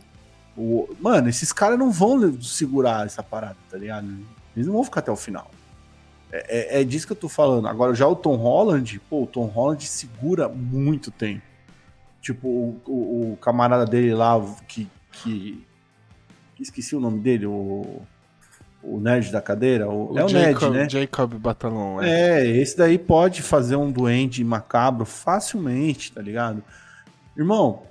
o. 0.58 0.96
Mano, 1.00 1.30
esses 1.30 1.52
caras 1.52 1.80
não 1.80 1.92
vão 1.92 2.40
segurar 2.42 3.06
essa 3.06 3.24
parada, 3.24 3.58
tá 3.72 3.78
ligado? 3.78 4.08
Eles 4.56 4.68
não 4.68 4.74
vão 4.74 4.84
ficar 4.84 5.00
até 5.00 5.12
o 5.12 5.16
final. 5.16 5.50
É, 6.32 6.78
é, 6.78 6.82
é, 6.82 6.84
disso 6.84 7.08
que 7.08 7.14
eu 7.14 7.18
tô 7.18 7.30
falando. 7.30 7.68
Agora, 7.68 7.96
já 7.96 8.08
o 8.08 8.16
Tom 8.16 8.36
Holland, 8.36 9.00
pô, 9.10 9.24
o 9.24 9.28
Tom 9.28 9.46
Holland 9.46 9.86
segura 9.88 10.48
muito 10.48 11.10
tempo. 11.10 11.42
Tipo, 12.22 12.48
o, 12.48 12.82
o, 12.86 13.34
o 13.34 13.38
camarada 13.38 13.86
dele 13.86 14.14
lá, 14.14 14.40
que, 14.68 14.88
que. 15.12 15.66
Esqueci 16.60 16.94
o 16.94 17.00
nome 17.00 17.20
dele, 17.20 17.46
o. 17.46 18.02
O 18.82 19.00
nerd 19.00 19.32
da 19.32 19.42
cadeira. 19.42 19.90
O, 19.90 20.14
o 20.14 20.20
é 20.20 20.24
o 20.24 20.28
Jacob, 20.28 20.72
nerd, 20.72 20.96
né? 20.96 21.02
Jacob 21.02 21.34
Batalon. 21.36 22.02
É. 22.02 22.42
é, 22.42 22.48
esse 22.48 22.78
daí 22.78 22.98
pode 22.98 23.42
fazer 23.42 23.76
um 23.76 23.92
duende 23.92 24.44
macabro 24.44 25.06
facilmente, 25.06 26.12
tá 26.14 26.22
ligado? 26.22 26.64
Irmão, 27.38 27.84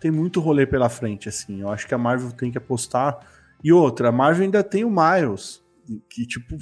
tem 0.00 0.10
muito 0.10 0.40
rolê 0.40 0.66
pela 0.66 0.88
frente, 0.88 1.28
assim. 1.28 1.60
Eu 1.60 1.70
acho 1.70 1.86
que 1.86 1.94
a 1.94 1.98
Marvel 1.98 2.32
tem 2.32 2.50
que 2.50 2.58
apostar. 2.58 3.20
E 3.62 3.72
outra, 3.72 4.08
a 4.08 4.12
Marvel 4.12 4.44
ainda 4.44 4.64
tem 4.64 4.84
o 4.84 4.90
Miles, 4.90 5.62
que, 6.10 6.26
tipo, 6.26 6.58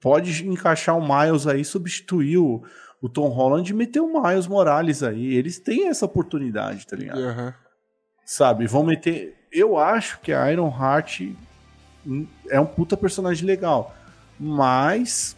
pode 0.00 0.48
encaixar 0.48 0.98
o 0.98 1.00
Miles 1.00 1.46
aí, 1.46 1.64
substituir 1.64 2.38
o, 2.38 2.62
o 3.00 3.08
Tom 3.08 3.28
Holland 3.28 3.70
e 3.70 3.74
meter 3.74 4.00
o 4.00 4.20
Miles 4.20 4.48
Morales 4.48 5.02
aí. 5.02 5.34
Eles 5.34 5.60
têm 5.60 5.88
essa 5.88 6.04
oportunidade, 6.04 6.86
tá 6.86 6.96
ligado? 6.96 7.20
Uhum. 7.20 7.52
Sabe, 8.24 8.66
vão 8.66 8.82
meter. 8.82 9.36
Eu 9.52 9.78
acho 9.78 10.18
que 10.20 10.32
a 10.32 10.50
Iron 10.50 10.68
Heart 10.68 11.34
é 12.48 12.60
um 12.60 12.66
puta 12.66 12.96
personagem 12.96 13.46
legal, 13.46 13.94
mas 14.38 15.36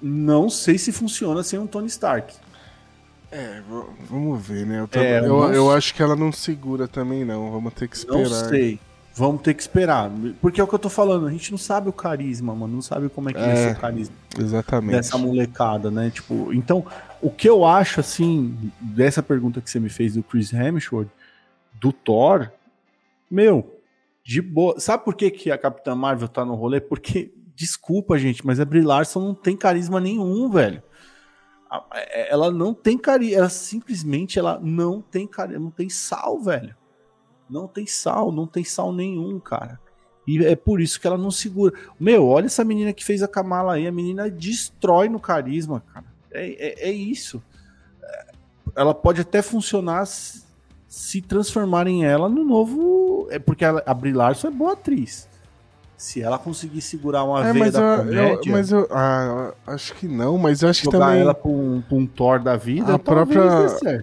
não 0.00 0.48
sei 0.48 0.78
se 0.78 0.92
funciona 0.92 1.42
sem 1.42 1.58
um 1.58 1.66
Tony 1.66 1.88
Stark. 1.88 2.34
É, 3.32 3.62
vamos 4.08 4.44
ver, 4.44 4.66
né? 4.66 4.80
Eu, 4.80 5.00
é, 5.00 5.20
eu, 5.20 5.52
eu, 5.52 5.70
acho 5.70 5.94
que 5.94 6.02
ela 6.02 6.16
não 6.16 6.32
segura 6.32 6.88
também, 6.88 7.24
não. 7.24 7.50
Vamos 7.50 7.72
ter 7.74 7.86
que 7.88 7.96
esperar. 7.96 8.18
Não 8.18 8.48
sei. 8.48 8.80
Vamos 9.14 9.42
ter 9.42 9.54
que 9.54 9.62
esperar. 9.62 10.10
Porque 10.40 10.60
é 10.60 10.64
o 10.64 10.66
que 10.66 10.74
eu 10.74 10.78
tô 10.78 10.88
falando, 10.88 11.26
a 11.26 11.30
gente 11.30 11.50
não 11.50 11.58
sabe 11.58 11.88
o 11.88 11.92
carisma, 11.92 12.54
mano. 12.54 12.74
Não 12.74 12.82
sabe 12.82 13.08
como 13.08 13.30
é 13.30 13.32
que 13.32 13.38
é, 13.38 13.68
é 13.68 13.72
o 13.72 13.76
carisma. 13.76 14.14
Exatamente. 14.36 14.96
Dessa 14.96 15.16
molecada, 15.16 15.90
né? 15.90 16.10
Tipo, 16.10 16.52
então, 16.52 16.84
o 17.20 17.30
que 17.30 17.48
eu 17.48 17.64
acho, 17.64 18.00
assim, 18.00 18.56
dessa 18.80 19.22
pergunta 19.22 19.60
que 19.60 19.70
você 19.70 19.78
me 19.78 19.88
fez 19.90 20.14
do 20.14 20.22
Chris 20.24 20.52
Hemsworth, 20.52 21.08
do 21.74 21.92
Thor, 21.92 22.50
meu, 23.30 23.79
de 24.30 24.40
boa. 24.40 24.78
Sabe 24.78 25.04
por 25.04 25.16
que, 25.16 25.28
que 25.28 25.50
a 25.50 25.58
Capitã 25.58 25.92
Marvel 25.92 26.28
tá 26.28 26.44
no 26.44 26.54
rolê? 26.54 26.80
Porque, 26.80 27.34
desculpa, 27.52 28.16
gente, 28.16 28.46
mas 28.46 28.60
a 28.60 28.64
Brie 28.64 28.80
Larson 28.80 29.18
não 29.18 29.34
tem 29.34 29.56
carisma 29.56 29.98
nenhum, 29.98 30.48
velho. 30.48 30.80
É, 31.92 32.32
ela 32.32 32.48
não 32.48 32.72
tem 32.72 32.96
carisma, 32.96 33.38
ela 33.38 33.48
simplesmente 33.48 34.38
ela 34.38 34.60
não 34.62 35.02
tem 35.02 35.26
carisma, 35.26 35.64
não 35.64 35.72
tem 35.72 35.88
sal, 35.88 36.40
velho. 36.40 36.76
Não 37.48 37.66
tem 37.66 37.84
sal, 37.86 38.30
não 38.30 38.46
tem 38.46 38.62
sal 38.62 38.92
nenhum, 38.92 39.40
cara. 39.40 39.80
E 40.28 40.38
é 40.44 40.54
por 40.54 40.80
isso 40.80 41.00
que 41.00 41.08
ela 41.08 41.18
não 41.18 41.32
segura. 41.32 41.76
Meu, 41.98 42.28
olha 42.28 42.46
essa 42.46 42.64
menina 42.64 42.92
que 42.92 43.04
fez 43.04 43.24
a 43.24 43.28
Kamala 43.28 43.74
aí. 43.74 43.88
A 43.88 43.92
menina 43.92 44.30
destrói 44.30 45.08
no 45.08 45.18
carisma, 45.18 45.82
cara. 45.92 46.06
É, 46.30 46.84
é, 46.86 46.88
é 46.90 46.92
isso. 46.92 47.42
Ela 48.76 48.94
pode 48.94 49.22
até 49.22 49.42
funcionar 49.42 50.06
se, 50.90 51.22
transformarem 51.22 52.04
ela 52.04 52.28
no 52.28 52.44
novo. 52.44 53.28
É 53.30 53.38
porque 53.38 53.64
ela, 53.64 53.80
a 53.86 53.94
Brie 53.94 54.12
Larson 54.12 54.48
é 54.48 54.50
boa 54.50 54.72
atriz. 54.72 55.28
Se 55.96 56.20
ela 56.20 56.38
conseguir 56.38 56.80
segurar 56.80 57.24
uma 57.24 57.46
é, 57.46 57.52
veia 57.52 57.70
da 57.70 57.80
eu, 57.80 57.98
comédia... 57.98 58.50
Eu, 58.50 58.52
mas 58.52 58.72
eu 58.72 58.88
ah, 58.90 59.52
acho 59.66 59.94
que 59.94 60.08
não, 60.08 60.36
mas 60.36 60.62
eu 60.62 60.70
acho 60.70 60.82
que 60.82 60.90
também... 60.90 61.20
ela 61.20 61.34
pra 61.34 61.50
um, 61.50 61.82
pra 61.86 61.96
um 61.96 62.06
Thor 62.06 62.40
da 62.40 62.56
vida, 62.56 62.94
a 62.94 62.98
própria, 62.98 63.42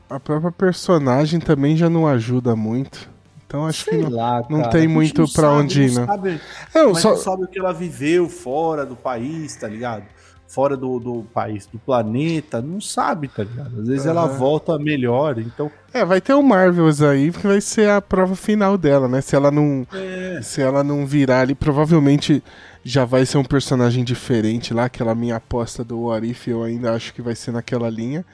a 0.10 0.20
própria 0.20 0.52
personagem 0.52 1.40
também 1.40 1.76
já 1.76 1.90
não 1.90 2.08
ajuda 2.08 2.56
muito. 2.56 3.10
Então 3.46 3.66
acho 3.66 3.86
Sei 3.86 3.98
que 3.98 4.04
não, 4.04 4.16
lá, 4.16 4.46
não 4.50 4.70
tem 4.70 4.88
muito 4.88 5.22
não 5.22 5.28
pra 5.28 5.52
onde 5.52 5.84
ir, 5.84 5.92
né? 5.94 6.06
Sabe, 6.06 6.42
não, 6.76 6.94
mas 6.94 7.02
só... 7.02 7.10
não 7.12 7.18
sabe 7.18 7.44
o 7.46 7.48
que 7.48 7.58
ela 7.58 7.74
viveu 7.74 8.30
fora 8.30 8.86
do 8.86 8.96
país, 8.96 9.56
tá 9.56 9.68
ligado? 9.68 10.04
Fora 10.48 10.78
do, 10.78 10.98
do 10.98 11.26
país, 11.34 11.66
do 11.66 11.78
planeta, 11.78 12.62
não 12.62 12.80
sabe, 12.80 13.28
tá 13.28 13.44
ligado? 13.44 13.82
Às 13.82 13.88
vezes 13.88 14.06
uhum. 14.06 14.12
ela 14.12 14.28
volta 14.28 14.80
melhor, 14.80 15.38
então... 15.38 15.70
É, 15.94 16.06
vai 16.06 16.22
ter 16.22 16.34
o 16.34 16.42
Marvels 16.42 17.02
aí, 17.02 17.32
que 17.32 17.46
vai 17.46 17.60
ser 17.60 17.90
a 17.90 18.02
prova 18.02 18.36
final 18.36 18.78
dela, 18.78 19.10
né? 19.10 19.20
Se 19.20 19.36
ela 19.36 19.52
não, 19.52 19.86
é. 19.94 20.40
se 20.42 20.62
ela 20.62 20.84
não 20.84 21.06
virar 21.06 21.42
ali, 21.42 21.54
provavelmente 21.54 22.42
já 22.84 23.04
vai 23.04 23.26
ser 23.26 23.38
um 23.38 23.44
personagem 23.44 24.06
diferente 24.06 24.74
lá, 24.74 24.86
aquela 24.86 25.14
minha 25.14 25.36
aposta 25.36 25.84
do 25.84 26.04
What 26.04 26.26
If, 26.26 26.48
eu 26.48 26.64
ainda 26.64 26.94
acho 26.94 27.14
que 27.14 27.22
vai 27.22 27.36
ser 27.36 27.52
naquela 27.52 27.90
linha. 27.90 28.26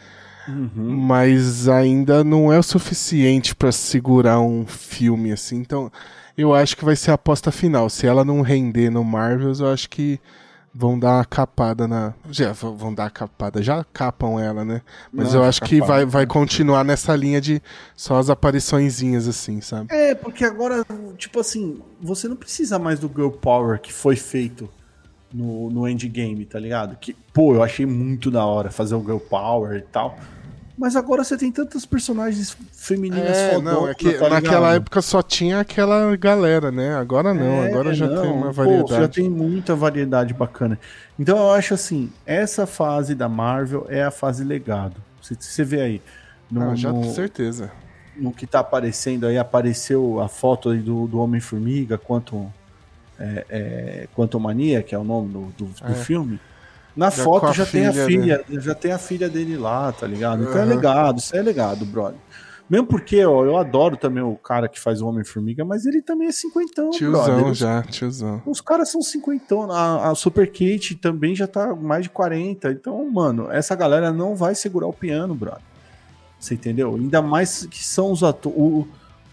Uhum. 0.47 0.69
Mas 0.75 1.67
ainda 1.67 2.23
não 2.23 2.51
é 2.51 2.59
o 2.59 2.63
suficiente 2.63 3.55
para 3.55 3.71
segurar 3.71 4.39
um 4.39 4.65
filme 4.65 5.31
assim. 5.31 5.57
Então, 5.57 5.91
eu 6.37 6.53
acho 6.53 6.75
que 6.75 6.85
vai 6.85 6.95
ser 6.95 7.11
a 7.11 7.15
aposta 7.15 7.51
final. 7.51 7.89
Se 7.89 8.05
ela 8.05 8.25
não 8.25 8.41
render 8.41 8.89
no 8.89 9.03
Marvels, 9.03 9.59
eu 9.59 9.71
acho 9.71 9.89
que 9.89 10.19
vão 10.73 10.97
dar 10.97 11.17
uma 11.17 11.25
capada 11.25 11.87
na. 11.87 12.13
Já 12.31 12.51
vão 12.51 12.93
dar 12.93 13.05
a 13.05 13.09
capada, 13.09 13.61
já 13.61 13.85
capam 13.93 14.39
ela, 14.39 14.65
né? 14.65 14.81
Mas 15.11 15.33
não, 15.33 15.41
eu 15.41 15.43
acho 15.47 15.61
que 15.61 15.79
vai, 15.79 16.05
vai 16.05 16.25
continuar 16.25 16.83
nessa 16.83 17.15
linha 17.15 17.39
de 17.39 17.61
só 17.95 18.17
as 18.17 18.29
apariçõezinhas, 18.29 19.27
assim, 19.27 19.61
sabe? 19.61 19.93
É, 19.93 20.15
porque 20.15 20.43
agora, 20.43 20.83
tipo 21.17 21.39
assim, 21.39 21.81
você 22.01 22.27
não 22.27 22.35
precisa 22.35 22.79
mais 22.79 22.99
do 22.99 23.07
Girl 23.07 23.29
Power 23.29 23.79
que 23.79 23.93
foi 23.93 24.15
feito 24.15 24.69
no, 25.31 25.69
no 25.69 25.87
endgame, 25.87 26.45
tá 26.45 26.59
ligado? 26.59 26.95
Que, 26.97 27.15
pô, 27.33 27.53
eu 27.53 27.63
achei 27.63 27.85
muito 27.85 28.31
da 28.31 28.45
hora 28.45 28.71
fazer 28.71 28.95
o 28.95 29.01
Girl 29.01 29.17
Power 29.17 29.77
e 29.77 29.81
tal. 29.81 30.17
Mas 30.77 30.95
agora 30.95 31.23
você 31.23 31.37
tem 31.37 31.51
tantas 31.51 31.85
personagens 31.85 32.57
femininas 32.71 33.37
é, 33.37 33.49
fodonas, 33.51 33.73
não, 33.73 33.87
é 33.87 33.93
que 33.93 34.11
tá 34.13 34.29
naquela 34.29 34.73
época 34.73 35.01
só 35.01 35.21
tinha 35.21 35.59
aquela 35.59 36.15
galera, 36.17 36.71
né? 36.71 36.95
Agora 36.95 37.33
não, 37.33 37.63
é, 37.63 37.69
agora 37.69 37.93
já 37.93 38.07
não, 38.07 38.21
tem 38.21 38.31
uma 38.31 38.51
variedade. 38.51 38.89
Pô, 38.89 38.95
já 38.95 39.07
tem 39.07 39.29
muita 39.29 39.75
variedade 39.75 40.33
bacana. 40.33 40.79
Então 41.17 41.37
eu 41.37 41.51
acho 41.51 41.75
assim, 41.75 42.11
essa 42.25 42.65
fase 42.65 43.13
da 43.13 43.29
Marvel 43.29 43.85
é 43.87 44.03
a 44.03 44.09
fase 44.09 44.43
legado. 44.43 44.95
Você, 45.21 45.35
você 45.39 45.63
vê 45.63 45.81
aí. 45.81 46.01
No, 46.49 46.71
ah, 46.71 46.75
já 46.75 46.91
no, 46.91 47.13
certeza. 47.13 47.71
No 48.15 48.31
que 48.31 48.47
tá 48.47 48.59
aparecendo 48.59 49.27
aí, 49.27 49.37
apareceu 49.37 50.19
a 50.19 50.27
foto 50.27 50.69
aí 50.69 50.79
do, 50.79 51.07
do 51.07 51.19
Homem-Formiga, 51.19 51.97
quanto 51.97 52.51
é, 53.19 53.45
é, 53.49 54.07
Quanto 54.13 54.39
Mania, 54.39 54.81
que 54.81 54.93
é 54.93 54.97
o 54.97 55.03
nome 55.03 55.31
do, 55.31 55.41
do, 55.57 55.65
do 55.65 55.91
é. 55.91 55.95
filme. 55.95 56.39
Na 56.95 57.09
já 57.09 57.23
foto 57.23 57.53
já 57.53 57.65
tem 57.65 57.87
a 57.87 57.93
filha, 57.93 58.45
né? 58.47 58.61
já 58.61 58.75
tem 58.75 58.91
a 58.91 58.97
filha 58.97 59.29
dele 59.29 59.57
lá, 59.57 59.91
tá 59.91 60.05
ligado? 60.05 60.43
Então 60.43 60.55
uhum. 60.55 60.61
é 60.61 60.65
legado, 60.65 61.19
isso 61.19 61.35
é 61.35 61.41
legado, 61.41 61.85
brother. 61.85 62.19
Mesmo 62.69 62.87
porque, 62.87 63.23
ó, 63.25 63.43
eu 63.43 63.57
adoro 63.57 63.97
também 63.97 64.23
o 64.23 64.35
cara 64.35 64.67
que 64.67 64.79
faz 64.79 65.01
o 65.01 65.07
Homem-Formiga, 65.07 65.65
mas 65.65 65.85
ele 65.85 66.01
também 66.01 66.27
é 66.27 66.31
cinquentão, 66.31 66.89
Tiozão 66.91 67.35
brother. 67.35 67.53
já, 67.53 67.83
tiozão. 67.83 68.41
Os 68.45 68.61
caras 68.61 68.89
são 68.89 69.01
cinquentão. 69.01 69.69
A, 69.71 70.09
a 70.09 70.15
Super 70.15 70.47
Kate 70.47 70.95
também 70.95 71.35
já 71.35 71.45
tá 71.45 71.75
mais 71.75 72.03
de 72.03 72.09
40. 72.09 72.71
Então, 72.71 73.09
mano, 73.11 73.51
essa 73.51 73.75
galera 73.75 74.11
não 74.11 74.35
vai 74.35 74.55
segurar 74.55 74.87
o 74.87 74.93
piano, 74.93 75.35
brother. 75.35 75.61
Você 76.39 76.55
entendeu? 76.55 76.95
Ainda 76.95 77.21
mais 77.21 77.65
que 77.65 77.83
são 77.83 78.11
os 78.11 78.23
atores 78.23 78.85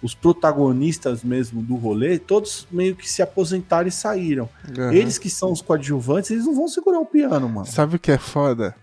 os 0.02 0.14
protagonistas 0.14 1.22
mesmo 1.22 1.62
do 1.62 1.76
rolê, 1.76 2.18
todos 2.18 2.66
meio 2.70 2.96
que 2.96 3.08
se 3.08 3.22
aposentaram 3.22 3.88
e 3.88 3.92
saíram. 3.92 4.48
Uhum. 4.76 4.92
Eles 4.92 5.18
que 5.18 5.28
são 5.28 5.52
os 5.52 5.60
coadjuvantes, 5.60 6.30
eles 6.30 6.46
não 6.46 6.54
vão 6.54 6.68
segurar 6.68 7.00
o 7.00 7.06
piano, 7.06 7.48
mano. 7.48 7.66
Sabe 7.66 7.96
o 7.96 7.98
que 7.98 8.10
é 8.10 8.18
foda? 8.18 8.74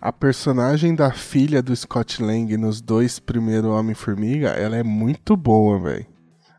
A 0.00 0.12
personagem 0.12 0.94
da 0.94 1.12
filha 1.12 1.62
do 1.62 1.76
Scott 1.76 2.22
Lang 2.22 2.56
nos 2.56 2.80
dois 2.80 3.18
primeiros 3.18 3.70
Homem-Formiga, 3.70 4.48
ela 4.48 4.76
é 4.76 4.82
muito 4.82 5.36
boa, 5.36 5.78
velho. 5.78 6.06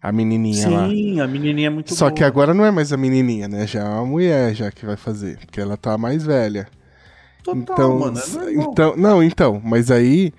A 0.02 0.11
menininha 0.11 0.68
Sim, 0.68 0.69
lá. 0.69 0.90
Sim, 0.90 1.19
a 1.22 1.27
menininha 1.27 1.68
é 1.68 1.69
muito 1.69 1.94
Só 1.95 2.06
boa. 2.06 2.15
que 2.15 2.23
agora 2.23 2.53
não 2.53 2.65
é 2.65 2.72
mais 2.72 2.94
a 2.94 2.98
menininha, 2.98 3.48
né? 3.48 3.65
Já 3.65 3.81
é 3.81 3.90
uma 3.90 4.06
mulher 4.06 4.53
já 4.53 4.69
que 4.69 4.85
vai 4.85 4.98
fazer, 4.98 5.38
porque 5.38 5.60
ela 5.60 5.77
tá 5.77 5.98
mais 5.98 6.23
velha. 6.23 6.68
Total, 7.44 7.61
então, 7.61 7.99
mano, 7.99 8.19
é 8.19 8.53
então, 8.53 8.95
não, 8.95 9.23
então, 9.23 9.61
mas 9.64 9.91
aí 9.91 10.34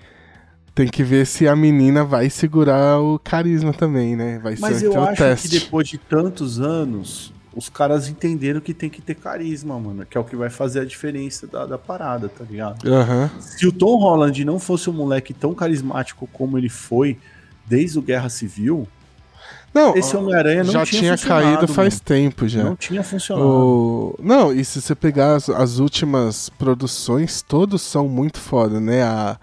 tem 0.75 0.89
que 0.89 1.03
ver 1.03 1.25
se 1.25 1.47
a 1.47 1.55
menina 1.55 2.03
vai 2.03 2.29
segurar 2.29 2.99
o 2.99 3.17
carisma 3.17 3.73
também, 3.73 4.13
né? 4.13 4.39
Vai 4.43 4.57
Mas 4.59 4.79
ser 4.79 4.87
eu 4.87 5.03
acho 5.03 5.23
teste. 5.23 5.47
que 5.47 5.59
depois 5.59 5.87
de 5.87 5.97
tantos 5.97 6.59
anos, 6.59 7.33
os 7.55 7.69
caras 7.69 8.09
entenderam 8.09 8.59
que 8.59 8.73
tem 8.73 8.89
que 8.89 9.01
ter 9.01 9.15
carisma, 9.15 9.79
mano. 9.79 10.05
Que 10.05 10.17
é 10.17 10.21
o 10.21 10.25
que 10.25 10.35
vai 10.35 10.49
fazer 10.49 10.81
a 10.81 10.85
diferença 10.85 11.47
da, 11.47 11.65
da 11.65 11.77
parada, 11.77 12.27
tá 12.27 12.43
ligado? 12.43 12.85
Uhum. 12.85 13.29
Se 13.39 13.65
o 13.65 13.71
Tom 13.71 13.97
Holland 13.97 14.43
não 14.43 14.59
fosse 14.59 14.89
um 14.89 14.93
moleque 14.93 15.33
tão 15.33 15.53
carismático 15.53 16.27
como 16.33 16.57
ele 16.57 16.69
foi 16.69 17.17
desde 17.65 17.97
o 17.97 18.01
Guerra 18.01 18.27
Civil, 18.27 18.85
não, 19.73 19.95
esse 19.95 20.15
Homem-Aranha 20.15 20.65
não 20.65 20.71
já 20.73 20.85
tinha, 20.85 21.15
tinha 21.15 21.17
caído 21.17 21.67
faz 21.69 21.95
mano. 21.95 22.03
tempo 22.03 22.47
já. 22.49 22.63
Não 22.65 22.75
tinha 22.75 23.01
funcionado. 23.01 23.47
O... 23.47 24.19
Não, 24.21 24.53
e 24.53 24.63
se 24.65 24.81
você 24.81 24.93
pegar 24.93 25.35
as, 25.35 25.49
as 25.49 25.79
últimas 25.79 26.49
produções, 26.49 27.41
todos 27.41 27.81
são 27.81 28.09
muito 28.09 28.39
foda, 28.39 28.81
né? 28.81 29.03
A 29.03 29.37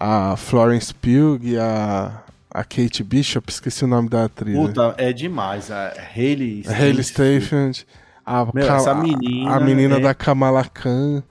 a 0.00 0.36
Florence 0.36 0.94
Pugh 0.94 1.40
e 1.42 1.58
a, 1.58 2.22
a 2.54 2.62
Kate 2.62 3.02
Bishop, 3.02 3.50
esqueci 3.50 3.84
o 3.84 3.88
nome 3.88 4.08
da 4.08 4.24
atriz. 4.26 4.56
Puta, 4.56 4.94
é 4.96 5.12
demais. 5.12 5.70
A 5.72 5.92
Hayley 6.14 6.62
Hayley 6.68 7.02
Steinfeld. 7.02 7.84
a, 8.24 8.46
Meu, 8.54 8.64
Ka- 8.66 8.76
essa 8.76 8.94
menina 8.94 9.56
a 9.56 9.60
menina 9.60 9.96
é- 9.96 10.00
da 10.00 10.14
Kamala 10.14 10.64
Khan, 10.64 11.22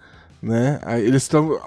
né? 0.41 0.80
Aí 0.84 1.06
eles 1.06 1.23
estão. 1.23 1.57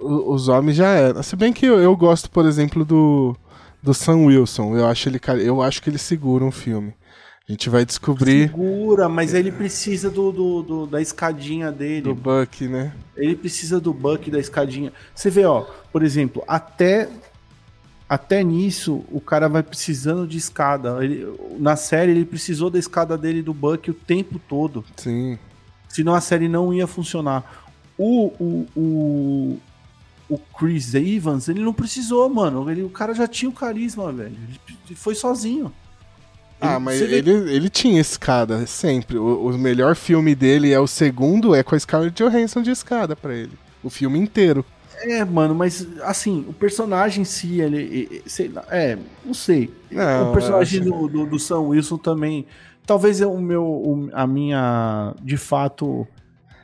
Os 0.00 0.48
homens 0.48 0.76
já 0.76 0.88
eram. 0.88 1.22
Se 1.22 1.34
bem 1.36 1.52
que 1.52 1.64
eu, 1.64 1.78
eu 1.80 1.96
gosto, 1.96 2.30
por 2.30 2.44
exemplo, 2.44 2.84
do, 2.84 3.34
do 3.82 3.94
Sam 3.94 4.26
Wilson. 4.26 4.76
Eu 4.76 4.86
acho, 4.86 5.08
ele, 5.08 5.20
eu 5.44 5.62
acho 5.62 5.82
que 5.82 5.88
ele 5.88 5.98
segura 5.98 6.44
um 6.44 6.50
filme. 6.50 6.92
A 7.48 7.52
gente 7.52 7.70
vai 7.70 7.84
descobrir 7.86 8.48
Segura, 8.48 9.08
mas 9.08 9.32
ele 9.32 9.50
precisa 9.50 10.10
do, 10.10 10.30
do- 10.30 10.62
do- 10.62 10.86
da 10.86 11.00
escadinha 11.00 11.72
dele. 11.72 12.02
do 12.02 12.14
Buck, 12.14 12.68
né? 12.68 12.92
Ele 13.16 13.34
precisa 13.34 13.80
do 13.80 13.92
Buck 13.94 14.30
da 14.30 14.38
escadinha. 14.38 14.92
Você 15.14 15.30
vê, 15.30 15.46
ó, 15.46 15.64
por 15.90 16.02
exemplo, 16.02 16.44
até 16.46 17.08
até 18.06 18.42
nisso 18.42 19.04
o 19.10 19.20
cara 19.20 19.48
vai 19.48 19.62
precisando 19.62 20.26
de 20.26 20.36
escada. 20.36 21.02
Ele- 21.02 21.26
na 21.58 21.74
série 21.74 22.12
ele 22.12 22.24
precisou 22.26 22.68
da 22.68 22.78
escada 22.78 23.16
dele 23.16 23.40
do 23.42 23.54
Buck 23.54 23.90
o 23.90 23.94
tempo 23.94 24.38
todo. 24.38 24.84
Sim. 24.96 25.38
Senão 25.88 26.14
a 26.14 26.20
série 26.20 26.48
não 26.48 26.72
ia 26.74 26.86
funcionar. 26.86 27.66
O, 27.96 28.26
o, 28.38 28.66
o, 28.76 29.58
o 30.28 30.38
Chris 30.58 30.94
Evans, 30.94 31.48
ele 31.48 31.60
não 31.62 31.72
precisou, 31.72 32.28
mano. 32.28 32.70
Ele, 32.70 32.82
o 32.82 32.90
cara 32.90 33.14
já 33.14 33.26
tinha 33.26 33.48
o 33.48 33.54
carisma, 33.54 34.12
velho. 34.12 34.36
Ele 34.86 34.94
foi 34.96 35.14
sozinho. 35.14 35.72
Ah, 36.60 36.78
mas 36.80 37.00
vê- 37.00 37.18
ele, 37.18 37.30
ele 37.30 37.68
tinha 37.68 38.00
escada, 38.00 38.66
sempre. 38.66 39.16
O, 39.16 39.46
o 39.46 39.58
melhor 39.58 39.94
filme 39.94 40.34
dele 40.34 40.72
é 40.72 40.80
o 40.80 40.86
segundo, 40.86 41.54
é 41.54 41.62
com 41.62 41.74
a 41.74 41.78
Scarlett 41.78 42.22
Johansson 42.22 42.62
de 42.62 42.70
escada 42.70 43.14
pra 43.14 43.34
ele. 43.34 43.52
O 43.82 43.88
filme 43.90 44.18
inteiro. 44.18 44.64
É, 45.00 45.24
mano, 45.24 45.54
mas 45.54 45.86
assim, 46.02 46.44
o 46.48 46.52
personagem 46.52 47.22
em 47.22 47.24
si, 47.24 47.60
ele. 47.60 48.22
sei 48.26 48.48
lá, 48.48 48.64
é, 48.70 48.98
não 49.24 49.32
sei. 49.32 49.72
Não, 49.90 50.30
o 50.30 50.32
personagem 50.32 50.80
acho- 50.80 50.90
do, 50.90 51.08
do, 51.08 51.26
do 51.26 51.38
Sam 51.38 51.60
Wilson 51.60 51.98
também. 51.98 52.44
Talvez 52.84 53.20
é 53.20 53.26
o 53.26 53.38
meu. 53.38 54.08
a 54.12 54.26
minha. 54.26 55.14
De 55.22 55.36
fato. 55.36 56.06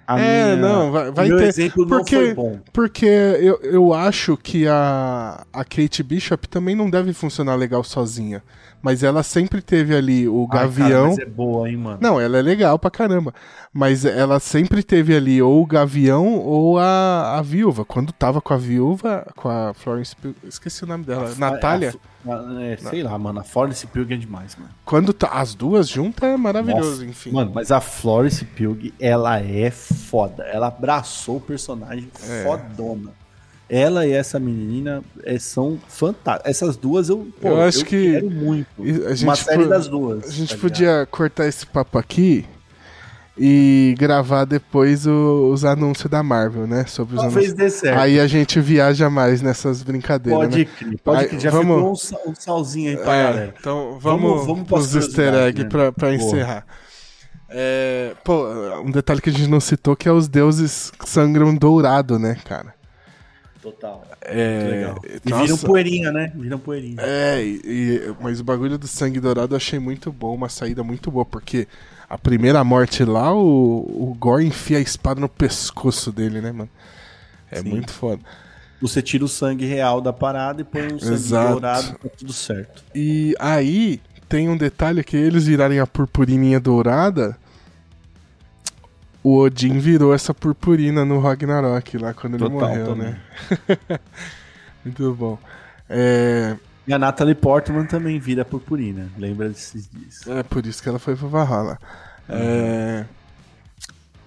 A 0.06 0.20
é, 0.20 0.56
minha, 0.56 0.56
não, 0.56 0.92
vai, 0.92 1.10
vai 1.12 1.28
meu 1.28 1.38
ter. 1.38 1.44
exemplo 1.46 1.86
não 1.86 1.96
porque, 1.98 2.14
foi 2.16 2.34
bom. 2.34 2.58
Porque 2.72 3.06
eu, 3.06 3.58
eu 3.62 3.94
acho 3.94 4.36
que 4.36 4.66
a, 4.66 5.46
a 5.52 5.64
Kate 5.64 6.02
Bishop 6.02 6.46
também 6.48 6.74
não 6.74 6.90
deve 6.90 7.12
funcionar 7.14 7.54
legal 7.54 7.82
sozinha. 7.84 8.42
Mas 8.84 9.02
ela 9.02 9.22
sempre 9.22 9.62
teve 9.62 9.96
ali 9.96 10.28
o 10.28 10.42
Ai, 10.42 10.58
cara, 10.58 10.64
Gavião. 10.66 11.06
mas 11.08 11.18
é 11.18 11.24
boa, 11.24 11.70
hein, 11.70 11.76
mano. 11.78 11.98
Não, 12.02 12.20
ela 12.20 12.36
é 12.36 12.42
legal 12.42 12.78
pra 12.78 12.90
caramba. 12.90 13.32
Mas 13.72 14.04
ela 14.04 14.38
sempre 14.38 14.82
teve 14.82 15.16
ali 15.16 15.40
ou 15.40 15.62
o 15.62 15.66
Gavião 15.66 16.34
ou 16.38 16.78
a, 16.78 17.38
a 17.38 17.40
viúva. 17.42 17.82
Quando 17.82 18.12
tava 18.12 18.42
com 18.42 18.52
a 18.52 18.58
viúva, 18.58 19.26
com 19.36 19.48
a 19.48 19.72
Florence 19.72 20.14
Pugh, 20.14 20.34
esqueci 20.44 20.84
o 20.84 20.86
nome 20.86 21.02
dela, 21.04 21.32
Natália. 21.38 21.94
A- 22.28 22.34
a- 22.34 22.62
é, 22.62 22.76
sei 22.76 23.02
lá, 23.02 23.18
mano. 23.18 23.40
A 23.40 23.42
Florence 23.42 23.86
Pugh 23.86 24.12
é 24.12 24.16
demais, 24.16 24.54
mano. 24.54 24.68
Quando 24.84 25.14
tá, 25.14 25.28
as 25.28 25.54
duas 25.54 25.88
juntas 25.88 26.28
é 26.28 26.36
maravilhoso, 26.36 26.90
Nossa, 26.90 27.06
enfim. 27.06 27.30
Mano, 27.32 27.52
mas 27.54 27.72
a 27.72 27.80
Florence 27.80 28.44
Pugh, 28.44 28.92
ela 29.00 29.40
é 29.40 29.70
foda. 29.70 30.42
Ela 30.44 30.66
abraçou 30.66 31.38
o 31.38 31.40
personagem 31.40 32.10
É. 32.28 32.44
fodona. 32.44 33.12
Ela 33.68 34.06
e 34.06 34.12
essa 34.12 34.38
menina 34.38 35.02
é, 35.22 35.38
são 35.38 35.78
fantásticas. 35.88 36.50
Essas 36.50 36.76
duas 36.76 37.08
eu, 37.08 37.26
pô, 37.40 37.48
Eu 37.48 37.60
acho 37.62 37.84
que- 37.84 38.12
quero 38.12 38.30
muito. 38.30 38.66
Uma 39.22 39.34
série 39.36 39.66
das 39.66 39.88
duas. 39.88 40.24
A 40.28 40.30
gente 40.30 40.48
tá 40.50 40.54
ligado? 40.56 40.60
podia 40.60 41.08
cortar 41.10 41.46
esse 41.46 41.64
papo 41.66 41.96
aqui 41.98 42.44
e 43.36 43.94
gravar 43.98 44.44
depois 44.44 45.06
o- 45.06 45.50
os 45.52 45.64
anúncios 45.64 46.08
da 46.10 46.22
Marvel, 46.22 46.66
né? 46.66 46.84
Sobre 46.86 47.16
os 47.16 47.22
Talvez 47.22 47.46
anúncios. 47.50 47.54
dê 47.58 47.70
certo. 47.70 47.98
Aí 48.00 48.20
a 48.20 48.26
gente 48.26 48.60
viaja 48.60 49.08
mais 49.10 49.40
nessas 49.42 49.82
brincadeiras, 49.82 50.40
pode 50.40 50.58
né? 50.58 50.64
crer, 50.78 50.98
pode 51.02 51.26
crer. 51.28 51.40
Já 51.40 51.50
vamos- 51.50 52.02
ficou 52.08 52.28
um, 52.28 52.30
um 52.30 52.34
salzinho 52.34 52.90
aí 52.90 52.96
pra 52.96 53.14
É, 53.16 53.22
galera. 53.24 53.54
então 53.58 53.98
Vamos- 53.98 54.46
vamos, 54.46 54.68
vamos 54.68 54.94
easter 54.94 55.34
eggs 55.34 55.62
né? 55.64 55.68
pra, 55.70 55.90
pra 55.90 56.14
encerrar. 56.14 56.64
É, 57.50 58.12
pô, 58.24 58.46
um 58.84 58.90
detalhe 58.90 59.20
que 59.20 59.30
a 59.30 59.32
gente 59.32 59.48
não 59.48 59.60
citou 59.60 59.96
que 59.96 60.08
é 60.08 60.12
os 60.12 60.28
deuses 60.28 60.90
que 60.98 61.08
sangram 61.08 61.54
dourado, 61.54 62.18
né, 62.18 62.36
cara? 62.44 62.74
Total. 63.64 64.04
É, 64.20 64.68
Legal. 64.70 64.98
E 65.24 65.30
nossa, 65.30 65.42
viram 65.44 65.56
poeirinha, 65.58 66.12
né? 66.12 66.30
Viram 66.36 66.58
poeirinha. 66.58 66.96
É, 67.00 67.42
e- 67.42 67.60
e- 67.64 68.14
mas 68.20 68.38
o 68.40 68.44
bagulho 68.44 68.76
do 68.76 68.86
sangue 68.86 69.18
dourado 69.18 69.54
eu 69.54 69.56
achei 69.56 69.78
muito 69.78 70.12
bom, 70.12 70.34
uma 70.34 70.50
saída 70.50 70.84
muito 70.84 71.10
boa, 71.10 71.24
porque 71.24 71.66
a 72.06 72.18
primeira 72.18 72.62
morte 72.62 73.02
lá, 73.06 73.34
o, 73.34 73.40
o 73.40 74.14
Gore 74.18 74.44
enfia 74.46 74.76
a 74.76 74.80
espada 74.82 75.18
no 75.18 75.30
pescoço 75.30 76.12
dele, 76.12 76.42
né, 76.42 76.52
mano? 76.52 76.68
É 77.50 77.62
Sim. 77.62 77.70
muito 77.70 77.90
foda. 77.90 78.20
Você 78.82 79.00
tira 79.00 79.24
o 79.24 79.28
sangue 79.28 79.64
real 79.64 80.02
da 80.02 80.12
parada 80.12 80.60
e 80.60 80.64
põe 80.64 80.92
um 80.92 80.98
sangue 80.98 81.14
Exato. 81.14 81.52
dourado, 81.52 81.92
tá 82.02 82.08
tudo 82.18 82.34
certo. 82.34 82.84
E 82.94 83.34
aí 83.38 83.98
tem 84.28 84.46
um 84.50 84.58
detalhe 84.58 85.02
que 85.02 85.16
eles 85.16 85.46
virarem 85.46 85.78
a 85.80 85.86
purpurininha 85.86 86.60
dourada. 86.60 87.34
O 89.24 89.38
Odin 89.38 89.78
virou 89.78 90.12
essa 90.14 90.34
purpurina 90.34 91.02
no 91.04 91.18
Ragnarok 91.18 91.96
lá 91.96 92.12
quando 92.12 92.34
ele 92.34 92.44
Total, 92.44 92.68
morreu, 92.68 92.86
também. 92.86 93.08
né? 93.08 93.20
Muito 94.84 95.14
bom. 95.14 95.38
É, 95.88 96.56
E 96.86 96.92
a 96.92 96.98
Natalie 96.98 97.34
Portman 97.34 97.86
também 97.86 98.18
vira 98.18 98.44
purpurina. 98.44 99.08
Lembra 99.16 99.48
desses 99.48 99.88
dias. 99.90 100.26
é 100.28 100.42
por 100.42 100.66
isso 100.66 100.82
que 100.82 100.88
ela 100.90 100.98
foi 100.98 101.16
pro 101.16 101.26
Valhalla. 101.28 101.78
É, 102.28 103.04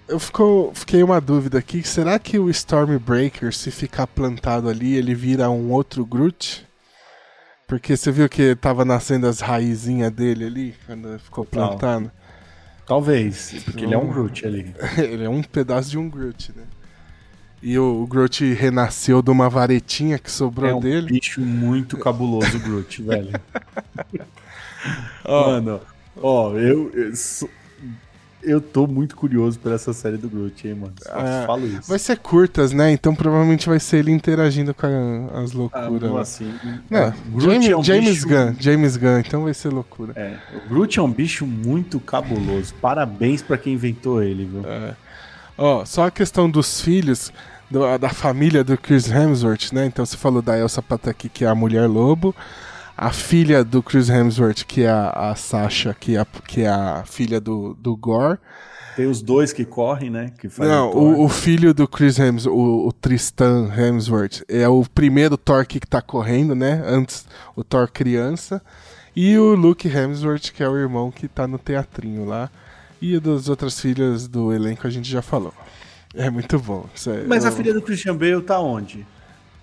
eu 0.07 0.19
ficou, 0.19 0.73
fiquei 0.73 1.03
uma 1.03 1.21
dúvida 1.21 1.59
aqui. 1.59 1.83
Será 1.87 2.17
que 2.17 2.39
o 2.39 2.49
Stormbreaker, 2.49 3.53
se 3.53 3.69
ficar 3.69 4.07
plantado 4.07 4.67
ali, 4.67 4.95
ele 4.95 5.13
vira 5.13 5.47
um 5.49 5.71
outro 5.71 6.03
Groot? 6.05 6.65
Porque 7.67 7.95
você 7.97 8.11
viu 8.11 8.27
que 8.29 8.55
tava 8.55 8.83
nascendo 8.85 9.27
as 9.27 9.41
raizinhas 9.41 10.11
dele 10.11 10.45
ali, 10.45 10.75
quando 10.87 11.19
ficou 11.19 11.45
Total. 11.45 11.69
plantado? 11.77 12.11
Talvez, 12.87 13.53
porque 13.65 13.83
ele 13.83 13.93
é 13.93 13.97
um 13.97 14.07
Groot 14.07 14.47
ali. 14.47 14.73
Ele 14.97 15.25
é 15.25 15.29
um 15.29 15.43
pedaço 15.43 15.89
de 15.89 15.97
um 15.97 16.09
Groot, 16.09 16.53
né? 16.55 16.63
E 17.61 17.77
o, 17.77 18.03
o 18.03 18.07
Groot 18.07 18.53
renasceu 18.53 19.21
de 19.21 19.29
uma 19.29 19.49
varetinha 19.49 20.17
que 20.17 20.31
sobrou 20.31 20.69
É 20.69 20.75
um 20.75 20.79
dele. 20.79 21.07
bicho 21.07 21.41
muito 21.41 21.97
cabuloso, 21.97 22.55
o 22.55 22.59
Groot, 22.61 23.01
velho. 23.03 23.31
Mano, 25.27 25.81
ó, 26.15 26.53
eu, 26.53 26.91
eu, 26.93 27.11
eu 28.49 28.61
tô 28.61 28.87
muito 28.87 29.15
curioso 29.15 29.59
por 29.59 29.71
essa 29.71 29.93
série 29.93 30.17
do 30.17 30.29
Groot, 30.29 30.67
hein, 30.67 30.75
mano. 30.75 30.93
Só 31.01 31.11
É, 31.19 31.45
falo 31.45 31.65
isso. 31.67 31.89
Vai 31.89 31.99
ser 31.99 32.17
curtas, 32.17 32.71
né? 32.71 32.91
Então 32.91 33.13
provavelmente 33.13 33.67
vai 33.67 33.79
ser 33.79 33.97
ele 33.97 34.11
interagindo 34.11 34.73
com 34.73 34.85
a- 34.87 35.41
as 35.41 35.51
Ah, 35.51 35.57
loucuras. 35.57 36.11
lá. 36.11 36.21
assim, 36.21 36.53
Não, 36.89 37.09
o 37.09 37.11
Groot 37.37 37.43
James, 37.53 37.67
é 37.69 37.77
um 37.77 37.83
James 37.83 38.09
bicho- 38.23 38.27
Gunn, 38.29 38.55
James 38.59 38.97
Gunn, 38.97 39.19
então 39.19 39.43
vai 39.43 39.53
ser 39.53 39.69
loucura. 39.69 40.13
É, 40.15 40.37
o 40.55 40.69
Groot 40.69 40.99
é 40.99 41.01
um 41.01 41.11
bicho 41.11 41.45
muito 41.45 41.99
cabuloso. 41.99 42.73
Parabéns 42.81 43.41
pra 43.41 43.57
quem 43.57 43.73
inventou 43.73 44.23
ele, 44.23 44.45
viu? 44.45 44.61
É. 44.65 44.93
Ó, 45.57 45.83
só 45.85 46.05
a 46.07 46.11
questão 46.11 46.49
dos 46.49 46.79
filhos, 46.81 47.31
do- 47.69 47.97
da 47.97 48.09
família 48.09 48.63
do 48.63 48.77
Chris 48.77 49.09
Hemsworth, 49.11 49.71
né? 49.73 49.85
Então 49.85 50.05
você 50.05 50.15
falou 50.15 50.41
da 50.41 50.57
Elsa 50.57 50.81
Pataki, 50.81 51.27
que 51.29 51.43
é 51.43 51.47
a 51.47 51.55
mulher 51.55 51.87
lobo. 51.87 52.33
A 52.97 53.11
filha 53.11 53.63
do 53.63 53.83
Chris 53.83 54.09
Hemsworth, 54.09 54.63
que 54.65 54.81
é 54.81 54.89
a, 54.89 55.29
a 55.31 55.35
Sasha, 55.35 55.93
que 55.93 56.15
é 56.15 56.19
a, 56.19 56.25
que 56.25 56.61
é 56.61 56.67
a 56.67 57.03
filha 57.05 57.39
do, 57.39 57.75
do 57.75 57.95
Gore. 57.95 58.39
Tem 58.95 59.05
os 59.05 59.21
dois 59.21 59.53
que 59.53 59.63
correm, 59.63 60.09
né? 60.09 60.31
Que 60.39 60.49
Não, 60.57 60.91
o, 60.91 61.23
o 61.25 61.29
filho 61.29 61.71
do 61.71 61.87
Chris 61.87 62.17
Hemsworth, 62.17 62.55
o, 62.57 62.87
o 62.87 62.91
Tristan 62.91 63.71
Hemsworth, 63.71 64.41
é 64.49 64.67
o 64.67 64.83
primeiro 64.91 65.37
Thor 65.37 65.63
que 65.67 65.79
tá 65.79 66.01
correndo, 66.01 66.55
né? 66.55 66.81
Antes, 66.83 67.27
o 67.55 67.63
Thor 67.63 67.87
criança. 67.91 68.59
E 69.15 69.37
o 69.37 69.53
Luke 69.53 69.87
Hemsworth, 69.87 70.51
que 70.51 70.63
é 70.63 70.69
o 70.69 70.75
irmão 70.75 71.11
que 71.11 71.27
tá 71.27 71.47
no 71.47 71.59
teatrinho 71.59 72.25
lá. 72.25 72.49
E 72.99 73.19
das 73.19 73.47
outras 73.47 73.79
filhas 73.79 74.27
do 74.27 74.51
elenco 74.51 74.87
a 74.87 74.89
gente 74.89 75.07
já 75.07 75.21
falou. 75.21 75.53
É 76.15 76.31
muito 76.31 76.57
bom. 76.57 76.85
Isso 76.95 77.11
é- 77.11 77.23
Mas 77.27 77.45
a 77.45 77.49
eu- 77.49 77.51
filha 77.51 77.73
do 77.75 77.81
Christian 77.83 78.15
Bale 78.15 78.41
tá 78.41 78.59
onde? 78.59 79.05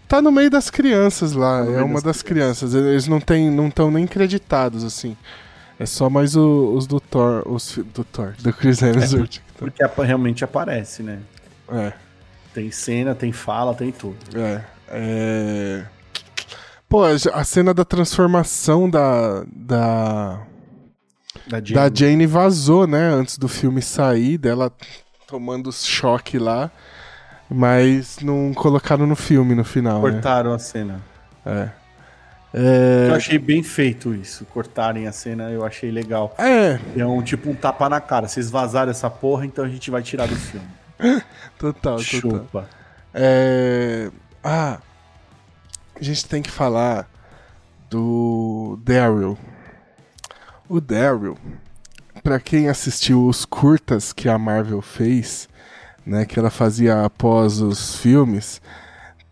Tá 0.08 0.20
no 0.20 0.30
meio 0.30 0.50
das 0.50 0.70
crianças 0.70 1.32
lá, 1.32 1.64
no 1.64 1.74
é 1.74 1.82
uma 1.82 1.94
das 1.94 2.02
das 2.02 2.22
crianças. 2.22 2.74
Eles 2.74 3.06
não 3.08 3.20
tem, 3.20 3.50
não 3.50 3.68
estão 3.68 3.90
nem 3.90 4.06
creditados, 4.06 4.84
assim. 4.84 5.16
É 5.78 5.86
só 5.86 6.08
mais 6.08 6.36
o- 6.36 6.72
os 6.76 6.86
do 6.86 7.00
Thor, 7.00 7.42
os 7.46 7.78
do 7.94 8.04
Thor, 8.04 8.34
do 8.38 8.52
Chris 8.52 8.80
Hemsworth. 8.82 9.28
que 9.30 9.40
tão- 9.58 9.68
Porque 9.68 10.02
realmente 10.02 10.44
aparece, 10.44 11.02
né? 11.02 11.18
É. 11.68 11.92
Tem 12.52 12.70
cena, 12.70 13.14
tem 13.14 13.32
fala, 13.32 13.74
tem 13.74 13.90
tudo. 13.90 14.16
É, 14.38 14.60
é... 14.88 15.84
Pô, 16.88 17.02
a 17.02 17.10
a 17.32 17.42
cena 17.44 17.74
da 17.74 17.84
transformação 17.84 18.88
da, 18.88 19.42
da, 19.50 20.40
Da 21.48 21.58
Jane. 21.60 21.74
da 21.74 21.90
Jane 21.92 22.26
vazou, 22.26 22.86
né? 22.86 23.08
Antes 23.08 23.36
do 23.36 23.48
filme 23.48 23.82
sair, 23.82 24.38
dela 24.38 24.70
tomando 25.26 25.72
choque 25.72 26.38
lá. 26.38 26.70
Mas 27.48 28.18
não 28.20 28.52
colocaram 28.54 29.06
no 29.06 29.16
filme 29.16 29.54
no 29.54 29.64
final, 29.64 30.02
né? 30.02 30.12
Cortaram 30.12 30.52
a 30.52 30.58
cena. 30.58 31.00
É. 31.44 31.68
É... 32.54 33.08
Eu 33.08 33.14
achei 33.14 33.38
bem 33.38 33.62
feito 33.62 34.14
isso. 34.14 34.44
Cortarem 34.46 35.06
a 35.08 35.12
cena, 35.12 35.50
eu 35.50 35.64
achei 35.64 35.90
legal. 35.90 36.34
É, 36.38 36.78
É 36.96 37.04
um 37.04 37.20
tipo 37.22 37.50
um 37.50 37.54
tapa 37.54 37.88
na 37.88 38.00
cara. 38.00 38.28
Vocês 38.28 38.48
vazaram 38.48 38.90
essa 38.90 39.10
porra, 39.10 39.44
então 39.44 39.64
a 39.64 39.68
gente 39.68 39.90
vai 39.90 40.02
tirar 40.02 40.28
do 40.28 40.36
filme. 40.36 40.66
total, 41.58 41.96
total. 41.96 41.98
Chupa. 41.98 42.68
É... 43.12 44.10
Ah, 44.42 44.78
a 45.98 46.02
gente 46.02 46.26
tem 46.26 46.42
que 46.42 46.50
falar 46.50 47.08
do 47.90 48.78
Daryl. 48.84 49.36
O 50.68 50.80
Daryl 50.80 51.36
pra 52.22 52.40
quem 52.40 52.68
assistiu 52.68 53.26
os 53.26 53.44
curtas 53.44 54.12
que 54.12 54.28
a 54.28 54.38
Marvel 54.38 54.80
fez, 54.80 55.48
né, 56.06 56.24
que 56.24 56.38
ela 56.38 56.50
fazia 56.50 57.04
após 57.04 57.60
os 57.60 57.96
filmes, 57.96 58.60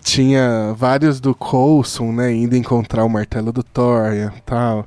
tinha 0.02 0.74
vários 0.76 1.20
do 1.20 1.34
Coulson, 1.34 2.12
né, 2.12 2.32
indo 2.32 2.56
encontrar 2.56 3.04
o 3.04 3.08
martelo 3.08 3.52
do 3.52 3.62
Thor 3.62 4.12
e 4.12 4.30
tal. 4.42 4.86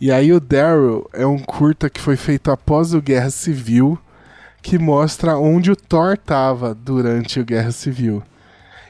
E 0.00 0.12
aí 0.12 0.32
o 0.32 0.40
Daryl 0.40 1.08
é 1.12 1.26
um 1.26 1.38
curta 1.38 1.90
que 1.90 2.00
foi 2.00 2.16
feito 2.16 2.50
após 2.50 2.94
o 2.94 3.02
Guerra 3.02 3.30
Civil, 3.30 3.98
que 4.62 4.78
mostra 4.78 5.36
onde 5.36 5.70
o 5.70 5.76
Thor 5.76 6.16
tava 6.16 6.74
durante 6.74 7.40
o 7.40 7.44
Guerra 7.44 7.72
Civil. 7.72 8.22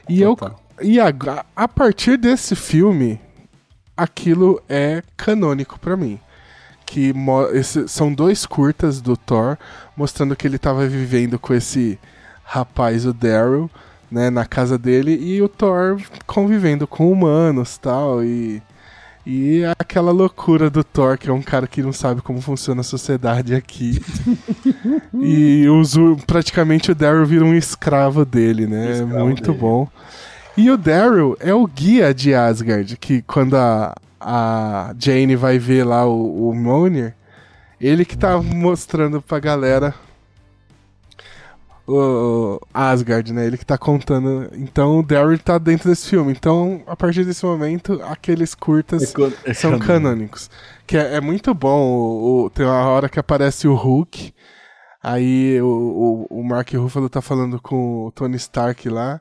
E 0.07 0.21
eu 0.21 0.37
e 0.81 0.99
a, 0.99 1.13
a 1.55 1.67
partir 1.67 2.17
desse 2.17 2.55
filme, 2.55 3.19
aquilo 3.95 4.61
é 4.69 5.03
canônico 5.17 5.79
para 5.79 5.97
mim. 5.97 6.19
Que 6.89 7.13
esse, 7.53 7.87
são 7.87 8.11
dois 8.11 8.47
curtas 8.47 8.99
do 8.99 9.15
Thor 9.15 9.57
mostrando 9.95 10.35
que 10.35 10.47
ele 10.47 10.57
tava 10.57 10.87
vivendo 10.87 11.37
com 11.37 11.53
esse 11.53 11.99
rapaz, 12.43 13.05
o 13.05 13.13
Daryl, 13.13 13.69
né, 14.11 14.31
na 14.31 14.43
casa 14.43 14.75
dele 14.75 15.15
e 15.15 15.39
o 15.39 15.47
Thor 15.47 16.01
convivendo 16.25 16.87
com 16.87 17.11
humanos 17.11 17.77
tal 17.77 18.23
e 18.23 18.59
e 19.31 19.63
aquela 19.77 20.11
loucura 20.11 20.71
do 20.71 20.83
Thor, 20.83 21.15
que 21.15 21.29
é 21.29 21.33
um 21.33 21.41
cara 21.43 21.67
que 21.67 21.83
não 21.83 21.93
sabe 21.93 22.19
como 22.19 22.41
funciona 22.41 22.81
a 22.81 22.83
sociedade 22.83 23.53
aqui. 23.53 24.01
e 25.13 25.67
uso, 25.69 26.17
praticamente 26.25 26.89
o 26.89 26.95
Daryl 26.95 27.27
vira 27.27 27.45
um 27.45 27.53
escravo 27.53 28.25
dele, 28.25 28.65
né? 28.65 28.93
Escravo 28.93 29.25
Muito 29.25 29.51
dele. 29.51 29.57
bom. 29.57 29.87
E 30.57 30.71
o 30.71 30.77
Daryl 30.77 31.37
é 31.39 31.53
o 31.53 31.67
guia 31.67 32.11
de 32.11 32.33
Asgard, 32.33 32.97
que 32.97 33.21
quando 33.21 33.55
a, 33.55 33.93
a 34.19 34.93
Jane 34.97 35.35
vai 35.35 35.57
ver 35.57 35.83
lá 35.83 36.05
o, 36.05 36.49
o 36.49 36.55
Mjolnir, 36.55 37.15
ele 37.79 38.03
que 38.03 38.17
tá 38.17 38.41
mostrando 38.41 39.21
pra 39.21 39.39
galera 39.39 39.95
o 41.89 42.61
Asgard, 42.71 43.33
né? 43.33 43.47
Ele 43.47 43.57
que 43.57 43.65
tá 43.65 43.77
contando. 43.77 44.49
Então 44.53 44.99
o 44.99 45.03
Daryl 45.03 45.39
tá 45.39 45.57
dentro 45.57 45.89
desse 45.89 46.07
filme. 46.07 46.31
Então, 46.31 46.83
a 46.85 46.95
partir 46.95 47.25
desse 47.25 47.43
momento, 47.43 47.99
aqueles 48.03 48.53
curtas 48.53 49.13
é, 49.15 49.49
é 49.49 49.53
são 49.53 49.79
canônicos. 49.79 50.49
Que 50.85 50.97
é, 50.97 51.15
é 51.15 51.21
muito 51.21 51.53
bom. 51.53 51.79
O, 51.81 52.45
o, 52.45 52.49
tem 52.51 52.65
uma 52.65 52.87
hora 52.87 53.09
que 53.09 53.19
aparece 53.19 53.67
o 53.67 53.73
Hulk. 53.73 54.33
Aí 55.01 55.59
o, 55.61 56.27
o, 56.29 56.39
o 56.39 56.43
Mark 56.43 56.71
Ruffalo 56.73 57.09
tá 57.09 57.21
falando 57.21 57.59
com 57.59 58.05
o 58.05 58.11
Tony 58.11 58.35
Stark 58.35 58.87
lá. 58.87 59.19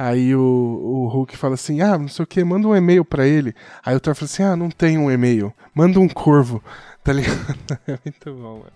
Aí 0.00 0.32
o, 0.32 0.40
o 0.40 1.08
Hulk 1.08 1.36
fala 1.36 1.54
assim: 1.54 1.80
Ah, 1.80 1.98
não 1.98 2.06
sei 2.06 2.22
o 2.22 2.26
que, 2.26 2.44
manda 2.44 2.68
um 2.68 2.76
e-mail 2.76 3.04
pra 3.04 3.26
ele. 3.26 3.52
Aí 3.84 3.96
o 3.96 4.00
Thor 4.00 4.14
fala 4.14 4.26
assim: 4.26 4.44
Ah, 4.44 4.54
não 4.54 4.70
tem 4.70 4.96
um 4.96 5.10
e-mail. 5.10 5.52
Manda 5.74 5.98
um 5.98 6.08
corvo. 6.08 6.62
Tá 7.04 7.14
ligado? 7.14 7.56
É 7.86 7.98
muito 8.04 8.34
bom, 8.34 8.58
mano. 8.58 8.72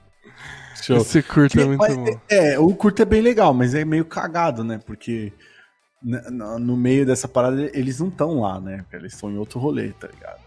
Show. 0.81 0.97
Esse 0.97 1.23
curto 1.23 1.61
é 1.61 1.66
muito 1.66 1.81
mas, 1.81 1.94
bom. 1.94 2.19
É, 2.31 2.59
o 2.59 2.74
curto 2.74 3.03
é 3.03 3.05
bem 3.05 3.20
legal, 3.20 3.53
mas 3.53 3.74
é 3.74 3.85
meio 3.85 4.07
cagado, 4.07 4.65
né? 4.65 4.81
Porque 4.86 5.35
no, 6.03 6.59
no 6.59 6.74
meio 6.74 7.05
dessa 7.05 7.28
parada 7.28 7.70
eles 7.74 8.01
não 8.01 8.09
estão 8.09 8.40
lá, 8.40 8.59
né? 8.59 8.86
Eles 8.90 9.12
estão 9.12 9.31
em 9.31 9.36
outro 9.36 9.61
rolê, 9.61 9.90
tá 9.90 10.07
ligado? 10.07 10.40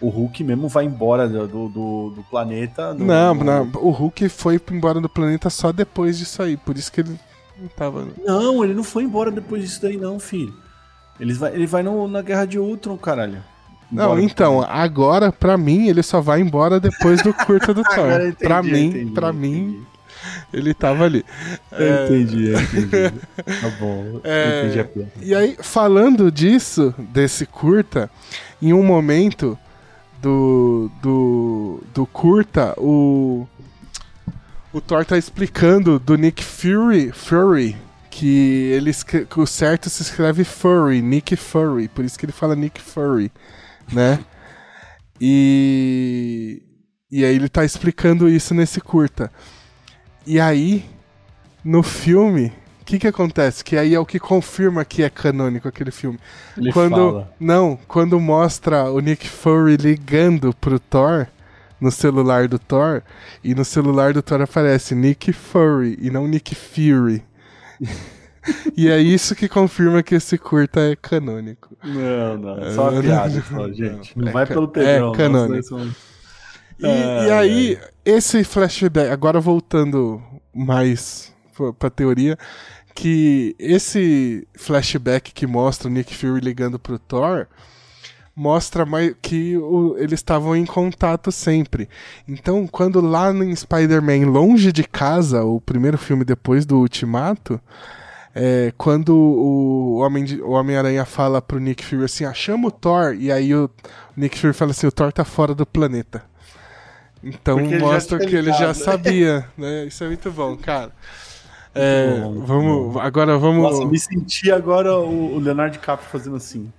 o 0.00 0.08
Hulk 0.10 0.44
mesmo 0.44 0.68
vai 0.68 0.84
embora 0.84 1.28
do, 1.28 1.68
do, 1.68 2.10
do 2.10 2.22
planeta. 2.28 2.94
Do, 2.94 3.04
não, 3.04 3.34
não, 3.34 3.62
o 3.76 3.90
Hulk 3.90 4.28
foi 4.28 4.60
embora 4.70 5.00
do 5.00 5.08
planeta 5.08 5.48
só 5.48 5.72
depois 5.72 6.18
disso 6.18 6.42
aí, 6.42 6.56
por 6.56 6.76
isso 6.76 6.92
que 6.92 7.00
ele 7.00 7.18
não 7.60 7.68
tava. 7.68 8.08
Não, 8.24 8.64
ele 8.64 8.74
não 8.74 8.84
foi 8.84 9.04
embora 9.04 9.30
depois 9.30 9.62
disso 9.62 9.82
daí, 9.82 9.96
não, 9.96 10.18
filho. 10.18 10.54
Ele 11.18 11.34
vai, 11.34 11.54
ele 11.54 11.66
vai 11.66 11.82
no, 11.82 12.06
na 12.06 12.22
Guerra 12.22 12.44
de 12.44 12.58
Ultron, 12.58 12.96
caralho. 12.96 13.42
Não, 13.90 14.18
então, 14.18 14.62
agora, 14.62 15.32
pra 15.32 15.56
mim, 15.56 15.88
ele 15.88 16.02
só 16.02 16.20
vai 16.20 16.40
embora 16.40 16.78
depois 16.78 17.22
do 17.22 17.32
curta 17.32 17.72
do 17.72 17.82
Thor. 17.94 18.20
Entendi, 18.20 18.36
pra 18.36 18.62
mim, 18.62 18.86
entendi, 18.86 19.12
pra 19.12 19.28
entendi. 19.30 19.48
mim, 19.48 19.86
ele 20.52 20.74
tava 20.74 21.04
ali. 21.04 21.24
Eu 21.72 21.86
é... 21.86 22.04
entendi, 22.04 22.48
eu 22.48 22.60
entendi. 22.60 23.20
tá 23.62 23.70
bom, 23.80 24.20
é... 24.22 24.60
entendi 24.60 24.80
a 24.80 24.84
piada. 24.84 25.12
E 25.22 25.34
aí, 25.34 25.56
falando 25.60 26.30
disso, 26.30 26.94
desse 26.98 27.46
curta, 27.46 28.10
em 28.60 28.74
um 28.74 28.84
momento 28.84 29.58
do, 30.20 30.90
do, 31.00 31.82
do 31.94 32.06
curta, 32.06 32.74
o, 32.76 33.46
o 34.72 34.80
Thor 34.80 35.04
tá 35.04 35.16
explicando 35.16 35.98
do 35.98 36.16
Nick 36.16 36.44
Fury, 36.44 37.10
Fury 37.12 37.76
que, 38.10 38.70
ele, 38.72 38.92
que 38.92 39.40
o 39.40 39.46
certo 39.46 39.88
se 39.88 40.02
escreve 40.02 40.44
Furry, 40.44 41.00
Nick 41.00 41.36
Fury, 41.36 41.88
por 41.88 42.04
isso 42.04 42.18
que 42.18 42.26
ele 42.26 42.32
fala 42.32 42.56
Nick 42.56 42.80
Fury 42.80 43.30
né? 43.92 44.20
E 45.20 46.62
e 47.10 47.24
aí 47.24 47.34
ele 47.34 47.48
tá 47.48 47.64
explicando 47.64 48.28
isso 48.28 48.54
nesse 48.54 48.80
curta. 48.80 49.32
E 50.26 50.38
aí 50.38 50.84
no 51.64 51.82
filme, 51.82 52.52
o 52.82 52.84
que 52.84 52.98
que 52.98 53.06
acontece? 53.06 53.64
Que 53.64 53.76
aí 53.76 53.94
é 53.94 54.00
o 54.00 54.06
que 54.06 54.18
confirma 54.18 54.84
que 54.84 55.02
é 55.02 55.10
canônico 55.10 55.66
aquele 55.66 55.90
filme. 55.90 56.18
Ele 56.56 56.72
quando 56.72 56.96
fala. 56.96 57.34
não, 57.40 57.78
quando 57.88 58.20
mostra 58.20 58.90
o 58.90 59.00
Nick 59.00 59.28
Fury 59.28 59.76
ligando 59.76 60.54
pro 60.54 60.78
Thor 60.78 61.26
no 61.80 61.90
celular 61.90 62.48
do 62.48 62.58
Thor 62.58 63.02
e 63.42 63.54
no 63.54 63.64
celular 63.64 64.12
do 64.12 64.22
Thor 64.22 64.40
aparece 64.40 64.94
Nick 64.94 65.32
Fury 65.32 65.98
e 66.00 66.10
não 66.10 66.26
Nick 66.26 66.54
Fury. 66.54 67.22
e 68.76 68.88
é 68.88 68.98
isso 68.98 69.34
que 69.34 69.48
confirma 69.48 70.02
que 70.02 70.14
esse 70.14 70.36
curta 70.38 70.80
é 70.80 70.96
canônico. 70.96 71.76
Não, 71.84 72.38
não, 72.38 72.58
é 72.58 72.72
só 72.72 72.90
uma 72.90 73.00
piada, 73.00 73.42
só, 73.42 73.68
gente. 73.68 74.16
Não, 74.16 74.24
não 74.24 74.28
é 74.28 74.32
vai 74.32 74.46
pelo 74.46 74.68
Pedrão. 74.68 75.12
É 75.12 75.16
canônico. 75.16 75.76
E, 76.80 76.86
é, 76.86 77.26
e, 77.26 77.30
aí, 77.30 77.74
é. 77.74 77.90
esse 78.04 78.44
flashback, 78.44 79.10
agora 79.10 79.40
voltando 79.40 80.22
mais 80.54 81.34
pra 81.78 81.90
teoria, 81.90 82.38
que 82.94 83.54
esse 83.58 84.46
flashback 84.56 85.32
que 85.32 85.46
mostra 85.46 85.88
o 85.88 85.90
Nick 85.90 86.14
Fury 86.14 86.40
ligando 86.40 86.78
pro 86.78 86.98
Thor 86.98 87.46
mostra 88.38 88.86
mais 88.86 89.16
que 89.20 89.56
o, 89.56 89.96
eles 89.98 90.20
estavam 90.20 90.54
em 90.54 90.64
contato 90.64 91.32
sempre. 91.32 91.88
Então, 92.28 92.68
quando 92.68 93.00
lá 93.00 93.32
em 93.32 93.54
Spider-Man 93.54 94.30
Longe 94.30 94.70
de 94.70 94.84
Casa, 94.84 95.42
o 95.42 95.60
primeiro 95.60 95.98
filme 95.98 96.24
depois 96.24 96.64
do 96.64 96.78
Ultimato, 96.78 97.60
é, 98.32 98.72
quando 98.78 99.12
o 99.12 99.98
Homem-Aranha 99.98 101.00
Homem 101.00 101.04
fala 101.04 101.42
pro 101.42 101.58
Nick 101.58 101.84
Fury 101.84 102.04
assim, 102.04 102.24
ah, 102.24 102.32
chama 102.32 102.68
o 102.68 102.70
Thor, 102.70 103.16
e 103.18 103.32
aí 103.32 103.52
o 103.52 103.68
Nick 104.16 104.38
Fury 104.38 104.52
fala 104.52 104.70
assim, 104.70 104.86
o 104.86 104.92
Thor 104.92 105.12
tá 105.12 105.24
fora 105.24 105.52
do 105.52 105.66
planeta. 105.66 106.22
Então 107.24 107.58
mostra 107.80 108.20
que 108.20 108.36
ele 108.36 108.52
já 108.52 108.68
né? 108.68 108.74
sabia, 108.74 109.48
né? 109.58 109.86
Isso 109.86 110.04
é 110.04 110.06
muito 110.06 110.30
bom, 110.30 110.56
cara. 110.56 110.92
É, 111.74 112.20
vamos, 112.46 112.96
agora 112.98 113.36
vamos. 113.36 113.62
Nossa, 113.62 113.84
me 113.84 113.98
senti 113.98 114.52
agora 114.52 114.96
o 114.96 115.40
Leonardo 115.40 115.72
DiCaprio 115.72 116.08
fazendo 116.08 116.36
assim. 116.36 116.72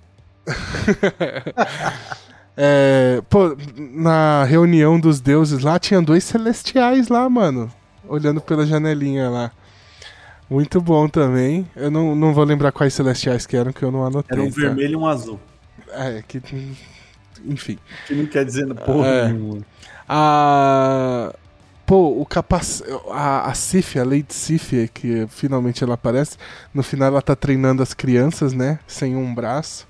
é, 2.56 3.22
pô, 3.28 3.56
na 3.76 4.44
reunião 4.44 4.98
dos 4.98 5.20
deuses 5.20 5.62
lá 5.62 5.78
tinha 5.78 6.00
dois 6.00 6.24
celestiais 6.24 7.08
lá, 7.08 7.28
mano, 7.28 7.70
olhando 8.08 8.40
pela 8.40 8.66
janelinha 8.66 9.28
lá. 9.28 9.52
Muito 10.50 10.80
bom 10.80 11.08
também. 11.08 11.64
Eu 11.76 11.92
não, 11.92 12.16
não 12.16 12.34
vou 12.34 12.42
lembrar 12.42 12.72
quais 12.72 12.92
celestiais 12.92 13.46
que 13.46 13.56
eram, 13.56 13.72
que 13.72 13.84
eu 13.84 13.92
não 13.92 14.04
anotei. 14.04 14.36
Era 14.36 14.44
um 14.44 14.50
tá? 14.50 14.60
vermelho 14.60 14.94
e 14.94 14.96
um 14.96 15.06
azul. 15.06 15.38
É, 15.92 16.24
que. 16.26 16.42
Enfim. 17.44 17.78
Que 18.06 18.14
não 18.14 18.26
quer 18.26 18.44
dizer 18.44 18.66
porra 18.74 19.06
é. 19.06 19.28
nenhuma. 19.28 19.60
A. 20.08 21.32
Pô, 21.86 22.20
o 22.20 22.26
capaz... 22.26 22.84
a, 23.10 23.50
a 23.50 23.54
Sif, 23.54 23.98
a 23.98 24.04
Lady 24.04 24.32
Sif, 24.32 24.88
que 24.94 25.26
finalmente 25.28 25.82
ela 25.82 25.94
aparece, 25.94 26.36
no 26.72 26.84
final 26.84 27.08
ela 27.08 27.22
tá 27.22 27.34
treinando 27.34 27.82
as 27.82 27.92
crianças, 27.92 28.52
né? 28.52 28.78
Sem 28.86 29.16
um 29.16 29.34
braço. 29.34 29.88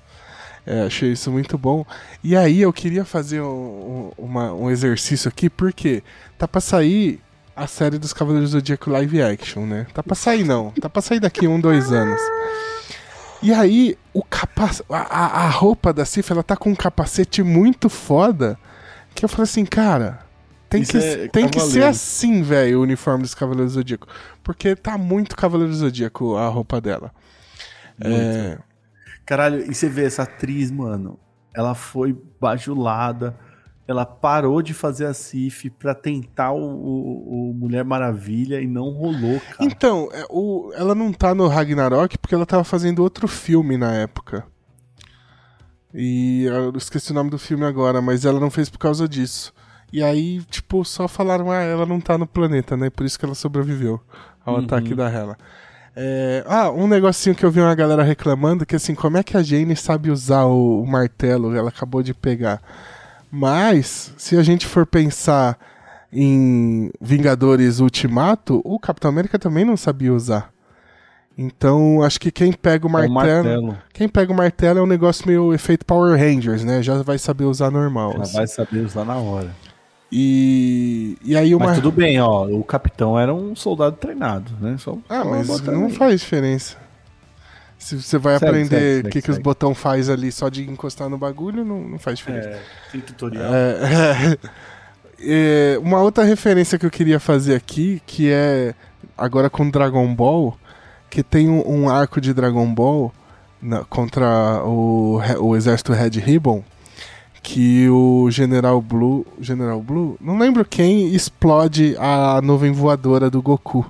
É, 0.65 0.83
achei 0.83 1.11
isso 1.11 1.31
muito 1.31 1.57
bom. 1.57 1.85
E 2.23 2.35
aí 2.35 2.61
eu 2.61 2.71
queria 2.71 3.03
fazer 3.03 3.41
um, 3.41 4.11
uma, 4.17 4.53
um 4.53 4.69
exercício 4.69 5.27
aqui, 5.27 5.49
porque 5.49 6.03
tá 6.37 6.47
pra 6.47 6.61
sair 6.61 7.19
a 7.55 7.67
série 7.67 7.97
dos 7.97 8.13
Cavaleiros 8.13 8.51
do 8.51 8.59
Zodíaco 8.59 8.89
live 8.89 9.21
action, 9.21 9.65
né? 9.65 9.87
Tá 9.93 10.01
pra 10.01 10.15
sair 10.15 10.43
não, 10.43 10.71
tá 10.71 10.89
pra 10.89 11.01
sair 11.01 11.19
daqui 11.19 11.47
um, 11.47 11.59
dois 11.59 11.91
anos. 11.91 12.19
E 13.41 13.51
aí, 13.51 13.97
o 14.13 14.23
capaz... 14.23 14.83
a, 14.87 15.45
a 15.45 15.49
roupa 15.49 15.91
da 15.91 16.05
Sif, 16.05 16.31
ela 16.31 16.43
tá 16.43 16.55
com 16.55 16.69
um 16.69 16.75
capacete 16.75 17.41
muito 17.41 17.89
foda, 17.89 18.57
que 19.15 19.25
eu 19.25 19.29
falei 19.29 19.43
assim, 19.45 19.65
cara, 19.65 20.19
tem, 20.69 20.83
que, 20.83 20.97
é 20.97 21.27
tem 21.27 21.49
que 21.49 21.59
ser 21.59 21.83
assim, 21.83 22.43
velho, 22.43 22.79
o 22.79 22.83
uniforme 22.83 23.23
dos 23.23 23.33
Cavaleiros 23.33 23.73
do 23.73 23.79
Zodíaco. 23.79 24.07
Porque 24.43 24.75
tá 24.75 24.97
muito 24.97 25.35
Cavaleiro 25.35 25.71
do 25.71 25.77
Zodíaco 25.77 26.35
a 26.35 26.47
roupa 26.47 26.79
dela. 26.79 27.11
É... 27.99 28.57
Caralho, 29.25 29.69
e 29.69 29.73
você 29.73 29.87
vê 29.87 30.05
essa 30.05 30.23
atriz, 30.23 30.71
mano, 30.71 31.19
ela 31.53 31.75
foi 31.75 32.17
bajulada 32.39 33.37
ela 33.91 34.05
parou 34.05 34.61
de 34.61 34.73
fazer 34.73 35.05
a 35.05 35.13
Cif 35.13 35.69
para 35.69 35.93
tentar 35.93 36.51
o, 36.51 36.59
o, 36.59 37.49
o, 37.49 37.53
Mulher 37.53 37.83
Maravilha 37.83 38.61
e 38.61 38.67
não 38.67 38.89
rolou, 38.89 39.39
cara. 39.39 39.57
Então, 39.59 40.09
é, 40.13 40.25
o, 40.29 40.71
ela 40.75 40.95
não 40.95 41.11
tá 41.11 41.35
no 41.35 41.47
Ragnarok 41.47 42.17
porque 42.17 42.33
ela 42.33 42.45
tava 42.45 42.63
fazendo 42.63 43.03
outro 43.03 43.27
filme 43.27 43.77
na 43.77 43.93
época. 43.93 44.45
E 45.93 46.45
eu 46.45 46.71
esqueci 46.77 47.11
o 47.11 47.13
nome 47.13 47.29
do 47.29 47.37
filme 47.37 47.65
agora, 47.65 48.01
mas 48.01 48.23
ela 48.23 48.39
não 48.39 48.49
fez 48.49 48.69
por 48.69 48.77
causa 48.77 49.07
disso. 49.07 49.53
E 49.91 50.01
aí, 50.01 50.41
tipo, 50.43 50.85
só 50.85 51.05
falaram, 51.07 51.51
ah, 51.51 51.61
ela 51.61 51.85
não 51.85 51.99
tá 51.99 52.17
no 52.17 52.25
planeta, 52.25 52.77
né? 52.77 52.89
Por 52.89 53.05
isso 53.05 53.19
que 53.19 53.25
ela 53.25 53.35
sobreviveu 53.35 53.99
ao 54.45 54.55
Uhum. 54.55 54.63
ataque 54.63 54.95
da 54.95 55.09
Hela. 55.09 55.37
É, 55.95 56.43
Ah, 56.47 56.71
um 56.71 56.87
negocinho 56.87 57.35
que 57.35 57.45
eu 57.45 57.51
vi 57.51 57.59
uma 57.59 57.75
galera 57.75 58.03
reclamando, 58.03 58.65
que 58.65 58.75
assim, 58.75 58.95
como 58.95 59.17
é 59.17 59.23
que 59.23 59.35
a 59.35 59.43
Jane 59.43 59.75
sabe 59.75 60.09
usar 60.09 60.45
o, 60.45 60.81
o 60.81 60.87
martelo? 60.87 61.55
Ela 61.55 61.69
acabou 61.69 62.01
de 62.01 62.13
pegar. 62.13 62.61
Mas, 63.29 64.13
se 64.17 64.37
a 64.37 64.43
gente 64.43 64.65
for 64.65 64.85
pensar 64.85 65.57
em 66.11 66.91
Vingadores 66.99 67.79
Ultimato, 67.79 68.61
o 68.65 68.77
Capitão 68.77 69.09
América 69.09 69.39
também 69.39 69.63
não 69.63 69.77
sabia 69.77 70.13
usar. 70.13 70.51
Então, 71.37 72.03
acho 72.03 72.19
que 72.19 72.29
quem 72.29 72.51
pega 72.51 72.85
o 72.85 72.89
É 72.89 73.07
martelo, 73.07 73.13
o 73.13 73.13
martelo. 73.13 73.77
Quem 73.93 74.09
pega 74.09 74.31
o 74.31 74.35
martelo 74.35 74.79
é 74.79 74.81
um 74.81 74.87
negócio 74.87 75.25
meio 75.25 75.53
efeito 75.53 75.85
Power 75.85 76.19
Rangers, 76.19 76.63
né? 76.63 76.83
Já 76.83 77.01
vai 77.01 77.17
saber 77.17 77.45
usar 77.45 77.71
normal. 77.71 78.11
Ela 78.13 78.23
assim. 78.23 78.33
vai 78.33 78.47
saber 78.47 78.85
usar 78.85 79.05
na 79.05 79.15
hora. 79.15 79.49
E, 80.11 81.17
e 81.23 81.37
aí 81.37 81.55
uma. 81.55 81.67
Mas 81.67 81.75
tudo 81.77 81.91
bem, 81.91 82.19
ó. 82.19 82.45
O 82.47 82.63
capitão 82.63 83.17
era 83.17 83.33
um 83.33 83.55
soldado 83.55 83.95
treinado, 83.95 84.51
né? 84.59 84.75
Só 84.77 84.97
Ah, 85.07 85.23
mas 85.23 85.61
não 85.61 85.85
aí. 85.85 85.91
faz 85.93 86.19
diferença. 86.21 86.75
Se 87.79 87.99
você 87.99 88.17
vai 88.17 88.37
Segue, 88.37 88.45
aprender 88.49 89.05
o 89.05 89.09
que, 89.09 89.21
que 89.21 89.31
os 89.31 89.39
botão 89.39 89.73
faz 89.73 90.07
ali 90.09 90.31
só 90.31 90.49
de 90.49 90.69
encostar 90.69 91.09
no 91.09 91.17
bagulho, 91.17 91.65
não, 91.65 91.81
não 91.81 91.97
faz 91.97 92.19
diferença. 92.19 92.49
É, 92.49 92.61
tem 92.91 93.01
tutorial. 93.01 93.49
É, 95.23 95.75
é, 95.75 95.79
uma 95.79 95.99
outra 96.01 96.23
referência 96.23 96.77
que 96.79 96.85
eu 96.85 96.89
queria 96.91 97.19
fazer 97.19 97.55
aqui, 97.55 98.01
que 98.05 98.29
é 98.31 98.73
agora 99.17 99.49
com 99.49 99.69
Dragon 99.69 100.13
Ball, 100.13 100.57
que 101.09 101.21
tem 101.23 101.47
um, 101.49 101.63
um 101.67 101.89
arco 101.89 102.19
de 102.19 102.33
Dragon 102.33 102.71
Ball 102.73 103.13
na- 103.61 103.83
contra 103.85 104.63
o, 104.65 105.19
o 105.39 105.55
exército 105.55 105.93
Red 105.93 106.19
Ribbon, 106.19 106.63
que 107.43 107.89
o 107.89 108.29
General 108.29 108.79
Blue, 108.81 109.25
General 109.39 109.81
Blue, 109.81 110.17
não 110.21 110.37
lembro 110.37 110.63
quem, 110.63 111.13
explode 111.13 111.95
a 111.99 112.39
nuvem 112.41 112.71
voadora 112.71 113.29
do 113.29 113.41
Goku. 113.41 113.85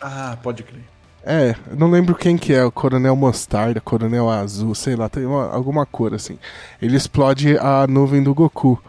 Ah, 0.00 0.36
pode 0.42 0.62
crer. 0.62 0.82
É, 1.24 1.56
não 1.76 1.90
lembro 1.90 2.14
quem 2.14 2.36
que 2.36 2.52
é, 2.52 2.64
o 2.64 2.70
Coronel 2.70 3.16
Mostarda, 3.16 3.80
Coronel 3.80 4.30
Azul, 4.30 4.74
sei 4.76 4.94
lá, 4.94 5.08
tem 5.08 5.26
uma- 5.26 5.50
alguma 5.50 5.84
cor 5.84 6.14
assim. 6.14 6.38
Ele 6.80 6.96
explode 6.96 7.58
a 7.58 7.86
nuvem 7.88 8.22
do 8.22 8.32
Goku. 8.32 8.80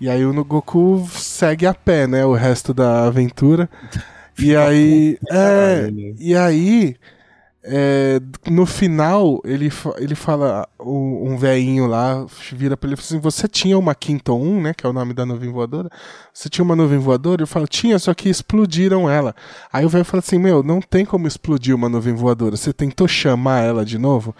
E 0.00 0.08
aí 0.08 0.24
o 0.24 0.44
Goku 0.44 1.06
segue 1.12 1.66
a 1.66 1.74
pé, 1.74 2.06
né, 2.06 2.24
o 2.24 2.32
resto 2.32 2.72
da 2.74 3.04
aventura. 3.04 3.68
E 4.38 4.56
aí, 4.56 5.18
é, 5.30 5.90
né? 5.90 6.14
e 6.18 6.34
aí, 6.34 6.96
é, 7.64 8.20
no 8.50 8.66
final, 8.66 9.40
ele, 9.44 9.70
ele 9.98 10.14
fala, 10.16 10.68
um 10.80 11.36
velhinho 11.36 11.86
lá 11.86 12.26
vira 12.52 12.76
pra 12.76 12.88
ele 12.88 12.94
e 12.94 12.96
fala 12.96 13.06
assim, 13.06 13.20
você 13.20 13.46
tinha 13.46 13.78
uma 13.78 13.94
Quinton 13.94 14.40
1, 14.40 14.60
né, 14.62 14.74
que 14.74 14.84
é 14.84 14.88
o 14.88 14.92
nome 14.92 15.14
da 15.14 15.24
nuvem 15.24 15.50
voadora? 15.50 15.88
Você 16.34 16.48
tinha 16.48 16.64
uma 16.64 16.74
nuvem 16.74 16.98
voadora? 16.98 17.42
Eu 17.42 17.46
falo, 17.46 17.68
tinha, 17.68 17.98
só 18.00 18.12
que 18.14 18.28
explodiram 18.28 19.08
ela. 19.08 19.34
Aí 19.72 19.84
o 19.84 19.88
velho 19.88 20.04
fala 20.04 20.20
assim, 20.20 20.38
meu, 20.38 20.62
não 20.62 20.80
tem 20.80 21.04
como 21.04 21.28
explodir 21.28 21.74
uma 21.74 21.88
nuvem 21.88 22.14
voadora, 22.14 22.56
você 22.56 22.72
tentou 22.72 23.06
chamar 23.06 23.60
ela 23.60 23.84
de 23.84 23.96
novo? 23.96 24.34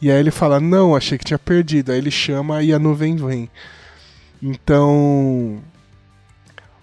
E 0.00 0.10
aí 0.10 0.18
ele 0.18 0.30
fala, 0.30 0.60
não, 0.60 0.94
achei 0.94 1.18
que 1.18 1.24
tinha 1.24 1.38
perdido. 1.38 1.90
Aí 1.90 1.98
ele 1.98 2.10
chama 2.10 2.62
e 2.62 2.72
a 2.72 2.78
nuvem 2.78 3.16
vem. 3.16 3.50
Então... 4.40 5.60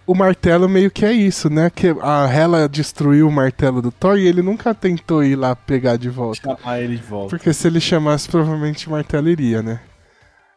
O 0.08 0.14
martelo 0.14 0.70
meio 0.70 0.92
que 0.92 1.04
é 1.04 1.12
isso, 1.12 1.50
né? 1.50 1.70
Que 1.70 1.96
a 2.02 2.28
Hela 2.32 2.70
destruiu 2.70 3.28
o 3.28 3.32
martelo 3.32 3.82
do 3.82 3.92
Thor 3.92 4.18
e 4.18 4.28
ele 4.28 4.42
nunca 4.42 4.74
tentou 4.74 5.24
ir 5.24 5.36
lá 5.36 5.56
pegar 5.56 5.98
de 5.98 6.10
volta. 6.10 6.58
Chamar 6.58 6.80
ele 6.80 6.98
de 6.98 7.04
volta. 7.04 7.30
Porque 7.30 7.52
se 7.52 7.68
ele 7.68 7.80
chamasse, 7.80 8.30
provavelmente 8.30 8.88
o 8.88 8.92
martelo 8.92 9.30
iria, 9.30 9.64
né? 9.64 9.80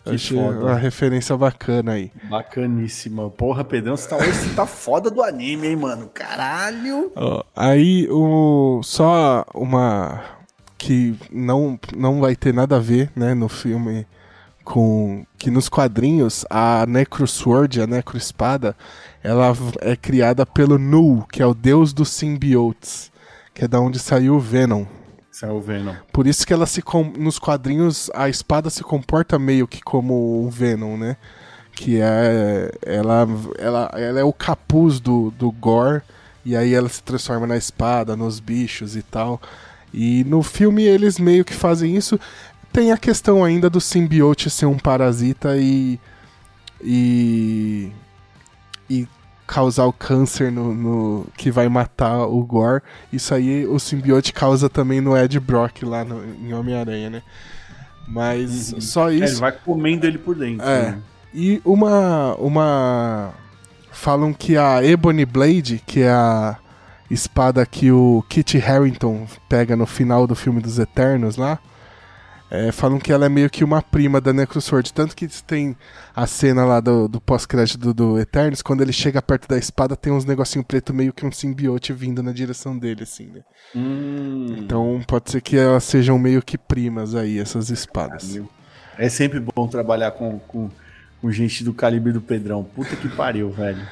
Que 0.04 0.14
Achei 0.14 0.38
foda. 0.38 0.60
uma 0.60 0.74
referência 0.74 1.36
bacana 1.36 1.92
aí. 1.92 2.10
Bacaníssima. 2.24 3.28
Porra, 3.30 3.64
Pedrão, 3.64 3.96
você 3.96 4.08
tá, 4.08 4.16
hoje 4.16 4.32
você 4.32 4.54
tá 4.54 4.66
foda 4.66 5.10
do 5.10 5.22
anime, 5.22 5.66
hein, 5.68 5.76
mano? 5.76 6.10
Caralho. 6.12 7.12
Ó, 7.16 7.42
aí 7.56 8.06
o 8.10 8.80
só 8.82 9.44
uma 9.54 10.22
que 10.76 11.14
não 11.32 11.78
não 11.96 12.20
vai 12.20 12.36
ter 12.36 12.54
nada 12.54 12.76
a 12.76 12.80
ver, 12.80 13.10
né, 13.14 13.34
no 13.34 13.48
filme 13.48 14.06
com 14.64 15.24
que 15.38 15.50
nos 15.50 15.68
quadrinhos 15.68 16.44
a 16.50 16.84
Necrosword, 16.86 17.80
a 17.80 17.86
Necroespada, 17.86 18.76
ela 19.22 19.52
é 19.80 19.96
criada 19.96 20.46
pelo 20.46 20.78
Nu, 20.78 21.26
que 21.30 21.42
é 21.42 21.46
o 21.46 21.54
deus 21.54 21.92
dos 21.92 22.10
simbiotes, 22.10 23.10
que 23.54 23.64
é 23.64 23.68
da 23.68 23.80
onde 23.80 23.98
saiu 23.98 24.36
o 24.36 24.40
Venom. 24.40 24.84
Saiu 25.30 25.56
o 25.56 25.60
Venom. 25.60 25.94
Por 26.12 26.26
isso 26.26 26.46
que 26.46 26.52
ela 26.52 26.66
se 26.66 26.82
com- 26.82 27.12
nos 27.16 27.38
quadrinhos 27.38 28.10
a 28.14 28.28
espada 28.28 28.70
se 28.70 28.82
comporta 28.82 29.38
meio 29.38 29.68
que 29.68 29.80
como 29.80 30.44
o 30.44 30.50
Venom, 30.50 30.96
né? 30.96 31.16
Que 31.72 32.00
é 32.00 32.70
ela 32.84 33.26
ela, 33.58 33.90
ela 33.94 34.20
é 34.20 34.24
o 34.24 34.32
capuz 34.32 34.98
do, 34.98 35.30
do 35.30 35.50
Gore 35.52 36.02
e 36.44 36.56
aí 36.56 36.74
ela 36.74 36.88
se 36.88 37.02
transforma 37.02 37.46
na 37.46 37.56
espada, 37.56 38.16
nos 38.16 38.40
bichos 38.40 38.96
e 38.96 39.02
tal. 39.02 39.40
E 39.94 40.24
no 40.24 40.42
filme 40.42 40.82
eles 40.82 41.18
meio 41.18 41.44
que 41.44 41.54
fazem 41.54 41.96
isso. 41.96 42.18
Tem 42.72 42.90
a 42.92 42.98
questão 42.98 43.44
ainda 43.44 43.70
do 43.70 43.80
simbiote 43.80 44.50
ser 44.50 44.66
um 44.66 44.76
parasita 44.78 45.56
e 45.56 46.00
e 46.82 47.90
e 48.88 49.06
causar 49.46 49.84
o 49.86 49.92
câncer 49.92 50.52
no, 50.52 50.74
no- 50.74 51.26
que 51.36 51.50
vai 51.50 51.68
matar 51.68 52.26
o 52.26 52.44
Gore. 52.44 52.82
Isso 53.12 53.34
aí 53.34 53.66
o 53.66 53.78
simbiote 53.78 54.32
causa 54.32 54.68
também 54.68 55.00
no 55.00 55.16
Ed 55.16 55.38
Brock 55.40 55.82
lá 55.84 56.04
no- 56.04 56.22
em 56.24 56.52
Homem-Aranha, 56.52 57.08
né? 57.10 57.22
Mas 58.06 58.72
Uhum. 58.72 58.80
só 58.80 59.10
É, 59.10 59.14
ele 59.14 59.24
isso. 59.24 59.40
vai 59.40 59.52
comendo 59.52 60.06
ele 60.06 60.18
por 60.18 60.34
dentro. 60.34 60.66
É. 60.66 60.82
né? 60.92 60.98
E 61.34 61.60
uma 61.64 62.34
uma 62.36 63.32
falam 63.92 64.32
que 64.32 64.56
a 64.56 64.82
Ebony 64.84 65.24
Blade, 65.26 65.82
que 65.86 66.00
é 66.00 66.10
a 66.10 66.56
espada 67.10 67.64
que 67.66 67.90
o 67.90 68.24
Kit 68.28 68.58
Harington 68.58 69.26
pega 69.48 69.74
no 69.76 69.86
final 69.86 70.26
do 70.26 70.34
filme 70.34 70.60
dos 70.60 70.78
Eternos 70.78 71.36
lá, 71.36 71.58
é, 72.50 72.72
falam 72.72 72.98
que 72.98 73.12
ela 73.12 73.26
é 73.26 73.28
meio 73.28 73.50
que 73.50 73.62
uma 73.62 73.82
prima 73.82 74.20
da 74.20 74.32
Necrosword. 74.32 74.92
Tanto 74.92 75.14
que 75.14 75.28
tem 75.42 75.76
a 76.14 76.26
cena 76.26 76.64
lá 76.64 76.80
do, 76.80 77.06
do 77.06 77.20
pós-crédito 77.20 77.78
do, 77.78 77.94
do 77.94 78.18
Eternos, 78.18 78.62
quando 78.62 78.80
ele 78.80 78.92
chega 78.92 79.20
perto 79.20 79.48
da 79.48 79.58
espada, 79.58 79.96
tem 79.96 80.12
uns 80.12 80.24
negocinho 80.24 80.64
preto, 80.64 80.94
meio 80.94 81.12
que 81.12 81.26
um 81.26 81.32
simbiote 81.32 81.92
vindo 81.92 82.22
na 82.22 82.32
direção 82.32 82.78
dele, 82.78 83.02
assim, 83.02 83.26
né? 83.26 83.40
Hum. 83.74 84.46
Então 84.58 85.00
pode 85.06 85.30
ser 85.30 85.40
que 85.40 85.56
elas 85.56 85.84
sejam 85.84 86.18
meio 86.18 86.42
que 86.42 86.56
primas 86.56 87.14
aí, 87.14 87.38
essas 87.38 87.70
espadas. 87.70 88.40
É 88.96 89.08
sempre 89.08 89.40
bom 89.40 89.68
trabalhar 89.68 90.10
com, 90.12 90.38
com, 90.40 90.70
com 91.20 91.30
gente 91.30 91.62
do 91.62 91.72
calibre 91.74 92.12
do 92.12 92.20
Pedrão. 92.20 92.64
Puta 92.64 92.96
que 92.96 93.08
pariu, 93.08 93.50
velho. 93.50 93.86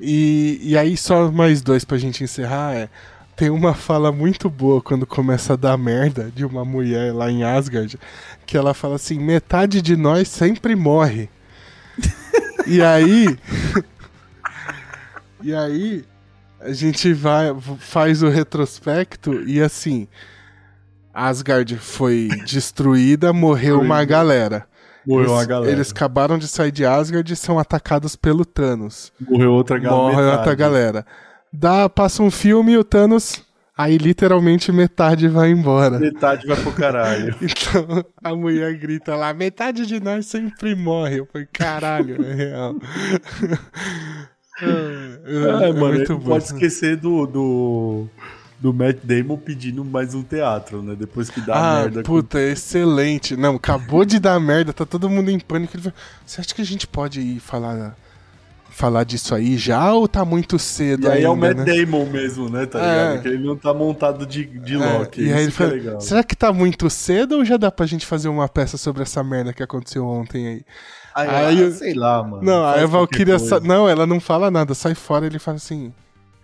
E, 0.00 0.58
e 0.60 0.76
aí, 0.76 0.96
só 0.96 1.30
mais 1.30 1.62
dois 1.62 1.84
pra 1.84 1.96
gente 1.96 2.24
encerrar. 2.24 2.74
É, 2.74 2.88
tem 3.42 3.50
uma 3.50 3.74
fala 3.74 4.12
muito 4.12 4.48
boa 4.48 4.80
quando 4.80 5.04
começa 5.04 5.54
a 5.54 5.56
dar 5.56 5.76
merda 5.76 6.30
de 6.32 6.44
uma 6.44 6.64
mulher 6.64 7.12
lá 7.12 7.28
em 7.28 7.42
Asgard, 7.42 7.98
que 8.46 8.56
ela 8.56 8.72
fala 8.72 8.94
assim: 8.94 9.18
metade 9.18 9.82
de 9.82 9.96
nós 9.96 10.28
sempre 10.28 10.76
morre. 10.76 11.28
e 12.68 12.80
aí. 12.80 13.36
e 15.42 15.52
aí. 15.52 16.04
A 16.60 16.72
gente 16.72 17.12
vai, 17.12 17.52
faz 17.80 18.22
o 18.22 18.28
retrospecto 18.28 19.42
e 19.42 19.60
assim. 19.60 20.06
Asgard 21.12 21.76
foi 21.78 22.28
destruída, 22.46 23.32
morreu 23.32 23.80
uma 23.80 24.04
galera. 24.04 24.68
Morreu 25.04 25.24
eles, 25.24 25.32
uma 25.32 25.44
galera. 25.44 25.72
Eles 25.72 25.90
acabaram 25.90 26.38
de 26.38 26.46
sair 26.46 26.70
de 26.70 26.86
Asgard 26.86 27.32
e 27.32 27.34
são 27.34 27.58
atacados 27.58 28.14
pelo 28.14 28.44
Thanos. 28.44 29.12
Morreu 29.20 29.50
outra 29.50 29.80
galera. 29.80 30.00
Morre 30.00 30.16
metade. 30.16 30.38
outra 30.38 30.54
galera. 30.54 31.06
Dá, 31.52 31.88
passa 31.88 32.22
um 32.22 32.30
filme 32.30 32.72
e 32.72 32.78
o 32.78 32.84
Thanos. 32.84 33.42
Aí 33.76 33.96
literalmente 33.96 34.70
metade 34.70 35.26
vai 35.28 35.50
embora. 35.50 35.98
Metade 35.98 36.46
vai 36.46 36.56
pro 36.56 36.72
caralho. 36.72 37.34
Então 37.42 38.04
a 38.22 38.34
mulher 38.34 38.76
grita 38.78 39.16
lá: 39.16 39.32
metade 39.32 39.86
de 39.86 39.98
nós 39.98 40.26
sempre 40.26 40.74
morre. 40.74 41.20
Eu 41.20 41.26
falei: 41.32 41.48
caralho, 41.52 42.24
é 42.24 42.34
real. 42.34 42.74
é, 44.62 45.68
É, 45.68 45.72
mano, 45.72 45.94
muito 45.94 46.18
bom. 46.18 46.30
pode 46.30 46.44
esquecer 46.44 46.96
do, 46.96 47.26
do, 47.26 48.06
do 48.60 48.72
Matt 48.74 48.98
Damon 49.02 49.36
pedindo 49.38 49.84
mais 49.84 50.14
um 50.14 50.22
teatro, 50.22 50.82
né? 50.82 50.94
Depois 50.96 51.30
que 51.30 51.40
dá 51.40 51.54
Ah, 51.54 51.80
merda. 51.82 52.02
puta, 52.02 52.40
excelente. 52.40 53.36
Não, 53.36 53.56
acabou 53.56 54.04
de 54.04 54.18
dar 54.20 54.38
merda, 54.38 54.72
tá 54.72 54.84
todo 54.84 55.08
mundo 55.08 55.30
em 55.30 55.40
pânico. 55.40 55.74
Ele 55.76 55.82
falou, 55.84 55.96
Você 56.24 56.40
acha 56.40 56.54
que 56.54 56.62
a 56.62 56.66
gente 56.66 56.86
pode 56.86 57.20
ir 57.20 57.40
falar, 57.40 57.96
falar 58.72 59.04
disso 59.04 59.34
aí 59.34 59.56
já 59.56 59.92
ou 59.92 60.08
tá 60.08 60.24
muito 60.24 60.58
cedo 60.58 61.04
E 61.06 61.10
aí 61.10 61.14
ainda, 61.18 61.26
é 61.26 61.30
o 61.30 61.36
Matt 61.36 61.56
né? 61.58 61.64
Damon 61.64 62.06
mesmo, 62.06 62.48
né? 62.48 62.66
Tá 62.66 62.80
É. 62.80 62.82
ligado? 63.08 63.22
Que 63.22 63.28
ele 63.28 63.46
não 63.46 63.56
tá 63.56 63.72
montado 63.74 64.26
de, 64.26 64.44
de 64.44 64.74
É, 64.74 64.98
Loki. 64.98 65.22
e 65.22 65.32
aí 65.32 65.40
ele 65.42 65.48
é 65.48 65.50
fala, 65.50 65.70
legal. 65.70 66.00
será 66.00 66.24
que 66.24 66.34
tá 66.34 66.52
muito 66.52 66.88
cedo 66.90 67.36
ou 67.36 67.44
já 67.44 67.56
dá 67.56 67.70
pra 67.70 67.86
gente 67.86 68.06
fazer 68.06 68.28
uma 68.28 68.48
peça 68.48 68.76
sobre 68.76 69.02
essa 69.02 69.22
merda 69.22 69.52
que 69.52 69.62
aconteceu 69.62 70.06
ontem 70.06 70.46
aí? 70.48 70.62
Aí, 71.14 71.28
aí 71.28 71.58
ah, 71.58 71.62
eu- 71.62 71.72
sei 71.72 71.94
lá, 71.94 72.22
mano. 72.22 72.42
não, 72.42 72.64
aí 72.66 72.82
a 72.82 72.86
Valkyria... 72.86 73.38
sa- 73.38 73.60
Não, 73.60 73.88
ela 73.88 74.06
não 74.06 74.18
fala 74.18 74.50
nada, 74.50 74.74
sai 74.74 74.94
fora 74.94 75.26
ele 75.26 75.38
fala 75.38 75.58
assim... 75.58 75.92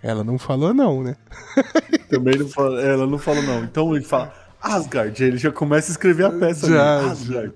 Ela 0.00 0.22
não 0.22 0.38
falou 0.38 0.72
não, 0.72 1.02
né? 1.02 1.16
Também 2.08 2.38
não 2.38 2.48
fala, 2.48 2.80
ela 2.80 3.06
não 3.06 3.18
falou 3.18 3.42
não. 3.42 3.64
Então 3.64 3.96
ele 3.96 4.04
fala 4.04 4.32
Asgard, 4.62 5.22
ele 5.24 5.38
já 5.38 5.50
começa 5.50 5.90
a 5.90 5.92
escrever 5.92 6.26
a 6.26 6.30
peça. 6.30 6.68
Já, 6.68 6.98
ali, 7.00 7.10
Asgard. 7.10 7.52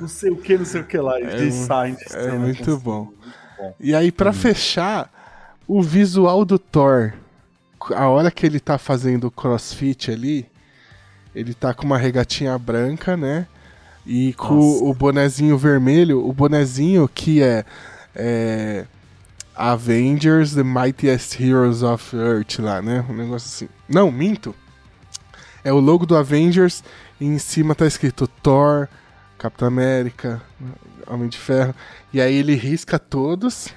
Não 0.00 0.08
sei 0.08 0.30
o 0.30 0.36
que, 0.36 0.56
não 0.58 0.64
sei 0.64 0.80
o 0.80 0.84
que 0.84 0.98
lá. 0.98 1.20
É 1.20 1.50
já 1.50 2.18
É 2.18 2.32
muito 2.32 2.76
bom. 2.78 3.08
E 3.80 3.94
aí, 3.94 4.10
pra 4.10 4.32
fechar, 4.32 5.10
o 5.66 5.82
visual 5.82 6.44
do 6.44 6.58
Thor, 6.58 7.12
a 7.94 8.08
hora 8.08 8.30
que 8.30 8.46
ele 8.46 8.60
tá 8.60 8.78
fazendo 8.78 9.28
o 9.28 9.30
crossfit 9.30 10.10
ali, 10.10 10.46
ele 11.34 11.54
tá 11.54 11.74
com 11.74 11.84
uma 11.84 11.98
regatinha 11.98 12.56
branca, 12.58 13.16
né? 13.16 13.46
E 14.06 14.32
com 14.34 14.54
Nossa. 14.54 14.84
o 14.84 14.94
bonezinho 14.94 15.56
vermelho, 15.56 16.26
o 16.26 16.32
bonezinho 16.32 17.08
que 17.08 17.42
é, 17.42 17.64
é 18.14 18.86
Avengers, 19.56 20.54
The 20.54 20.62
Mightiest 20.62 21.40
Heroes 21.40 21.82
of 21.82 22.14
Earth 22.14 22.58
lá, 22.58 22.82
né? 22.82 23.04
Um 23.08 23.14
negócio 23.14 23.46
assim. 23.46 23.68
Não, 23.88 24.10
minto. 24.10 24.54
É 25.62 25.72
o 25.72 25.80
logo 25.80 26.04
do 26.04 26.16
Avengers 26.16 26.84
e 27.20 27.24
em 27.24 27.38
cima 27.38 27.74
tá 27.74 27.86
escrito 27.86 28.26
Thor, 28.26 28.88
Capitão 29.38 29.68
América, 29.68 30.42
Homem 31.06 31.28
de 31.28 31.38
Ferro. 31.38 31.74
E 32.12 32.20
aí 32.20 32.34
ele 32.34 32.54
risca 32.54 32.98
todos 32.98 33.68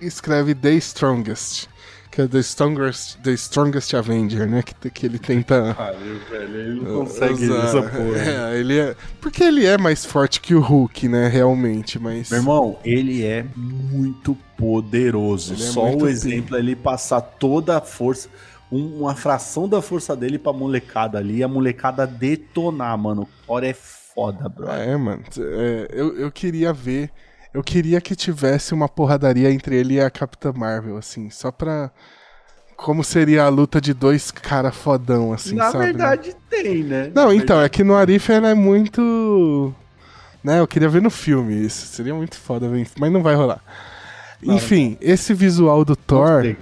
e 0.00 0.06
escreve 0.06 0.54
The 0.54 0.72
Strongest. 0.74 1.66
Que 2.10 2.22
é 2.22 2.26
The 2.26 2.38
Strongest, 2.40 3.18
the 3.22 3.32
strongest 3.32 3.94
Avenger, 3.94 4.48
né? 4.48 4.62
Que, 4.62 4.90
que 4.90 5.06
ele 5.06 5.18
tenta. 5.18 5.74
Caralho, 5.76 6.20
velho, 6.30 6.56
ele 6.56 6.80
não 6.80 7.04
consegue 7.04 7.44
usar. 7.48 7.64
essa 7.64 7.82
porra. 7.82 8.18
É, 8.54 8.58
ele 8.58 8.78
é. 8.78 8.96
Porque 9.20 9.44
ele 9.44 9.64
é 9.66 9.76
mais 9.78 10.04
forte 10.04 10.40
que 10.40 10.54
o 10.54 10.60
Hulk, 10.60 11.06
né? 11.06 11.28
Realmente, 11.28 11.98
mas. 11.98 12.30
Meu 12.30 12.40
irmão, 12.40 12.78
ele 12.82 13.24
é 13.24 13.44
muito 13.54 14.36
poderoso. 14.56 15.52
Ele 15.52 15.62
é 15.62 15.66
Só 15.66 15.84
muito 15.86 16.06
o 16.06 16.08
exemplo 16.08 16.56
é 16.56 16.58
ele 16.58 16.74
passar 16.74 17.20
toda 17.20 17.76
a 17.76 17.80
força, 17.80 18.28
um- 18.72 19.00
uma 19.00 19.14
fração 19.14 19.68
da 19.68 19.80
força 19.82 20.16
dele 20.16 20.38
pra 20.38 20.52
molecada 20.52 21.18
ali, 21.18 21.36
e 21.36 21.42
a 21.44 21.48
molecada 21.48 22.04
detonar, 22.06 22.96
mano. 22.98 23.22
O 23.22 23.46
Thor 23.46 23.62
é 23.62 23.72
foda, 24.18 24.48
bro. 24.48 24.68
É, 24.68 24.96
mano. 24.96 25.22
é, 25.38 25.88
eu, 25.92 26.18
eu 26.18 26.32
queria 26.32 26.72
ver. 26.72 27.10
Eu 27.54 27.62
queria 27.62 28.00
que 28.00 28.14
tivesse 28.14 28.74
uma 28.74 28.88
porradaria 28.88 29.50
entre 29.50 29.76
ele 29.76 29.94
e 29.94 30.00
a 30.00 30.10
Capitã 30.10 30.52
Marvel, 30.52 30.96
assim, 30.96 31.30
só 31.30 31.50
pra. 31.50 31.90
Como 32.76 33.02
seria 33.02 33.42
a 33.44 33.48
luta 33.48 33.80
de 33.80 33.92
dois 33.92 34.30
cara 34.30 34.70
fodão, 34.70 35.32
assim, 35.32 35.56
Na 35.56 35.70
sabe? 35.72 35.86
verdade, 35.86 36.36
tem, 36.48 36.84
né? 36.84 37.10
Não, 37.12 37.28
Na 37.28 37.34
então, 37.34 37.60
é 37.60 37.68
que 37.68 37.82
no 37.82 37.94
Arif 37.96 38.30
ela 38.30 38.48
é 38.50 38.54
muito. 38.54 39.74
Né, 40.44 40.60
eu 40.60 40.66
queria 40.68 40.88
ver 40.88 41.02
no 41.02 41.10
filme 41.10 41.54
isso. 41.54 41.86
Seria 41.86 42.14
muito 42.14 42.36
foda 42.38 42.68
ver, 42.68 42.86
mas 42.98 43.10
não 43.10 43.22
vai 43.22 43.34
rolar. 43.34 43.60
Enfim, 44.40 44.96
esse 45.00 45.34
visual 45.34 45.84
do 45.84 45.96
Thor. 45.96 46.56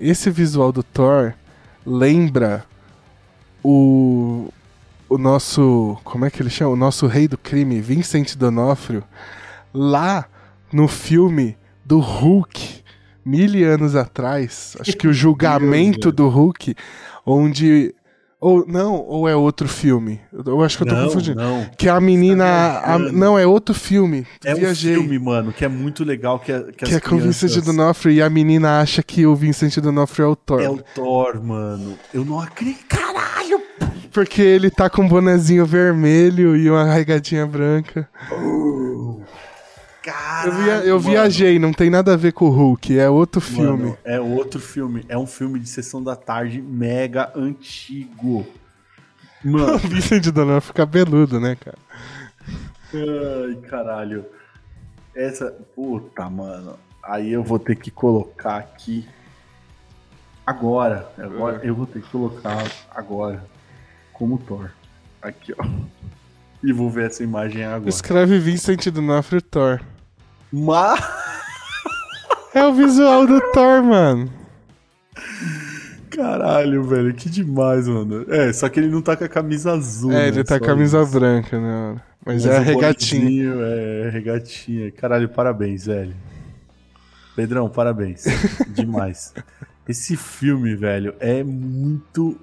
Esse 0.00 0.30
visual 0.30 0.72
do 0.72 0.82
Thor 0.82 1.34
lembra 1.84 2.64
o 3.62 4.48
o 5.14 5.18
nosso, 5.18 5.96
como 6.04 6.24
é 6.24 6.30
que 6.30 6.40
ele 6.42 6.50
chama? 6.50 6.70
O 6.72 6.76
nosso 6.76 7.06
rei 7.06 7.26
do 7.28 7.38
crime, 7.38 7.80
Vincent 7.80 8.36
D'Onofrio, 8.36 9.02
lá 9.72 10.26
no 10.72 10.88
filme 10.88 11.56
do 11.84 11.98
Hulk, 12.00 12.82
mil 13.24 13.68
anos 13.72 13.94
atrás, 13.96 14.76
acho 14.80 14.96
que 14.96 15.06
o 15.08 15.12
julgamento 15.14 16.10
do 16.12 16.28
Hulk, 16.28 16.74
onde 17.24 17.94
ou 18.40 18.66
não, 18.66 18.96
ou 18.96 19.26
é 19.26 19.34
outro 19.34 19.66
filme? 19.66 20.20
Eu 20.44 20.62
acho 20.62 20.76
que 20.76 20.82
eu 20.82 20.88
tô 20.88 20.94
Não, 20.94 21.04
confundindo. 21.06 21.40
não. 21.40 21.64
Que 21.78 21.88
a 21.88 21.98
menina, 21.98 22.44
a- 22.44 22.98
viajando. 22.98 23.12
não 23.18 23.38
é 23.38 23.46
outro 23.46 23.74
filme. 23.74 24.26
É 24.44 24.54
Viajei. 24.54 24.98
um 24.98 25.00
filme, 25.00 25.18
mano, 25.18 25.50
que 25.50 25.64
é 25.64 25.68
muito 25.68 26.04
legal. 26.04 26.38
Que, 26.38 26.52
é, 26.52 26.60
que, 26.64 26.84
que 26.84 26.94
é 26.94 27.00
com 27.00 27.14
o 27.14 27.18
Vincent 27.20 27.48
crianças- 27.52 27.64
D'Onofrio 27.64 28.12
e 28.12 28.20
a 28.20 28.28
menina 28.28 28.80
acha 28.80 29.02
que 29.02 29.24
o 29.24 29.34
Vincent 29.34 29.78
D'Onofrio 29.78 30.26
é 30.26 30.28
o 30.28 30.36
Thor. 30.36 30.60
É 30.60 30.68
o 30.68 30.76
Thor, 30.94 31.42
mano. 31.42 31.94
Eu 32.12 32.22
não 32.22 32.38
acredito. 32.38 32.84
Caralho! 32.86 33.62
Porque 34.14 34.40
ele 34.40 34.70
tá 34.70 34.88
com 34.88 35.02
um 35.02 35.08
bonezinho 35.08 35.66
vermelho 35.66 36.56
e 36.56 36.70
uma 36.70 36.84
regatinha 36.84 37.44
branca. 37.46 38.08
Caralho! 40.02 40.48
Eu, 40.52 40.52
via- 40.64 40.84
eu 40.90 41.00
viajei, 41.00 41.58
não 41.58 41.72
tem 41.72 41.90
nada 41.90 42.12
a 42.12 42.16
ver 42.16 42.32
com 42.32 42.44
o 42.46 42.50
Hulk, 42.50 42.98
é 42.98 43.08
outro 43.10 43.40
filme. 43.40 43.82
Mano, 43.84 43.98
é 44.04 44.20
outro 44.20 44.60
filme. 44.60 45.04
É 45.08 45.16
um 45.18 45.26
filme 45.26 45.58
de 45.58 45.68
sessão 45.68 46.02
da 46.02 46.14
tarde 46.14 46.62
mega 46.62 47.30
antigo. 47.34 48.46
O 49.44 49.50
Mano, 49.50 49.76
Vincent 49.76 50.24
D'Onofrio 50.30 50.72
cabeludo, 50.72 51.38
né, 51.38 51.54
cara? 51.54 51.76
ai, 52.94 53.56
caralho. 53.68 54.24
Essa. 55.14 55.50
Puta, 55.74 56.30
mano. 56.30 56.78
Aí 57.02 57.30
eu 57.30 57.42
vou 57.42 57.58
ter 57.58 57.76
que 57.76 57.90
colocar 57.90 58.56
aqui. 58.56 59.06
Agora. 60.46 61.12
Agora 61.18 61.60
eu 61.62 61.74
vou 61.74 61.84
ter 61.86 62.00
que 62.00 62.08
colocar 62.08 62.56
agora. 62.90 63.44
Como 64.14 64.38
Thor. 64.38 64.70
Aqui, 65.20 65.54
ó. 65.58 65.66
E 66.62 66.72
vou 66.72 66.88
ver 66.88 67.06
essa 67.06 67.22
imagem 67.22 67.64
agora. 67.64 67.90
Escreve 67.90 68.38
Vincent 68.38 68.88
D'Onofrio 68.88 69.42
Thor. 69.42 69.80
Mas. 70.50 71.04
É 72.54 72.64
o 72.64 72.72
visual 72.72 73.26
do 73.26 73.40
Thor, 73.52 73.82
mano. 73.82 74.32
Caralho, 76.08 76.84
velho, 76.84 77.12
que 77.12 77.28
demais, 77.28 77.88
mano. 77.88 78.24
É, 78.32 78.52
só 78.52 78.68
que 78.68 78.78
ele 78.78 78.88
não 78.88 79.02
tá 79.02 79.16
com 79.16 79.24
a 79.24 79.28
camisa 79.28 79.72
azul. 79.72 80.12
É, 80.12 80.14
né? 80.14 80.28
ele 80.28 80.44
tá 80.44 80.58
com 80.58 80.64
a 80.64 80.68
camisa 80.68 81.02
isso. 81.02 81.10
branca, 81.10 81.60
né? 81.60 82.00
Mas, 82.24 82.44
Mas 82.44 82.46
é 82.46 82.56
a 82.56 82.60
regatinha. 82.60 83.52
É, 83.52 84.10
regatinha. 84.10 84.92
Caralho, 84.92 85.28
parabéns, 85.28 85.86
velho. 85.86 86.14
Pedrão, 87.34 87.68
parabéns. 87.68 88.24
Demais. 88.70 89.34
Esse 89.88 90.16
filme, 90.16 90.76
velho, 90.76 91.14
é 91.18 91.42
muito, 91.42 92.40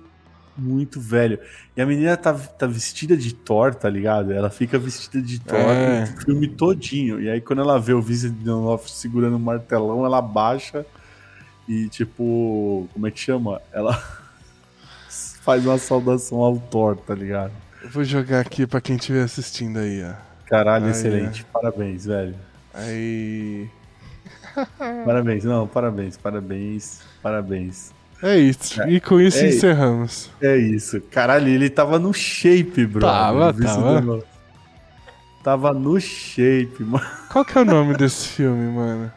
muito 0.58 1.00
velho. 1.00 1.40
E 1.76 1.82
a 1.82 1.86
menina 1.86 2.16
tá, 2.18 2.34
tá 2.34 2.68
vestida 2.68 3.16
de 3.16 3.34
Thor, 3.34 3.74
tá 3.74 3.90
ligado? 3.90 4.32
Ela 4.32 4.50
fica 4.50 4.78
vestida 4.78 5.22
de 5.22 5.40
Thor 5.40 5.58
É. 5.60 6.04
o 6.04 6.22
filme 6.26 6.48
todinho. 6.48 7.20
E 7.22 7.30
aí, 7.30 7.42
quando 7.42 7.62
ela 7.62 7.80
vê 7.80 7.94
o 7.94 8.02
Vincent 8.02 8.34
D'Onofrio 8.34 8.90
segurando 8.92 9.36
um 9.36 9.40
martelão, 9.40 10.06
ela 10.06 10.22
baixa 10.22 10.86
e, 11.68 11.88
tipo, 11.90 12.88
como 12.94 13.08
é 13.08 13.12
que 13.12 13.20
chama? 13.20 13.62
Ela 13.72 13.94
faz 15.42 15.66
uma 15.66 15.78
saudação 15.78 16.40
ao 16.40 16.58
Thor, 16.60 16.96
tá 16.98 17.16
ligado? 17.16 17.54
Eu 17.82 17.90
vou 17.90 18.04
jogar 18.04 18.42
aqui 18.42 18.68
pra 18.68 18.80
quem 18.82 18.96
estiver 18.96 19.24
assistindo 19.24 19.80
aí, 19.80 20.04
ó. 20.04 20.14
Caralho, 20.48 20.86
Aí, 20.86 20.92
excelente. 20.92 21.46
Parabéns, 21.46 22.06
velho. 22.06 22.36
Aí. 22.74 23.70
Parabéns, 25.06 25.44
não, 25.46 25.66
parabéns, 25.66 26.18
parabéns, 26.18 27.02
parabéns. 27.24 27.94
É 28.24 28.38
isso. 28.38 28.82
E 28.84 29.00
com 29.00 29.20
isso 29.20 29.40
É 29.40 29.50
encerramos. 29.50 30.30
É 30.42 30.56
isso. 30.58 31.02
Caralho, 31.10 31.48
ele 31.48 31.70
tava 31.70 31.98
no 31.98 32.14
shape, 32.14 32.86
bro. 32.86 33.02
Tava, 33.02 33.54
tava. 33.54 34.24
Tava 35.44 35.74
no 35.74 36.00
shape, 36.00 36.84
mano. 36.86 37.06
Qual 37.32 37.44
que 37.44 37.58
é 37.58 37.62
o 37.62 37.66
nome 37.66 37.96
desse 37.98 38.28
filme, 38.28 38.72
mano? 38.76 39.12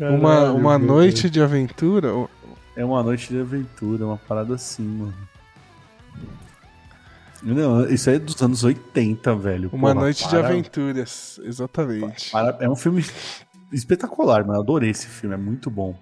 uma 0.00 0.36
Caralho, 0.36 0.54
uma 0.56 0.78
velho. 0.78 0.92
noite 0.92 1.28
de 1.28 1.42
aventura? 1.42 2.08
É 2.76 2.84
uma 2.84 3.02
noite 3.02 3.28
de 3.28 3.40
aventura, 3.40 4.06
uma 4.06 4.16
parada 4.16 4.54
assim, 4.54 4.84
mano. 4.84 5.14
Não, 7.42 7.86
isso 7.88 8.08
aí 8.10 8.16
é 8.16 8.18
dos 8.18 8.40
anos 8.42 8.64
80, 8.64 9.34
velho. 9.36 9.68
Uma 9.72 9.92
Porra, 9.92 10.00
noite 10.06 10.24
de 10.24 10.30
para- 10.30 10.48
aventuras, 10.48 11.38
exatamente. 11.44 12.30
para- 12.32 12.56
É 12.60 12.68
um 12.68 12.74
filme 12.76 13.04
espetacular, 13.72 14.42
mano. 14.44 14.58
Eu 14.58 14.62
adorei 14.62 14.90
esse 14.90 15.06
filme, 15.06 15.34
é 15.34 15.38
muito 15.38 15.70
bom. 15.70 15.96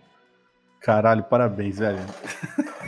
Caralho, 0.80 1.24
parabéns, 1.24 1.78
velho. 1.78 1.98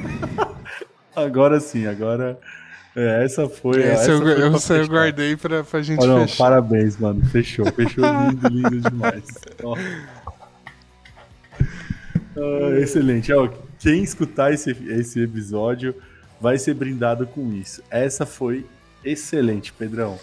agora 1.14 1.58
sim, 1.60 1.86
agora. 1.86 2.38
é, 2.94 3.24
essa 3.24 3.48
foi. 3.48 3.82
Essa 3.82 4.10
eu, 4.12 4.18
foi 4.18 4.76
eu, 4.76 4.82
eu 4.82 4.88
guardei 4.88 5.36
pra, 5.36 5.64
pra 5.64 5.82
gente 5.82 6.02
Ó, 6.02 6.06
não, 6.06 6.20
fechar. 6.22 6.44
parabéns, 6.44 6.96
mano. 6.96 7.24
Fechou, 7.26 7.66
fechou 7.72 8.04
lindo, 8.30 8.48
lindo 8.48 8.90
demais. 8.90 9.24
Ah, 12.36 12.78
excelente. 12.80 13.32
Quem 13.78 14.02
escutar 14.02 14.52
esse, 14.52 14.70
esse 14.88 15.20
episódio 15.22 15.94
vai 16.40 16.58
ser 16.58 16.74
brindado 16.74 17.26
com 17.26 17.52
isso. 17.52 17.82
Essa 17.90 18.24
foi 18.24 18.66
excelente, 19.04 19.72
Pedrão. 19.72 20.18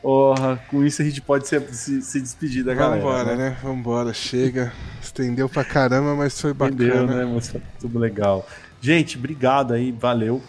Porra, 0.00 0.56
com 0.70 0.84
isso 0.84 1.02
a 1.02 1.04
gente 1.04 1.20
pode 1.20 1.48
se, 1.48 1.60
se, 1.74 2.02
se 2.02 2.20
despedir 2.20 2.64
da 2.64 2.72
galera. 2.74 3.00
Vambora, 3.02 3.36
né? 3.36 3.56
Vambora, 3.62 4.14
chega. 4.14 4.72
Estendeu 5.02 5.48
pra 5.48 5.64
caramba, 5.64 6.14
mas 6.14 6.40
foi 6.40 6.52
bacana. 6.54 7.24
né? 7.24 7.32
Mas 7.34 7.48
foi 7.50 7.60
tudo 7.80 7.98
legal. 7.98 8.48
Gente, 8.80 9.18
obrigado 9.18 9.74
aí, 9.74 9.90
valeu. 9.90 10.40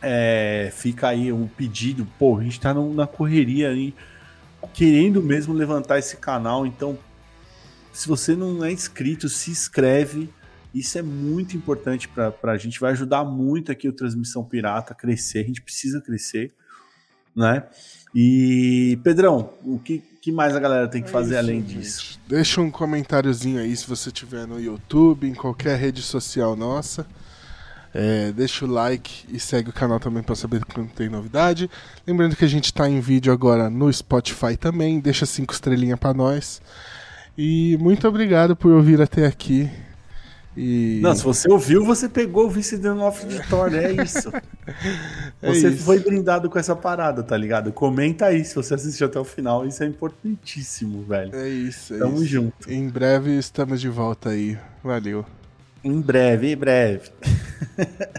É, 0.00 0.70
fica 0.74 1.08
aí 1.08 1.32
um 1.32 1.48
pedido. 1.48 2.06
Pô, 2.18 2.38
a 2.38 2.44
gente 2.44 2.60
tá 2.60 2.72
na 2.72 3.06
correria 3.06 3.70
aí, 3.70 3.92
querendo 4.72 5.20
mesmo 5.20 5.52
levantar 5.52 5.98
esse 5.98 6.16
canal. 6.16 6.64
Então, 6.64 6.96
se 7.92 8.06
você 8.06 8.36
não 8.36 8.64
é 8.64 8.70
inscrito, 8.70 9.28
se 9.28 9.50
inscreve. 9.50 10.30
Isso 10.72 10.96
é 10.96 11.02
muito 11.02 11.54
importante 11.56 12.08
pra, 12.08 12.30
pra 12.30 12.56
gente. 12.56 12.80
Vai 12.80 12.92
ajudar 12.92 13.24
muito 13.24 13.70
aqui 13.70 13.86
o 13.88 13.92
Transmissão 13.92 14.42
Pirata 14.42 14.92
a 14.94 14.96
crescer. 14.96 15.40
A 15.40 15.46
gente 15.46 15.60
precisa 15.60 16.00
crescer, 16.00 16.54
né? 17.36 17.64
E, 18.14 18.98
Pedrão, 19.02 19.50
o 19.64 19.78
que, 19.78 20.02
que 20.20 20.30
mais 20.30 20.54
a 20.54 20.60
galera 20.60 20.86
tem 20.88 21.02
que 21.02 21.10
fazer 21.10 21.36
É 21.36 21.38
isso, 21.38 21.48
além 21.48 21.60
gente. 21.60 21.74
disso? 21.74 22.20
Deixa 22.28 22.60
um 22.60 22.70
comentáriozinho 22.70 23.60
aí 23.60 23.74
se 23.74 23.86
você 23.86 24.10
tiver 24.10 24.46
no 24.46 24.60
YouTube, 24.60 25.26
em 25.28 25.34
qualquer 25.34 25.78
rede 25.78 26.02
social 26.02 26.54
nossa. 26.54 27.06
É, 27.94 28.32
deixa 28.32 28.64
o 28.64 28.68
like 28.68 29.26
e 29.30 29.38
segue 29.38 29.68
o 29.68 29.72
canal 29.72 30.00
também 30.00 30.22
para 30.22 30.34
saber 30.34 30.64
quando 30.64 30.90
tem 30.90 31.08
novidade. 31.08 31.68
Lembrando 32.06 32.36
que 32.36 32.44
a 32.44 32.48
gente 32.48 32.72
tá 32.72 32.88
em 32.88 33.00
vídeo 33.00 33.32
agora 33.32 33.68
no 33.68 33.92
Spotify 33.92 34.56
também. 34.56 34.98
Deixa 34.98 35.26
cinco 35.26 35.52
estrelinhas 35.52 35.98
para 35.98 36.14
nós. 36.14 36.62
E 37.36 37.76
muito 37.80 38.06
obrigado 38.08 38.56
por 38.56 38.72
ouvir 38.72 39.00
até 39.00 39.26
aqui. 39.26 39.70
E... 40.56 41.00
Não, 41.02 41.14
se 41.14 41.24
você 41.24 41.50
ouviu, 41.50 41.84
você 41.84 42.08
pegou 42.08 42.46
o 42.46 42.50
vice 42.50 42.76
de 42.76 42.88
Off 42.88 43.26
de 43.26 43.40
Thor, 43.48 43.74
é 43.74 43.92
isso. 43.92 44.30
É 45.42 45.48
você 45.52 45.70
isso. 45.70 45.84
foi 45.84 45.98
brindado 45.98 46.48
com 46.48 46.56
essa 46.56 46.76
parada, 46.76 47.20
tá 47.20 47.36
ligado? 47.36 47.72
Comenta 47.72 48.26
aí 48.26 48.44
se 48.44 48.54
você 48.54 48.74
assistiu 48.74 49.08
até 49.08 49.18
o 49.18 49.24
final, 49.24 49.66
isso 49.66 49.82
é 49.82 49.86
importantíssimo, 49.86 51.02
velho. 51.02 51.34
É 51.34 51.48
isso, 51.48 51.94
é 51.94 51.98
Tamo 51.98 52.14
isso. 52.18 52.26
junto. 52.26 52.70
Em 52.70 52.88
breve 52.88 53.36
estamos 53.36 53.80
de 53.80 53.88
volta 53.88 54.30
aí. 54.30 54.56
Valeu. 54.84 55.26
Em 55.82 56.00
breve, 56.00 56.52
em 56.52 56.56
breve. 56.56 57.10